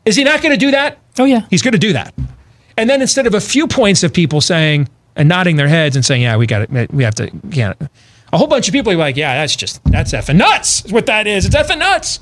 Is 0.05 0.15
he 0.15 0.23
not 0.23 0.41
going 0.41 0.51
to 0.51 0.57
do 0.57 0.71
that? 0.71 0.97
Oh, 1.17 1.25
yeah. 1.25 1.41
He's 1.49 1.61
going 1.61 1.73
to 1.73 1.77
do 1.77 1.93
that. 1.93 2.13
And 2.77 2.89
then 2.89 3.01
instead 3.01 3.27
of 3.27 3.33
a 3.33 3.41
few 3.41 3.67
points 3.67 4.03
of 4.03 4.11
people 4.11 4.41
saying 4.41 4.89
and 5.15 5.29
nodding 5.29 5.55
their 5.55 5.67
heads 5.67 5.95
and 5.95 6.05
saying, 6.05 6.21
yeah, 6.21 6.37
we 6.37 6.47
got 6.47 6.63
it. 6.63 6.93
We 6.93 7.03
have 7.03 7.15
to, 7.15 7.31
yeah. 7.49 7.73
A 8.33 8.37
whole 8.37 8.47
bunch 8.47 8.67
of 8.67 8.73
people 8.73 8.91
are 8.91 8.97
like, 8.97 9.15
yeah, 9.15 9.35
that's 9.35 9.55
just, 9.55 9.83
that's 9.85 10.11
effing 10.11 10.37
nuts. 10.37 10.83
Is 10.85 10.91
what 10.91 11.05
that 11.05 11.27
is. 11.27 11.45
It's 11.45 11.55
effing 11.55 11.79
nuts. 11.79 12.19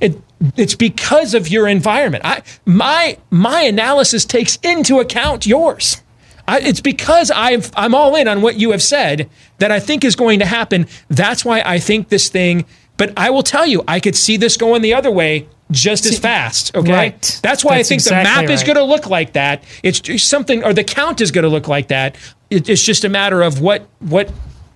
It, 0.00 0.20
it's 0.56 0.74
because 0.74 1.34
of 1.34 1.48
your 1.48 1.68
environment. 1.68 2.24
I 2.24 2.42
my 2.64 3.16
my 3.30 3.62
analysis 3.62 4.24
takes 4.24 4.56
into 4.56 4.98
account 4.98 5.46
yours. 5.46 6.02
I, 6.48 6.58
it's 6.58 6.80
because 6.80 7.30
I've, 7.30 7.70
I'm 7.76 7.94
all 7.94 8.16
in 8.16 8.26
on 8.26 8.42
what 8.42 8.56
you 8.56 8.72
have 8.72 8.82
said 8.82 9.30
that 9.58 9.70
I 9.70 9.78
think 9.78 10.04
is 10.04 10.16
going 10.16 10.40
to 10.40 10.44
happen. 10.44 10.88
That's 11.08 11.44
why 11.44 11.62
I 11.64 11.78
think 11.78 12.08
this 12.08 12.28
thing. 12.28 12.64
But 12.96 13.12
I 13.16 13.30
will 13.30 13.44
tell 13.44 13.64
you, 13.64 13.84
I 13.86 14.00
could 14.00 14.16
see 14.16 14.36
this 14.36 14.56
going 14.56 14.82
the 14.82 14.94
other 14.94 15.10
way 15.10 15.48
just 15.72 16.06
as 16.06 16.18
fast. 16.18 16.76
Okay, 16.76 16.92
Right. 16.92 17.40
that's 17.42 17.64
why 17.64 17.76
That's 17.78 17.88
I 17.88 17.88
think 17.88 18.02
the 18.04 18.10
exactly 18.20 18.42
map 18.46 18.50
is 18.50 18.62
going 18.62 18.76
to 18.76 18.84
look 18.84 19.08
like 19.08 19.32
that. 19.32 19.64
It's 19.82 19.98
just 20.00 20.28
something, 20.28 20.62
or 20.64 20.72
the 20.72 20.84
count 20.84 21.20
is 21.20 21.30
going 21.30 21.42
to 21.42 21.48
look 21.48 21.66
like 21.66 21.88
that. 21.88 22.14
It, 22.50 22.68
it's 22.68 22.82
just 22.84 23.04
a 23.04 23.08
matter 23.08 23.42
of 23.42 23.60
what 23.60 23.88
what 23.98 24.30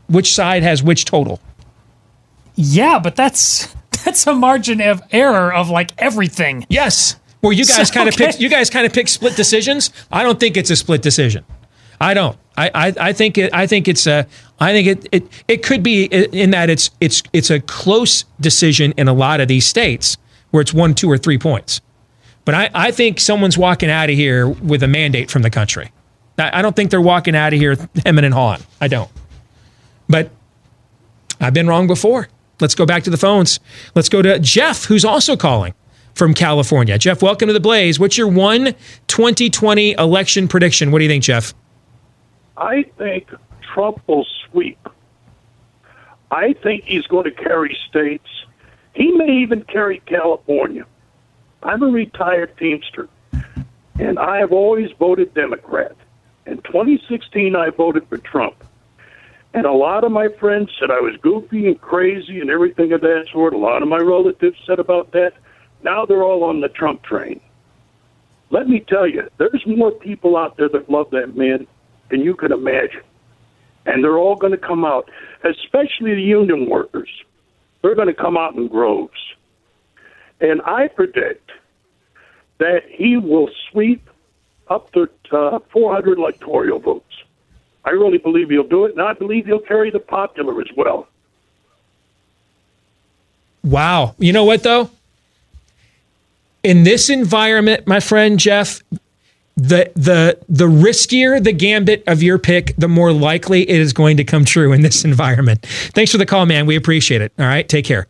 which 0.08 0.34
side 0.34 0.62
has 0.62 0.82
which 0.82 1.04
total. 1.04 1.40
Yeah, 2.54 2.98
but 2.98 3.16
that's 3.16 3.74
that's 4.04 4.26
a 4.26 4.34
margin 4.34 4.80
of 4.80 5.02
error 5.12 5.52
of 5.52 5.70
like 5.70 5.92
everything. 5.98 6.66
Yes. 6.68 7.16
Where 7.40 7.52
you 7.52 7.64
guys 7.64 7.88
So, 7.88 7.94
kind 7.94 8.08
of 8.08 8.14
okay. 8.14 8.32
pick 8.32 8.40
you 8.40 8.48
guys 8.48 8.70
kind 8.70 8.86
of 8.86 8.92
pick 8.92 9.08
split 9.08 9.36
decisions. 9.36 9.90
I 10.10 10.22
don't 10.22 10.40
think 10.40 10.56
it's 10.56 10.70
a 10.70 10.76
split 10.76 11.02
decision. 11.02 11.44
I 12.00 12.14
don't. 12.14 12.36
I, 12.58 12.70
I, 12.74 12.94
I 13.08 13.12
think 13.12 13.38
it, 13.38 13.52
I 13.54 13.66
think 13.66 13.88
it's 13.88 14.06
a 14.06 14.26
I 14.58 14.72
think 14.72 14.88
it, 14.88 15.08
it 15.12 15.44
it 15.48 15.62
could 15.62 15.82
be 15.82 16.04
in 16.04 16.50
that 16.50 16.70
it's 16.70 16.90
it's 17.00 17.22
it's 17.32 17.50
a 17.50 17.60
close 17.60 18.24
decision 18.40 18.92
in 18.96 19.08
a 19.08 19.12
lot 19.12 19.40
of 19.40 19.48
these 19.48 19.66
states 19.66 20.16
where 20.50 20.60
it's 20.60 20.74
one, 20.74 20.94
two, 20.94 21.10
or 21.10 21.18
three 21.18 21.38
points. 21.38 21.80
But 22.44 22.54
I, 22.54 22.70
I 22.74 22.90
think 22.90 23.20
someone's 23.20 23.58
walking 23.58 23.90
out 23.90 24.08
of 24.08 24.16
here 24.16 24.48
with 24.48 24.82
a 24.82 24.88
mandate 24.88 25.30
from 25.30 25.42
the 25.42 25.50
country. 25.50 25.90
I, 26.38 26.60
I 26.60 26.62
don't 26.62 26.76
think 26.76 26.90
they're 26.90 27.00
walking 27.00 27.34
out 27.34 27.52
of 27.52 27.58
here 27.58 27.76
hemming 28.04 28.24
and 28.24 28.34
hawing. 28.34 28.62
I 28.80 28.88
don't. 28.88 29.10
But 30.08 30.30
I've 31.40 31.54
been 31.54 31.66
wrong 31.66 31.86
before. 31.86 32.28
Let's 32.60 32.74
go 32.74 32.86
back 32.86 33.02
to 33.04 33.10
the 33.10 33.16
phones. 33.16 33.60
Let's 33.94 34.08
go 34.08 34.22
to 34.22 34.38
Jeff, 34.38 34.84
who's 34.84 35.04
also 35.04 35.36
calling 35.36 35.74
from 36.14 36.32
California. 36.32 36.96
Jeff, 36.96 37.22
welcome 37.22 37.48
to 37.48 37.52
the 37.52 37.60
Blaze. 37.60 38.00
What's 38.00 38.16
your 38.16 38.28
one 38.28 38.74
2020 39.08 39.92
election 39.92 40.48
prediction? 40.48 40.90
What 40.90 40.98
do 40.98 41.04
you 41.04 41.10
think, 41.10 41.24
Jeff? 41.24 41.52
I 42.56 42.84
think 42.96 43.28
Trump 43.74 44.00
will 44.06 44.26
sweep. 44.50 44.78
I 46.30 46.54
think 46.54 46.84
he's 46.84 47.06
going 47.06 47.24
to 47.24 47.30
carry 47.30 47.76
states. 47.88 48.28
He 48.96 49.12
may 49.12 49.30
even 49.42 49.62
carry 49.64 50.00
California. 50.06 50.86
I'm 51.62 51.82
a 51.82 51.86
retired 51.86 52.56
Teamster, 52.56 53.10
and 53.98 54.18
I 54.18 54.38
have 54.38 54.52
always 54.52 54.90
voted 54.92 55.34
Democrat. 55.34 55.94
In 56.46 56.62
2016, 56.62 57.54
I 57.54 57.68
voted 57.68 58.08
for 58.08 58.16
Trump. 58.16 58.64
And 59.52 59.66
a 59.66 59.72
lot 59.72 60.04
of 60.04 60.12
my 60.12 60.28
friends 60.40 60.70
said 60.80 60.90
I 60.90 61.00
was 61.00 61.14
goofy 61.20 61.66
and 61.66 61.78
crazy 61.78 62.40
and 62.40 62.48
everything 62.48 62.92
of 62.92 63.02
that 63.02 63.26
sort. 63.30 63.52
A 63.52 63.58
lot 63.58 63.82
of 63.82 63.88
my 63.88 63.98
relatives 63.98 64.58
said 64.66 64.78
about 64.78 65.12
that. 65.12 65.32
Now 65.82 66.06
they're 66.06 66.24
all 66.24 66.44
on 66.44 66.62
the 66.62 66.68
Trump 66.68 67.02
train. 67.02 67.40
Let 68.48 68.66
me 68.66 68.80
tell 68.80 69.06
you, 69.06 69.28
there's 69.36 69.66
more 69.66 69.90
people 69.90 70.38
out 70.38 70.56
there 70.56 70.70
that 70.70 70.88
love 70.88 71.10
that 71.10 71.36
man 71.36 71.66
than 72.10 72.20
you 72.22 72.34
can 72.34 72.50
imagine. 72.50 73.02
And 73.84 74.02
they're 74.02 74.18
all 74.18 74.36
going 74.36 74.52
to 74.52 74.58
come 74.58 74.86
out, 74.86 75.10
especially 75.44 76.14
the 76.14 76.22
union 76.22 76.70
workers. 76.70 77.10
They're 77.86 77.94
going 77.94 78.08
to 78.08 78.14
come 78.14 78.36
out 78.36 78.56
in 78.56 78.66
groves. 78.66 79.16
And 80.40 80.60
I 80.62 80.88
predict 80.88 81.52
that 82.58 82.82
he 82.90 83.16
will 83.16 83.48
sweep 83.70 84.10
up 84.66 84.90
to 84.94 85.08
uh, 85.30 85.60
400 85.70 86.18
electoral 86.18 86.80
votes. 86.80 87.04
I 87.84 87.90
really 87.90 88.18
believe 88.18 88.50
he'll 88.50 88.66
do 88.66 88.86
it, 88.86 88.90
and 88.90 89.00
I 89.00 89.12
believe 89.12 89.46
he'll 89.46 89.60
carry 89.60 89.92
the 89.92 90.00
popular 90.00 90.60
as 90.60 90.66
well. 90.76 91.06
Wow. 93.62 94.16
You 94.18 94.32
know 94.32 94.44
what, 94.44 94.64
though? 94.64 94.90
In 96.64 96.82
this 96.82 97.08
environment, 97.08 97.86
my 97.86 98.00
friend 98.00 98.36
Jeff, 98.40 98.80
the 99.56 99.90
the 99.94 100.38
the 100.48 100.66
riskier 100.66 101.42
the 101.42 101.52
gambit 101.52 102.04
of 102.06 102.22
your 102.22 102.38
pick, 102.38 102.74
the 102.76 102.88
more 102.88 103.12
likely 103.12 103.62
it 103.68 103.80
is 103.80 103.92
going 103.94 104.18
to 104.18 104.24
come 104.24 104.44
true 104.44 104.72
in 104.72 104.82
this 104.82 105.04
environment. 105.06 105.64
Thanks 105.66 106.12
for 106.12 106.18
the 106.18 106.26
call, 106.26 106.44
man. 106.46 106.66
We 106.66 106.76
appreciate 106.76 107.22
it. 107.22 107.32
All 107.38 107.46
right, 107.46 107.66
take 107.68 107.84
care. 107.84 108.06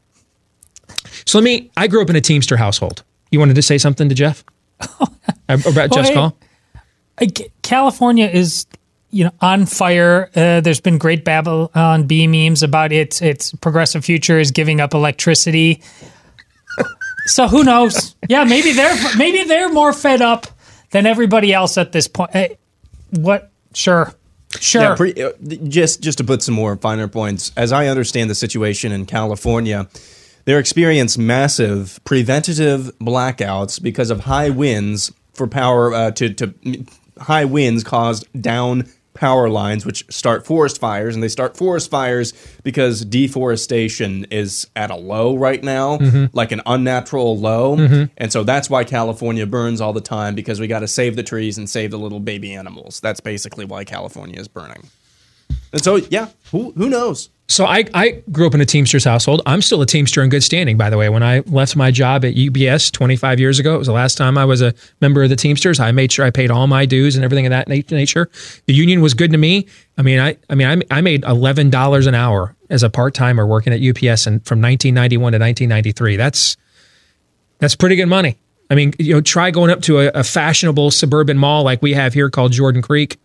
So 1.25 1.39
let 1.39 1.45
me. 1.45 1.71
I 1.77 1.87
grew 1.87 2.03
up 2.03 2.11
in 2.11 2.17
a 2.17 2.21
Teamster 2.21 2.57
household. 2.57 3.03
You 3.31 3.39
wanted 3.39 3.55
to 3.57 3.63
say 3.63 3.79
something 3.79 4.09
to 4.09 4.15
Jeff 4.15 4.45
about 5.49 5.65
Well, 5.75 5.89
Jeff's 5.89 6.11
call? 6.11 6.37
uh, 7.21 7.27
C- 7.37 7.49
California 7.63 8.27
is, 8.27 8.67
you 9.11 9.25
know, 9.25 9.33
on 9.41 9.67
fire. 9.67 10.31
Uh, 10.35 10.61
there's 10.61 10.81
been 10.81 10.99
great 10.99 11.25
Babylon 11.25 12.07
Bee 12.07 12.27
memes 12.27 12.63
about 12.63 12.93
its 12.93 13.23
its 13.23 13.53
progressive 13.53 14.05
future 14.05 14.39
is 14.39 14.51
giving 14.51 14.81
up 14.81 14.95
electricity. 14.95 15.81
So 17.27 17.49
who 17.49 17.65
knows? 17.65 18.15
Yeah, 18.29 18.45
maybe 18.45 18.73
they're 18.73 18.97
maybe 19.17 19.43
they're 19.49 19.69
more 19.73 19.93
fed 19.93 20.23
up 20.23 20.47
than 20.91 21.07
everybody 21.07 21.53
else 21.53 21.79
at 21.79 21.93
this 21.93 22.09
point. 22.09 22.31
Eh, 22.35 22.49
what? 23.11 23.51
Sure, 23.75 24.13
sure. 24.59 24.83
Yeah, 24.83 24.95
pre- 24.95 25.23
uh, 25.23 25.33
just 25.69 26.01
just 26.01 26.19
to 26.19 26.25
put 26.25 26.43
some 26.43 26.55
more 26.55 26.77
finer 26.77 27.09
points, 27.09 27.53
as 27.57 27.73
I 27.73 27.87
understand 27.87 28.31
the 28.31 28.35
situation 28.35 28.93
in 28.93 29.07
California, 29.07 29.89
they're 30.45 30.59
experiencing 30.59 31.27
massive 31.27 32.01
preventative 32.05 32.91
blackouts 33.01 33.83
because 33.83 34.11
of 34.11 34.21
high 34.21 34.51
winds 34.51 35.13
for 35.35 35.47
power 35.47 35.93
uh, 35.93 36.11
to 36.13 36.33
to 36.35 36.55
high 37.19 37.45
winds 37.45 37.85
caused 37.85 38.27
down 38.41 38.89
power 39.17 39.49
lines, 39.49 39.85
which 39.85 40.05
start 40.11 40.47
forest 40.47 40.79
fires, 40.81 41.15
and 41.15 41.23
they 41.23 41.29
start 41.29 41.57
forest 41.57 41.91
fires 41.91 42.33
because 42.63 43.05
deforestation 43.05 44.27
is 44.31 44.67
at 44.77 44.91
a 44.91 44.97
low 44.97 45.37
right 45.37 45.63
now, 45.65 45.99
Mhm. 45.99 46.31
like 46.33 46.53
an 46.53 46.63
unnatural 46.67 47.39
low, 47.39 47.77
Mhm. 47.77 48.11
and 48.17 48.31
so 48.33 48.45
that's 48.45 48.71
why 48.71 48.85
California 48.85 49.47
burns 49.47 49.81
all 49.81 49.93
the 49.93 50.01
time 50.01 50.35
because 50.35 50.61
we 50.61 50.67
got 50.67 50.81
to 50.81 50.89
save 50.89 51.17
the 51.17 51.23
trees 51.23 51.59
and 51.59 51.69
save 51.69 51.91
the 51.91 51.99
little 51.99 52.21
baby 52.21 52.53
animals. 52.55 53.01
That's 53.03 53.21
basically 53.21 53.65
why 53.65 53.85
California 53.85 54.39
is 54.41 54.49
burning. 54.49 54.85
And 55.77 55.85
so, 55.85 55.97
yeah, 55.97 56.31
who 56.53 56.73
who 56.73 56.89
knows? 56.89 57.29
So 57.49 57.67
I, 57.67 57.85
I 57.93 58.23
grew 58.33 58.47
up 58.47 58.55
in 58.55 58.63
a 58.63 58.65
Teamsters 58.65 59.05
household. 59.05 59.43
I'm 59.45 59.61
still 59.61 59.83
a 59.83 59.87
Teamster 59.87 60.23
in 60.23 60.31
good 60.31 60.43
standing, 60.43 60.79
by 60.79 60.89
the 60.89 60.97
way. 60.97 61.11
When 61.11 61.23
I 61.23 61.41
left 61.41 61.77
my 61.77 61.91
job 61.91 62.25
at 62.25 62.33
UPS 62.35 62.91
25 62.91 63.39
years 63.39 63.59
ago, 63.59 63.75
it 63.75 63.79
was 63.79 63.87
the 63.87 63.93
last 63.93 64.17
time 64.17 64.39
I 64.39 64.47
was 64.47 64.63
a 64.63 64.73
member 65.03 65.23
of 65.23 65.29
the 65.29 65.37
Teamsters. 65.37 65.79
I 65.79 65.93
made 65.93 66.11
sure 66.11 66.25
I 66.25 66.31
paid 66.31 66.51
all 66.51 66.67
my 66.67 66.87
dues 66.87 67.15
and 67.15 67.27
everything 67.27 67.45
of 67.45 67.51
that 67.51 67.69
nature. 67.69 68.31
The 68.65 68.73
union 68.73 69.03
was 69.03 69.13
good 69.13 69.33
to 69.33 69.37
me. 69.37 69.67
I 69.99 70.03
mean, 70.03 70.19
I, 70.19 70.39
I 70.49 70.55
mean, 70.55 70.83
I, 70.91 70.97
I 70.97 71.03
made 71.03 71.25
eleven 71.25 71.69
dollars 71.69 72.07
an 72.07 72.15
hour 72.15 72.57
as 72.71 72.83
a 72.83 72.89
part 72.89 73.13
timer 73.13 73.47
working 73.47 73.75
at 73.75 73.81
UPS, 73.81 74.27
and 74.27 74.43
from 74.47 74.63
1991 74.63 75.33
to 75.33 75.39
1993. 75.39 76.17
That's 76.17 76.57
that's 77.59 77.77
pretty 77.77 77.97
good 77.97 78.07
money. 78.07 78.39
I 78.71 78.77
mean, 78.77 78.95
you 78.99 79.13
know, 79.13 79.21
try 79.21 79.51
going 79.51 79.71
up 79.71 79.83
to 79.83 79.99
a, 79.99 80.07
a 80.09 80.25
fashionable 80.25 80.91
suburban 80.91 81.37
mall 81.37 81.65
like 81.65 81.83
we 81.83 81.93
have 81.93 82.15
here 82.15 82.31
called 82.31 82.53
Jordan 82.53 82.81
Creek 82.81 83.19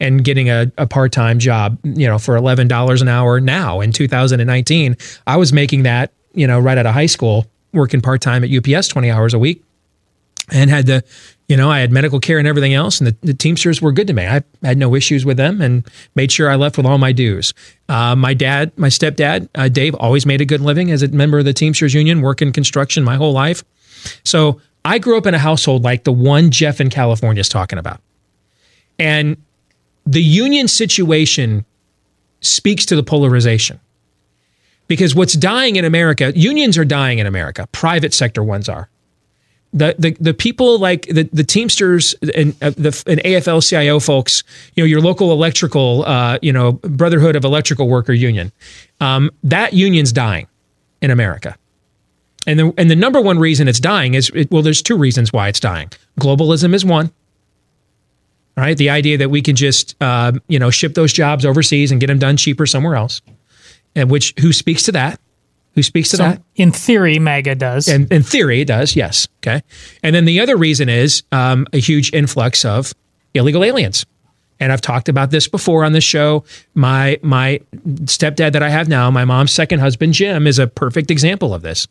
and 0.00 0.24
getting 0.24 0.48
a, 0.48 0.70
a 0.78 0.86
part-time 0.86 1.38
job, 1.38 1.78
you 1.82 2.06
know, 2.06 2.18
for 2.18 2.36
$11 2.36 3.02
an 3.02 3.08
hour 3.08 3.40
now 3.40 3.80
in 3.80 3.92
2019. 3.92 4.96
I 5.26 5.36
was 5.36 5.52
making 5.52 5.82
that, 5.82 6.12
you 6.34 6.46
know, 6.46 6.58
right 6.60 6.78
out 6.78 6.86
of 6.86 6.94
high 6.94 7.06
school, 7.06 7.46
working 7.72 8.00
part-time 8.00 8.44
at 8.44 8.50
UPS 8.50 8.88
20 8.88 9.10
hours 9.10 9.34
a 9.34 9.38
week 9.38 9.62
and 10.50 10.70
had 10.70 10.86
the, 10.86 11.04
you 11.48 11.56
know, 11.56 11.70
I 11.70 11.80
had 11.80 11.92
medical 11.92 12.20
care 12.20 12.38
and 12.38 12.46
everything 12.46 12.74
else. 12.74 13.00
And 13.00 13.08
the, 13.08 13.16
the 13.22 13.34
Teamsters 13.34 13.82
were 13.82 13.92
good 13.92 14.06
to 14.06 14.12
me. 14.12 14.26
I 14.26 14.42
had 14.62 14.78
no 14.78 14.94
issues 14.94 15.24
with 15.24 15.36
them 15.36 15.60
and 15.60 15.86
made 16.14 16.32
sure 16.32 16.50
I 16.50 16.56
left 16.56 16.76
with 16.76 16.86
all 16.86 16.98
my 16.98 17.12
dues. 17.12 17.54
Uh, 17.88 18.14
my 18.16 18.34
dad, 18.34 18.72
my 18.76 18.88
stepdad, 18.88 19.48
uh, 19.54 19.68
Dave, 19.68 19.94
always 19.96 20.26
made 20.26 20.40
a 20.40 20.44
good 20.44 20.60
living 20.60 20.90
as 20.90 21.02
a 21.02 21.08
member 21.08 21.38
of 21.38 21.44
the 21.44 21.52
Teamsters 21.52 21.94
Union, 21.94 22.22
working 22.22 22.52
construction 22.52 23.04
my 23.04 23.16
whole 23.16 23.32
life. 23.32 23.64
So 24.24 24.60
I 24.84 24.98
grew 24.98 25.18
up 25.18 25.26
in 25.26 25.34
a 25.34 25.38
household 25.38 25.84
like 25.84 26.04
the 26.04 26.12
one 26.12 26.50
Jeff 26.50 26.80
in 26.80 26.90
California 26.90 27.40
is 27.40 27.48
talking 27.48 27.78
about. 27.78 28.00
And 28.98 29.36
the 30.08 30.22
union 30.22 30.68
situation 30.68 31.66
speaks 32.40 32.86
to 32.86 32.96
the 32.96 33.02
polarization. 33.02 33.78
Because 34.86 35.14
what's 35.14 35.34
dying 35.34 35.76
in 35.76 35.84
America, 35.84 36.32
unions 36.34 36.78
are 36.78 36.84
dying 36.84 37.18
in 37.18 37.26
America, 37.26 37.68
private 37.72 38.14
sector 38.14 38.42
ones 38.42 38.70
are. 38.70 38.88
The, 39.74 39.94
the, 39.98 40.16
the 40.18 40.32
people 40.32 40.78
like 40.78 41.02
the, 41.08 41.28
the 41.30 41.44
Teamsters 41.44 42.14
and 42.34 42.56
uh, 42.62 42.70
the 42.70 43.04
and 43.06 43.20
AFL 43.20 43.68
CIO 43.68 44.00
folks, 44.00 44.42
you 44.74 44.82
know, 44.82 44.86
your 44.86 45.02
local 45.02 45.30
electrical, 45.30 46.06
uh, 46.06 46.38
you 46.40 46.54
know, 46.54 46.72
Brotherhood 46.72 47.36
of 47.36 47.44
Electrical 47.44 47.86
Worker 47.86 48.14
Union, 48.14 48.50
um, 49.02 49.30
that 49.42 49.74
union's 49.74 50.10
dying 50.10 50.46
in 51.02 51.10
America. 51.10 51.54
And 52.46 52.58
the, 52.58 52.72
and 52.78 52.90
the 52.90 52.96
number 52.96 53.20
one 53.20 53.38
reason 53.38 53.68
it's 53.68 53.78
dying 53.78 54.14
is, 54.14 54.30
it, 54.34 54.50
well, 54.50 54.62
there's 54.62 54.80
two 54.80 54.96
reasons 54.96 55.34
why 55.34 55.48
it's 55.48 55.60
dying. 55.60 55.90
Globalism 56.18 56.72
is 56.72 56.82
one. 56.82 57.12
Right. 58.60 58.76
The 58.76 58.90
idea 58.90 59.18
that 59.18 59.30
we 59.30 59.40
can 59.40 59.56
just, 59.56 59.94
uh, 60.00 60.32
you 60.48 60.58
know, 60.58 60.70
ship 60.70 60.94
those 60.94 61.12
jobs 61.12 61.44
overseas 61.46 61.92
and 61.92 62.00
get 62.00 62.08
them 62.08 62.18
done 62.18 62.36
cheaper 62.36 62.66
somewhere 62.66 62.96
else. 62.96 63.20
And 63.94 64.10
which, 64.10 64.34
who 64.40 64.52
speaks 64.52 64.82
to 64.84 64.92
that? 64.92 65.20
Who 65.74 65.82
speaks 65.82 66.10
to 66.10 66.16
So, 66.16 66.22
that? 66.24 66.42
in 66.56 66.72
theory, 66.72 67.18
MAGA 67.20 67.54
does. 67.54 67.86
And 67.88 68.10
in 68.12 68.22
theory, 68.24 68.62
it 68.62 68.64
does. 68.66 68.96
Yes. 68.96 69.28
Okay. 69.40 69.62
And 70.02 70.14
then 70.14 70.24
the 70.24 70.40
other 70.40 70.56
reason 70.56 70.88
is 70.88 71.22
um, 71.30 71.66
a 71.72 71.78
huge 71.78 72.12
influx 72.12 72.64
of 72.64 72.92
illegal 73.32 73.62
aliens. 73.64 74.04
And 74.58 74.72
I've 74.72 74.80
talked 74.80 75.08
about 75.08 75.30
this 75.30 75.46
before 75.46 75.84
on 75.84 75.92
the 75.92 76.00
show. 76.00 76.42
My 76.74 77.20
my 77.22 77.60
stepdad 78.06 78.52
that 78.54 78.62
I 78.62 78.70
have 78.70 78.88
now, 78.88 79.08
my 79.08 79.24
mom's 79.24 79.52
second 79.52 79.78
husband, 79.78 80.14
Jim, 80.14 80.48
is 80.48 80.58
a 80.58 80.66
perfect 80.66 81.12
example 81.12 81.54
of 81.54 81.62
this. 81.62 81.86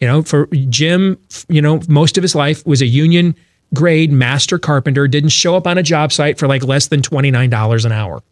You 0.00 0.08
know, 0.08 0.22
for 0.22 0.46
Jim, 0.68 1.16
you 1.48 1.62
know, 1.62 1.80
most 1.88 2.18
of 2.18 2.22
his 2.22 2.34
life 2.34 2.66
was 2.66 2.82
a 2.82 2.86
union 2.86 3.36
grade 3.74 4.12
master 4.12 4.58
carpenter, 4.58 5.08
didn't 5.08 5.30
show 5.30 5.56
up 5.56 5.66
on 5.66 5.78
a 5.78 5.82
job 5.82 6.12
site 6.12 6.38
for 6.38 6.46
like 6.46 6.64
less 6.64 6.88
than 6.88 7.02
$29 7.02 7.84
an 7.84 7.92
hour. 7.92 8.22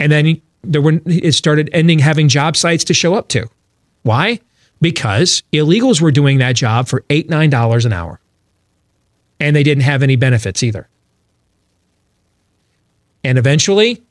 And 0.00 0.10
then 0.10 0.40
there 0.62 0.80
were, 0.80 1.00
it 1.06 1.32
started 1.32 1.70
ending 1.72 1.98
having 1.98 2.28
job 2.28 2.56
sites 2.56 2.84
to 2.84 2.94
show 2.94 3.14
up 3.14 3.28
to. 3.28 3.48
Why? 4.02 4.40
Because 4.80 5.42
illegals 5.52 6.00
were 6.00 6.10
doing 6.10 6.38
that 6.38 6.56
job 6.56 6.88
for 6.88 7.04
eight, 7.10 7.28
nine 7.28 7.50
dollars 7.50 7.84
an 7.84 7.92
hour. 7.92 8.20
And 9.38 9.54
they 9.54 9.62
didn't 9.62 9.84
have 9.84 10.02
any 10.02 10.16
benefits 10.16 10.62
either. 10.62 10.88
And 13.24 13.38
eventually, 13.38 14.02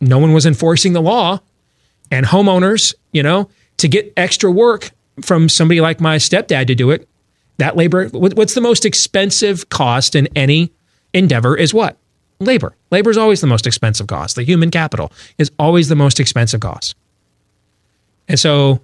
no 0.00 0.18
one 0.18 0.32
was 0.32 0.46
enforcing 0.46 0.92
the 0.92 1.02
law. 1.02 1.40
And 2.10 2.26
homeowners, 2.26 2.94
you 3.12 3.22
know, 3.22 3.48
to 3.78 3.88
get 3.88 4.12
extra 4.16 4.50
work 4.50 4.90
from 5.22 5.48
somebody 5.48 5.80
like 5.80 6.00
my 6.00 6.16
stepdad 6.16 6.66
to 6.68 6.74
do 6.74 6.90
it, 6.90 7.08
that 7.58 7.76
labor, 7.76 8.08
what's 8.08 8.54
the 8.54 8.60
most 8.60 8.84
expensive 8.84 9.68
cost 9.68 10.14
in 10.14 10.28
any 10.36 10.72
endeavor 11.12 11.56
is 11.56 11.72
what? 11.72 11.96
Labor. 12.40 12.74
Labor 12.90 13.10
is 13.10 13.16
always 13.16 13.40
the 13.40 13.46
most 13.46 13.66
expensive 13.66 14.06
cost. 14.06 14.36
The 14.36 14.42
human 14.42 14.70
capital 14.70 15.12
is 15.38 15.50
always 15.58 15.88
the 15.88 15.94
most 15.94 16.18
expensive 16.18 16.60
cost. 16.60 16.96
And 18.26 18.38
so, 18.38 18.80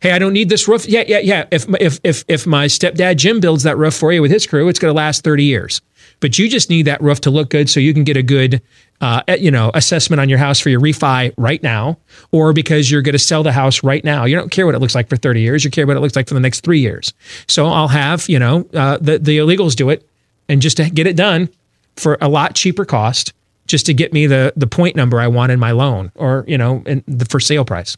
hey, 0.00 0.12
I 0.12 0.18
don't 0.18 0.32
need 0.32 0.48
this 0.48 0.68
roof. 0.68 0.86
Yeah, 0.86 1.04
yeah, 1.06 1.20
yeah. 1.20 1.46
If 1.50 1.66
if 1.80 1.98
if 2.04 2.24
if 2.28 2.46
my 2.46 2.66
stepdad 2.66 3.16
Jim 3.16 3.40
builds 3.40 3.62
that 3.62 3.78
roof 3.78 3.94
for 3.94 4.12
you 4.12 4.20
with 4.20 4.30
his 4.30 4.46
crew, 4.46 4.68
it's 4.68 4.78
going 4.78 4.92
to 4.92 4.96
last 4.96 5.24
thirty 5.24 5.44
years. 5.44 5.80
But 6.20 6.38
you 6.38 6.48
just 6.48 6.70
need 6.70 6.82
that 6.82 7.00
roof 7.02 7.20
to 7.22 7.30
look 7.30 7.50
good, 7.50 7.68
so 7.70 7.80
you 7.80 7.94
can 7.94 8.04
get 8.04 8.16
a 8.16 8.22
good, 8.22 8.60
uh, 9.00 9.22
you 9.38 9.50
know, 9.50 9.70
assessment 9.74 10.20
on 10.20 10.28
your 10.28 10.38
house 10.38 10.60
for 10.60 10.68
your 10.68 10.80
refi 10.80 11.32
right 11.36 11.62
now, 11.62 11.98
or 12.30 12.52
because 12.52 12.90
you're 12.90 13.02
going 13.02 13.14
to 13.14 13.18
sell 13.18 13.42
the 13.42 13.52
house 13.52 13.82
right 13.82 14.04
now. 14.04 14.24
You 14.26 14.36
don't 14.36 14.50
care 14.50 14.66
what 14.66 14.74
it 14.74 14.80
looks 14.80 14.94
like 14.94 15.08
for 15.08 15.16
thirty 15.16 15.40
years. 15.40 15.64
You 15.64 15.70
care 15.70 15.86
what 15.86 15.96
it 15.96 16.00
looks 16.00 16.16
like 16.16 16.28
for 16.28 16.34
the 16.34 16.40
next 16.40 16.60
three 16.60 16.80
years. 16.80 17.12
So 17.48 17.66
I'll 17.66 17.88
have 17.88 18.28
you 18.28 18.38
know 18.38 18.68
uh, 18.74 18.98
the 19.00 19.18
the 19.18 19.38
illegals 19.38 19.74
do 19.74 19.88
it, 19.90 20.06
and 20.48 20.60
just 20.60 20.76
to 20.76 20.90
get 20.90 21.06
it 21.06 21.16
done 21.16 21.48
for 21.96 22.18
a 22.20 22.28
lot 22.28 22.54
cheaper 22.54 22.84
cost, 22.84 23.32
just 23.66 23.86
to 23.86 23.94
get 23.94 24.12
me 24.12 24.26
the 24.26 24.52
the 24.56 24.66
point 24.66 24.96
number 24.96 25.20
I 25.20 25.28
want 25.28 25.52
in 25.52 25.58
my 25.58 25.72
loan, 25.72 26.12
or 26.14 26.44
you 26.46 26.58
know, 26.58 26.82
in 26.86 27.02
the 27.08 27.24
for 27.24 27.40
sale 27.40 27.64
price 27.64 27.96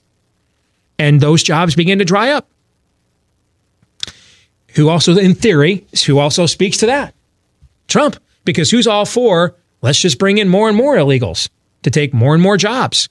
and 1.03 1.21
those 1.21 1.43
jobs 1.43 1.75
begin 1.75 1.99
to 1.99 2.05
dry 2.05 2.31
up. 2.31 2.49
Who 4.75 4.89
also, 4.89 5.17
in 5.17 5.35
theory, 5.35 5.85
who 6.07 6.19
also 6.19 6.47
speaks 6.47 6.79
to 6.79 6.87
that? 6.87 7.15
Trump, 7.93 8.17
because 8.45 8.71
who's 8.71 8.87
all 8.87 9.05
for 9.05 9.55
let's 9.83 10.01
just 10.01 10.19
bring 10.19 10.39
in 10.39 10.49
more 10.49 10.69
and 10.69 10.77
more 10.77 10.97
illegals 10.97 11.49
to 11.83 11.91
take 11.91 12.13
more 12.13 12.35
and 12.35 12.43
more 12.43 12.57
jobs? 12.57 13.09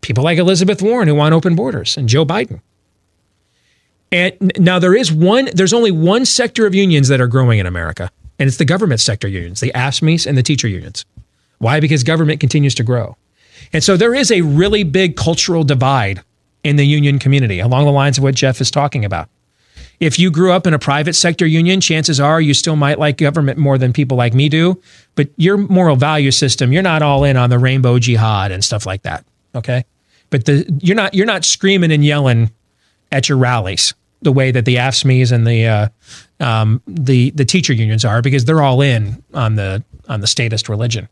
People 0.00 0.24
like 0.24 0.38
Elizabeth 0.38 0.80
Warren 0.80 1.08
who 1.08 1.14
want 1.14 1.34
open 1.34 1.56
borders 1.56 1.96
and 1.96 2.08
Joe 2.08 2.24
Biden. 2.24 2.60
And 4.12 4.52
now 4.56 4.78
there 4.78 4.94
is 4.94 5.12
one, 5.12 5.48
there's 5.52 5.72
only 5.72 5.90
one 5.90 6.24
sector 6.24 6.64
of 6.66 6.74
unions 6.74 7.08
that 7.08 7.20
are 7.20 7.26
growing 7.26 7.58
in 7.58 7.66
America, 7.66 8.10
and 8.38 8.46
it's 8.46 8.56
the 8.56 8.64
government 8.64 9.00
sector 9.00 9.26
unions, 9.26 9.60
the 9.60 9.72
AFSCMEs 9.74 10.26
and 10.26 10.38
the 10.38 10.42
teacher 10.42 10.68
unions. 10.68 11.04
Why? 11.58 11.80
Because 11.80 12.04
government 12.04 12.38
continues 12.38 12.74
to 12.76 12.84
grow. 12.84 13.16
And 13.72 13.82
so 13.82 13.96
there 13.96 14.14
is 14.14 14.30
a 14.30 14.42
really 14.42 14.84
big 14.84 15.16
cultural 15.16 15.64
divide 15.64 16.22
in 16.62 16.76
the 16.76 16.86
union 16.86 17.18
community 17.18 17.58
along 17.58 17.84
the 17.84 17.92
lines 17.92 18.18
of 18.18 18.24
what 18.24 18.34
Jeff 18.34 18.60
is 18.60 18.70
talking 18.70 19.04
about. 19.04 19.28
If 19.98 20.18
you 20.18 20.30
grew 20.30 20.52
up 20.52 20.66
in 20.66 20.74
a 20.74 20.78
private 20.78 21.14
sector 21.14 21.46
union, 21.46 21.80
chances 21.80 22.20
are 22.20 22.40
you 22.40 22.54
still 22.54 22.76
might 22.76 22.98
like 22.98 23.16
government 23.16 23.58
more 23.58 23.78
than 23.78 23.92
people 23.92 24.16
like 24.16 24.34
me 24.34 24.48
do, 24.48 24.80
but 25.14 25.28
your 25.36 25.56
moral 25.56 25.96
value 25.96 26.30
system, 26.30 26.72
you're 26.72 26.82
not 26.82 27.02
all 27.02 27.24
in 27.24 27.36
on 27.36 27.48
the 27.50 27.58
rainbow 27.58 27.98
jihad 27.98 28.52
and 28.52 28.62
stuff 28.62 28.84
like 28.84 29.02
that, 29.02 29.24
okay? 29.54 29.84
But 30.30 30.44
the 30.44 30.66
you're 30.82 30.96
not 30.96 31.14
you're 31.14 31.26
not 31.26 31.44
screaming 31.44 31.92
and 31.92 32.04
yelling 32.04 32.50
at 33.12 33.28
your 33.28 33.38
rallies 33.38 33.94
the 34.22 34.32
way 34.32 34.50
that 34.50 34.64
the 34.64 34.76
AFSCMEs 34.76 35.32
and 35.32 35.46
the 35.46 35.66
uh, 35.66 35.88
um, 36.40 36.82
the 36.86 37.30
the 37.30 37.44
teacher 37.44 37.72
unions 37.72 38.04
are 38.04 38.22
because 38.22 38.44
they're 38.44 38.62
all 38.62 38.80
in 38.82 39.22
on 39.32 39.54
the 39.54 39.82
on 40.08 40.20
the 40.20 40.26
statist 40.26 40.68
religion. 40.68 41.08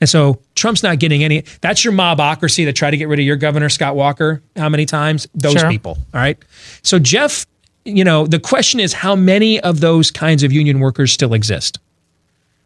And 0.00 0.08
so 0.08 0.40
Trump's 0.54 0.82
not 0.82 1.00
getting 1.00 1.24
any. 1.24 1.42
That's 1.60 1.84
your 1.84 1.92
mobocracy 1.92 2.64
that 2.66 2.74
tried 2.76 2.92
to 2.92 2.96
get 2.96 3.08
rid 3.08 3.18
of 3.18 3.24
your 3.26 3.36
governor, 3.36 3.68
Scott 3.68 3.96
Walker, 3.96 4.42
how 4.54 4.68
many 4.68 4.86
times? 4.86 5.26
Those 5.34 5.54
Sure. 5.54 5.68
people. 5.68 5.98
All 6.14 6.20
right. 6.20 6.38
So, 6.82 7.00
Jeff, 7.00 7.46
you 7.88 8.04
know, 8.04 8.26
the 8.26 8.38
question 8.38 8.80
is 8.80 8.92
how 8.92 9.16
many 9.16 9.60
of 9.60 9.80
those 9.80 10.10
kinds 10.10 10.42
of 10.42 10.52
union 10.52 10.80
workers 10.80 11.12
still 11.12 11.34
exist? 11.34 11.78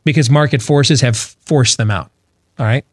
Because 0.04 0.28
market 0.28 0.60
forces 0.60 1.00
have 1.00 1.16
forced 1.16 1.78
them 1.78 1.90
out. 1.90 2.10
All 2.58 2.66
right. 2.66 2.84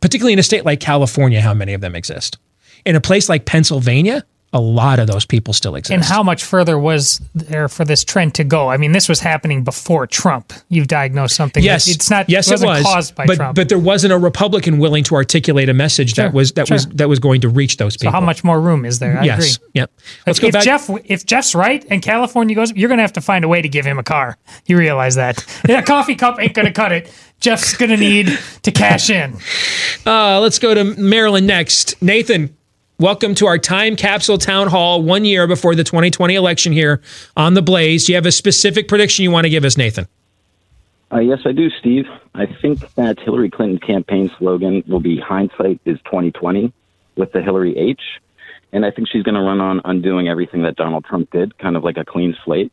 Particularly 0.00 0.32
in 0.32 0.38
a 0.38 0.42
state 0.42 0.64
like 0.64 0.80
California, 0.80 1.40
how 1.40 1.54
many 1.54 1.72
of 1.74 1.80
them 1.80 1.94
exist? 1.94 2.38
In 2.84 2.96
a 2.96 3.00
place 3.00 3.28
like 3.28 3.44
Pennsylvania, 3.44 4.24
a 4.52 4.60
lot 4.60 4.98
of 4.98 5.06
those 5.06 5.26
people 5.26 5.52
still 5.52 5.74
exist. 5.74 5.92
And 5.92 6.02
how 6.02 6.22
much 6.22 6.42
further 6.42 6.78
was 6.78 7.20
there 7.34 7.68
for 7.68 7.84
this 7.84 8.02
trend 8.02 8.34
to 8.36 8.44
go? 8.44 8.70
I 8.70 8.78
mean, 8.78 8.92
this 8.92 9.08
was 9.08 9.20
happening 9.20 9.62
before 9.62 10.06
Trump. 10.06 10.52
You've 10.70 10.88
diagnosed 10.88 11.36
something. 11.36 11.62
Yes, 11.62 11.86
it's 11.86 12.08
not. 12.08 12.30
Yes, 12.30 12.50
it 12.50 12.62
it, 12.62 12.66
was 12.66 12.82
caused 12.82 13.14
by 13.14 13.26
but, 13.26 13.36
Trump. 13.36 13.56
But 13.56 13.68
there 13.68 13.78
wasn't 13.78 14.14
a 14.14 14.18
Republican 14.18 14.78
willing 14.78 15.04
to 15.04 15.14
articulate 15.16 15.68
a 15.68 15.74
message 15.74 16.14
Sure, 16.14 16.24
that 16.24 16.34
was 16.34 16.52
that 16.52 16.70
was 16.70 16.86
that 16.86 17.08
was 17.08 17.18
going 17.18 17.42
to 17.42 17.48
reach 17.48 17.76
those 17.76 17.94
so 17.94 17.98
people. 17.98 18.12
how 18.12 18.20
much 18.20 18.42
more 18.42 18.60
room 18.60 18.86
is 18.86 19.00
there? 19.00 19.18
I 19.18 19.24
yes. 19.24 19.56
agree. 19.56 19.68
Yep. 19.74 19.90
Let's 20.26 20.38
if, 20.38 20.42
go 20.42 20.48
if 20.48 20.52
back. 20.54 20.64
Jeff, 20.64 20.90
if 21.04 21.26
Jeff's 21.26 21.54
right 21.54 21.84
and 21.90 22.00
California 22.00 22.54
goes, 22.56 22.72
you're 22.72 22.88
going 22.88 22.98
to 22.98 23.02
have 23.02 23.12
to 23.14 23.20
find 23.20 23.44
a 23.44 23.48
way 23.48 23.60
to 23.60 23.68
give 23.68 23.84
him 23.84 23.98
a 23.98 24.02
car. 24.02 24.38
You 24.66 24.78
realize 24.78 25.16
that? 25.16 25.44
Yeah, 25.68 25.82
coffee 25.82 26.14
cup 26.14 26.40
ain't 26.40 26.54
going 26.54 26.66
to 26.66 26.72
cut 26.72 26.92
it. 26.92 27.12
Jeff's 27.40 27.76
going 27.76 27.90
to 27.90 27.96
need 27.96 28.38
to 28.62 28.70
cash 28.70 29.10
in. 29.10 29.36
Uh, 30.06 30.40
let's 30.40 30.58
go 30.58 30.72
to 30.72 30.84
Maryland 30.84 31.46
next. 31.46 32.00
Nathan, 32.00 32.56
welcome 33.00 33.32
to 33.32 33.46
our 33.46 33.58
time 33.58 33.94
capsule 33.94 34.38
town 34.38 34.66
hall 34.66 35.00
one 35.00 35.24
year 35.24 35.46
before 35.46 35.76
the 35.76 35.84
2020 35.84 36.34
election 36.34 36.72
here 36.72 37.00
on 37.36 37.54
the 37.54 37.62
Blaze. 37.62 38.06
Do 38.06 38.12
you 38.12 38.16
have 38.16 38.26
a 38.26 38.32
specific 38.32 38.88
prediction 38.88 39.22
you 39.22 39.30
want 39.30 39.44
to 39.44 39.50
give 39.50 39.64
us, 39.64 39.76
Nathan? 39.76 40.08
Uh, 41.12 41.20
yes, 41.20 41.38
I 41.44 41.52
do, 41.52 41.70
Steve. 41.70 42.06
I 42.34 42.46
think 42.60 42.80
that 42.96 43.20
Hillary 43.20 43.50
Clinton's 43.50 43.80
campaign 43.80 44.30
slogan 44.36 44.82
will 44.88 44.98
be 44.98 45.18
"Hindsight 45.18 45.80
is 45.84 45.98
2020" 46.06 46.72
with 47.14 47.30
the 47.30 47.40
Hillary 47.40 47.78
H, 47.78 48.00
and 48.72 48.84
I 48.84 48.90
think 48.90 49.08
she's 49.08 49.22
going 49.22 49.36
to 49.36 49.42
run 49.42 49.60
on 49.60 49.80
undoing 49.84 50.28
everything 50.28 50.62
that 50.62 50.74
Donald 50.74 51.04
Trump 51.04 51.30
did, 51.30 51.56
kind 51.56 51.76
of 51.76 51.84
like 51.84 51.98
a 51.98 52.04
clean 52.04 52.36
slate. 52.44 52.72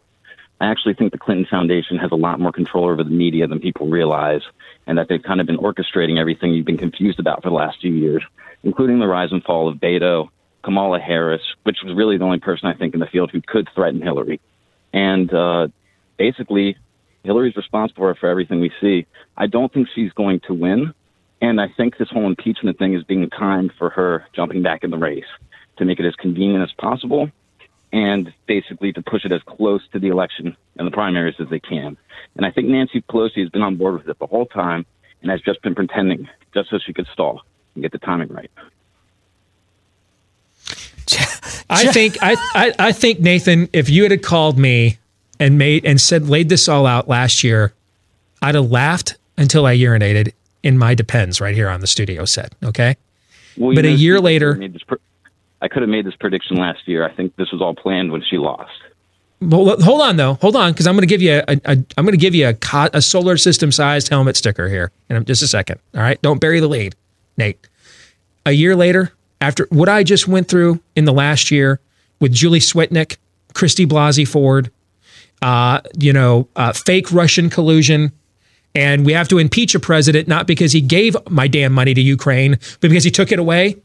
I 0.60 0.68
actually 0.68 0.96
think 0.96 1.12
the 1.12 1.20
Clinton 1.20 1.46
Foundation 1.46 1.98
has 1.98 2.12
a 2.12 2.16
lot 2.16 2.40
more 2.40 2.52
control 2.52 2.86
over 2.86 3.04
the 3.04 3.10
media 3.12 3.46
than 3.46 3.60
people 3.60 3.88
realize, 3.88 4.42
and 4.88 4.98
that 4.98 5.08
they've 5.08 5.22
kind 5.22 5.40
of 5.40 5.46
been 5.46 5.58
orchestrating 5.58 6.20
everything 6.20 6.54
you've 6.54 6.66
been 6.66 6.78
confused 6.78 7.20
about 7.20 7.44
for 7.44 7.50
the 7.50 7.56
last 7.56 7.80
few 7.80 7.94
years, 7.94 8.24
including 8.66 9.00
the 9.00 9.08
rise 9.08 9.32
and 9.32 9.44
fall 9.44 9.70
of 9.70 9.78
Beto, 9.78 10.28
Kamala 10.64 11.00
Harris, 11.00 11.44
which 11.64 11.78
was 11.86 11.96
really 11.96 12.18
the 12.18 12.26
only 12.26 12.40
person 12.40 12.68
I 12.68 12.74
think 12.74 12.96
in 12.96 13.00
the 13.00 13.06
field 13.06 13.30
who 13.32 13.40
could 13.40 13.70
threaten 13.74 14.02
Hillary. 14.02 14.42
And 14.92 15.32
uh, 15.32 15.68
basically, 16.18 16.76
Hillary's 17.24 17.56
responsible 17.56 18.14
for 18.20 18.28
everything 18.28 18.60
we 18.60 18.72
see. 18.82 19.06
I 19.38 19.46
don't 19.46 19.72
think 19.72 19.88
she's 19.94 20.12
going 20.14 20.42
to 20.48 20.54
win. 20.54 20.94
And 21.42 21.62
I 21.62 21.68
think 21.78 21.98
this 21.98 22.10
whole 22.10 22.26
impeachment 22.26 22.80
thing 22.80 22.96
is 22.96 23.04
being 23.04 23.30
timed 23.30 23.72
for 23.78 23.92
her 23.92 24.26
jumping 24.36 24.64
back 24.64 24.84
in 24.84 24.90
the 24.90 24.98
race 24.98 25.26
to 25.78 25.86
make 25.86 26.00
it 26.00 26.06
as 26.06 26.16
convenient 26.16 26.64
as 26.64 26.74
possible 26.80 27.30
and 27.94 28.34
basically 28.48 28.92
to 28.94 29.02
push 29.04 29.26
it 29.26 29.32
as 29.32 29.42
close 29.46 29.82
to 29.94 30.00
the 30.00 30.08
election 30.08 30.58
and 30.78 30.88
the 30.88 30.92
primaries 30.92 31.36
as 31.40 31.48
they 31.50 31.60
can. 31.60 31.96
And 32.36 32.46
I 32.46 32.52
think 32.52 32.68
Nancy 32.68 33.02
Pelosi 33.02 33.42
has 33.42 33.50
been 33.50 33.62
on 33.62 33.76
board 33.76 33.96
with 33.96 34.10
it 34.10 34.18
the 34.18 34.26
whole 34.26 34.48
time 34.48 34.86
and 35.22 35.30
has 35.30 35.42
just 35.42 35.62
been 35.62 35.76
pretending 35.76 36.28
just 36.54 36.72
so 36.72 36.80
she 36.84 36.94
could 36.94 37.08
stall 37.14 37.42
and 37.76 37.84
get 37.84 37.92
the 37.92 38.00
timing 38.00 38.30
right. 38.30 38.50
I 41.70 41.92
think 41.92 42.18
I, 42.22 42.36
I 42.54 42.74
I 42.88 42.92
think 42.92 43.20
Nathan, 43.20 43.70
if 43.74 43.90
you 43.90 44.08
had 44.08 44.24
called 44.24 44.58
me 44.58 44.98
and 45.40 45.58
made 45.58 45.86
and 45.86 46.00
said 46.00 46.28
laid 46.28 46.50
this 46.50 46.68
all 46.68 46.86
out 46.86 47.08
last 47.08 47.44
year, 47.44 47.74
I'd 48.42 48.56
have 48.56 48.70
laughed 48.70 49.18
until 49.38 49.66
I 49.66 49.76
urinated 49.76 50.34
in 50.64 50.78
my 50.78 50.96
depends 50.96 51.42
right 51.42 51.56
here 51.56 51.70
on 51.70 51.82
the 51.82 51.88
studio 51.88 52.26
set. 52.26 52.54
Okay, 52.64 52.98
Well, 53.58 53.76
but 53.76 53.86
a 53.86 53.92
year 53.92 54.20
later, 54.20 54.54
could've 54.54 54.60
made 54.60 54.74
this 54.74 54.84
pr- 54.84 54.96
I 55.62 55.68
could 55.68 55.82
have 55.82 55.90
made 55.90 56.06
this 56.06 56.16
prediction 56.16 56.58
last 56.58 56.88
year. 56.88 57.04
I 57.04 57.12
think 57.12 57.36
this 57.36 57.52
was 57.52 57.62
all 57.62 57.76
planned 57.76 58.12
when 58.12 58.24
she 58.24 58.38
lost. 58.38 58.72
Well, 59.42 59.80
hold 59.82 60.02
on 60.02 60.18
though. 60.18 60.36
Hold 60.36 60.56
on, 60.56 60.72
because 60.72 60.88
I'm 60.88 60.96
going 60.96 61.02
to 61.02 61.08
give 61.08 61.22
you 61.22 61.42
a, 61.48 61.60
a 61.66 61.72
I'm 61.98 62.06
going 62.06 62.12
to 62.12 62.18
give 62.18 62.36
you 62.36 62.50
a, 62.50 62.90
a 62.94 63.02
solar 63.02 63.38
system 63.38 63.72
sized 63.72 64.10
helmet 64.10 64.38
sticker 64.38 64.70
here 64.70 64.92
in 65.10 65.24
just 65.26 65.42
a 65.42 65.48
second. 65.48 65.80
All 65.94 66.02
right, 66.02 66.22
don't 66.22 66.40
bury 66.40 66.60
the 66.60 66.68
lead, 66.68 66.96
Nate. 67.38 67.68
A 68.46 68.52
year 68.52 68.76
later, 68.76 69.12
after 69.42 69.68
what 69.70 69.90
I 69.90 70.04
just 70.04 70.28
went 70.28 70.48
through 70.48 70.80
in 70.96 71.06
the 71.06 71.14
last 71.14 71.52
year 71.52 71.80
with 72.20 72.32
Julie 72.32 72.60
Swetnick, 72.60 73.18
Christy 73.54 73.86
Blasey 73.86 74.28
Ford, 74.28 74.72
uh, 75.42 75.82
you 75.98 76.14
know, 76.14 76.48
uh, 76.56 76.74
fake 76.74 77.12
Russian 77.12 77.50
collusion, 77.50 78.12
and 78.74 79.06
we 79.06 79.14
have 79.14 79.28
to 79.30 79.38
impeach 79.38 79.76
a 79.76 79.80
president 79.80 80.28
not 80.28 80.48
because 80.48 80.74
he 80.74 80.82
gave 80.82 81.16
my 81.30 81.48
damn 81.48 81.74
money 81.74 81.94
to 81.94 82.02
Ukraine, 82.02 82.52
but 82.82 82.90
because 82.90 83.04
he 83.04 83.12
took 83.12 83.32
it 83.32 83.40
away. 83.40 83.78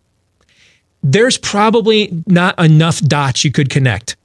There's 1.02 1.38
probably 1.38 2.22
not 2.26 2.58
enough 2.58 3.00
dots 3.00 3.44
you 3.44 3.52
could 3.52 3.70
connect. 3.70 4.16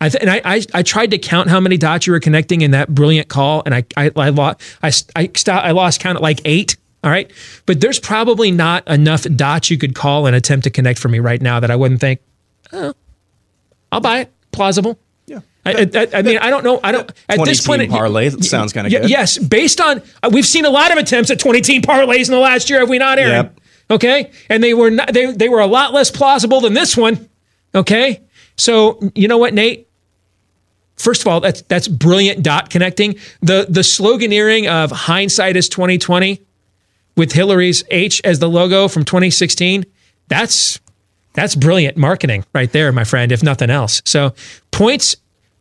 I 0.00 0.08
th- 0.08 0.20
and 0.20 0.30
I, 0.30 0.40
I 0.44 0.62
I 0.74 0.82
tried 0.82 1.10
to 1.12 1.18
count 1.18 1.48
how 1.48 1.60
many 1.60 1.76
dots 1.76 2.06
you 2.06 2.12
were 2.12 2.20
connecting 2.20 2.60
in 2.60 2.72
that 2.72 2.94
brilliant 2.94 3.28
call, 3.28 3.62
and 3.64 3.74
I 3.74 3.84
I 3.96 4.10
I 4.16 4.28
lost 4.30 4.60
I 4.82 4.88
I, 4.88 4.90
st- 4.90 5.48
I 5.48 5.70
lost 5.70 6.00
count 6.00 6.16
at 6.16 6.22
like 6.22 6.40
eight. 6.44 6.76
All 7.06 7.12
right, 7.12 7.30
but 7.66 7.80
there's 7.80 8.00
probably 8.00 8.50
not 8.50 8.86
enough 8.88 9.22
dots 9.22 9.70
you 9.70 9.78
could 9.78 9.94
call 9.94 10.26
and 10.26 10.34
attempt 10.34 10.64
to 10.64 10.70
connect 10.70 10.98
for 10.98 11.08
me 11.08 11.20
right 11.20 11.40
now 11.40 11.60
that 11.60 11.70
I 11.70 11.76
wouldn't 11.76 12.00
think, 12.00 12.18
oh, 12.72 12.94
I'll 13.92 14.00
buy 14.00 14.22
it. 14.22 14.32
plausible? 14.50 14.98
Yeah. 15.26 15.38
I, 15.64 15.88
I, 15.94 16.08
I 16.14 16.22
mean, 16.22 16.38
I 16.38 16.50
don't 16.50 16.64
know. 16.64 16.80
I 16.82 16.90
don't. 16.90 17.08
At 17.28 17.44
this 17.44 17.64
point, 17.64 17.82
team 17.82 17.92
parlay 17.92 18.28
that 18.30 18.42
sounds 18.44 18.72
kinda 18.72 18.90
Y- 18.92 19.02
good. 19.02 19.08
Yes, 19.08 19.38
based 19.38 19.80
on 19.80 20.02
uh, 20.24 20.30
we've 20.32 20.44
seen 20.44 20.64
a 20.64 20.70
lot 20.70 20.90
of 20.90 20.98
attempts 20.98 21.30
at 21.30 21.38
twenty 21.38 21.60
team 21.60 21.80
parlays 21.80 22.26
in 22.26 22.34
the 22.34 22.40
last 22.40 22.68
year, 22.68 22.80
have 22.80 22.88
we 22.88 22.98
not, 22.98 23.20
Aaron? 23.20 23.32
Yep. 23.46 23.60
Okay, 23.88 24.32
and 24.48 24.64
they 24.64 24.74
were 24.74 24.90
not. 24.90 25.12
They 25.12 25.26
they 25.32 25.48
were 25.48 25.60
a 25.60 25.66
lot 25.68 25.94
less 25.94 26.10
plausible 26.10 26.60
than 26.60 26.74
this 26.74 26.96
one. 26.96 27.28
Okay, 27.72 28.20
so 28.56 28.98
you 29.14 29.28
know 29.28 29.38
what, 29.38 29.54
Nate? 29.54 29.88
First 30.96 31.20
of 31.20 31.28
all, 31.28 31.38
that's 31.38 31.62
that's 31.62 31.86
brilliant 31.86 32.42
dot 32.42 32.68
connecting. 32.68 33.14
The 33.42 33.66
the 33.68 33.82
sloganeering 33.82 34.66
of 34.66 34.90
hindsight 34.90 35.56
is 35.56 35.68
twenty 35.68 35.98
twenty 35.98 36.42
with 37.16 37.32
Hillary's 37.32 37.82
H 37.90 38.20
as 38.24 38.38
the 38.38 38.48
logo 38.48 38.88
from 38.88 39.04
2016. 39.04 39.84
That's 40.28 40.80
that's 41.32 41.54
brilliant 41.54 41.96
marketing 41.96 42.44
right 42.54 42.70
there, 42.72 42.92
my 42.92 43.04
friend, 43.04 43.30
if 43.32 43.42
nothing 43.42 43.68
else. 43.70 44.00
So 44.04 44.34
points, 44.70 45.16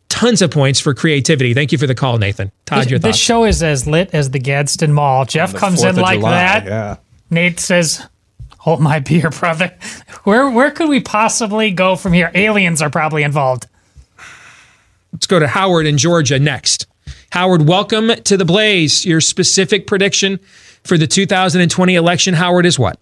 tons 0.10 0.42
of 0.42 0.52
points 0.52 0.80
for 0.80 0.94
creativity. 0.94 1.54
Thank 1.54 1.72
you 1.72 1.78
for 1.78 1.88
the 1.88 1.96
call, 1.96 2.18
Nathan. 2.18 2.52
Todd, 2.66 2.84
This, 2.84 2.90
your 2.92 3.00
thoughts. 3.00 3.18
this 3.18 3.22
show 3.22 3.44
is 3.46 3.62
as 3.62 3.86
lit 3.86 4.10
as 4.14 4.32
the 4.32 4.40
Gadsden 4.40 4.94
Mall. 4.94 5.26
Jeff 5.26 5.54
comes 5.54 5.84
in 5.84 5.96
like 5.98 6.20
July, 6.20 6.32
that. 6.32 6.66
yeah. 6.66 6.96
Nate 7.30 7.60
says, 7.60 8.06
"Hold 8.60 8.80
my 8.82 9.00
beer, 9.00 9.30
brother." 9.30 9.74
Where 10.24 10.50
where 10.50 10.72
could 10.72 10.90
we 10.90 11.00
possibly 11.02 11.72
go 11.72 11.96
from 11.96 12.14
here? 12.14 12.32
Aliens 12.34 12.82
are 12.82 12.90
probably 12.90 13.24
involved. 13.24 13.68
Let's 15.14 15.28
go 15.28 15.40
to 15.40 15.48
Howard 15.48 15.86
in 15.86 15.98
Georgia 15.98 16.40
next. 16.40 16.88
Howard, 17.32 17.68
welcome 17.68 18.10
to 18.24 18.38
the 18.38 18.46
Blaze. 18.46 19.06
Your 19.06 19.22
specific 19.22 19.88
prediction 19.88 20.40
for 20.86 20.98
the 20.98 21.08
2020 21.08 21.96
election, 21.96 22.34
Howard, 22.34 22.66
is 22.66 22.80
what? 22.80 23.00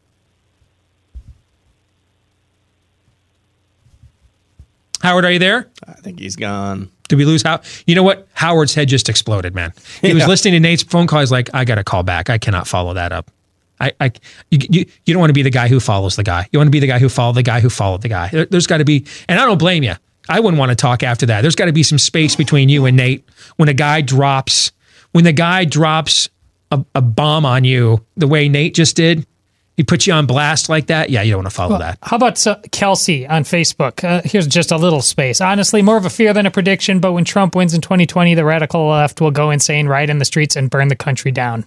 Howard, 5.01 5.25
are 5.25 5.31
you 5.31 5.39
there? 5.39 5.69
I 5.85 5.93
think 5.93 6.19
he's 6.19 6.37
gone. 6.37 6.89
Did 7.09 7.17
we 7.17 7.25
lose 7.25 7.43
How? 7.43 7.61
You 7.85 7.93
know 7.93 8.03
what? 8.03 8.27
Howard's 8.33 8.73
head 8.73 8.87
just 8.87 9.09
exploded, 9.09 9.53
man. 9.53 9.73
He 10.01 10.13
was 10.13 10.25
listening 10.27 10.53
to 10.53 10.59
Nate's 10.61 10.81
phone 10.81 11.07
call. 11.07 11.19
He's 11.19 11.31
like, 11.31 11.49
I 11.53 11.65
got 11.65 11.75
to 11.75 11.83
call 11.83 12.03
back. 12.03 12.29
I 12.29 12.37
cannot 12.37 12.67
follow 12.67 12.93
that 12.93 13.11
up. 13.11 13.29
I, 13.81 13.91
I 13.99 14.11
you, 14.49 14.59
you, 14.69 14.85
you 15.05 15.13
don't 15.13 15.19
want 15.19 15.29
to 15.29 15.33
be 15.33 15.41
the 15.41 15.49
guy 15.49 15.67
who 15.67 15.81
follows 15.81 16.15
the 16.15 16.23
guy. 16.23 16.47
You 16.53 16.59
want 16.59 16.67
to 16.67 16.71
be 16.71 16.79
the 16.79 16.87
guy 16.87 16.99
who 16.99 17.09
followed 17.09 17.35
the 17.35 17.43
guy 17.43 17.59
who 17.59 17.69
followed 17.69 18.01
the 18.01 18.07
guy. 18.07 18.29
There, 18.29 18.47
has 18.49 18.65
got 18.65 18.77
to 18.77 18.85
be, 18.85 19.05
and 19.27 19.39
I 19.39 19.45
don't 19.45 19.57
blame 19.57 19.83
you. 19.83 19.95
I 20.29 20.39
wouldn't 20.39 20.57
want 20.57 20.69
to 20.69 20.75
talk 20.75 21.03
after 21.03 21.25
that. 21.25 21.41
There's 21.41 21.55
got 21.55 21.65
to 21.65 21.73
be 21.73 21.83
some 21.83 21.97
space 21.97 22.37
between 22.37 22.69
you 22.69 22.85
and 22.85 22.95
Nate 22.95 23.27
when 23.57 23.67
a 23.67 23.73
guy 23.73 23.99
drops, 23.99 24.71
when 25.11 25.25
the 25.25 25.33
guy 25.33 25.65
drops 25.65 26.29
a, 26.73 26.85
a 26.95 27.01
bomb 27.01 27.45
on 27.45 27.63
you 27.63 28.05
the 28.15 28.27
way 28.27 28.49
Nate 28.49 28.73
just 28.73 28.95
did. 28.95 29.25
He 29.75 29.83
put 29.83 30.05
you 30.05 30.13
on 30.13 30.27
blast 30.27 30.69
like 30.69 30.87
that. 30.87 31.09
Yeah, 31.09 31.23
you 31.23 31.31
don't 31.31 31.39
want 31.39 31.49
to 31.49 31.55
follow 31.55 31.79
that. 31.79 31.97
How 32.03 32.17
about 32.17 32.45
uh, 32.45 32.57
Kelsey 32.71 33.25
on 33.25 33.43
Facebook? 33.43 34.03
Uh, 34.03 34.21
here's 34.23 34.45
just 34.45 34.71
a 34.71 34.77
little 34.77 35.01
space. 35.01 35.41
Honestly, 35.41 35.81
more 35.81 35.97
of 35.97 36.05
a 36.05 36.11
fear 36.11 36.31
than 36.31 36.45
a 36.45 36.51
prediction. 36.51 36.99
But 36.99 37.13
when 37.13 37.25
Trump 37.25 37.55
wins 37.55 37.73
in 37.73 37.81
2020, 37.81 38.35
the 38.35 38.45
radical 38.45 38.87
left 38.87 39.19
will 39.19 39.31
go 39.31 39.49
insane, 39.49 39.87
riot 39.87 40.11
in 40.11 40.19
the 40.19 40.25
streets, 40.25 40.55
and 40.55 40.69
burn 40.69 40.89
the 40.89 40.95
country 40.95 41.31
down. 41.31 41.65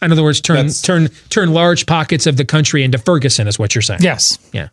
In 0.00 0.12
other 0.12 0.22
words, 0.22 0.40
turn 0.40 0.68
turn 0.68 1.08
turn 1.30 1.52
large 1.52 1.86
pockets 1.86 2.26
of 2.26 2.36
the 2.36 2.44
country 2.44 2.84
into 2.84 2.98
Ferguson 2.98 3.48
is 3.48 3.58
what 3.58 3.74
you're 3.74 3.82
saying. 3.82 4.00
Yes. 4.02 4.38
Yeah. 4.52 4.68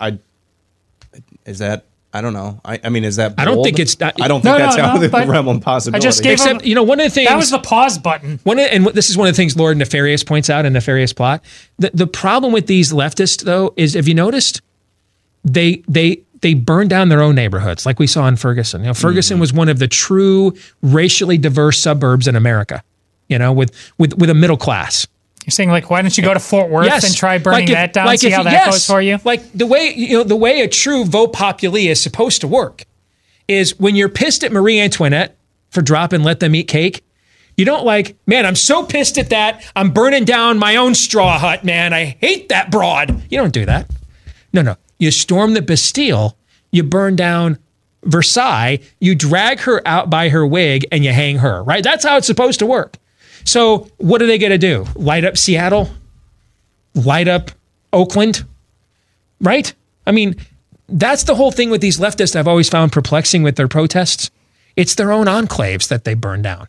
I 0.00 0.18
is 1.44 1.58
that 1.58 1.84
I 2.12 2.22
don't 2.22 2.32
know. 2.32 2.60
I, 2.64 2.80
I 2.82 2.88
mean, 2.88 3.04
is 3.04 3.16
that? 3.16 3.34
I 3.38 3.44
don't 3.44 3.62
think 3.62 3.78
it's. 3.78 3.96
I 4.00 4.26
don't 4.26 4.40
think 4.42 4.56
that's 4.56 4.76
out 4.76 4.96
of 4.96 5.00
the 5.00 5.08
realm 5.08 5.46
of 5.48 5.60
possibility. 5.60 6.04
I 6.04 6.08
just 6.08 6.22
gave 6.22 6.32
Except, 6.32 6.64
you 6.64 6.74
know, 6.74 6.82
one 6.82 6.98
of 6.98 7.04
the 7.04 7.10
things 7.10 7.28
That 7.28 7.36
was 7.36 7.50
the 7.50 7.60
pause 7.60 7.98
button. 7.98 8.40
One 8.42 8.58
of, 8.58 8.66
and 8.70 8.86
this 8.86 9.10
is 9.10 9.16
one 9.16 9.28
of 9.28 9.34
the 9.34 9.36
things 9.36 9.56
Lord 9.56 9.76
Nefarious 9.76 10.24
points 10.24 10.50
out 10.50 10.66
in 10.66 10.72
Nefarious 10.72 11.12
Plot. 11.12 11.44
The 11.78 11.90
the 11.94 12.06
problem 12.08 12.52
with 12.52 12.66
these 12.66 12.92
leftists, 12.92 13.44
though, 13.44 13.72
is 13.76 13.94
have 13.94 14.08
you 14.08 14.14
noticed 14.14 14.60
they 15.44 15.84
they 15.86 16.22
they 16.40 16.54
burn 16.54 16.88
down 16.88 17.10
their 17.10 17.22
own 17.22 17.36
neighborhoods, 17.36 17.86
like 17.86 18.00
we 18.00 18.08
saw 18.08 18.26
in 18.26 18.36
Ferguson. 18.36 18.80
You 18.80 18.88
know, 18.88 18.94
Ferguson 18.94 19.36
mm-hmm. 19.36 19.42
was 19.42 19.52
one 19.52 19.68
of 19.68 19.78
the 19.78 19.88
true 19.88 20.54
racially 20.82 21.38
diverse 21.38 21.78
suburbs 21.78 22.26
in 22.26 22.34
America. 22.34 22.82
You 23.28 23.38
know, 23.38 23.52
with 23.52 23.72
with 23.98 24.18
with 24.18 24.30
a 24.30 24.34
middle 24.34 24.56
class. 24.56 25.06
You're 25.50 25.56
saying 25.56 25.70
like, 25.70 25.90
why 25.90 26.00
don't 26.00 26.16
you 26.16 26.22
go 26.22 26.32
to 26.32 26.38
Fort 26.38 26.70
Worth 26.70 27.04
and 27.04 27.16
try 27.16 27.38
burning 27.38 27.64
if- 27.64 27.74
that 27.74 27.92
down? 27.92 28.06
like 28.06 28.20
see 28.20 28.28
if- 28.28 28.34
how 28.34 28.44
that 28.44 28.52
yes, 28.52 28.66
goes 28.66 28.86
for 28.86 29.02
you. 29.02 29.18
Like 29.24 29.50
the 29.52 29.66
way 29.66 29.92
you 29.96 30.18
know 30.18 30.22
the 30.22 30.36
way 30.36 30.60
a 30.60 30.68
true 30.68 31.04
vox 31.04 31.36
populi 31.36 31.80
is 31.88 32.00
supposed 32.00 32.40
to 32.42 32.46
work 32.48 32.84
is 33.48 33.76
when 33.80 33.96
you're 33.96 34.08
pissed 34.08 34.44
at 34.44 34.52
Marie 34.52 34.78
Antoinette 34.78 35.36
for 35.70 35.82
dropping 35.82 36.22
let 36.22 36.38
them 36.38 36.54
eat 36.54 36.68
cake. 36.68 37.02
You 37.56 37.64
don't 37.64 37.84
like, 37.84 38.16
man, 38.28 38.46
I'm 38.46 38.54
so 38.54 38.84
pissed 38.84 39.18
at 39.18 39.30
that. 39.30 39.64
I'm 39.74 39.90
burning 39.90 40.24
down 40.24 40.56
my 40.56 40.76
own 40.76 40.94
straw 40.94 41.36
hut, 41.36 41.64
man. 41.64 41.92
I 41.92 42.16
hate 42.20 42.48
that 42.50 42.70
broad. 42.70 43.10
You 43.28 43.38
don't 43.38 43.52
do 43.52 43.66
that. 43.66 43.90
No, 44.52 44.62
no. 44.62 44.76
You 45.00 45.10
storm 45.10 45.54
the 45.54 45.62
Bastille, 45.62 46.36
you 46.70 46.84
burn 46.84 47.16
down 47.16 47.58
Versailles, 48.04 48.78
you 49.00 49.16
drag 49.16 49.58
her 49.60 49.82
out 49.84 50.08
by 50.10 50.28
her 50.28 50.46
wig, 50.46 50.86
and 50.92 51.04
you 51.04 51.12
hang 51.12 51.38
her, 51.38 51.62
right? 51.64 51.82
That's 51.82 52.04
how 52.04 52.16
it's 52.16 52.26
supposed 52.26 52.60
to 52.60 52.66
work. 52.66 52.96
So, 53.50 53.88
what 53.96 54.22
are 54.22 54.26
they 54.26 54.38
going 54.38 54.52
to 54.52 54.58
do? 54.58 54.86
Light 54.94 55.24
up 55.24 55.36
Seattle? 55.36 55.90
Light 56.94 57.26
up 57.26 57.50
Oakland? 57.92 58.44
Right? 59.40 59.74
I 60.06 60.12
mean, 60.12 60.36
that's 60.88 61.24
the 61.24 61.34
whole 61.34 61.50
thing 61.50 61.68
with 61.68 61.80
these 61.80 61.98
leftists 61.98 62.36
I've 62.36 62.46
always 62.46 62.68
found 62.68 62.92
perplexing 62.92 63.42
with 63.42 63.56
their 63.56 63.66
protests. 63.66 64.30
It's 64.76 64.94
their 64.94 65.10
own 65.10 65.26
enclaves 65.26 65.88
that 65.88 66.04
they 66.04 66.14
burn 66.14 66.42
down. 66.42 66.68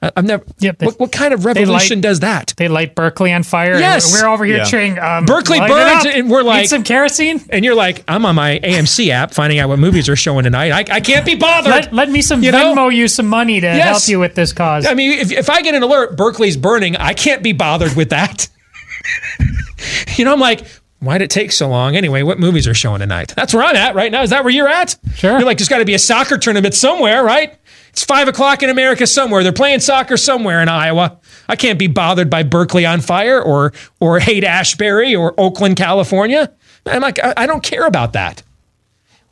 Like, 0.00 0.12
I- 0.14 0.18
I've 0.20 0.24
never. 0.24 0.44
what, 0.80 1.00
what 1.00 1.12
kind 1.12 1.34
of 1.34 1.44
revolution 1.44 1.98
light- 1.98 2.02
does 2.02 2.20
that? 2.20 2.54
They 2.56 2.68
light 2.68 2.94
Berkeley 2.94 3.32
on 3.32 3.42
fire. 3.42 3.72
and 3.72 3.80
Yes. 3.80 4.12
we're 4.20 4.28
over 4.28 4.44
here 4.44 4.58
Yeah. 4.58 4.64
cheering. 4.64 4.98
Um, 4.98 5.24
Berkeley 5.24 5.58
burns, 5.60 6.06
and 6.06 6.30
we're 6.30 6.42
like, 6.42 6.62
Need 6.62 6.66
some 6.68 6.84
kerosene. 6.84 7.44
And 7.50 7.64
you're 7.64 7.74
like, 7.74 8.04
I'm 8.08 8.24
on 8.24 8.34
my 8.36 8.58
AMC 8.62 9.10
app 9.10 9.32
finding 9.34 9.58
out 9.58 9.68
what 9.68 9.78
movies 9.78 10.08
are 10.08 10.16
showing 10.16 10.44
tonight. 10.44 10.70
I, 10.72 10.96
I 10.96 11.00
can't 11.00 11.26
be 11.26 11.34
bothered. 11.34 11.70
Let, 11.70 11.92
let 11.92 12.10
me 12.10 12.22
some 12.22 12.42
You 12.42 12.52
know? 12.52 12.74
Venmo 12.74 12.94
you 12.94 13.08
some 13.08 13.26
money 13.26 13.60
to 13.60 13.66
Yes. 13.66 13.84
help 14.06 14.08
you 14.08 14.20
with 14.20 14.34
this 14.34 14.52
cause. 14.52 14.86
I 14.86 14.94
mean, 14.94 15.18
if, 15.18 15.32
if 15.32 15.50
I 15.50 15.62
get 15.62 15.74
an 15.74 15.82
alert, 15.82 16.16
Berkeley's 16.16 16.56
burning, 16.56 16.96
I 16.96 17.14
can't 17.14 17.42
be 17.42 17.52
bothered 17.52 17.94
with 17.96 18.10
that. 18.10 18.48
you 20.16 20.24
know, 20.24 20.32
I'm 20.32 20.40
like, 20.40 20.66
why'd 21.00 21.22
it 21.22 21.30
take 21.30 21.52
so 21.52 21.68
long? 21.68 21.96
Anyway, 21.96 22.22
what 22.22 22.38
movies 22.38 22.66
are 22.66 22.74
showing 22.74 23.00
tonight? 23.00 23.32
That's 23.36 23.54
where 23.54 23.62
I'm 23.64 23.76
at 23.76 23.94
right 23.94 24.10
now. 24.12 24.22
Is 24.22 24.30
that 24.30 24.44
where 24.44 24.52
you're 24.52 24.68
at? 24.68 24.96
Sure. 25.14 25.32
You're 25.32 25.44
like, 25.46 25.58
there's 25.58 25.68
got 25.68 25.78
to 25.78 25.84
be 25.84 25.94
a 25.94 25.98
soccer 25.98 26.38
tournament 26.38 26.74
somewhere, 26.74 27.22
right? 27.22 27.57
It's 27.98 28.04
five 28.04 28.28
o'clock 28.28 28.62
in 28.62 28.70
America 28.70 29.08
somewhere. 29.08 29.42
They're 29.42 29.52
playing 29.52 29.80
soccer 29.80 30.16
somewhere 30.16 30.62
in 30.62 30.68
Iowa. 30.68 31.18
I 31.48 31.56
can't 31.56 31.80
be 31.80 31.88
bothered 31.88 32.30
by 32.30 32.44
Berkeley 32.44 32.86
on 32.86 33.00
fire 33.00 33.42
or 33.42 33.72
or 33.98 34.20
Haight 34.20 34.44
Ashbury 34.44 35.16
or 35.16 35.34
Oakland, 35.36 35.74
California. 35.74 36.52
I'm 36.86 37.02
like, 37.02 37.18
I, 37.20 37.44
don't 37.44 37.64
care 37.64 37.86
about 37.86 38.12
that. 38.12 38.44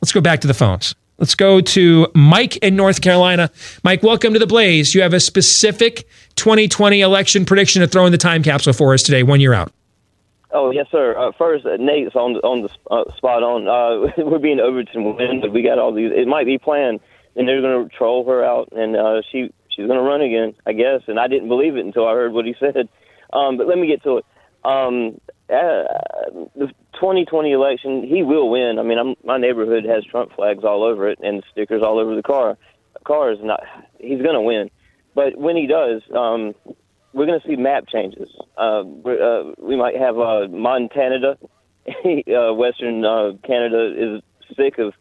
Let's 0.01 0.11
go 0.11 0.19
back 0.19 0.41
to 0.41 0.47
the 0.47 0.53
phones. 0.53 0.95
Let's 1.17 1.33
go 1.33 1.61
to 1.61 2.07
Mike 2.13 2.57
in 2.57 2.75
North 2.75 2.99
Carolina. 2.99 3.51
Mike, 3.85 4.03
welcome 4.03 4.33
to 4.33 4.39
the 4.39 4.45
Blaze. 4.45 4.93
You 4.93 5.01
have 5.01 5.13
a 5.13 5.21
specific 5.21 6.05
2020 6.35 6.99
election 6.99 7.45
prediction 7.45 7.81
to 7.83 7.87
throw 7.87 8.05
in 8.05 8.11
the 8.11 8.17
time 8.17 8.43
capsule 8.43 8.73
for 8.73 8.93
us 8.93 9.01
today, 9.01 9.23
one 9.23 9.39
year 9.39 9.53
out. 9.53 9.71
Oh 10.51 10.71
yes, 10.71 10.87
sir. 10.91 11.17
Uh, 11.17 11.31
first, 11.37 11.65
uh, 11.65 11.77
Nate's 11.77 12.17
on 12.17 12.35
on 12.37 12.63
the 12.63 12.69
uh, 12.91 13.15
spot 13.15 13.43
on. 13.43 13.69
Uh, 13.69 14.11
we're 14.25 14.39
being 14.39 14.59
Overton 14.59 15.15
win, 15.15 15.39
but 15.39 15.53
we 15.53 15.61
got 15.61 15.79
all 15.79 15.93
these. 15.93 16.11
It 16.13 16.27
might 16.27 16.45
be 16.45 16.57
planned, 16.57 16.99
and 17.37 17.47
they're 17.47 17.61
going 17.61 17.87
to 17.87 17.95
troll 17.95 18.25
her 18.25 18.43
out, 18.43 18.69
and 18.71 18.97
uh, 18.97 19.21
she 19.31 19.53
she's 19.69 19.85
going 19.85 19.99
to 19.99 20.03
run 20.03 20.21
again, 20.21 20.55
I 20.65 20.73
guess. 20.73 21.01
And 21.07 21.19
I 21.19 21.27
didn't 21.27 21.47
believe 21.47 21.77
it 21.77 21.85
until 21.85 22.07
I 22.07 22.13
heard 22.13 22.33
what 22.33 22.45
he 22.45 22.55
said. 22.59 22.89
Um, 23.31 23.57
but 23.57 23.67
let 23.67 23.77
me 23.77 23.87
get 23.87 24.03
to 24.03 24.17
it. 24.17 24.25
Um, 24.65 25.21
uh, 25.49 25.87
the 26.55 26.67
2020 26.95 27.51
election, 27.51 28.03
he 28.03 28.23
will 28.23 28.49
win. 28.49 28.79
I 28.79 28.83
mean, 28.83 28.97
I'm, 28.97 29.15
my 29.23 29.37
neighborhood 29.37 29.85
has 29.85 30.03
Trump 30.03 30.33
flags 30.35 30.63
all 30.63 30.83
over 30.83 31.07
it 31.07 31.19
and 31.21 31.43
stickers 31.51 31.83
all 31.83 31.99
over 31.99 32.15
the 32.15 32.23
car. 32.23 32.57
Cars, 33.05 33.37
not 33.41 33.63
he's 33.99 34.21
going 34.21 34.33
to 34.33 34.41
win. 34.41 34.69
But 35.15 35.37
when 35.37 35.55
he 35.55 35.67
does, 35.67 36.01
um, 36.13 36.53
we're 37.13 37.25
going 37.25 37.39
to 37.39 37.47
see 37.47 37.55
map 37.55 37.85
changes. 37.87 38.29
Uh, 38.57 38.81
uh, 38.81 39.53
we 39.57 39.77
might 39.77 39.95
have 39.95 40.19
uh, 40.19 40.47
Montana, 40.49 41.37
uh, 41.87 42.53
Western 42.53 43.05
uh, 43.05 43.31
Canada 43.45 43.93
is 43.95 44.55
sick 44.57 44.79
of 44.79 44.93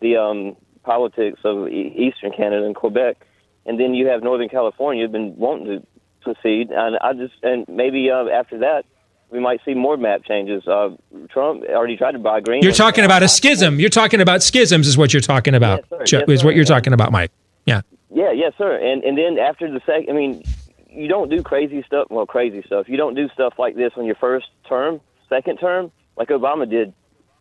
the 0.00 0.16
um, 0.16 0.56
politics 0.84 1.40
of 1.44 1.68
Eastern 1.68 2.32
Canada 2.32 2.64
and 2.64 2.74
Quebec, 2.74 3.26
and 3.66 3.80
then 3.80 3.94
you 3.94 4.06
have 4.08 4.22
Northern 4.22 4.48
California 4.48 5.08
been 5.08 5.36
wanting 5.36 5.66
to 5.66 5.86
secede, 6.24 6.70
and 6.70 6.96
I 6.98 7.12
just 7.14 7.34
and 7.42 7.66
maybe 7.68 8.10
uh, 8.10 8.28
after 8.28 8.58
that 8.58 8.84
we 9.30 9.40
might 9.40 9.60
see 9.64 9.74
more 9.74 9.96
map 9.96 10.24
changes. 10.24 10.66
Uh, 10.66 10.90
Trump 11.28 11.64
already 11.68 11.96
tried 11.96 12.12
to 12.12 12.18
buy 12.18 12.40
green. 12.40 12.62
You're 12.62 12.72
talking 12.72 13.04
about 13.04 13.22
a 13.22 13.28
schism. 13.28 13.80
You're 13.80 13.90
talking 13.90 14.20
about 14.20 14.42
schisms, 14.42 14.86
is 14.86 14.96
what 14.96 15.12
you're 15.12 15.20
talking 15.20 15.54
about. 15.54 15.84
Yes, 15.90 16.12
Yes, 16.12 16.22
is 16.28 16.44
what 16.44 16.54
you're 16.54 16.64
talking 16.64 16.92
about, 16.92 17.10
Mike. 17.10 17.32
Yeah. 17.66 17.80
Yeah, 18.10 18.30
yes, 18.30 18.52
sir. 18.56 18.76
And 18.76 19.02
and 19.02 19.18
then 19.18 19.38
after 19.38 19.70
the 19.70 19.80
second, 19.84 20.10
I 20.10 20.12
mean, 20.12 20.44
you 20.88 21.08
don't 21.08 21.28
do 21.28 21.42
crazy 21.42 21.82
stuff. 21.84 22.06
Well, 22.10 22.26
crazy 22.26 22.62
stuff. 22.64 22.88
You 22.88 22.96
don't 22.96 23.14
do 23.14 23.28
stuff 23.30 23.54
like 23.58 23.74
this 23.74 23.92
on 23.96 24.04
your 24.04 24.14
first 24.14 24.46
term, 24.68 25.00
second 25.28 25.58
term, 25.58 25.90
like 26.16 26.28
Obama 26.28 26.68
did. 26.70 26.94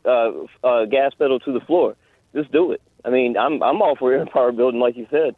Uh, 0.05 0.31
uh, 0.65 0.83
gas 0.83 1.13
pedal 1.17 1.39
to 1.39 1.53
the 1.53 1.61
floor. 1.61 1.95
Just 2.35 2.51
do 2.51 2.73
it. 2.73 2.81
I 3.05 3.09
mean, 3.09 3.37
I'm 3.37 3.61
I'm 3.63 3.81
all 3.81 3.95
for 3.95 4.13
empire 4.13 4.51
building, 4.51 4.79
like 4.79 4.95
you 4.97 5.07
said. 5.11 5.35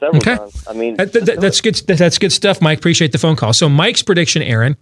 Several 0.00 0.16
Okay. 0.18 0.36
times. 0.36 0.64
I 0.68 0.72
mean, 0.72 0.96
That- 0.96 1.12
that- 1.12 1.40
that's 1.40 1.60
good. 1.60 1.76
That's 1.86 2.18
good 2.18 2.32
stuff, 2.32 2.60
Mike. 2.60 2.78
Appreciate 2.78 3.12
the 3.12 3.18
phone 3.18 3.36
call. 3.36 3.52
So, 3.52 3.68
Mike's 3.68 4.02
prediction, 4.02 4.42
Aaron, 4.42 4.76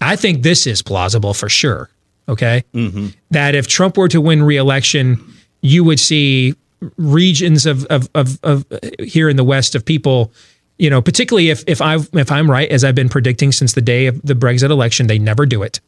I 0.00 0.16
think 0.16 0.42
this 0.42 0.66
is 0.66 0.82
plausible 0.82 1.34
for 1.34 1.48
sure. 1.48 1.90
Okay, 2.28 2.64
Mm-hmm. 2.74 3.08
that 3.30 3.54
if 3.54 3.68
Trump 3.68 3.96
were 3.96 4.08
to 4.08 4.20
win 4.20 4.42
re-election, 4.42 5.22
you 5.62 5.84
would 5.84 6.00
see 6.00 6.54
regions 6.96 7.66
of 7.66 7.84
of, 7.86 8.08
of, 8.16 8.38
of 8.42 8.66
uh, 8.72 8.78
here 9.04 9.28
in 9.28 9.36
the 9.36 9.44
West 9.44 9.76
of 9.76 9.84
people, 9.84 10.32
you 10.76 10.90
know, 10.90 11.00
particularly 11.00 11.50
if 11.50 11.62
if 11.68 11.80
I 11.80 11.98
if 12.14 12.32
I'm 12.32 12.50
right, 12.50 12.68
as 12.68 12.82
I've 12.82 12.96
been 12.96 13.08
predicting 13.08 13.52
since 13.52 13.74
the 13.74 13.80
day 13.80 14.06
of 14.06 14.20
the 14.22 14.34
Brexit 14.34 14.70
election, 14.70 15.06
they 15.06 15.20
never 15.20 15.46
do 15.46 15.62
it. 15.62 15.78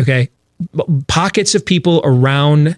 Okay, 0.00 0.30
pockets 1.06 1.54
of 1.54 1.64
people 1.64 2.00
around 2.02 2.76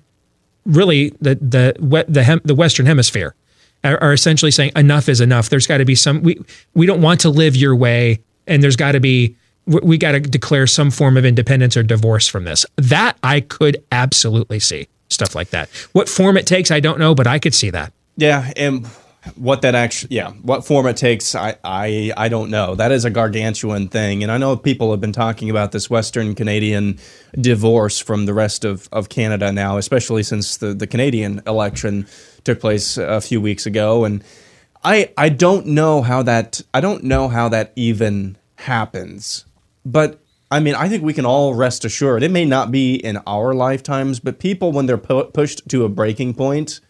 really 0.64 1.10
the 1.20 1.34
the 1.36 2.04
the 2.08 2.22
hem, 2.22 2.40
the 2.44 2.54
Western 2.54 2.86
Hemisphere 2.86 3.34
are, 3.82 4.02
are 4.02 4.12
essentially 4.12 4.50
saying 4.50 4.72
enough 4.76 5.08
is 5.08 5.20
enough. 5.20 5.48
There's 5.48 5.66
got 5.66 5.78
to 5.78 5.84
be 5.84 5.94
some 5.94 6.22
we 6.22 6.40
we 6.74 6.86
don't 6.86 7.02
want 7.02 7.20
to 7.20 7.30
live 7.30 7.56
your 7.56 7.76
way, 7.76 8.20
and 8.46 8.62
there's 8.62 8.76
got 8.76 8.92
to 8.92 9.00
be 9.00 9.36
we, 9.66 9.80
we 9.82 9.98
got 9.98 10.12
to 10.12 10.20
declare 10.20 10.66
some 10.66 10.90
form 10.90 11.16
of 11.16 11.24
independence 11.24 11.76
or 11.76 11.82
divorce 11.82 12.28
from 12.28 12.44
this. 12.44 12.66
That 12.76 13.16
I 13.22 13.40
could 13.40 13.82
absolutely 13.92 14.60
see 14.60 14.88
stuff 15.10 15.34
like 15.34 15.50
that. 15.50 15.68
What 15.92 16.08
form 16.08 16.36
it 16.36 16.46
takes, 16.46 16.70
I 16.70 16.80
don't 16.80 16.98
know, 16.98 17.14
but 17.14 17.26
I 17.26 17.38
could 17.38 17.54
see 17.54 17.70
that. 17.70 17.92
Yeah, 18.16 18.52
and 18.56 18.86
what 19.36 19.62
that 19.62 19.74
actually, 19.74 20.16
yeah, 20.16 20.30
what 20.42 20.66
form 20.66 20.86
it 20.86 20.96
takes, 20.96 21.34
I, 21.34 21.56
I, 21.64 22.12
I 22.16 22.28
don't 22.28 22.50
know. 22.50 22.74
That 22.74 22.92
is 22.92 23.04
a 23.04 23.10
gargantuan 23.10 23.88
thing, 23.88 24.22
and 24.22 24.30
I 24.30 24.38
know 24.38 24.56
people 24.56 24.90
have 24.90 25.00
been 25.00 25.12
talking 25.12 25.50
about 25.50 25.72
this 25.72 25.88
Western 25.88 26.34
Canadian 26.34 26.98
divorce 27.32 27.98
from 27.98 28.26
the 28.26 28.34
rest 28.34 28.64
of, 28.64 28.88
of 28.92 29.08
Canada 29.08 29.50
now, 29.52 29.78
especially 29.78 30.22
since 30.22 30.58
the, 30.58 30.74
the 30.74 30.86
Canadian 30.86 31.42
election 31.46 32.06
took 32.44 32.60
place 32.60 32.98
a 32.98 33.20
few 33.20 33.40
weeks 33.40 33.66
ago, 33.66 34.04
and 34.04 34.22
I, 34.84 35.12
I 35.16 35.30
don't 35.30 35.66
know 35.66 36.02
how 36.02 36.22
that, 36.22 36.60
I 36.74 36.80
don't 36.80 37.04
know 37.04 37.28
how 37.28 37.48
that 37.48 37.72
even 37.76 38.36
happens, 38.56 39.46
but 39.86 40.20
I 40.50 40.60
mean, 40.60 40.74
I 40.74 40.88
think 40.88 41.02
we 41.02 41.14
can 41.14 41.26
all 41.26 41.54
rest 41.54 41.84
assured. 41.84 42.22
It 42.22 42.30
may 42.30 42.44
not 42.44 42.70
be 42.70 42.94
in 42.94 43.16
our 43.26 43.54
lifetimes, 43.54 44.20
but 44.20 44.38
people, 44.38 44.70
when 44.70 44.86
they're 44.86 44.98
pu- 44.98 45.24
pushed 45.24 45.68
to 45.70 45.84
a 45.84 45.88
breaking 45.88 46.34
point, 46.34 46.80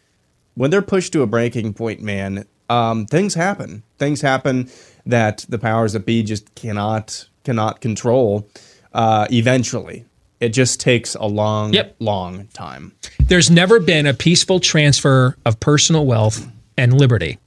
when 0.55 0.71
they're 0.71 0.83
pushed 0.83 1.13
to 1.15 1.23
a 1.23 1.27
breaking 1.27 1.75
point, 1.75 2.01
man, 2.01 2.45
um, 2.71 3.07
things 3.07 3.35
happen. 3.35 3.83
Things 3.99 4.21
happen 4.23 4.71
that 5.07 5.45
the 5.49 5.59
powers 5.59 5.93
that 5.93 6.07
be 6.07 6.23
just 6.23 6.55
cannot 6.55 7.29
cannot 7.45 7.81
control. 7.81 8.49
Uh, 8.93 9.27
eventually, 9.31 10.05
it 10.41 10.51
just 10.51 10.81
takes 10.81 11.15
a 11.15 11.25
long, 11.27 11.75
Yep. 11.75 11.97
long 11.99 12.47
time. 12.55 12.93
There's 13.27 13.51
never 13.51 13.81
been 13.81 14.07
a 14.07 14.15
peaceful 14.15 14.61
transfer 14.61 15.37
of 15.45 15.61
personal 15.61 16.07
wealth 16.07 16.49
and 16.79 16.93
liberty 16.99 17.39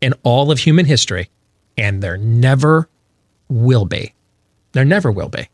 in 0.00 0.12
all 0.24 0.50
of 0.50 0.58
human 0.58 0.86
history, 0.86 1.30
and 1.78 2.02
there 2.02 2.16
never 2.16 2.88
will 3.48 3.84
be. 3.84 4.12
There 4.72 4.84
never 4.84 5.10
will 5.12 5.28
be. 5.28 5.48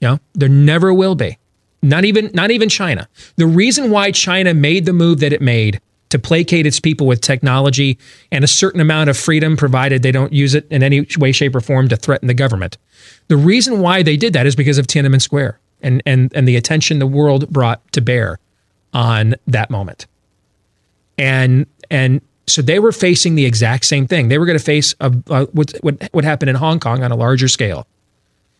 You 0.00 0.08
know, 0.08 0.18
there 0.34 0.48
never 0.48 0.94
will 0.94 1.14
be. 1.14 1.36
Not 1.82 2.04
even 2.04 2.30
not 2.34 2.50
even 2.50 2.68
China. 2.68 3.08
The 3.36 3.46
reason 3.46 3.90
why 3.90 4.10
China 4.10 4.52
made 4.52 4.84
the 4.84 4.92
move 4.92 5.20
that 5.20 5.32
it 5.32 5.40
made 5.40 5.80
to 6.10 6.18
placate 6.18 6.66
its 6.66 6.80
people 6.80 7.06
with 7.06 7.20
technology 7.20 7.98
and 8.30 8.44
a 8.44 8.48
certain 8.48 8.80
amount 8.80 9.08
of 9.08 9.16
freedom 9.16 9.56
provided 9.56 10.02
they 10.02 10.12
don't 10.12 10.32
use 10.32 10.54
it 10.54 10.66
in 10.70 10.82
any 10.82 11.06
way 11.18 11.32
shape 11.32 11.54
or 11.54 11.60
form 11.60 11.88
to 11.88 11.96
threaten 11.96 12.28
the 12.28 12.34
government. 12.34 12.76
The 13.28 13.36
reason 13.36 13.80
why 13.80 14.02
they 14.02 14.16
did 14.16 14.32
that 14.34 14.46
is 14.46 14.56
because 14.56 14.76
of 14.76 14.86
Tiananmen 14.86 15.22
Square 15.22 15.58
and 15.82 16.02
and 16.04 16.32
and 16.34 16.46
the 16.46 16.56
attention 16.56 16.98
the 16.98 17.06
world 17.06 17.48
brought 17.48 17.80
to 17.92 18.00
bear 18.00 18.38
on 18.92 19.36
that 19.46 19.70
moment. 19.70 20.06
And 21.16 21.66
and 21.90 22.20
so 22.46 22.60
they 22.60 22.78
were 22.78 22.92
facing 22.92 23.36
the 23.36 23.46
exact 23.46 23.84
same 23.84 24.06
thing. 24.06 24.28
They 24.28 24.38
were 24.38 24.46
going 24.46 24.58
to 24.58 24.64
face 24.64 24.94
a, 25.00 25.14
a, 25.28 25.44
what, 25.46 25.72
what 25.80 26.08
what 26.12 26.24
happened 26.24 26.50
in 26.50 26.56
Hong 26.56 26.80
Kong 26.80 27.02
on 27.02 27.12
a 27.12 27.16
larger 27.16 27.48
scale. 27.48 27.86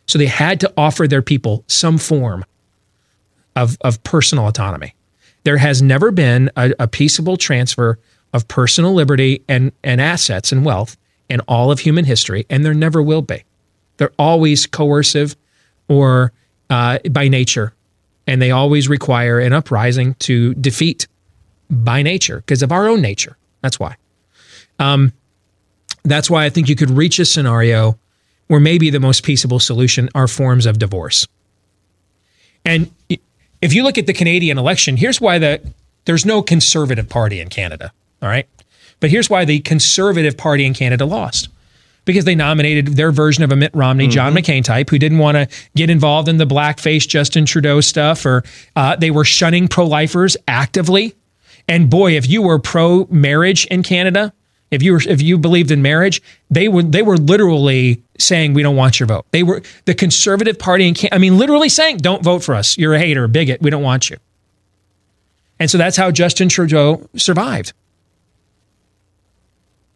So 0.06 0.18
they 0.18 0.26
had 0.26 0.60
to 0.60 0.72
offer 0.76 1.06
their 1.06 1.22
people 1.22 1.64
some 1.66 1.98
form 1.98 2.44
of, 3.56 3.76
of 3.82 4.02
personal 4.02 4.46
autonomy. 4.46 4.94
There 5.44 5.58
has 5.58 5.80
never 5.82 6.10
been 6.10 6.50
a, 6.56 6.72
a 6.78 6.88
peaceable 6.88 7.36
transfer 7.36 7.98
of 8.32 8.46
personal 8.48 8.94
liberty 8.94 9.42
and, 9.48 9.72
and 9.82 10.00
assets 10.00 10.52
and 10.52 10.64
wealth 10.64 10.96
in 11.28 11.40
all 11.40 11.70
of 11.70 11.80
human 11.80 12.04
history, 12.04 12.46
and 12.50 12.64
there 12.64 12.74
never 12.74 13.02
will 13.02 13.22
be. 13.22 13.44
They're 13.96 14.12
always 14.18 14.66
coercive 14.66 15.36
or 15.88 16.32
uh, 16.68 16.98
by 17.10 17.28
nature, 17.28 17.74
and 18.26 18.40
they 18.40 18.50
always 18.50 18.88
require 18.88 19.40
an 19.40 19.52
uprising 19.52 20.14
to 20.20 20.54
defeat 20.54 21.06
by 21.70 22.02
nature 22.02 22.36
because 22.38 22.62
of 22.62 22.72
our 22.72 22.88
own 22.88 23.00
nature. 23.00 23.36
That's 23.62 23.78
why. 23.78 23.96
Um, 24.78 25.12
that's 26.04 26.30
why 26.30 26.44
I 26.44 26.50
think 26.50 26.68
you 26.68 26.76
could 26.76 26.90
reach 26.90 27.18
a 27.18 27.24
scenario 27.24 27.98
where 28.46 28.60
maybe 28.60 28.90
the 28.90 29.00
most 29.00 29.22
peaceable 29.22 29.60
solution 29.60 30.08
are 30.14 30.26
forms 30.26 30.66
of 30.66 30.78
divorce. 30.78 31.26
And 32.64 32.90
if 33.62 33.74
you 33.74 33.82
look 33.82 33.98
at 33.98 34.06
the 34.06 34.12
Canadian 34.12 34.58
election, 34.58 34.96
here's 34.96 35.20
why 35.20 35.38
the 35.38 35.60
there's 36.04 36.24
no 36.24 36.42
conservative 36.42 37.08
party 37.08 37.40
in 37.40 37.48
Canada. 37.48 37.92
All 38.22 38.28
right. 38.28 38.48
But 39.00 39.10
here's 39.10 39.30
why 39.30 39.44
the 39.44 39.60
conservative 39.60 40.36
party 40.36 40.64
in 40.64 40.74
Canada 40.74 41.06
lost. 41.06 41.48
Because 42.04 42.24
they 42.24 42.34
nominated 42.34 42.88
their 42.88 43.12
version 43.12 43.44
of 43.44 43.52
a 43.52 43.56
Mitt 43.56 43.74
Romney, 43.74 44.08
John 44.08 44.34
McCain 44.34 44.64
type, 44.64 44.88
who 44.88 44.98
didn't 44.98 45.18
want 45.18 45.36
to 45.36 45.48
get 45.76 45.90
involved 45.90 46.28
in 46.28 46.38
the 46.38 46.46
blackface 46.46 47.06
Justin 47.06 47.44
Trudeau 47.44 47.80
stuff, 47.82 48.24
or 48.24 48.42
uh, 48.74 48.96
they 48.96 49.10
were 49.10 49.24
shunning 49.24 49.68
pro 49.68 49.86
lifers 49.86 50.36
actively. 50.48 51.14
And 51.68 51.90
boy, 51.90 52.16
if 52.16 52.28
you 52.28 52.42
were 52.42 52.58
pro 52.58 53.06
marriage 53.10 53.66
in 53.66 53.82
Canada, 53.82 54.32
if 54.70 54.82
you 54.82 54.92
were 54.92 55.02
if 55.06 55.20
you 55.20 55.36
believed 55.38 55.70
in 55.70 55.82
marriage, 55.82 56.22
they 56.50 56.68
were 56.68 56.82
they 56.82 57.02
were 57.02 57.18
literally 57.18 58.02
saying 58.20 58.54
we 58.54 58.62
don't 58.62 58.76
want 58.76 59.00
your 59.00 59.06
vote. 59.06 59.26
They 59.30 59.42
were 59.42 59.62
the 59.84 59.94
conservative 59.94 60.58
party 60.58 60.86
in 60.88 60.94
Can- 60.94 61.10
I 61.12 61.18
mean 61.18 61.38
literally 61.38 61.68
saying 61.68 61.98
don't 61.98 62.22
vote 62.22 62.42
for 62.44 62.54
us. 62.54 62.76
You're 62.78 62.94
a 62.94 62.98
hater, 62.98 63.24
a 63.24 63.28
bigot. 63.28 63.60
We 63.60 63.70
don't 63.70 63.82
want 63.82 64.10
you. 64.10 64.16
And 65.58 65.70
so 65.70 65.76
that's 65.78 65.96
how 65.96 66.10
Justin 66.10 66.48
Trudeau 66.48 67.06
survived. 67.16 67.72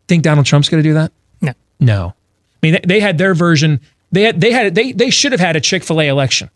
Think 0.08 0.22
Donald 0.22 0.46
Trump's 0.46 0.68
going 0.68 0.82
to 0.82 0.88
do 0.88 0.94
that? 0.94 1.12
No. 1.40 1.52
No. 1.80 2.14
I 2.62 2.66
mean, 2.66 2.72
they, 2.74 2.80
they 2.86 3.00
had 3.00 3.16
their 3.18 3.34
version. 3.34 3.80
They 4.12 4.22
had 4.22 4.40
they 4.40 4.52
had 4.52 4.74
they 4.74 4.92
they 4.92 5.10
should 5.10 5.32
have 5.32 5.40
had 5.40 5.56
a 5.56 5.60
Chick 5.60 5.82
Fil 5.82 6.00
A 6.00 6.08
election, 6.08 6.50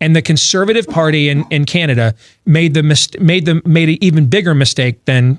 and 0.00 0.14
the 0.14 0.22
Conservative 0.22 0.86
Party 0.86 1.28
in, 1.28 1.44
in 1.50 1.64
Canada 1.64 2.14
made 2.44 2.74
the 2.74 2.82
mis- 2.82 3.18
made 3.18 3.46
the 3.46 3.62
made 3.64 3.88
an 3.88 3.98
even 4.00 4.26
bigger 4.26 4.54
mistake 4.54 5.04
than 5.04 5.38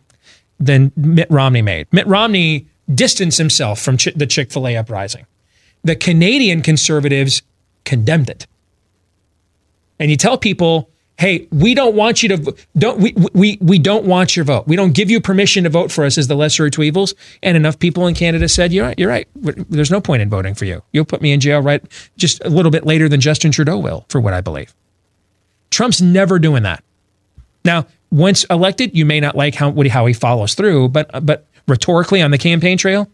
than 0.59 0.91
Mitt 0.95 1.29
Romney 1.29 1.61
made. 1.61 1.87
Mitt 1.91 2.07
Romney 2.07 2.67
distanced 2.93 3.37
himself 3.37 3.79
from 3.81 3.97
Ch- 3.97 4.13
the 4.15 4.25
Chick 4.25 4.51
Fil 4.51 4.67
A 4.67 4.77
uprising. 4.77 5.25
The 5.83 5.95
Canadian 5.95 6.61
Conservatives 6.61 7.41
condemned 7.85 8.29
it, 8.29 8.47
and 9.99 10.09
you 10.09 10.17
tell 10.17 10.37
people 10.37 10.89
hey, 11.17 11.47
we 11.51 11.73
don't 11.73 11.95
want 11.95 12.23
you 12.23 12.29
to 12.29 12.55
don't 12.77 12.99
we 12.99 13.13
we 13.33 13.57
we 13.61 13.79
don't 13.79 14.05
want 14.05 14.35
your 14.35 14.45
vote. 14.45 14.67
We 14.67 14.75
don't 14.75 14.93
give 14.93 15.09
you 15.09 15.21
permission 15.21 15.63
to 15.63 15.69
vote 15.69 15.91
for 15.91 16.05
us 16.05 16.17
as 16.17 16.27
the 16.27 16.35
lesser 16.35 16.65
of 16.65 16.71
two 16.71 16.83
evils. 16.83 17.13
And 17.41 17.55
enough 17.55 17.79
people 17.79 18.07
in 18.07 18.15
Canada 18.15 18.49
said, 18.49 18.73
"You're 18.73 18.85
right. 18.85 18.99
You're 18.99 19.09
right. 19.09 19.27
There's 19.35 19.91
no 19.91 20.01
point 20.01 20.21
in 20.21 20.29
voting 20.29 20.55
for 20.55 20.65
you. 20.65 20.83
You'll 20.91 21.05
put 21.05 21.21
me 21.21 21.31
in 21.31 21.39
jail 21.39 21.61
right 21.61 21.81
just 22.17 22.43
a 22.43 22.49
little 22.49 22.71
bit 22.71 22.85
later 22.85 23.07
than 23.07 23.21
Justin 23.21 23.51
Trudeau 23.51 23.77
will 23.77 24.05
for 24.09 24.19
what 24.19 24.33
I 24.33 24.41
believe." 24.41 24.73
Trump's 25.71 26.01
never 26.01 26.39
doing 26.39 26.63
that. 26.63 26.83
Now, 27.65 27.87
once 28.11 28.43
elected, 28.45 28.95
you 28.95 29.05
may 29.05 29.19
not 29.19 29.35
like 29.35 29.55
how 29.55 29.73
how 29.89 30.05
he 30.05 30.13
follows 30.13 30.53
through, 30.53 30.89
but 30.89 31.25
but 31.25 31.45
rhetorically 31.67 32.21
on 32.21 32.31
the 32.31 32.37
campaign 32.37 32.77
trail, 32.77 33.07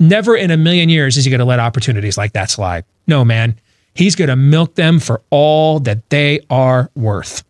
never 0.00 0.34
in 0.34 0.50
a 0.50 0.56
million 0.56 0.88
years 0.88 1.16
is 1.16 1.24
he 1.24 1.30
going 1.30 1.38
to 1.38 1.44
let 1.44 1.60
opportunities 1.60 2.18
like 2.18 2.32
that 2.32 2.50
slide. 2.50 2.84
No, 3.06 3.24
man. 3.24 3.60
He's 3.94 4.16
going 4.16 4.28
to 4.28 4.36
milk 4.36 4.74
them 4.74 4.98
for 4.98 5.20
all 5.30 5.78
that 5.80 6.08
they 6.10 6.40
are 6.48 6.90
worth. 6.96 7.44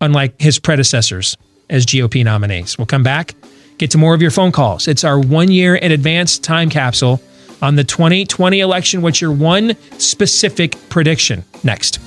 Unlike 0.00 0.40
his 0.40 0.58
predecessors 0.58 1.36
as 1.70 1.86
GOP 1.86 2.22
nominees. 2.24 2.76
We'll 2.76 2.86
come 2.86 3.02
back, 3.02 3.34
get 3.78 3.90
to 3.92 3.98
more 3.98 4.14
of 4.14 4.22
your 4.22 4.30
phone 4.30 4.52
calls. 4.52 4.86
It's 4.86 5.04
our 5.04 5.18
one 5.18 5.50
year 5.50 5.74
in 5.74 5.90
advance 5.90 6.38
time 6.38 6.68
capsule 6.70 7.20
on 7.62 7.76
the 7.76 7.84
2020 7.84 8.60
election. 8.60 9.00
What's 9.00 9.20
your 9.20 9.32
one 9.32 9.74
specific 9.98 10.76
prediction? 10.90 11.44
Next. 11.64 11.98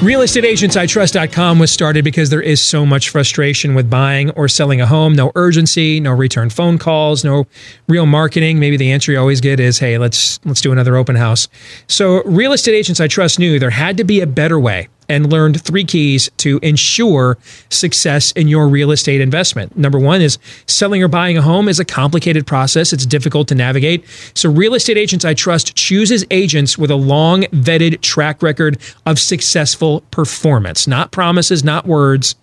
RealestateAgentsITrust.com 0.00 1.58
was 1.58 1.72
started 1.72 2.04
because 2.04 2.30
there 2.30 2.40
is 2.40 2.60
so 2.60 2.86
much 2.86 3.08
frustration 3.08 3.74
with 3.74 3.90
buying 3.90 4.30
or 4.30 4.48
selling 4.48 4.80
a 4.80 4.86
home. 4.86 5.14
No 5.14 5.32
urgency, 5.34 6.00
no 6.00 6.12
return 6.12 6.50
phone 6.50 6.78
calls, 6.78 7.24
no 7.24 7.46
real 7.88 8.06
marketing. 8.06 8.58
Maybe 8.58 8.76
the 8.76 8.92
answer 8.92 9.12
you 9.12 9.18
always 9.18 9.40
get 9.40 9.60
is, 9.60 9.80
"Hey, 9.80 9.98
let's 9.98 10.40
let's 10.44 10.60
do 10.60 10.72
another 10.72 10.96
open 10.96 11.16
house." 11.16 11.48
So, 11.88 12.22
Real 12.24 12.52
Estate 12.52 12.74
Agents 12.74 13.00
I 13.00 13.08
Trust 13.08 13.38
knew 13.38 13.58
there 13.58 13.70
had 13.70 13.96
to 13.96 14.04
be 14.04 14.20
a 14.20 14.26
better 14.26 14.58
way 14.58 14.88
and 15.08 15.30
learned 15.30 15.62
three 15.62 15.84
keys 15.84 16.30
to 16.38 16.58
ensure 16.62 17.38
success 17.70 18.32
in 18.32 18.48
your 18.48 18.68
real 18.68 18.90
estate 18.90 19.20
investment. 19.20 19.76
Number 19.76 19.98
one 19.98 20.20
is 20.20 20.38
selling 20.66 21.02
or 21.02 21.08
buying 21.08 21.38
a 21.38 21.42
home 21.42 21.68
is 21.68 21.80
a 21.80 21.84
complicated 21.84 22.46
process. 22.46 22.92
It's 22.92 23.06
difficult 23.06 23.48
to 23.48 23.54
navigate. 23.54 24.04
So, 24.34 24.50
Real 24.50 24.74
Estate 24.74 24.96
Agents 24.96 25.24
I 25.24 25.34
Trust 25.34 25.74
chooses 25.74 26.24
agents 26.30 26.76
with 26.76 26.90
a 26.90 26.96
long 26.96 27.42
vetted 27.44 28.00
track 28.00 28.42
record 28.42 28.78
of 29.06 29.18
successful 29.18 30.02
performance, 30.10 30.86
not 30.86 31.10
promises, 31.10 31.64
not 31.64 31.86
words 31.86 32.34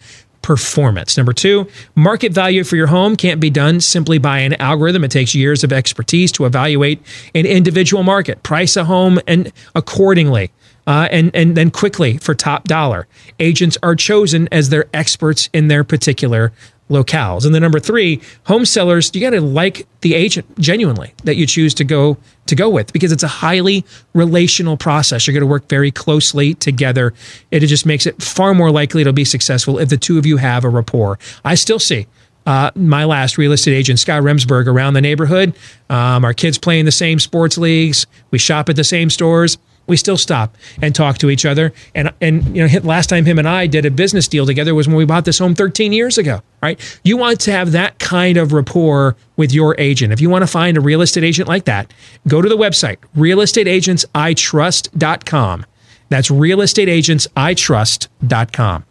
performance. 0.45 1.17
Number 1.17 1.33
two, 1.33 1.67
market 1.95 2.31
value 2.31 2.63
for 2.63 2.75
your 2.75 2.85
home 2.85 3.15
can't 3.15 3.39
be 3.39 3.49
done 3.49 3.81
simply 3.81 4.19
by 4.19 4.39
an 4.39 4.53
algorithm. 4.61 5.03
It 5.03 5.09
takes 5.09 5.33
years 5.33 5.63
of 5.63 5.73
expertise 5.73 6.31
to 6.33 6.45
evaluate 6.45 7.01
an 7.33 7.47
individual 7.47 8.03
market, 8.03 8.43
price 8.43 8.77
a 8.77 8.85
home, 8.85 9.19
and 9.25 9.51
accordingly. 9.73 10.51
Uh, 10.87 11.07
and 11.11 11.31
and 11.35 11.57
then 11.57 11.71
quickly 11.71 12.17
for 12.17 12.35
top 12.35 12.65
dollar, 12.65 13.07
agents 13.39 13.77
are 13.81 13.95
chosen 13.95 14.47
as 14.51 14.69
their 14.69 14.85
experts 14.93 15.49
in 15.51 15.67
their 15.67 15.83
particular 15.83 16.51
locales. 16.89 17.45
And 17.45 17.55
then 17.55 17.61
number 17.61 17.79
three, 17.79 18.21
home 18.45 18.65
sellers, 18.65 19.09
you 19.13 19.21
got 19.21 19.31
to 19.31 19.41
like 19.41 19.87
the 20.01 20.13
agent 20.13 20.45
genuinely 20.59 21.13
that 21.23 21.35
you 21.35 21.47
choose 21.47 21.73
to 21.75 21.83
go 21.83 22.17
to 22.45 22.55
go 22.55 22.69
with 22.69 22.93
because 22.93 23.11
it's 23.11 23.23
a 23.23 23.27
highly 23.27 23.83
relational 24.13 24.77
process. 24.77 25.25
You're 25.25 25.33
going 25.33 25.41
to 25.41 25.47
work 25.47 25.67
very 25.67 25.91
closely 25.91 26.53
together. 26.53 27.13
It 27.49 27.61
just 27.61 27.85
makes 27.85 28.05
it 28.05 28.21
far 28.21 28.53
more 28.53 28.69
likely 28.69 29.03
to 29.03 29.13
be 29.13 29.25
successful 29.25 29.79
if 29.79 29.89
the 29.89 29.97
two 29.97 30.19
of 30.19 30.25
you 30.25 30.37
have 30.37 30.63
a 30.63 30.69
rapport. 30.69 31.17
I 31.43 31.55
still 31.55 31.79
see. 31.79 32.07
Uh, 32.45 32.69
my 32.75 33.05
last 33.05 33.39
real 33.39 33.53
estate 33.53 33.73
agent, 33.73 33.97
Scott 33.97 34.21
Remsburg, 34.21 34.67
around 34.67 34.93
the 34.93 35.01
neighborhood. 35.01 35.55
Um, 35.89 36.23
our 36.23 36.33
kids 36.33 36.59
play 36.59 36.79
in 36.79 36.85
the 36.85 36.91
same 36.91 37.17
sports 37.17 37.57
leagues. 37.57 38.05
We 38.29 38.37
shop 38.37 38.69
at 38.69 38.75
the 38.75 38.83
same 38.83 39.09
stores 39.09 39.57
we 39.87 39.97
still 39.97 40.17
stop 40.17 40.55
and 40.81 40.95
talk 40.95 41.17
to 41.19 41.29
each 41.29 41.45
other. 41.45 41.71
And 41.93 42.11
and 42.21 42.55
you 42.55 42.65
know, 42.67 42.79
last 42.79 43.07
time 43.07 43.25
him 43.25 43.37
and 43.39 43.47
I 43.47 43.67
did 43.67 43.85
a 43.85 43.91
business 43.91 44.27
deal 44.27 44.45
together 44.45 44.75
was 44.75 44.87
when 44.87 44.97
we 44.97 45.05
bought 45.05 45.25
this 45.25 45.39
home 45.39 45.55
13 45.55 45.93
years 45.93 46.17
ago. 46.17 46.41
Right? 46.61 46.99
You 47.03 47.17
want 47.17 47.39
to 47.41 47.51
have 47.51 47.73
that 47.73 47.99
kind 47.99 48.37
of 48.37 48.53
rapport 48.53 49.17
with 49.35 49.53
your 49.53 49.75
agent. 49.79 50.13
If 50.13 50.21
you 50.21 50.29
want 50.29 50.43
to 50.43 50.47
find 50.47 50.77
a 50.77 50.81
real 50.81 51.01
estate 51.01 51.23
agent 51.23 51.47
like 51.47 51.65
that, 51.65 51.93
go 52.27 52.41
to 52.41 52.49
the 52.49 52.57
website 52.57 52.97
realestateagentsitrust.com. 53.15 55.65
That's 56.09 56.29
realestateagentsitrust.com. 56.29 58.85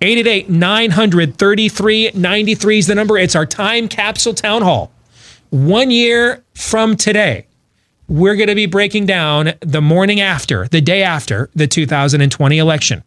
888 0.00 0.48
900 0.48 1.36
3393 1.36 2.78
is 2.78 2.86
the 2.86 2.94
number. 2.94 3.18
It's 3.18 3.34
our 3.34 3.46
time 3.46 3.88
capsule 3.88 4.34
town 4.34 4.62
hall. 4.62 4.92
One 5.50 5.90
year 5.90 6.44
from 6.54 6.96
today 6.96 7.48
we're 8.08 8.36
going 8.36 8.48
to 8.48 8.54
be 8.54 8.66
breaking 8.66 9.06
down 9.06 9.54
the 9.60 9.80
morning 9.80 10.20
after, 10.20 10.68
the 10.68 10.80
day 10.80 11.02
after 11.02 11.48
the 11.54 11.66
2020 11.66 12.58
election. 12.58 13.02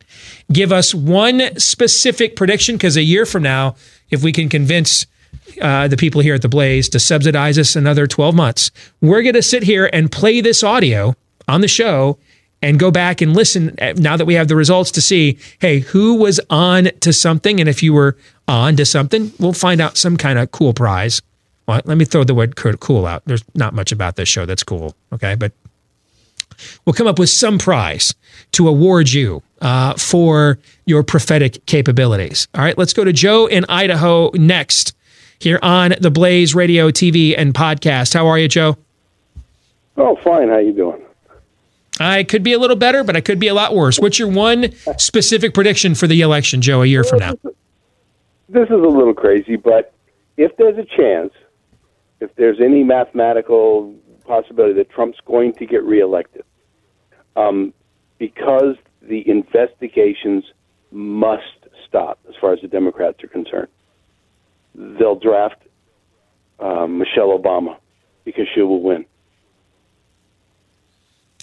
Give 0.51 0.71
us 0.71 0.93
one 0.93 1.57
specific 1.59 2.35
prediction 2.35 2.75
because 2.75 2.97
a 2.97 3.03
year 3.03 3.25
from 3.25 3.43
now, 3.43 3.75
if 4.09 4.23
we 4.23 4.31
can 4.31 4.49
convince 4.49 5.05
uh, 5.61 5.87
the 5.87 5.97
people 5.97 6.21
here 6.21 6.33
at 6.33 6.41
the 6.41 6.49
Blaze 6.49 6.89
to 6.89 6.99
subsidize 6.99 7.59
us 7.59 7.75
another 7.75 8.07
12 8.07 8.35
months, 8.35 8.71
we're 9.01 9.21
going 9.21 9.35
to 9.35 9.43
sit 9.43 9.63
here 9.63 9.89
and 9.91 10.11
play 10.11 10.41
this 10.41 10.63
audio 10.63 11.15
on 11.47 11.61
the 11.61 11.67
show 11.67 12.17
and 12.61 12.79
go 12.79 12.89
back 12.89 13.21
and 13.21 13.35
listen 13.35 13.75
uh, 13.79 13.93
now 13.97 14.17
that 14.17 14.25
we 14.25 14.33
have 14.33 14.47
the 14.47 14.55
results 14.55 14.91
to 14.91 15.01
see, 15.01 15.37
hey, 15.59 15.79
who 15.79 16.15
was 16.15 16.39
on 16.49 16.85
to 17.01 17.13
something? 17.13 17.59
And 17.59 17.69
if 17.69 17.83
you 17.83 17.93
were 17.93 18.17
on 18.47 18.75
to 18.77 18.85
something, 18.85 19.31
we'll 19.39 19.53
find 19.53 19.81
out 19.81 19.97
some 19.97 20.17
kind 20.17 20.39
of 20.39 20.51
cool 20.51 20.73
prize 20.73 21.21
well, 21.67 21.81
let 21.85 21.97
me 21.97 22.05
throw 22.05 22.23
the 22.23 22.35
word 22.35 22.55
cool 22.55 23.05
out. 23.05 23.23
There's 23.25 23.43
not 23.53 23.73
much 23.73 23.91
about 23.91 24.15
this 24.15 24.29
show 24.29 24.45
that's 24.45 24.63
cool. 24.63 24.95
Okay. 25.13 25.35
But 25.35 25.51
we'll 26.85 26.93
come 26.93 27.07
up 27.07 27.19
with 27.19 27.29
some 27.29 27.57
prize 27.57 28.13
to 28.53 28.67
award 28.67 29.11
you 29.11 29.41
uh, 29.61 29.93
for 29.95 30.59
your 30.85 31.03
prophetic 31.03 31.65
capabilities. 31.65 32.47
All 32.53 32.61
right. 32.61 32.77
Let's 32.77 32.93
go 32.93 33.03
to 33.03 33.13
Joe 33.13 33.47
in 33.47 33.65
Idaho 33.67 34.29
next 34.33 34.95
here 35.39 35.59
on 35.61 35.95
the 35.99 36.11
Blaze 36.11 36.53
Radio, 36.55 36.91
TV, 36.91 37.35
and 37.37 37.53
podcast. 37.53 38.13
How 38.13 38.27
are 38.27 38.37
you, 38.37 38.47
Joe? 38.47 38.77
Oh, 39.97 40.15
fine. 40.17 40.49
How 40.49 40.57
you 40.57 40.73
doing? 40.73 41.01
I 41.99 42.23
could 42.23 42.43
be 42.43 42.53
a 42.53 42.59
little 42.59 42.75
better, 42.75 43.03
but 43.03 43.15
I 43.15 43.21
could 43.21 43.39
be 43.39 43.47
a 43.47 43.53
lot 43.53 43.73
worse. 43.73 43.99
What's 43.99 44.19
your 44.19 44.27
one 44.27 44.73
specific 44.97 45.53
prediction 45.53 45.95
for 45.95 46.07
the 46.07 46.21
election, 46.21 46.61
Joe, 46.61 46.81
a 46.81 46.85
year 46.85 47.03
from 47.05 47.19
now? 47.19 47.35
This 48.49 48.65
is 48.65 48.71
a 48.71 48.75
little 48.75 49.13
crazy, 49.13 49.55
but 49.55 49.93
if 50.37 50.55
there's 50.57 50.77
a 50.77 50.83
chance 50.83 51.31
if 52.25 52.35
there's 52.35 52.59
any 52.59 52.83
mathematical 52.83 53.95
possibility 54.25 54.73
that 54.73 54.89
Trump's 54.89 55.19
going 55.25 55.53
to 55.53 55.65
get 55.65 55.83
reelected, 55.83 56.43
um, 57.35 57.73
because 58.17 58.75
the 59.01 59.27
investigations 59.29 60.43
must 60.91 61.43
stop 61.87 62.19
as 62.27 62.35
far 62.41 62.53
as 62.53 62.61
the 62.61 62.67
Democrats 62.67 63.23
are 63.23 63.27
concerned. 63.27 63.67
They'll 64.73 65.19
draft 65.19 65.61
um, 66.59 66.97
Michelle 66.97 67.37
Obama 67.37 67.77
because 68.23 68.47
she 68.53 68.61
will 68.61 68.81
win. 68.81 69.05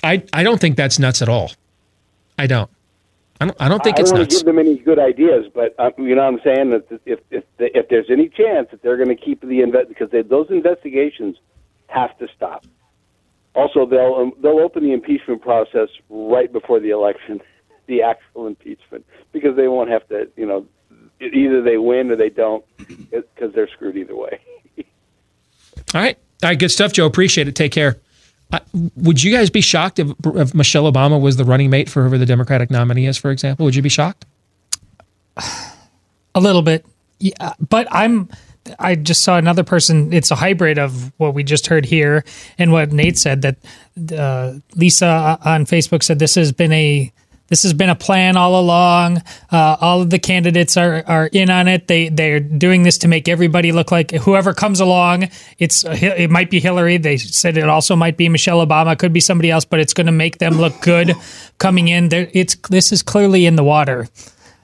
I, 0.02 0.24
I 0.32 0.42
don't 0.42 0.60
think 0.60 0.76
that's 0.76 0.98
nuts 0.98 1.22
at 1.22 1.28
all. 1.28 1.52
I 2.38 2.46
don't. 2.46 2.70
I 3.42 3.44
don't, 3.44 3.56
I 3.60 3.68
don't 3.68 3.82
think 3.82 3.98
I 3.98 4.02
it's 4.02 4.10
don't 4.10 4.20
nuts. 4.20 4.36
give 4.36 4.44
them 4.44 4.60
any 4.60 4.78
good 4.78 5.00
ideas, 5.00 5.46
but 5.52 5.74
uh, 5.76 5.90
you 5.98 6.14
know 6.14 6.22
what 6.22 6.34
I'm 6.34 6.40
saying 6.44 6.70
that 6.70 7.00
if 7.04 7.18
if 7.32 7.42
if 7.58 7.88
there's 7.88 8.06
any 8.08 8.28
chance 8.28 8.68
that 8.70 8.82
they're 8.82 8.96
going 8.96 9.08
to 9.08 9.16
keep 9.16 9.40
the 9.40 9.62
invest 9.62 9.88
because 9.88 10.10
they, 10.10 10.22
those 10.22 10.46
investigations 10.50 11.36
have 11.88 12.16
to 12.18 12.28
stop. 12.36 12.64
Also, 13.56 13.84
they'll 13.84 14.14
um, 14.14 14.32
they'll 14.40 14.60
open 14.60 14.84
the 14.84 14.92
impeachment 14.92 15.42
process 15.42 15.88
right 16.08 16.52
before 16.52 16.78
the 16.78 16.90
election, 16.90 17.40
the 17.86 18.02
actual 18.02 18.46
impeachment, 18.46 19.04
because 19.32 19.56
they 19.56 19.66
won't 19.66 19.90
have 19.90 20.06
to. 20.10 20.30
You 20.36 20.46
know, 20.46 20.66
either 21.20 21.62
they 21.62 21.78
win 21.78 22.12
or 22.12 22.16
they 22.16 22.30
don't, 22.30 22.64
because 23.10 23.52
they're 23.54 23.68
screwed 23.68 23.96
either 23.96 24.14
way. 24.14 24.38
All 24.78 26.00
right. 26.00 26.16
All 26.44 26.50
right. 26.50 26.58
Good 26.58 26.70
stuff, 26.70 26.92
Joe. 26.92 27.06
Appreciate 27.06 27.48
it. 27.48 27.56
Take 27.56 27.72
care. 27.72 27.96
Uh, 28.52 28.60
would 28.96 29.22
you 29.22 29.32
guys 29.32 29.50
be 29.50 29.60
shocked 29.60 29.98
if, 29.98 30.10
if 30.24 30.54
Michelle 30.54 30.90
Obama 30.90 31.20
was 31.20 31.36
the 31.36 31.44
running 31.44 31.70
mate 31.70 31.88
for 31.88 32.02
whoever 32.02 32.18
the 32.18 32.26
Democratic 32.26 32.70
nominee 32.70 33.06
is, 33.06 33.16
for 33.16 33.30
example? 33.30 33.64
Would 33.64 33.74
you 33.74 33.82
be 33.82 33.88
shocked? 33.88 34.26
A 36.34 36.40
little 36.40 36.62
bit. 36.62 36.84
Yeah, 37.18 37.54
but 37.68 37.86
I'm 37.90 38.28
I 38.78 38.94
just 38.94 39.22
saw 39.22 39.38
another 39.38 39.64
person. 39.64 40.12
It's 40.12 40.30
a 40.30 40.34
hybrid 40.36 40.78
of 40.78 41.12
what 41.18 41.34
we 41.34 41.42
just 41.42 41.66
heard 41.66 41.84
here 41.84 42.24
and 42.58 42.72
what 42.72 42.92
Nate 42.92 43.18
said. 43.18 43.42
That 43.42 43.56
uh, 44.16 44.54
Lisa 44.76 45.38
on 45.44 45.66
Facebook 45.66 46.02
said 46.02 46.18
this 46.18 46.34
has 46.36 46.52
been 46.52 46.72
a 46.72 47.12
this 47.52 47.64
has 47.64 47.74
been 47.74 47.90
a 47.90 47.94
plan 47.94 48.38
all 48.38 48.58
along. 48.58 49.18
Uh, 49.50 49.76
all 49.78 50.00
of 50.00 50.08
the 50.08 50.18
candidates 50.18 50.78
are, 50.78 51.04
are 51.06 51.26
in 51.26 51.50
on 51.50 51.68
it. 51.68 51.86
They 51.86 52.08
they're 52.08 52.40
doing 52.40 52.82
this 52.82 52.96
to 52.98 53.08
make 53.08 53.28
everybody 53.28 53.72
look 53.72 53.92
like 53.92 54.10
whoever 54.10 54.54
comes 54.54 54.80
along. 54.80 55.28
It's 55.58 55.84
it 55.86 56.30
might 56.30 56.48
be 56.48 56.60
Hillary. 56.60 56.96
They 56.96 57.18
said 57.18 57.58
it 57.58 57.68
also 57.68 57.94
might 57.94 58.16
be 58.16 58.30
Michelle 58.30 58.66
Obama. 58.66 58.98
Could 58.98 59.12
be 59.12 59.20
somebody 59.20 59.50
else, 59.50 59.66
but 59.66 59.80
it's 59.80 59.92
going 59.92 60.06
to 60.06 60.12
make 60.12 60.38
them 60.38 60.54
look 60.54 60.80
good 60.80 61.12
coming 61.58 61.88
in. 61.88 62.08
There, 62.08 62.30
it's 62.32 62.56
this 62.70 62.90
is 62.90 63.02
clearly 63.02 63.44
in 63.44 63.56
the 63.56 63.64
water. 63.64 64.08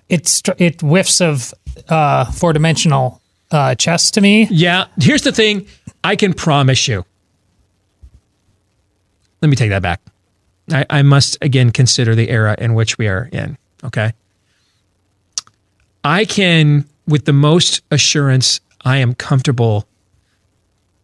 It's 0.09 0.41
it 0.57 0.81
whiffs 0.81 1.21
of 1.21 1.53
uh, 1.91 2.25
four 2.33 2.55
dimensional 2.55 3.21
uh, 3.51 3.75
chess 3.75 4.11
to 4.13 4.23
me. 4.23 4.49
Yeah. 4.51 4.87
Here's 4.99 5.25
the 5.25 5.33
thing. 5.33 5.67
I 6.03 6.17
can 6.17 6.33
promise 6.33 6.89
you. 6.89 7.05
Let 9.43 9.51
me 9.51 9.57
take 9.57 9.69
that 9.69 9.83
back. 9.83 10.01
I, 10.73 10.85
I 10.91 11.03
must 11.03 11.39
again 11.41 11.71
consider 11.71 12.15
the 12.15 12.31
era 12.31 12.57
in 12.59 12.75
which 12.75 12.99
we 12.99 13.09
are 13.09 13.29
in. 13.33 13.57
Okay. 13.85 14.13
I 16.05 16.25
can, 16.25 16.85
with 17.07 17.25
the 17.25 17.33
most 17.33 17.83
assurance 17.91 18.61
I 18.85 18.99
am 18.99 19.15
comfortable 19.15 19.87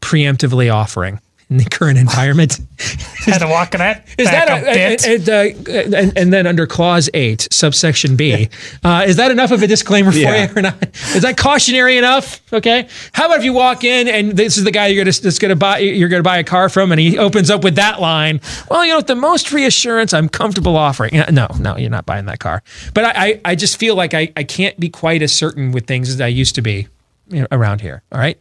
preemptively 0.00 0.72
offering 0.72 1.20
in 1.54 1.58
the 1.58 1.70
current 1.70 1.98
environment. 1.98 2.58
Had 3.26 3.38
to 3.38 3.46
walk 3.46 3.70
that. 3.70 4.06
Is 4.18 4.28
that 4.28 4.48
a 4.48 4.64
bit. 4.64 5.06
and, 5.06 5.28
uh, 5.28 5.96
and, 5.96 6.18
and 6.18 6.32
then 6.32 6.46
under 6.48 6.66
clause 6.66 7.08
eight, 7.14 7.46
subsection 7.52 8.16
B, 8.16 8.48
uh, 8.82 9.04
is 9.06 9.16
that 9.16 9.30
enough 9.30 9.52
of 9.52 9.62
a 9.62 9.66
disclaimer 9.68 10.10
for 10.10 10.18
Yeah. 10.18 10.50
you 10.50 10.56
or 10.56 10.62
not? 10.62 10.82
Is 11.14 11.22
that 11.22 11.36
cautionary 11.36 11.96
enough? 11.96 12.40
Okay. 12.52 12.88
How 13.12 13.26
about 13.26 13.38
if 13.38 13.44
you 13.44 13.52
walk 13.52 13.84
in 13.84 14.08
and 14.08 14.32
this 14.36 14.56
is 14.58 14.64
the 14.64 14.72
guy 14.72 14.88
you're 14.88 15.04
gonna 15.04 15.16
that's 15.16 15.38
gonna 15.38 15.54
buy 15.54 15.78
you're 15.78 16.08
gonna 16.08 16.22
buy 16.24 16.38
a 16.38 16.44
car 16.44 16.68
from, 16.68 16.90
and 16.90 17.00
he 17.00 17.16
opens 17.18 17.50
up 17.50 17.62
with 17.62 17.76
that 17.76 18.00
line? 18.00 18.40
Well, 18.68 18.84
you 18.84 18.90
know, 18.90 18.98
with 18.98 19.06
the 19.06 19.14
most 19.14 19.52
reassurance 19.52 20.12
I'm 20.12 20.28
comfortable 20.28 20.76
offering. 20.76 21.22
No, 21.30 21.46
no, 21.60 21.76
you're 21.76 21.90
not 21.90 22.06
buying 22.06 22.24
that 22.26 22.40
car. 22.40 22.62
But 22.94 23.04
I, 23.04 23.12
I, 23.26 23.40
I 23.44 23.54
just 23.54 23.76
feel 23.78 23.94
like 23.94 24.12
I, 24.12 24.32
I 24.36 24.42
can't 24.42 24.78
be 24.80 24.88
quite 24.88 25.22
as 25.22 25.32
certain 25.32 25.70
with 25.70 25.86
things 25.86 26.08
as 26.08 26.20
I 26.20 26.26
used 26.26 26.56
to 26.56 26.62
be 26.62 26.88
you 27.28 27.40
know, 27.42 27.46
around 27.52 27.80
here. 27.80 28.02
All 28.10 28.18
right. 28.18 28.38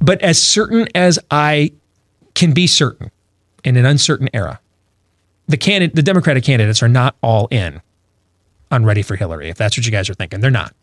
But 0.00 0.20
as 0.20 0.40
certain 0.42 0.88
as 0.94 1.18
I 1.30 1.72
can 2.40 2.52
be 2.52 2.66
certain 2.66 3.10
in 3.62 3.76
an 3.76 3.84
uncertain 3.84 4.28
era, 4.32 4.58
the 5.46 5.58
candidate, 5.58 5.94
the 5.94 6.02
Democratic 6.02 6.42
candidates 6.42 6.82
are 6.82 6.88
not 6.88 7.14
all 7.22 7.46
in 7.50 7.82
on 8.70 8.84
ready 8.84 9.02
for 9.02 9.14
Hillary. 9.14 9.50
If 9.50 9.58
that's 9.58 9.76
what 9.76 9.84
you 9.84 9.92
guys 9.92 10.08
are 10.08 10.14
thinking, 10.14 10.40
they're 10.40 10.50
not. 10.50 10.74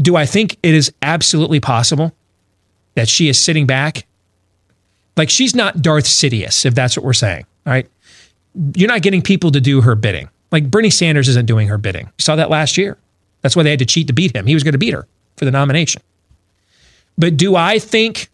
Do 0.00 0.16
I 0.16 0.24
think 0.24 0.56
it 0.62 0.74
is 0.74 0.92
absolutely 1.02 1.60
possible 1.60 2.14
that 2.94 3.06
she 3.08 3.28
is 3.28 3.38
sitting 3.38 3.66
back? 3.66 4.06
Like 5.16 5.28
she's 5.28 5.54
not 5.54 5.82
Darth 5.82 6.06
Sidious, 6.06 6.64
if 6.64 6.74
that's 6.74 6.96
what 6.96 7.04
we're 7.04 7.12
saying. 7.12 7.44
Right. 7.66 7.86
You're 8.74 8.88
not 8.88 9.02
getting 9.02 9.20
people 9.20 9.50
to 9.50 9.60
do 9.60 9.82
her 9.82 9.94
bidding. 9.94 10.30
Like 10.50 10.70
Bernie 10.70 10.90
Sanders 10.90 11.28
isn't 11.28 11.46
doing 11.46 11.68
her 11.68 11.76
bidding. 11.76 12.06
You 12.06 12.22
saw 12.22 12.34
that 12.36 12.48
last 12.48 12.78
year. 12.78 12.96
That's 13.42 13.54
why 13.54 13.62
they 13.62 13.70
had 13.70 13.78
to 13.80 13.86
cheat 13.86 14.06
to 14.06 14.12
beat 14.14 14.34
him. 14.34 14.46
He 14.46 14.54
was 14.54 14.64
going 14.64 14.72
to 14.72 14.78
beat 14.78 14.94
her 14.94 15.06
for 15.36 15.44
the 15.44 15.50
nomination. 15.50 16.00
But 17.18 17.36
do 17.36 17.56
I 17.56 17.78
think, 17.78 18.30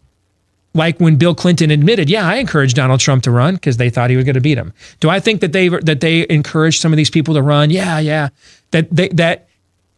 like 0.77 0.99
when 0.99 1.17
Bill 1.17 1.35
Clinton 1.35 1.71
admitted, 1.71 2.09
yeah, 2.09 2.25
I 2.25 2.35
encouraged 2.35 2.75
Donald 2.75 2.99
Trump 2.99 3.23
to 3.23 3.31
run 3.31 3.55
because 3.55 3.77
they 3.77 3.89
thought 3.89 4.09
he 4.09 4.15
was 4.15 4.25
going 4.25 4.35
to 4.35 4.41
beat 4.41 4.57
him. 4.57 4.73
Do 4.99 5.09
I 5.09 5.19
think 5.19 5.41
that 5.41 5.51
they 5.51 5.67
that 5.67 5.99
they 5.99 6.25
encouraged 6.29 6.79
some 6.79 6.93
of 6.93 6.97
these 6.97 7.09
people 7.09 7.33
to 7.33 7.41
run? 7.41 7.69
Yeah, 7.69 7.99
yeah. 7.99 8.29
That 8.71 8.87
they 8.89 9.09
that 9.09 9.47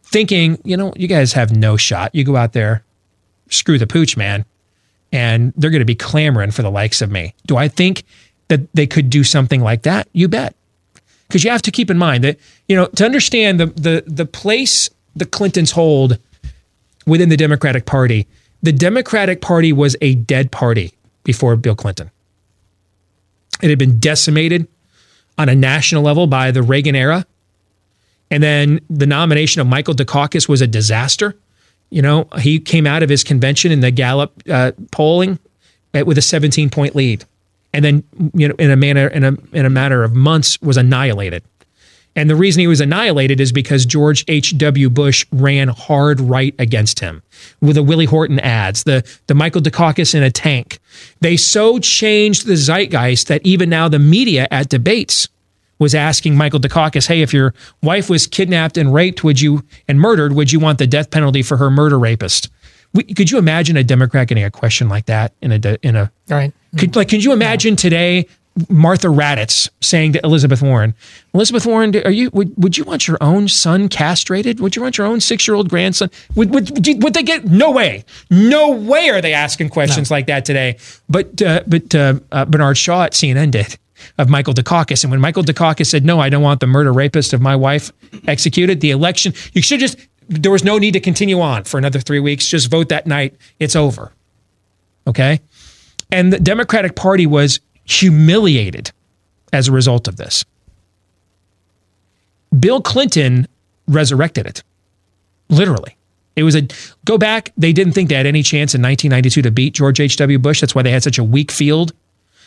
thinking, 0.02 0.58
you 0.64 0.76
know, 0.76 0.92
you 0.96 1.06
guys 1.06 1.32
have 1.34 1.54
no 1.54 1.76
shot. 1.76 2.14
You 2.14 2.24
go 2.24 2.36
out 2.36 2.52
there, 2.52 2.82
screw 3.50 3.78
the 3.78 3.86
pooch, 3.86 4.16
man, 4.16 4.44
and 5.12 5.52
they're 5.56 5.70
going 5.70 5.80
to 5.80 5.84
be 5.86 5.94
clamoring 5.94 6.50
for 6.50 6.62
the 6.62 6.70
likes 6.70 7.02
of 7.02 7.10
me. 7.10 7.34
Do 7.46 7.56
I 7.56 7.68
think 7.68 8.02
that 8.48 8.60
they 8.74 8.86
could 8.86 9.10
do 9.10 9.22
something 9.22 9.60
like 9.60 9.82
that? 9.82 10.08
You 10.12 10.28
bet. 10.28 10.54
Because 11.28 11.44
you 11.44 11.50
have 11.50 11.62
to 11.62 11.70
keep 11.70 11.90
in 11.90 11.98
mind 11.98 12.24
that, 12.24 12.38
you 12.66 12.74
know, 12.74 12.86
to 12.86 13.04
understand 13.04 13.60
the 13.60 13.66
the 13.66 14.04
the 14.06 14.26
place 14.26 14.90
the 15.14 15.26
Clintons 15.26 15.72
hold 15.72 16.18
within 17.06 17.28
the 17.28 17.36
Democratic 17.36 17.86
Party, 17.86 18.26
the 18.62 18.72
Democratic 18.72 19.40
Party 19.40 19.72
was 19.72 19.96
a 20.00 20.14
dead 20.14 20.50
party 20.50 20.92
before 21.24 21.56
Bill 21.56 21.74
Clinton. 21.74 22.10
It 23.62 23.70
had 23.70 23.78
been 23.78 23.98
decimated 23.98 24.68
on 25.38 25.48
a 25.48 25.54
national 25.54 26.02
level 26.02 26.26
by 26.26 26.50
the 26.50 26.62
Reagan 26.62 26.94
era. 26.94 27.26
And 28.30 28.42
then 28.42 28.80
the 28.88 29.06
nomination 29.06 29.60
of 29.60 29.66
Michael 29.66 29.94
Dukakis 29.94 30.48
was 30.48 30.60
a 30.60 30.66
disaster. 30.66 31.36
You 31.90 32.02
know, 32.02 32.28
he 32.38 32.60
came 32.60 32.86
out 32.86 33.02
of 33.02 33.08
his 33.08 33.24
convention 33.24 33.72
in 33.72 33.80
the 33.80 33.90
Gallup 33.90 34.32
uh, 34.48 34.72
polling 34.92 35.38
with 35.92 36.16
a 36.18 36.22
17 36.22 36.70
point 36.70 36.94
lead. 36.94 37.24
And 37.72 37.84
then, 37.84 38.04
you 38.34 38.48
know, 38.48 38.54
in 38.58 38.70
a 38.70 38.76
manner, 38.76 39.08
in 39.08 39.24
a, 39.24 39.36
in 39.52 39.66
a 39.66 39.70
matter 39.70 40.04
of 40.04 40.14
months 40.14 40.60
was 40.60 40.76
annihilated. 40.76 41.42
And 42.16 42.28
the 42.28 42.36
reason 42.36 42.60
he 42.60 42.66
was 42.66 42.80
annihilated 42.80 43.40
is 43.40 43.52
because 43.52 43.86
George 43.86 44.24
H.W. 44.26 44.90
Bush 44.90 45.24
ran 45.30 45.68
hard 45.68 46.20
right 46.20 46.54
against 46.58 47.00
him 47.00 47.22
with 47.60 47.76
the 47.76 47.82
Willie 47.82 48.06
Horton 48.06 48.40
ads, 48.40 48.84
the, 48.84 49.08
the 49.28 49.34
Michael 49.34 49.60
Dukakis 49.60 50.14
in 50.14 50.22
a 50.22 50.30
tank. 50.30 50.80
They 51.20 51.36
so 51.36 51.78
changed 51.78 52.46
the 52.46 52.56
zeitgeist 52.56 53.28
that 53.28 53.40
even 53.44 53.70
now 53.70 53.88
the 53.88 54.00
media 54.00 54.48
at 54.50 54.68
debates 54.68 55.28
was 55.78 55.94
asking 55.94 56.36
Michael 56.36 56.60
Dukakis, 56.60 57.06
hey, 57.06 57.22
if 57.22 57.32
your 57.32 57.54
wife 57.82 58.10
was 58.10 58.26
kidnapped 58.26 58.76
and 58.76 58.92
raped, 58.92 59.24
would 59.24 59.40
you 59.40 59.64
and 59.88 59.98
murdered, 59.98 60.32
would 60.34 60.52
you 60.52 60.60
want 60.60 60.78
the 60.78 60.86
death 60.86 61.10
penalty 61.10 61.42
for 61.42 61.56
her 61.56 61.70
murder 61.70 61.98
rapist? 61.98 62.50
We, 62.92 63.04
could 63.04 63.30
you 63.30 63.38
imagine 63.38 63.76
a 63.76 63.84
Democrat 63.84 64.28
getting 64.28 64.44
a 64.44 64.50
question 64.50 64.88
like 64.88 65.06
that 65.06 65.32
in 65.40 65.52
a 65.52 65.78
in 65.82 65.96
a 65.96 66.10
Right. 66.28 66.52
could 66.76 66.96
like 66.96 67.08
could 67.08 67.22
you 67.22 67.32
imagine 67.32 67.76
today 67.76 68.26
Martha 68.68 69.08
Raddatz 69.08 69.68
saying 69.80 70.12
to 70.14 70.20
Elizabeth 70.24 70.62
Warren, 70.62 70.94
Elizabeth 71.34 71.66
Warren, 71.66 71.96
are 72.04 72.10
you 72.10 72.30
would, 72.32 72.52
would 72.62 72.76
you 72.76 72.84
want 72.84 73.06
your 73.06 73.18
own 73.20 73.48
son 73.48 73.88
castrated? 73.88 74.60
Would 74.60 74.76
you 74.76 74.82
want 74.82 74.98
your 74.98 75.06
own 75.06 75.20
six 75.20 75.46
year 75.46 75.54
old 75.54 75.68
grandson? 75.68 76.10
Would, 76.34 76.50
would 76.52 77.02
would 77.02 77.14
they 77.14 77.22
get 77.22 77.44
no 77.44 77.70
way, 77.70 78.04
no 78.30 78.70
way 78.70 79.08
are 79.10 79.20
they 79.20 79.32
asking 79.32 79.68
questions 79.70 80.10
like 80.10 80.26
that 80.26 80.44
today? 80.44 80.76
But 81.08 81.40
uh, 81.42 81.62
but 81.66 81.94
uh, 81.94 82.20
uh, 82.32 82.44
Bernard 82.44 82.78
Shaw 82.78 83.04
at 83.04 83.12
CNN 83.12 83.50
did 83.50 83.78
of 84.18 84.28
Michael 84.28 84.54
Dukakis, 84.54 85.04
and 85.04 85.10
when 85.10 85.20
Michael 85.20 85.42
Dukakis 85.42 85.86
said 85.86 86.04
no, 86.04 86.20
I 86.20 86.28
don't 86.28 86.42
want 86.42 86.60
the 86.60 86.66
murder 86.66 86.92
rapist 86.92 87.32
of 87.32 87.40
my 87.40 87.54
wife 87.54 87.92
executed, 88.26 88.80
the 88.80 88.90
election 88.90 89.34
you 89.52 89.62
should 89.62 89.80
just 89.80 89.98
there 90.30 90.52
was 90.52 90.62
no 90.62 90.78
need 90.78 90.92
to 90.92 91.00
continue 91.00 91.40
on 91.40 91.64
for 91.64 91.76
another 91.76 91.98
three 91.98 92.20
weeks. 92.20 92.46
Just 92.46 92.70
vote 92.70 92.88
that 92.90 93.06
night. 93.06 93.34
It's 93.58 93.74
over. 93.74 94.12
Okay. 95.06 95.40
And 96.12 96.32
the 96.32 96.38
Democratic 96.38 96.94
Party 96.94 97.26
was 97.26 97.60
humiliated 97.90 98.92
as 99.52 99.68
a 99.68 99.72
result 99.72 100.06
of 100.08 100.16
this. 100.16 100.44
Bill 102.58 102.80
Clinton 102.80 103.46
resurrected 103.88 104.46
it, 104.46 104.62
literally. 105.48 105.96
It 106.36 106.44
was 106.44 106.54
a 106.54 106.68
go 107.04 107.18
back. 107.18 107.52
They 107.56 107.72
didn't 107.72 107.92
think 107.92 108.08
they 108.08 108.14
had 108.14 108.26
any 108.26 108.42
chance 108.42 108.74
in 108.74 108.82
1992 108.82 109.42
to 109.42 109.50
beat 109.50 109.74
George 109.74 110.00
H.W. 110.00 110.38
Bush. 110.38 110.60
That's 110.60 110.74
why 110.74 110.82
they 110.82 110.90
had 110.90 111.02
such 111.02 111.18
a 111.18 111.24
weak 111.24 111.50
field 111.50 111.92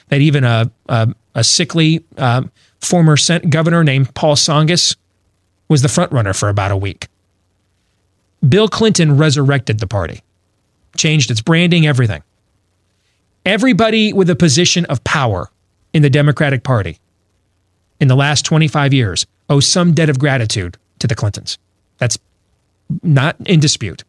that 0.07 0.21
even 0.21 0.43
a, 0.43 0.71
a, 0.87 1.13
a 1.35 1.43
sickly 1.43 2.03
um, 2.17 2.51
former 2.81 3.17
governor 3.49 3.83
named 3.83 4.13
Paul 4.15 4.35
Tsongas 4.35 4.95
was 5.67 5.81
the 5.81 5.89
front 5.89 6.11
runner 6.11 6.33
for 6.33 6.49
about 6.49 6.71
a 6.71 6.77
week. 6.77 7.07
Bill 8.47 8.67
Clinton 8.67 9.17
resurrected 9.17 9.79
the 9.79 9.87
party, 9.87 10.21
changed 10.97 11.31
its 11.31 11.41
branding, 11.41 11.85
everything 11.85 12.23
everybody 13.45 14.13
with 14.13 14.29
a 14.29 14.35
position 14.35 14.85
of 14.85 15.03
power 15.03 15.49
in 15.93 16.01
the 16.01 16.09
Democratic 16.09 16.63
Party 16.63 16.99
in 17.99 18.07
the 18.07 18.15
last 18.15 18.43
25 18.45 18.93
years 18.93 19.25
owes 19.49 19.67
some 19.67 19.93
debt 19.93 20.09
of 20.09 20.19
gratitude 20.19 20.77
to 20.99 21.07
the 21.07 21.15
Clintons. 21.15 21.57
That's 21.97 22.17
not 23.01 23.35
in 23.45 23.59
dispute. 23.59 24.03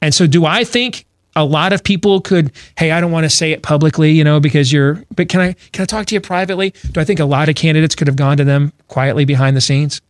And 0.00 0.14
so, 0.14 0.26
do 0.26 0.44
I 0.44 0.64
think 0.64 1.06
a 1.34 1.44
lot 1.44 1.72
of 1.72 1.82
people 1.82 2.20
could, 2.20 2.52
hey, 2.76 2.90
I 2.90 3.00
don't 3.00 3.12
want 3.12 3.24
to 3.24 3.30
say 3.30 3.52
it 3.52 3.62
publicly, 3.62 4.12
you 4.12 4.24
know, 4.24 4.40
because 4.40 4.72
you're, 4.72 5.02
but 5.14 5.28
can 5.28 5.40
I, 5.40 5.52
can 5.72 5.82
I 5.82 5.86
talk 5.86 6.06
to 6.06 6.14
you 6.14 6.20
privately? 6.20 6.74
Do 6.92 7.00
I 7.00 7.04
think 7.04 7.20
a 7.20 7.24
lot 7.24 7.48
of 7.48 7.54
candidates 7.54 7.94
could 7.94 8.06
have 8.06 8.16
gone 8.16 8.36
to 8.36 8.44
them 8.44 8.72
quietly 8.88 9.24
behind 9.24 9.56
the 9.56 9.60
scenes? 9.60 10.00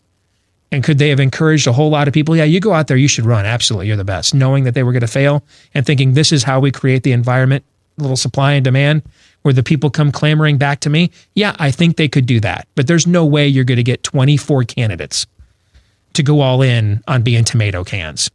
And 0.70 0.84
could 0.84 0.98
they 0.98 1.08
have 1.08 1.20
encouraged 1.20 1.66
a 1.66 1.72
whole 1.72 1.90
lot 1.90 2.08
of 2.08 2.14
people? 2.14 2.36
Yeah, 2.36 2.44
you 2.44 2.60
go 2.60 2.74
out 2.74 2.88
there, 2.88 2.96
you 2.96 3.08
should 3.08 3.24
run. 3.24 3.46
Absolutely, 3.46 3.86
you're 3.86 3.96
the 3.96 4.04
best. 4.04 4.34
Knowing 4.34 4.64
that 4.64 4.74
they 4.74 4.82
were 4.82 4.92
going 4.92 5.00
to 5.00 5.06
fail 5.06 5.42
and 5.72 5.86
thinking 5.86 6.12
this 6.12 6.30
is 6.30 6.42
how 6.42 6.60
we 6.60 6.70
create 6.70 7.04
the 7.04 7.12
environment, 7.12 7.64
little 7.96 8.16
supply 8.16 8.52
and 8.52 8.64
demand, 8.64 9.02
where 9.42 9.54
the 9.54 9.62
people 9.62 9.88
come 9.88 10.12
clamoring 10.12 10.58
back 10.58 10.80
to 10.80 10.90
me. 10.90 11.10
Yeah, 11.34 11.56
I 11.58 11.70
think 11.70 11.96
they 11.96 12.08
could 12.08 12.26
do 12.26 12.38
that. 12.40 12.68
But 12.74 12.86
there's 12.86 13.06
no 13.06 13.24
way 13.24 13.48
you're 13.48 13.64
going 13.64 13.76
to 13.76 13.82
get 13.82 14.02
24 14.02 14.64
candidates 14.64 15.26
to 16.14 16.22
go 16.22 16.40
all 16.40 16.62
in 16.62 17.02
on 17.08 17.22
being 17.22 17.44
tomato 17.44 17.84
cans. 17.84 18.30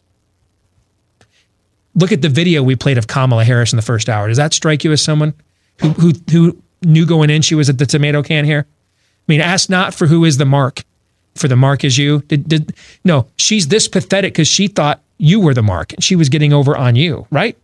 Look 1.95 2.11
at 2.11 2.21
the 2.23 2.29
video 2.29 2.63
we 2.63 2.75
played 2.75 2.97
of 2.97 3.07
Kamala 3.07 3.43
Harris 3.43 3.71
in 3.71 3.77
the 3.77 3.83
first 3.83 4.09
hour. 4.09 4.27
Does 4.27 4.37
that 4.37 4.53
strike 4.53 4.83
you 4.83 4.91
as 4.91 5.01
someone 5.01 5.33
who 5.79 5.89
who 5.89 6.13
who 6.31 6.63
knew 6.81 7.05
going 7.05 7.29
in 7.29 7.41
she 7.43 7.55
was 7.55 7.69
at 7.69 7.77
the 7.77 7.85
tomato 7.85 8.23
can 8.23 8.45
here? 8.45 8.65
I 8.67 9.25
mean, 9.27 9.41
ask 9.41 9.69
not 9.69 9.93
for 9.93 10.07
who 10.07 10.25
is 10.25 10.37
the 10.37 10.45
mark, 10.45 10.83
for 11.35 11.47
the 11.47 11.55
mark 11.55 11.83
as 11.83 11.97
you. 11.97 12.21
Did, 12.27 12.47
did 12.47 12.75
no? 13.03 13.27
She's 13.37 13.67
this 13.67 13.87
pathetic 13.87 14.33
because 14.33 14.47
she 14.47 14.67
thought 14.67 15.01
you 15.17 15.39
were 15.39 15.53
the 15.53 15.63
mark 15.63 15.93
and 15.93 16.03
she 16.03 16.15
was 16.15 16.29
getting 16.29 16.53
over 16.53 16.75
on 16.75 16.95
you, 16.95 17.27
right? 17.31 17.57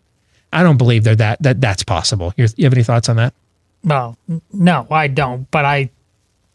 I 0.51 0.63
don't 0.63 0.77
believe 0.77 1.03
they're 1.03 1.15
that 1.15 1.41
that 1.43 1.61
that's 1.61 1.83
possible. 1.83 2.33
You're, 2.37 2.47
you 2.55 2.65
have 2.65 2.73
any 2.73 2.83
thoughts 2.83 3.09
on 3.09 3.17
that? 3.17 3.33
Well, 3.83 4.17
no, 4.51 4.87
I 4.91 5.07
don't. 5.07 5.49
But 5.51 5.65
I, 5.65 5.89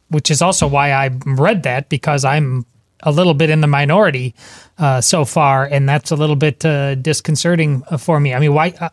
which 0.09 0.31
is 0.31 0.43
also 0.43 0.67
why 0.67 0.93
I 0.93 1.11
read 1.25 1.63
that 1.63 1.89
because 1.89 2.25
I'm 2.25 2.67
a 3.03 3.13
little 3.13 3.35
bit 3.35 3.51
in 3.51 3.61
the 3.61 3.67
minority 3.67 4.35
uh, 4.79 5.01
so 5.01 5.25
far, 5.25 5.65
and 5.67 5.89
that's 5.89 6.11
a 6.11 6.17
little 6.17 6.37
bit 6.37 6.65
uh, 6.65 6.95
disconcerting 6.97 7.83
uh, 7.91 7.97
for 7.97 8.19
me. 8.19 8.35
I 8.35 8.41
mean, 8.41 8.55
why? 8.55 8.75
Uh, 8.81 8.89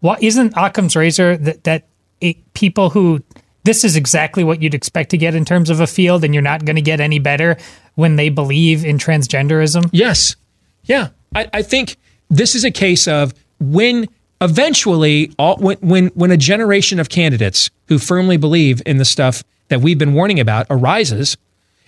why 0.00 0.18
isn't 0.20 0.52
Occam's 0.56 0.96
razor 0.96 1.36
that 1.36 1.64
that 1.64 1.84
it, 2.20 2.54
people 2.54 2.90
who 2.90 3.22
this 3.64 3.82
is 3.84 3.96
exactly 3.96 4.44
what 4.44 4.62
you'd 4.62 4.74
expect 4.74 5.10
to 5.10 5.18
get 5.18 5.34
in 5.34 5.44
terms 5.44 5.70
of 5.70 5.80
a 5.80 5.86
field, 5.86 6.22
and 6.24 6.32
you're 6.34 6.42
not 6.42 6.64
going 6.64 6.76
to 6.76 6.82
get 6.82 7.00
any 7.00 7.18
better 7.18 7.56
when 7.96 8.16
they 8.16 8.28
believe 8.28 8.84
in 8.84 8.98
transgenderism? 8.98 9.88
Yes. 9.92 10.36
Yeah. 10.84 11.08
I, 11.34 11.48
I 11.52 11.62
think 11.62 11.96
this 12.30 12.54
is 12.54 12.64
a 12.64 12.70
case 12.70 13.08
of 13.08 13.32
when 13.60 14.06
eventually 14.40 15.32
all 15.38 15.56
when, 15.58 15.78
when 15.78 16.06
when 16.08 16.30
a 16.30 16.36
generation 16.36 17.00
of 17.00 17.08
candidates 17.08 17.70
who 17.88 17.98
firmly 17.98 18.36
believe 18.36 18.82
in 18.84 18.98
the 18.98 19.04
stuff 19.04 19.42
that 19.68 19.80
we've 19.80 19.98
been 19.98 20.12
warning 20.14 20.38
about 20.40 20.66
arises 20.70 21.36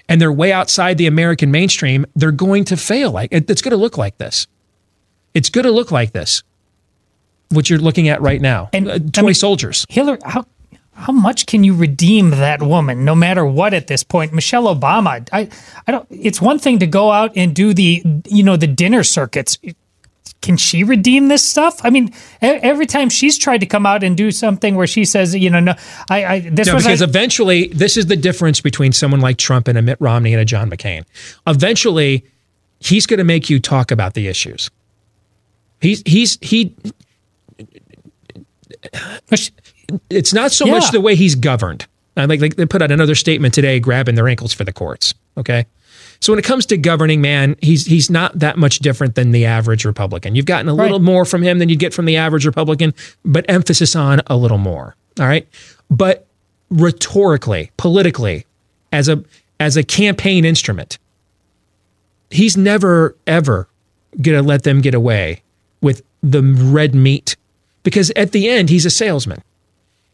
and 0.08 0.20
they're 0.20 0.32
way 0.32 0.52
outside 0.52 0.96
the 0.98 1.06
American 1.06 1.50
mainstream, 1.50 2.06
they're 2.14 2.32
going 2.32 2.64
to 2.64 2.76
fail. 2.76 3.10
Like 3.10 3.30
it- 3.32 3.50
it's 3.50 3.60
going 3.62 3.72
to 3.72 3.76
look 3.76 3.98
like 3.98 4.16
this. 4.18 4.46
It's 5.34 5.50
going 5.50 5.64
to 5.66 5.72
look 5.72 5.90
like 5.90 6.12
this. 6.12 6.42
What 7.50 7.68
you're 7.70 7.78
looking 7.78 8.08
at 8.08 8.20
right 8.22 8.40
now. 8.40 8.70
And 8.72 8.88
uh, 8.88 8.98
toy 9.12 9.32
soldiers. 9.32 9.84
Hillary, 9.88 10.18
how 10.24 10.46
how 10.96 11.12
much 11.12 11.46
can 11.46 11.62
you 11.62 11.74
redeem 11.74 12.30
that 12.30 12.62
woman, 12.62 13.04
no 13.04 13.14
matter 13.14 13.44
what? 13.44 13.74
At 13.74 13.86
this 13.86 14.02
point, 14.02 14.32
Michelle 14.32 14.74
Obama, 14.74 15.28
I, 15.30 15.48
I 15.86 15.92
don't. 15.92 16.06
It's 16.10 16.40
one 16.40 16.58
thing 16.58 16.78
to 16.78 16.86
go 16.86 17.10
out 17.10 17.32
and 17.36 17.54
do 17.54 17.74
the, 17.74 18.02
you 18.26 18.42
know, 18.42 18.56
the 18.56 18.66
dinner 18.66 19.04
circuits. 19.04 19.58
Can 20.40 20.56
she 20.56 20.84
redeem 20.84 21.28
this 21.28 21.42
stuff? 21.42 21.80
I 21.84 21.90
mean, 21.90 22.14
every 22.40 22.86
time 22.86 23.08
she's 23.08 23.36
tried 23.36 23.58
to 23.58 23.66
come 23.66 23.84
out 23.84 24.02
and 24.02 24.16
do 24.16 24.30
something 24.30 24.74
where 24.74 24.86
she 24.86 25.04
says, 25.04 25.34
you 25.34 25.50
know, 25.50 25.60
no, 25.60 25.74
I, 26.08 26.24
I 26.24 26.40
this 26.40 26.68
no, 26.68 26.74
was 26.74 26.84
because 26.84 27.02
I- 27.02 27.06
eventually, 27.06 27.68
this 27.68 27.96
is 27.96 28.06
the 28.06 28.16
difference 28.16 28.60
between 28.60 28.92
someone 28.92 29.20
like 29.20 29.38
Trump 29.38 29.68
and 29.68 29.76
a 29.76 29.82
Mitt 29.82 29.98
Romney 30.00 30.32
and 30.32 30.40
a 30.40 30.44
John 30.44 30.70
McCain. 30.70 31.04
Eventually, 31.46 32.24
he's 32.80 33.06
going 33.06 33.18
to 33.18 33.24
make 33.24 33.50
you 33.50 33.60
talk 33.60 33.90
about 33.90 34.14
the 34.14 34.28
issues. 34.28 34.70
He's 35.80 36.02
he's 36.06 36.38
he. 36.40 36.74
It's 40.10 40.32
not 40.32 40.52
so 40.52 40.66
much 40.66 40.90
the 40.90 41.00
way 41.00 41.14
he's 41.14 41.34
governed. 41.34 41.86
I 42.16 42.24
like, 42.24 42.40
like 42.40 42.56
they 42.56 42.66
put 42.66 42.82
out 42.82 42.90
another 42.90 43.14
statement 43.14 43.54
today, 43.54 43.78
grabbing 43.78 44.14
their 44.14 44.28
ankles 44.28 44.52
for 44.52 44.64
the 44.64 44.72
courts. 44.72 45.14
Okay, 45.36 45.66
so 46.20 46.32
when 46.32 46.38
it 46.38 46.44
comes 46.44 46.66
to 46.66 46.76
governing, 46.76 47.20
man, 47.20 47.56
he's 47.60 47.86
he's 47.86 48.10
not 48.10 48.38
that 48.38 48.56
much 48.56 48.78
different 48.78 49.14
than 49.14 49.32
the 49.32 49.44
average 49.44 49.84
Republican. 49.84 50.34
You've 50.34 50.46
gotten 50.46 50.68
a 50.68 50.74
little 50.74 50.98
more 50.98 51.24
from 51.24 51.42
him 51.42 51.58
than 51.58 51.68
you'd 51.68 51.78
get 51.78 51.92
from 51.92 52.06
the 52.06 52.16
average 52.16 52.46
Republican, 52.46 52.94
but 53.24 53.44
emphasis 53.48 53.94
on 53.94 54.22
a 54.26 54.36
little 54.36 54.58
more. 54.58 54.96
All 55.20 55.26
right, 55.26 55.46
but 55.90 56.26
rhetorically, 56.70 57.70
politically, 57.76 58.46
as 58.92 59.08
a 59.08 59.22
as 59.60 59.76
a 59.76 59.82
campaign 59.82 60.44
instrument. 60.44 60.98
He's 62.30 62.56
never 62.56 63.16
ever 63.26 63.68
going 64.20 64.36
to 64.36 64.42
let 64.42 64.64
them 64.64 64.80
get 64.80 64.94
away 64.94 65.42
with 65.80 66.02
the 66.22 66.42
red 66.42 66.94
meat 66.94 67.36
because 67.82 68.10
at 68.16 68.32
the 68.32 68.48
end 68.48 68.68
he's 68.68 68.86
a 68.86 68.90
salesman. 68.90 69.42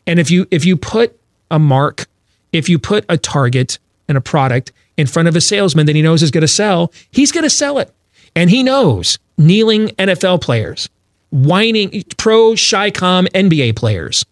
And 0.06 0.18
if 0.18 0.30
you 0.30 0.46
if 0.50 0.64
you 0.64 0.76
put 0.76 1.18
a 1.50 1.58
mark, 1.58 2.06
if 2.52 2.68
you 2.68 2.78
put 2.78 3.04
a 3.08 3.16
target 3.16 3.78
and 4.08 4.18
a 4.18 4.20
product 4.20 4.72
in 4.96 5.06
front 5.06 5.28
of 5.28 5.36
a 5.36 5.40
salesman 5.40 5.86
that 5.86 5.96
he 5.96 6.02
knows 6.02 6.22
is 6.22 6.30
going 6.30 6.42
to 6.42 6.48
sell, 6.48 6.92
he's 7.10 7.32
going 7.32 7.44
to 7.44 7.50
sell 7.50 7.78
it. 7.78 7.92
And 8.34 8.50
he 8.50 8.62
knows 8.62 9.18
kneeling 9.38 9.88
NFL 9.90 10.40
players, 10.40 10.88
whining 11.30 12.04
pro 12.16 12.52
ChiCom 12.52 13.28
NBA 13.28 13.76
players. 13.76 14.24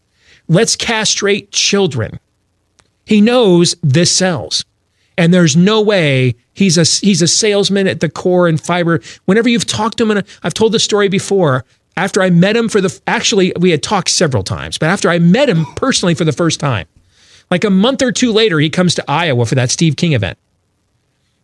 Let's 0.49 0.77
castrate 0.77 1.53
children. 1.53 2.19
He 3.07 3.21
knows 3.21 3.77
this 3.83 4.15
sells. 4.15 4.65
And 5.17 5.35
there's 5.35 5.57
no 5.57 5.83
way 5.83 6.35
he's 6.55 6.79
a 6.79 6.85
he's 7.05 7.21
a 7.21 7.29
salesman 7.29 7.87
at 7.87 8.01
the 8.01 8.09
core 8.09 8.49
and 8.49 8.61
fiber. 8.61 9.01
Whenever 9.27 9.49
you've 9.49 9.67
talked 9.67 9.99
to 9.99 10.05
him, 10.05 10.13
and 10.13 10.27
I've 10.43 10.55
told 10.55 10.73
the 10.73 10.79
story 10.79 11.09
before. 11.09 11.65
After 11.97 12.23
I 12.23 12.31
met 12.31 12.57
him 12.57 12.69
for 12.69 12.81
the 12.81 13.01
actually 13.07 13.53
we 13.59 13.71
had 13.71 13.83
talked 13.83 14.09
several 14.09 14.43
times, 14.43 14.79
but 14.79 14.89
after 14.89 15.11
I 15.11 15.19
met 15.19 15.49
him 15.49 15.67
personally 15.77 16.15
for 16.15 16.25
the 16.25 16.33
first 16.33 16.61
time, 16.61 16.87
like 17.51 17.65
a 17.65 17.71
month 17.71 18.01
or 18.03 18.12
two 18.12 18.33
later, 18.33 18.59
he 18.61 18.71
comes 18.71 18.95
to 18.95 19.05
Iowa 19.11 19.45
for 19.45 19.55
that 19.57 19.71
Steve 19.71 19.97
King 19.97 20.12
event. 20.12 20.39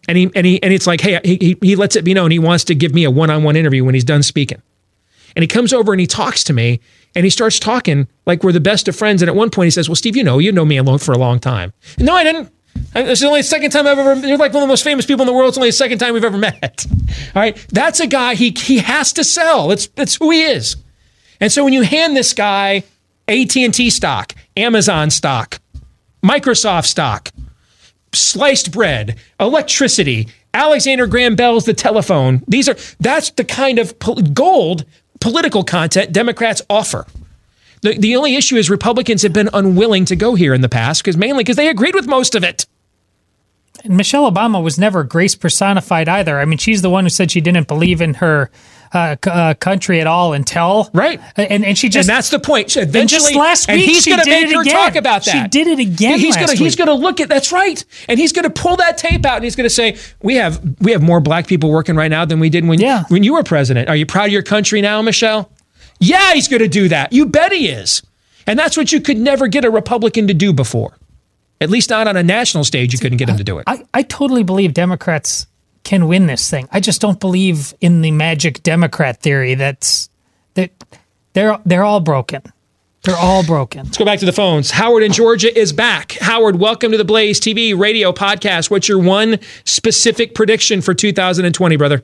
And 0.09 0.17
he 0.17 0.31
and 0.35 0.47
he 0.47 0.63
and 0.63 0.73
it's 0.73 0.87
like, 0.87 1.01
hey, 1.01 1.21
he 1.25 1.57
he 1.61 1.77
lets 1.77 1.97
it 1.97 2.05
be 2.05 2.15
known 2.15 2.31
he 2.31 2.39
wants 2.39 2.65
to 2.65 2.75
give 2.75 2.95
me 2.95 3.05
a 3.05 3.11
one-on-one 3.11 3.57
interview 3.57 3.85
when 3.85 3.95
he's 3.95 4.05
done 4.05 4.23
speaking. 4.23 4.63
And 5.35 5.43
he 5.43 5.47
comes 5.47 5.73
over 5.73 5.93
and 5.93 6.01
he 6.01 6.07
talks 6.07 6.43
to 6.45 6.53
me 6.53 6.81
and 7.15 7.25
he 7.25 7.31
starts 7.31 7.59
talking 7.59 8.09
like 8.25 8.43
we're 8.43 8.53
the 8.53 8.61
best 8.61 8.89
of 8.89 8.97
friends. 8.97 9.21
And 9.21 9.29
at 9.29 9.35
one 9.35 9.51
point 9.51 9.67
he 9.67 9.71
says, 9.71 9.89
Well, 9.89 9.97
Steve, 9.97 10.17
you 10.17 10.25
know, 10.25 10.39
you 10.39 10.53
know 10.53 10.65
me 10.65 10.77
alone 10.77 10.99
for 10.99 11.13
a 11.13 11.19
long 11.19 11.39
time. 11.39 11.73
No, 11.99 12.15
I 12.15 12.25
didn't. 12.25 12.51
It's 12.95 13.21
the 13.21 13.27
only 13.27 13.43
second 13.43 13.71
time 13.71 13.87
I've 13.87 13.99
ever. 13.99 14.27
You're 14.27 14.39
like 14.39 14.53
one 14.53 14.63
of 14.63 14.69
the 14.69 14.73
most 14.73 14.85
famous 14.85 15.07
people 15.07 15.23
in 15.23 15.27
the 15.27 15.33
world. 15.33 15.49
It's 15.49 15.59
only 15.59 15.69
the 15.69 15.73
second 15.73 15.99
time 15.99 16.15
we've 16.15 16.25
ever 16.25 16.39
met. 16.39 16.87
All 17.35 17.43
right, 17.43 17.57
that's 17.71 18.01
a 18.01 18.07
guy 18.07 18.35
he 18.35 18.51
he 18.51 18.79
has 18.79 19.13
to 19.15 19.25
sell. 19.25 19.71
It's 19.71 19.89
it's 19.97 20.17
who 20.17 20.31
he 20.31 20.43
is. 20.43 20.77
And 21.41 21.53
so 21.53 21.65
when 21.65 21.73
you 21.73 21.83
hand 21.83 22.17
this 22.17 22.33
guy 22.33 22.85
AT 23.29 23.57
and 23.57 23.75
T 23.75 23.91
stock, 23.91 24.35
Amazon 24.57 25.11
stock, 25.11 25.61
Microsoft 26.23 26.87
stock, 26.87 27.31
sliced 28.13 28.73
bread, 28.73 29.19
electricity, 29.39 30.29
Alexander 30.55 31.07
Graham 31.07 31.37
Bell's 31.37 31.67
the 31.67 31.75
telephone. 31.75 32.43
These 32.49 32.69
are 32.69 32.77
that's 32.99 33.31
the 33.31 33.45
kind 33.45 33.79
of 33.79 33.95
gold 34.33 34.85
political 35.21 35.65
content 35.65 36.13
Democrats 36.13 36.63
offer. 36.71 37.07
The, 37.83 37.99
the 37.99 38.17
only 38.17 38.37
issue 38.37 38.57
is 38.57 38.71
Republicans 38.71 39.23
have 39.23 39.33
been 39.33 39.51
unwilling 39.53 40.05
to 40.07 40.17
go 40.17 40.35
here 40.35 40.55
in 40.55 40.61
the 40.61 40.69
past 40.69 41.03
because 41.03 41.17
mainly 41.17 41.45
because 41.45 41.57
they 41.57 41.69
agreed 41.69 41.95
with 41.95 42.07
most 42.07 42.35
of 42.35 42.45
it. 42.45 42.67
And 43.85 43.97
Michelle 43.97 44.31
Obama 44.31 44.63
was 44.63 44.79
never 44.79 45.05
grace 45.05 45.35
personified 45.35 46.09
either. 46.09 46.41
I 46.41 46.45
mean, 46.45 46.59
she's 46.59 46.83
the 46.83 46.91
one 46.91 47.05
who 47.05 47.11
said 47.11 47.31
she 47.31 47.41
didn't 47.41 47.69
believe 47.69 48.01
in 48.01 48.15
her 48.15 48.51
uh, 48.93 49.17
c- 49.23 49.31
uh, 49.31 49.55
country 49.55 50.01
at 50.01 50.07
all 50.07 50.33
until 50.33 50.91
right, 50.95 51.21
and 51.37 51.65
and 51.65 51.77
she 51.77 51.89
just 51.89 52.09
and 52.09 52.17
that's 52.17 52.31
the 52.31 52.39
point. 52.39 52.71
She 52.71 52.81
and 52.81 53.09
just 53.09 53.35
last 53.35 53.69
week 53.69 53.85
he's 53.85 54.03
she 54.03 54.11
going 54.11 54.23
to 54.23 54.31
make 54.31 54.53
her 54.53 54.63
again. 54.63 54.73
talk 54.73 54.95
about 54.95 55.25
that. 55.25 55.31
She 55.31 55.49
did 55.49 55.67
it 55.67 55.79
again. 55.79 56.19
He's 56.19 56.37
gonna 56.37 56.55
he's 56.55 56.77
gonna 56.77 56.95
look 56.95 57.21
at 57.21 57.29
that's 57.29 57.53
right, 57.53 57.85
and 58.09 58.19
he's 58.19 58.33
gonna 58.33 58.51
pull 58.51 58.77
that 58.77 58.97
tape 58.99 59.27
out, 59.27 59.37
and 59.37 59.45
he's 59.45 59.57
gonna 59.57 59.71
say, 59.71 59.97
"We 60.23 60.37
have 60.37 60.61
we 60.81 60.93
have 60.93 61.03
more 61.03 61.21
black 61.21 61.47
people 61.47 61.71
working 61.71 61.97
right 61.97 62.11
now 62.11 62.25
than 62.25 62.41
we 62.41 62.49
did 62.49 62.67
when 62.67 62.81
yeah. 62.81 63.05
when 63.09 63.23
you 63.23 63.35
were 63.35 63.43
president. 63.43 63.89
Are 63.89 63.97
you 63.97 64.07
proud 64.07 64.27
of 64.27 64.33
your 64.33 64.43
country 64.43 64.81
now, 64.81 65.03
Michelle?" 65.03 65.51
Yeah, 65.99 66.35
he's 66.35 66.49
gonna 66.49 66.69
do 66.69 66.89
that. 66.89 67.13
You 67.13 67.27
bet 67.27 67.53
he 67.53 67.69
is, 67.69 68.03
and 68.47 68.59
that's 68.59 68.77
what 68.77 68.93
you 68.93 69.01
could 69.01 69.19
never 69.19 69.49
get 69.49 69.65
a 69.65 69.71
Republican 69.71 70.27
to 70.29 70.35
do 70.35 70.53
before. 70.53 70.97
At 71.61 71.71
least 71.71 71.91
not 71.91 72.07
on 72.07 72.17
a 72.17 72.23
national 72.23 72.65
stage, 72.65 72.93
you 72.93 72.99
couldn't 72.99 73.19
get 73.19 73.29
him 73.29 73.39
to 73.39 73.45
do 73.45 73.59
it. 73.59 73.65
I, 73.67 73.85
I 73.95 74.03
totally 74.03 74.43
believe 74.43 74.75
Democrats 74.75 75.47
can 75.85 76.07
win 76.07 76.27
this 76.27 76.51
thing. 76.51 76.69
I 76.71 76.81
just 76.81 77.01
don't 77.01 77.19
believe 77.19 77.73
in 77.81 78.03
the 78.03 78.11
magic 78.11 78.63
Democrat 78.63 79.23
theory 79.23 79.55
that's 79.55 80.11
that 80.55 80.71
they're 81.33 81.59
they're 81.65 81.85
all 81.85 82.01
broken. 82.01 82.43
They're 83.03 83.17
all 83.17 83.45
broken. 83.45 83.85
Let's 83.85 83.97
go 83.97 84.05
back 84.05 84.19
to 84.19 84.27
the 84.27 84.33
phones. 84.33 84.73
Howard 84.73 85.05
in 85.05 85.13
Georgia 85.13 85.57
is 85.57 85.73
back. 85.73 86.13
Howard, 86.21 86.59
welcome 86.59 86.91
to 86.91 86.99
the 86.99 87.05
Blaze 87.05 87.41
TV 87.41 87.79
radio 87.79 88.11
podcast. 88.11 88.69
What's 88.69 88.89
your 88.89 88.99
one 88.99 89.39
specific 89.65 90.35
prediction 90.35 90.83
for 90.83 90.93
2020, 90.93 91.77
brother? 91.77 92.03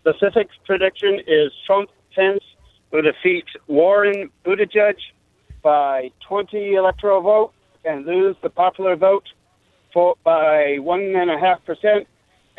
Specific 0.00 0.50
prediction 0.66 1.18
is 1.26 1.50
Trump 1.64 1.88
Pence 2.14 2.44
will 2.92 3.02
defeat 3.02 3.46
Warren 3.66 4.30
Buttigieg 4.44 4.96
by 5.62 6.10
20 6.28 6.74
electoral 6.74 7.22
vote 7.22 7.52
and 7.84 8.06
lose 8.06 8.36
the 8.42 8.50
popular 8.50 8.96
vote 8.96 9.24
for 9.92 10.16
by 10.24 10.76
one 10.78 11.00
and 11.00 11.30
a 11.30 11.38
half 11.38 11.64
percent. 11.64 12.06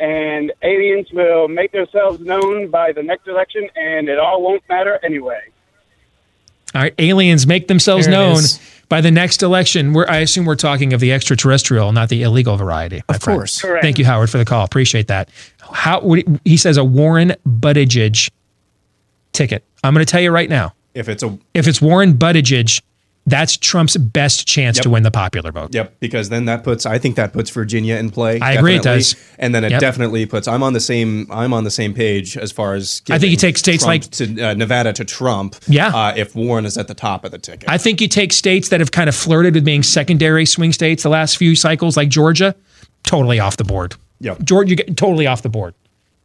And 0.00 0.52
aliens 0.62 1.08
will 1.12 1.46
make 1.46 1.70
themselves 1.70 2.20
known 2.20 2.68
by 2.68 2.90
the 2.92 3.02
next 3.02 3.28
election, 3.28 3.68
and 3.76 4.08
it 4.08 4.18
all 4.18 4.42
won't 4.42 4.62
matter 4.68 4.98
anyway. 5.04 5.40
All 6.74 6.82
right, 6.82 6.94
aliens 6.98 7.46
make 7.46 7.68
themselves 7.68 8.06
There 8.06 8.14
known 8.14 8.38
is. 8.38 8.58
by 8.88 9.00
the 9.00 9.12
next 9.12 9.44
election. 9.44 9.92
We're, 9.92 10.06
I 10.08 10.18
assume 10.18 10.46
we're 10.46 10.56
talking 10.56 10.92
of 10.92 10.98
the 10.98 11.12
extraterrestrial, 11.12 11.92
not 11.92 12.08
the 12.08 12.22
illegal 12.22 12.56
variety. 12.56 13.02
Of 13.08 13.20
course. 13.20 13.62
Correct. 13.62 13.84
Thank 13.84 13.98
you, 14.00 14.04
Howard, 14.04 14.30
for 14.30 14.38
the 14.38 14.44
call. 14.44 14.64
Appreciate 14.64 15.06
that. 15.06 15.28
How 15.60 16.00
would 16.00 16.40
he 16.44 16.56
says 16.56 16.76
a 16.76 16.82
Warren 16.82 17.34
Buttigieg 17.46 18.28
ticket? 19.34 19.64
I'm 19.82 19.92
going 19.92 20.04
to 20.06 20.10
tell 20.10 20.20
you 20.22 20.30
right 20.30 20.48
now. 20.48 20.72
If 20.94 21.08
it's 21.08 21.22
a 21.22 21.36
If 21.52 21.66
it's 21.68 21.82
Warren 21.82 22.14
Buttigieg, 22.14 22.80
that's 23.26 23.56
Trump's 23.56 23.96
best 23.96 24.46
chance 24.46 24.78
to 24.80 24.90
win 24.90 25.02
the 25.02 25.10
popular 25.10 25.50
vote. 25.50 25.74
Yep, 25.74 25.94
because 25.98 26.28
then 26.28 26.44
that 26.44 26.62
puts 26.62 26.84
I 26.84 26.98
think 26.98 27.16
that 27.16 27.32
puts 27.32 27.48
Virginia 27.50 27.96
in 27.96 28.10
play. 28.10 28.38
I 28.40 28.52
agree 28.52 28.76
it 28.76 28.82
does. 28.82 29.16
and 29.38 29.54
then 29.54 29.64
it 29.64 29.70
Yep. 29.72 29.80
definitely 29.80 30.26
puts. 30.26 30.46
I'm 30.46 30.62
on 30.62 30.74
the 30.74 30.80
same. 30.80 31.26
I'm 31.30 31.52
on 31.54 31.64
the 31.64 31.70
same 31.70 31.94
page 31.94 32.36
as 32.36 32.52
far 32.52 32.74
as. 32.74 33.00
I 33.10 33.18
think 33.18 33.30
you 33.30 33.36
take 33.38 33.56
states 33.56 33.82
Trump 33.84 34.02
like- 34.04 34.10
to 34.12 34.40
uh, 34.42 34.54
Nevada 34.54 34.92
to 34.92 35.04
Trump. 35.06 35.56
Yeah. 35.66 35.88
uh, 35.88 36.12
if 36.16 36.36
Warren 36.36 36.66
is 36.66 36.76
at 36.76 36.86
the 36.86 36.94
top 36.94 37.24
of 37.24 37.30
the 37.30 37.38
ticket. 37.38 37.68
I 37.68 37.78
think 37.78 38.00
you 38.02 38.08
take 38.08 38.32
states 38.32 38.68
that 38.68 38.80
have 38.80 38.92
kind 38.92 39.08
of 39.08 39.14
flirted 39.16 39.54
with 39.54 39.64
being 39.64 39.82
secondary 39.82 40.44
swing 40.46 40.72
states 40.74 41.02
the 41.02 41.08
last 41.08 41.38
few 41.38 41.56
cycles, 41.56 41.96
like 41.96 42.10
Georgia, 42.10 42.54
totally 43.04 43.40
off 43.40 43.56
the 43.56 43.64
board. 43.64 43.94
Yeah, 44.20 44.36
Georgia, 44.44 44.76
totally 44.76 45.26
off 45.26 45.40
the 45.42 45.48
board. 45.48 45.74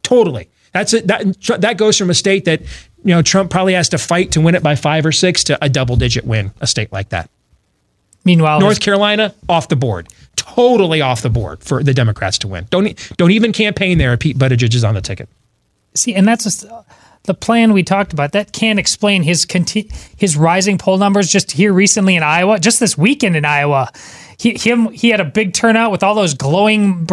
Totally. 0.02 0.48
That's 0.72 0.92
it. 0.94 1.06
That 1.08 1.34
that 1.60 1.78
goes 1.78 1.98
from 1.98 2.10
a 2.10 2.14
state 2.14 2.44
that 2.44 2.62
you 3.04 3.14
know 3.14 3.22
Trump 3.22 3.50
probably 3.50 3.74
has 3.74 3.88
to 3.90 3.98
fight 3.98 4.32
to 4.32 4.40
win 4.40 4.54
it 4.54 4.62
by 4.62 4.74
five 4.74 5.06
or 5.06 5.12
six 5.12 5.44
to 5.44 5.62
a 5.64 5.68
double 5.68 5.96
digit 5.96 6.24
win. 6.24 6.52
A 6.60 6.66
state 6.66 6.92
like 6.92 7.10
that. 7.10 7.30
Meanwhile, 8.24 8.60
North 8.60 8.80
Carolina 8.80 9.34
off 9.48 9.68
the 9.68 9.76
board. 9.76 10.08
Totally 10.36 11.00
off 11.00 11.22
the 11.22 11.30
board 11.30 11.62
for 11.62 11.82
the 11.82 11.94
Democrats 11.94 12.38
to 12.38 12.48
win. 12.48 12.66
Don't 12.70 12.96
don't 13.16 13.30
even 13.30 13.52
campaign 13.52 13.98
there. 13.98 14.16
Pete 14.16 14.38
Buttigieg 14.38 14.74
is 14.74 14.84
on 14.84 14.94
the 14.94 15.00
ticket. 15.00 15.28
See, 15.94 16.14
and 16.14 16.26
that's 16.26 16.44
just 16.44 16.66
the 17.24 17.34
plan 17.34 17.72
we 17.72 17.82
talked 17.82 18.12
about. 18.12 18.32
That 18.32 18.52
can't 18.52 18.78
explain 18.78 19.22
his 19.22 19.44
conti- 19.44 19.90
his 20.16 20.36
rising 20.36 20.78
poll 20.78 20.98
numbers. 20.98 21.30
Just 21.30 21.52
here 21.52 21.72
recently 21.72 22.16
in 22.16 22.22
Iowa, 22.22 22.58
just 22.58 22.80
this 22.80 22.96
weekend 22.96 23.36
in 23.36 23.44
Iowa, 23.44 23.90
he 24.40 24.54
him 24.54 24.90
he 24.92 25.10
had 25.10 25.20
a 25.20 25.24
big 25.24 25.52
turnout 25.52 25.92
with 25.92 26.02
all 26.02 26.14
those 26.14 26.32
glowing 26.32 27.06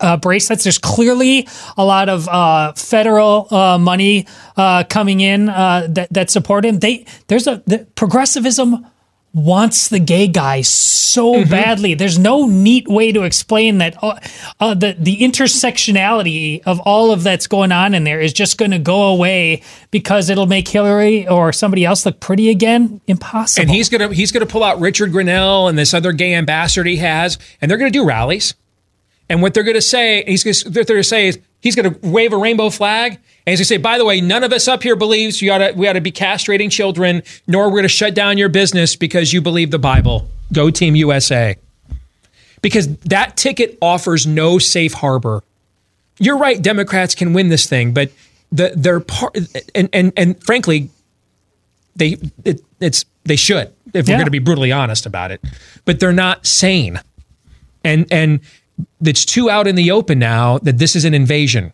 uh, 0.00 0.16
bracelets. 0.16 0.64
There's 0.64 0.78
clearly 0.78 1.46
a 1.76 1.84
lot 1.84 2.08
of 2.08 2.26
uh, 2.26 2.72
federal 2.72 3.52
uh, 3.54 3.76
money 3.76 4.26
uh, 4.56 4.84
coming 4.84 5.20
in 5.20 5.50
uh, 5.50 5.88
that 5.90 6.10
that 6.14 6.30
support 6.30 6.64
him. 6.64 6.78
They 6.78 7.04
there's 7.26 7.46
a 7.46 7.62
the 7.66 7.86
progressivism 7.96 8.86
wants 9.34 9.88
the 9.88 9.98
gay 9.98 10.28
guy 10.28 10.62
so 10.62 11.34
Mm-hmm. 11.34 11.50
badly. 11.50 11.94
There's 11.94 12.18
no 12.18 12.46
neat 12.46 12.88
way 12.88 13.12
to 13.12 13.22
explain 13.22 13.78
that 13.78 13.96
uh, 14.02 14.18
uh, 14.58 14.74
the 14.74 14.96
the 14.98 15.18
intersectionality 15.18 16.60
of 16.66 16.80
all 16.80 17.12
of 17.12 17.22
that's 17.22 17.46
going 17.46 17.72
on 17.72 17.94
in 17.94 18.04
there 18.04 18.20
is 18.20 18.32
just 18.32 18.58
going 18.58 18.70
to 18.72 18.78
go 18.78 19.02
away 19.08 19.62
because 19.90 20.28
it'll 20.28 20.46
make 20.46 20.66
Hillary 20.68 21.26
or 21.28 21.52
somebody 21.52 21.84
else 21.84 22.04
look 22.04 22.18
pretty 22.20 22.48
again. 22.50 23.00
Impossible. 23.06 23.62
And 23.62 23.70
he's 23.70 23.88
gonna 23.88 24.12
he's 24.12 24.32
gonna 24.32 24.46
pull 24.46 24.64
out 24.64 24.80
Richard 24.80 25.12
Grenell 25.12 25.68
and 25.68 25.78
this 25.78 25.94
other 25.94 26.12
gay 26.12 26.34
ambassador 26.34 26.84
he 26.88 26.96
has, 26.96 27.38
and 27.60 27.70
they're 27.70 27.78
gonna 27.78 27.90
do 27.90 28.04
rallies. 28.04 28.54
And 29.28 29.40
what 29.40 29.54
they're 29.54 29.62
gonna 29.62 29.80
say, 29.80 30.24
he's 30.26 30.42
gonna, 30.44 30.72
they're 30.74 30.84
gonna 30.84 31.02
say 31.04 31.28
is 31.28 31.38
he's 31.64 31.74
gonna 31.74 31.96
wave 32.02 32.32
a 32.32 32.36
rainbow 32.36 32.70
flag, 32.70 33.14
and 33.14 33.20
he's 33.46 33.58
gonna 33.58 33.64
say, 33.64 33.76
by 33.78 33.98
the 33.98 34.04
way, 34.04 34.20
none 34.20 34.44
of 34.44 34.52
us 34.52 34.68
up 34.68 34.84
here 34.84 34.94
believes 34.94 35.42
you 35.42 35.50
ought 35.50 35.58
to 35.58 35.72
we 35.72 35.88
ought 35.88 35.94
to 35.94 36.00
be 36.00 36.12
castrating 36.12 36.70
children, 36.70 37.24
nor 37.48 37.68
we're 37.68 37.78
gonna 37.78 37.88
shut 37.88 38.14
down 38.14 38.38
your 38.38 38.48
business 38.48 38.94
because 38.94 39.32
you 39.32 39.40
believe 39.40 39.72
the 39.72 39.78
Bible. 39.80 40.28
Go 40.52 40.70
Team 40.70 40.94
USA. 40.94 41.56
Because 42.62 42.96
that 42.98 43.36
ticket 43.36 43.76
offers 43.82 44.26
no 44.26 44.58
safe 44.58 44.92
harbor. 44.92 45.42
You're 46.18 46.38
right, 46.38 46.62
Democrats 46.62 47.16
can 47.16 47.32
win 47.32 47.48
this 47.48 47.66
thing, 47.66 47.92
but 47.92 48.12
the 48.52 48.72
their 48.76 49.00
part 49.00 49.36
and 49.74 49.88
and 49.92 50.12
and 50.16 50.42
frankly, 50.44 50.90
they 51.96 52.18
it, 52.44 52.60
it's 52.78 53.04
they 53.24 53.36
should 53.36 53.72
if 53.92 54.06
we're 54.06 54.14
going 54.14 54.24
to 54.24 54.30
be 54.30 54.38
brutally 54.38 54.72
honest 54.72 55.06
about 55.06 55.30
it 55.30 55.40
but 55.84 56.00
they're 56.00 56.12
not 56.12 56.44
sane 56.46 57.00
and 57.84 58.06
and 58.10 58.40
it's 59.04 59.24
too 59.24 59.50
out 59.50 59.66
in 59.66 59.74
the 59.76 59.90
open 59.90 60.18
now 60.18 60.58
that 60.58 60.78
this 60.78 60.96
is 60.96 61.04
an 61.04 61.14
invasion 61.14 61.72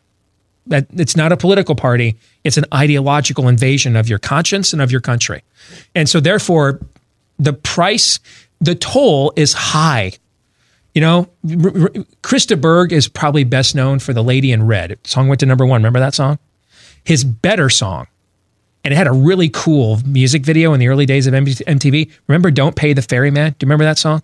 that 0.66 0.86
it's 0.92 1.16
not 1.16 1.32
a 1.32 1.36
political 1.36 1.74
party 1.74 2.16
it's 2.44 2.56
an 2.56 2.64
ideological 2.72 3.48
invasion 3.48 3.96
of 3.96 4.08
your 4.08 4.18
conscience 4.18 4.72
and 4.72 4.82
of 4.82 4.90
your 4.90 5.00
country 5.00 5.42
and 5.94 6.08
so 6.08 6.20
therefore 6.20 6.80
the 7.38 7.52
price 7.52 8.20
the 8.60 8.74
toll 8.74 9.32
is 9.36 9.52
high 9.54 10.12
You 10.92 11.00
know, 11.00 11.28
Chris 12.22 12.46
de 12.46 12.56
Burgh 12.56 12.92
is 12.92 13.06
probably 13.06 13.44
best 13.44 13.76
known 13.76 14.00
for 14.00 14.12
The 14.12 14.24
Lady 14.24 14.50
in 14.50 14.66
Red. 14.66 14.98
Song 15.04 15.28
went 15.28 15.38
to 15.38 15.46
number 15.46 15.64
one. 15.64 15.80
Remember 15.80 16.00
that 16.00 16.14
song? 16.14 16.40
His 17.04 17.22
better 17.22 17.70
song, 17.70 18.08
and 18.82 18.92
it 18.92 18.96
had 18.96 19.06
a 19.06 19.12
really 19.12 19.48
cool 19.48 20.00
music 20.04 20.44
video 20.44 20.74
in 20.74 20.80
the 20.80 20.88
early 20.88 21.06
days 21.06 21.28
of 21.28 21.32
MTV. 21.32 22.10
Remember 22.26 22.50
Don't 22.50 22.74
Pay 22.74 22.92
the 22.92 23.02
Ferryman? 23.02 23.54
Do 23.56 23.64
you 23.64 23.68
remember 23.68 23.84
that 23.84 23.98
song? 23.98 24.20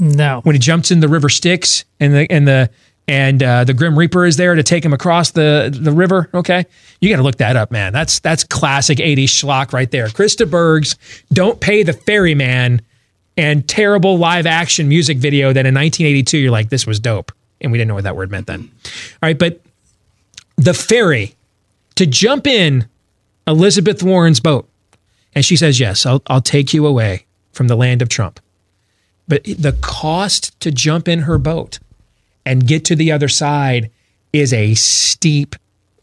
No. 0.00 0.40
When 0.44 0.54
he 0.54 0.58
jumps 0.58 0.90
in 0.90 1.00
the 1.00 1.08
river 1.08 1.28
Styx 1.28 1.84
and 2.00 2.14
the 2.14 2.32
and 2.32 2.48
the 2.48 2.70
and 3.06 3.42
uh, 3.42 3.64
the 3.64 3.74
Grim 3.74 3.98
Reaper 3.98 4.24
is 4.24 4.36
there 4.36 4.54
to 4.54 4.62
take 4.62 4.84
him 4.84 4.94
across 4.94 5.32
the 5.32 5.76
the 5.78 5.92
river. 5.92 6.30
Okay, 6.32 6.64
you 7.00 7.10
got 7.10 7.16
to 7.16 7.22
look 7.22 7.36
that 7.36 7.54
up, 7.54 7.70
man. 7.70 7.92
That's 7.92 8.18
that's 8.20 8.42
classic 8.42 8.98
'80s 8.98 9.24
schlock 9.24 9.72
right 9.72 9.90
there. 9.90 10.08
Chris 10.08 10.36
de 10.36 10.46
Burgh's 10.46 10.96
"Don't 11.32 11.60
Pay 11.60 11.82
the 11.82 11.92
Ferryman" 11.92 12.80
and 13.36 13.68
terrible 13.68 14.16
live 14.16 14.46
action 14.46 14.88
music 14.88 15.18
video 15.18 15.52
that 15.52 15.66
in 15.66 15.74
1982 15.74 16.38
you're 16.38 16.50
like, 16.50 16.68
this 16.68 16.86
was 16.86 16.98
dope, 16.98 17.32
and 17.60 17.70
we 17.72 17.78
didn't 17.78 17.88
know 17.88 17.94
what 17.94 18.04
that 18.04 18.16
word 18.16 18.30
meant 18.30 18.46
then. 18.46 18.70
All 18.84 18.90
right, 19.22 19.38
but 19.38 19.60
the 20.56 20.74
ferry 20.74 21.34
to 21.96 22.06
jump 22.06 22.46
in 22.46 22.88
Elizabeth 23.46 24.02
Warren's 24.02 24.40
boat, 24.40 24.66
and 25.34 25.44
she 25.44 25.56
says, 25.56 25.78
"Yes, 25.78 26.06
I'll 26.06 26.22
I'll 26.28 26.40
take 26.40 26.72
you 26.72 26.86
away 26.86 27.26
from 27.52 27.68
the 27.68 27.76
land 27.76 28.00
of 28.00 28.08
Trump." 28.08 28.40
But 29.30 29.44
the 29.44 29.78
cost 29.80 30.58
to 30.60 30.72
jump 30.72 31.06
in 31.06 31.20
her 31.20 31.38
boat 31.38 31.78
and 32.44 32.66
get 32.66 32.84
to 32.86 32.96
the 32.96 33.12
other 33.12 33.28
side 33.28 33.92
is 34.32 34.52
a 34.52 34.74
steep 34.74 35.54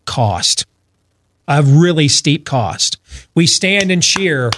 cost, 0.05 0.65
a 1.45 1.61
really 1.61 2.07
steep 2.07 2.45
cost. 2.45 2.97
We 3.35 3.45
stand 3.45 3.91
and 3.91 4.01
cheer 4.01 4.49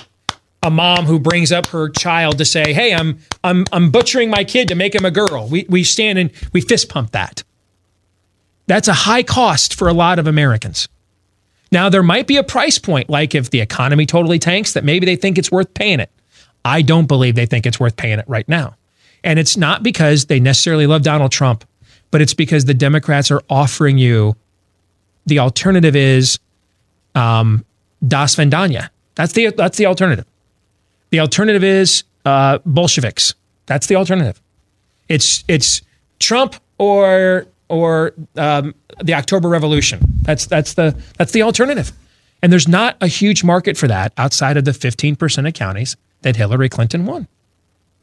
a 0.62 0.70
mom 0.70 1.06
who 1.06 1.20
brings 1.20 1.52
up 1.52 1.66
her 1.68 1.90
child 1.90 2.38
to 2.38 2.46
say, 2.46 2.72
"Hey, 2.72 2.94
I'm 2.94 3.18
I'm 3.44 3.66
I'm 3.74 3.90
butchering 3.90 4.30
my 4.30 4.44
kid 4.44 4.68
to 4.68 4.76
make 4.76 4.94
him 4.94 5.04
a 5.04 5.10
girl." 5.10 5.48
We 5.48 5.66
we 5.68 5.84
stand 5.84 6.20
and 6.20 6.30
we 6.54 6.62
fist 6.62 6.90
pump 6.90 7.10
that. 7.12 7.44
That's 8.68 8.88
a 8.88 8.94
high 8.94 9.24
cost 9.24 9.74
for 9.74 9.88
a 9.88 9.94
lot 9.94 10.20
of 10.20 10.28
Americans. 10.28 10.88
Now 11.72 11.90
there 11.90 12.04
might 12.04 12.28
be 12.28 12.38
a 12.38 12.44
price 12.44 12.78
point 12.78 13.10
like 13.10 13.34
if 13.34 13.50
the 13.50 13.62
economy 13.62 14.06
totally 14.06 14.38
tanks 14.38 14.74
that 14.74 14.84
maybe 14.84 15.08
they 15.08 15.16
think 15.16 15.40
it's 15.40 15.52
worth 15.52 15.74
paying 15.74 16.00
it. 16.00 16.12
I 16.66 16.82
don't 16.82 17.08
believe 17.08 17.36
they 17.36 17.46
think 17.46 17.66
it's 17.66 17.80
worth 17.80 17.96
paying 17.96 18.20
it 18.20 18.26
right 18.28 18.48
now. 18.48 18.76
And 19.24 19.40
it's 19.40 19.58
not 19.58 19.84
because 19.84 20.26
they 20.26 20.40
necessarily 20.40 20.88
love 20.88 21.02
Donald 21.02 21.32
Trump, 21.32 21.66
but 22.12 22.22
it's 22.22 22.34
because 22.34 22.66
the 22.66 22.74
Democrats 22.74 23.32
are 23.32 23.42
offering 23.50 23.98
you 23.98 24.36
the 25.26 25.40
alternative 25.40 25.96
is 25.96 26.40
um, 27.16 27.66
Das 28.08 28.36
Vendanya. 28.36 28.90
That's 29.16 29.34
the 29.34 29.52
that's 29.52 29.78
the 29.78 29.86
alternative. 29.86 30.26
The 31.12 31.20
alternative 31.20 31.64
is 31.64 32.04
uh, 32.26 32.60
Bolsheviks. 32.66 33.36
That's 33.66 33.88
the 33.88 33.96
alternative. 33.96 34.42
It's 35.08 35.44
it's 35.48 35.82
Trump 36.20 36.56
or 36.78 37.48
or 37.68 38.14
um, 38.36 38.74
the 39.02 39.14
October 39.14 39.50
Revolution. 39.50 40.00
That's 40.22 40.46
that's 40.46 40.74
the 40.74 41.00
that's 41.18 41.32
the 41.32 41.44
alternative. 41.44 41.92
And 42.42 42.52
there's 42.52 42.68
not 42.68 42.96
a 43.02 43.08
huge 43.08 43.44
market 43.44 43.78
for 43.78 43.88
that 43.88 44.14
outside 44.18 44.56
of 44.56 44.64
the 44.64 44.72
15% 44.72 45.48
of 45.48 45.54
counties 45.54 45.98
that 46.22 46.36
Hillary 46.36 46.70
Clinton 46.70 47.06
won. 47.06 47.28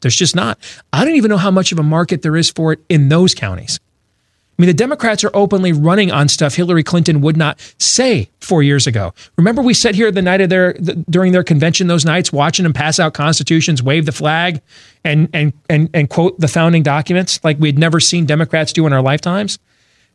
There's 0.00 0.16
just 0.16 0.36
not. 0.36 0.58
I 0.92 1.04
don't 1.04 1.16
even 1.16 1.30
know 1.30 1.36
how 1.36 1.50
much 1.50 1.72
of 1.72 1.78
a 1.78 1.82
market 1.82 2.22
there 2.22 2.36
is 2.36 2.50
for 2.50 2.72
it 2.72 2.80
in 2.88 3.08
those 3.08 3.34
counties. 3.34 3.80
I 4.58 4.62
mean, 4.62 4.68
the 4.68 4.74
Democrats 4.74 5.22
are 5.22 5.30
openly 5.34 5.72
running 5.72 6.10
on 6.10 6.28
stuff 6.28 6.54
Hillary 6.54 6.82
Clinton 6.82 7.20
would 7.20 7.36
not 7.36 7.60
say 7.78 8.30
four 8.40 8.62
years 8.62 8.86
ago. 8.86 9.12
Remember, 9.36 9.60
we 9.60 9.74
sat 9.74 9.94
here 9.94 10.10
the 10.10 10.22
night 10.22 10.40
of 10.40 10.48
their 10.48 10.72
the, 10.74 10.94
during 11.10 11.32
their 11.32 11.44
convention 11.44 11.88
those 11.88 12.06
nights, 12.06 12.32
watching 12.32 12.62
them 12.62 12.72
pass 12.72 12.98
out 12.98 13.12
constitutions, 13.12 13.82
wave 13.82 14.06
the 14.06 14.12
flag, 14.12 14.62
and 15.04 15.28
and 15.34 15.52
and 15.68 15.90
and 15.92 16.08
quote 16.08 16.40
the 16.40 16.48
founding 16.48 16.82
documents 16.82 17.38
like 17.44 17.58
we'd 17.58 17.78
never 17.78 18.00
seen 18.00 18.24
Democrats 18.24 18.72
do 18.72 18.86
in 18.86 18.94
our 18.94 19.02
lifetimes. 19.02 19.58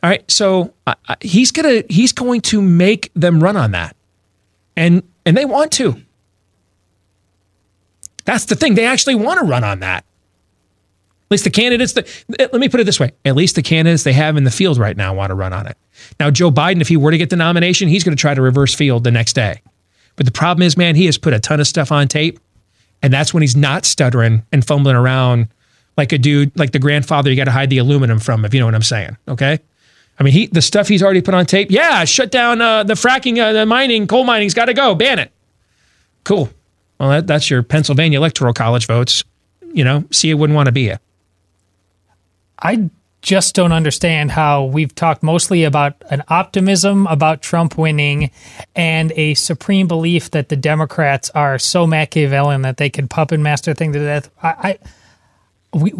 All 0.01 0.09
right, 0.09 0.29
so 0.31 0.73
uh, 0.87 0.95
he's 1.21 1.51
gonna 1.51 1.83
he's 1.87 2.11
going 2.11 2.41
to 2.41 2.63
make 2.63 3.11
them 3.13 3.43
run 3.43 3.55
on 3.55 3.71
that, 3.71 3.95
and 4.75 5.03
and 5.23 5.37
they 5.37 5.45
want 5.45 5.71
to. 5.73 6.01
That's 8.25 8.45
the 8.45 8.55
thing; 8.55 8.75
they 8.75 8.85
actually 8.85 9.15
want 9.15 9.39
to 9.39 9.45
run 9.45 9.63
on 9.63 9.79
that. 9.79 10.05
At 11.31 11.31
least 11.31 11.43
the 11.45 11.49
candidates 11.49 11.93
that, 11.93 12.25
let 12.37 12.55
me 12.55 12.67
put 12.67 12.81
it 12.81 12.83
this 12.83 12.99
way. 12.99 13.11
At 13.23 13.35
least 13.37 13.55
the 13.55 13.61
candidates 13.61 14.03
they 14.03 14.11
have 14.11 14.35
in 14.35 14.43
the 14.43 14.51
field 14.51 14.77
right 14.77 14.97
now 14.97 15.13
want 15.13 15.29
to 15.29 15.35
run 15.35 15.53
on 15.53 15.65
it. 15.65 15.77
Now, 16.19 16.29
Joe 16.29 16.51
Biden, 16.51 16.81
if 16.81 16.89
he 16.89 16.97
were 16.97 17.09
to 17.09 17.17
get 17.17 17.29
the 17.29 17.37
nomination, 17.37 17.87
he's 17.87 18.03
going 18.03 18.15
to 18.15 18.19
try 18.19 18.33
to 18.33 18.41
reverse 18.41 18.73
field 18.73 19.05
the 19.05 19.11
next 19.11 19.31
day. 19.31 19.61
But 20.17 20.25
the 20.25 20.33
problem 20.33 20.63
is, 20.63 20.75
man, 20.75 20.95
he 20.95 21.05
has 21.05 21.17
put 21.17 21.31
a 21.31 21.39
ton 21.39 21.61
of 21.61 21.67
stuff 21.67 21.89
on 21.89 22.09
tape. 22.09 22.37
And 23.01 23.13
that's 23.13 23.33
when 23.33 23.41
he's 23.41 23.55
not 23.55 23.85
stuttering 23.85 24.45
and 24.51 24.65
fumbling 24.65 24.97
around 24.97 25.47
like 25.97 26.11
a 26.11 26.17
dude, 26.17 26.57
like 26.59 26.71
the 26.71 26.79
grandfather 26.79 27.29
you 27.29 27.35
got 27.35 27.45
to 27.45 27.51
hide 27.51 27.69
the 27.69 27.77
aluminum 27.77 28.19
from, 28.19 28.45
if 28.45 28.53
you 28.53 28.59
know 28.59 28.65
what 28.65 28.75
I'm 28.75 28.81
saying. 28.81 29.17
Okay. 29.27 29.59
I 30.19 30.23
mean, 30.23 30.33
he 30.33 30.47
the 30.47 30.61
stuff 30.61 30.87
he's 30.87 31.01
already 31.01 31.21
put 31.21 31.33
on 31.33 31.45
tape. 31.45 31.71
Yeah, 31.71 32.05
shut 32.05 32.29
down 32.29 32.61
uh, 32.61 32.83
the 32.83 32.93
fracking, 32.93 33.39
uh, 33.39 33.53
the 33.53 33.65
mining, 33.65 34.05
coal 34.05 34.23
mining's 34.23 34.53
got 34.53 34.65
to 34.65 34.73
go. 34.73 34.93
Ban 34.93 35.17
it. 35.17 35.31
Cool. 36.23 36.49
Well, 37.01 37.09
that, 37.09 37.25
that's 37.25 37.49
your 37.49 37.63
Pennsylvania 37.63 38.19
electoral 38.19 38.53
college 38.53 38.85
votes. 38.85 39.23
You 39.73 39.83
know, 39.83 40.03
see, 40.11 40.29
it 40.29 40.35
wouldn't 40.35 40.55
want 40.55 40.67
to 40.67 40.71
be 40.71 40.81
you. 40.81 40.97
I 42.59 42.91
just 43.23 43.55
don't 43.55 43.71
understand 43.71 44.29
how 44.29 44.65
we've 44.65 44.93
talked 44.93 45.23
mostly 45.23 45.63
about 45.63 45.95
an 46.11 46.21
optimism 46.27 47.07
about 47.07 47.41
Trump 47.41 47.75
winning 47.75 48.29
and 48.75 49.11
a 49.13 49.33
supreme 49.33 49.87
belief 49.87 50.29
that 50.29 50.49
the 50.49 50.55
Democrats 50.55 51.31
are 51.31 51.57
so 51.57 51.87
Machiavellian 51.87 52.61
that 52.61 52.77
they 52.77 52.91
can 52.91 53.07
puppet 53.07 53.39
master 53.39 53.73
things 53.73 53.95
to 53.95 53.99
death. 53.99 54.29
I, 54.43 54.49
I 54.49 54.79
we. 55.73 55.93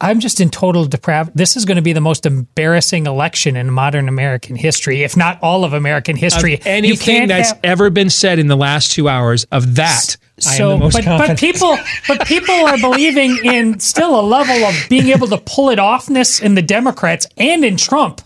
I'm 0.00 0.20
just 0.20 0.40
in 0.40 0.48
total 0.48 0.86
depravity. 0.86 1.32
This 1.34 1.56
is 1.56 1.66
going 1.66 1.76
to 1.76 1.82
be 1.82 1.92
the 1.92 2.00
most 2.00 2.24
embarrassing 2.24 3.06
election 3.06 3.54
in 3.54 3.70
modern 3.70 4.08
American 4.08 4.56
history, 4.56 5.02
if 5.02 5.16
not 5.16 5.38
all 5.42 5.62
of 5.64 5.74
American 5.74 6.16
history. 6.16 6.54
Of 6.54 6.66
anything 6.66 7.28
that's 7.28 7.50
have, 7.50 7.60
ever 7.62 7.90
been 7.90 8.08
said 8.08 8.38
in 8.38 8.46
the 8.46 8.56
last 8.56 8.92
two 8.92 9.08
hours 9.08 9.44
of 9.52 9.74
that, 9.74 10.16
so, 10.38 10.78
but, 10.78 11.04
but 11.04 11.38
people, 11.38 11.76
but 12.08 12.26
people 12.26 12.54
are 12.54 12.78
believing 12.78 13.36
in 13.44 13.78
still 13.78 14.18
a 14.18 14.22
level 14.22 14.64
of 14.64 14.74
being 14.88 15.08
able 15.08 15.26
to 15.28 15.38
pull 15.38 15.68
it 15.68 15.78
offness 15.78 16.40
in 16.40 16.54
the 16.54 16.62
Democrats 16.62 17.26
and 17.36 17.62
in 17.62 17.76
Trump 17.76 18.22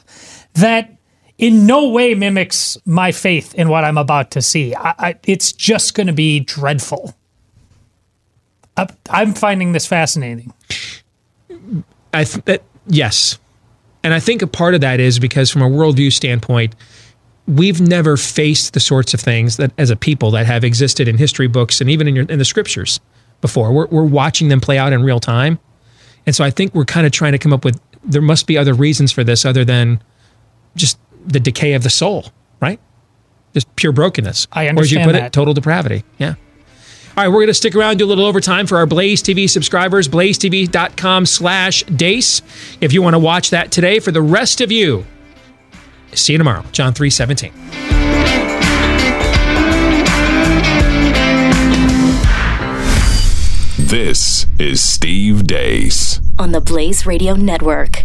that 0.54 0.96
in 1.38 1.66
no 1.66 1.88
way 1.88 2.14
mimics 2.14 2.78
my 2.84 3.10
faith 3.10 3.54
in 3.54 3.68
what 3.68 3.84
I'm 3.84 3.98
about 3.98 4.30
to 4.32 4.42
see. 4.42 4.74
I, 4.76 4.94
I, 4.98 5.14
it's 5.24 5.52
just 5.52 5.94
going 5.94 6.06
to 6.06 6.12
be 6.12 6.40
dreadful. 6.40 7.14
I, 8.76 8.86
I'm 9.10 9.34
finding 9.34 9.72
this 9.72 9.86
fascinating. 9.86 10.52
I 12.14 12.24
th- 12.24 12.44
that, 12.46 12.62
yes, 12.86 13.38
and 14.02 14.14
I 14.14 14.20
think 14.20 14.42
a 14.42 14.46
part 14.46 14.74
of 14.74 14.80
that 14.82 15.00
is 15.00 15.18
because 15.18 15.50
from 15.50 15.62
a 15.62 15.68
worldview 15.68 16.12
standpoint, 16.12 16.74
we've 17.46 17.80
never 17.80 18.16
faced 18.16 18.72
the 18.74 18.80
sorts 18.80 19.12
of 19.14 19.20
things 19.20 19.56
that 19.58 19.72
as 19.76 19.90
a 19.90 19.96
people 19.96 20.30
that 20.32 20.46
have 20.46 20.64
existed 20.64 21.08
in 21.08 21.18
history 21.18 21.46
books 21.46 21.80
and 21.80 21.90
even 21.90 22.08
in, 22.08 22.16
your, 22.16 22.24
in 22.26 22.38
the 22.38 22.44
scriptures 22.44 23.00
before. 23.40 23.72
We're, 23.72 23.86
we're 23.88 24.04
watching 24.04 24.48
them 24.48 24.60
play 24.60 24.78
out 24.78 24.92
in 24.92 25.02
real 25.02 25.20
time, 25.20 25.58
and 26.26 26.34
so 26.34 26.44
I 26.44 26.50
think 26.50 26.74
we're 26.74 26.84
kind 26.86 27.06
of 27.06 27.12
trying 27.12 27.32
to 27.32 27.38
come 27.38 27.52
up 27.52 27.64
with 27.64 27.80
there 28.04 28.22
must 28.22 28.46
be 28.46 28.56
other 28.58 28.74
reasons 28.74 29.12
for 29.12 29.24
this 29.24 29.44
other 29.44 29.64
than 29.64 30.02
just 30.76 30.98
the 31.26 31.40
decay 31.40 31.72
of 31.72 31.82
the 31.82 31.90
soul, 31.90 32.26
right? 32.60 32.78
Just 33.54 33.74
pure 33.76 33.92
brokenness. 33.92 34.46
I 34.52 34.68
understand 34.68 34.78
Or 34.78 34.82
as 34.82 34.92
you 34.92 34.98
put 35.12 35.12
that. 35.18 35.26
it, 35.28 35.32
total 35.32 35.54
depravity. 35.54 36.04
Yeah. 36.18 36.34
All 37.16 37.22
right, 37.22 37.28
we're 37.28 37.34
going 37.40 37.46
to 37.46 37.54
stick 37.54 37.76
around, 37.76 37.98
do 37.98 38.06
a 38.06 38.08
little 38.08 38.24
overtime 38.24 38.66
for 38.66 38.76
our 38.76 38.86
Blaze 38.86 39.22
TV 39.22 39.48
subscribers, 39.48 40.08
blazetv.com 40.08 41.26
slash 41.26 41.84
Deace. 41.84 42.42
If 42.80 42.92
you 42.92 43.02
want 43.02 43.14
to 43.14 43.20
watch 43.20 43.50
that 43.50 43.70
today, 43.70 44.00
for 44.00 44.10
the 44.10 44.20
rest 44.22 44.60
of 44.60 44.72
you, 44.72 45.06
see 46.12 46.32
you 46.32 46.38
tomorrow. 46.38 46.64
John 46.72 46.92
317. 46.92 47.52
This 53.78 54.46
is 54.58 54.82
Steve 54.82 55.46
Deace. 55.46 56.20
on 56.38 56.50
the 56.52 56.60
Blaze 56.60 57.06
Radio 57.06 57.34
Network. 57.34 58.02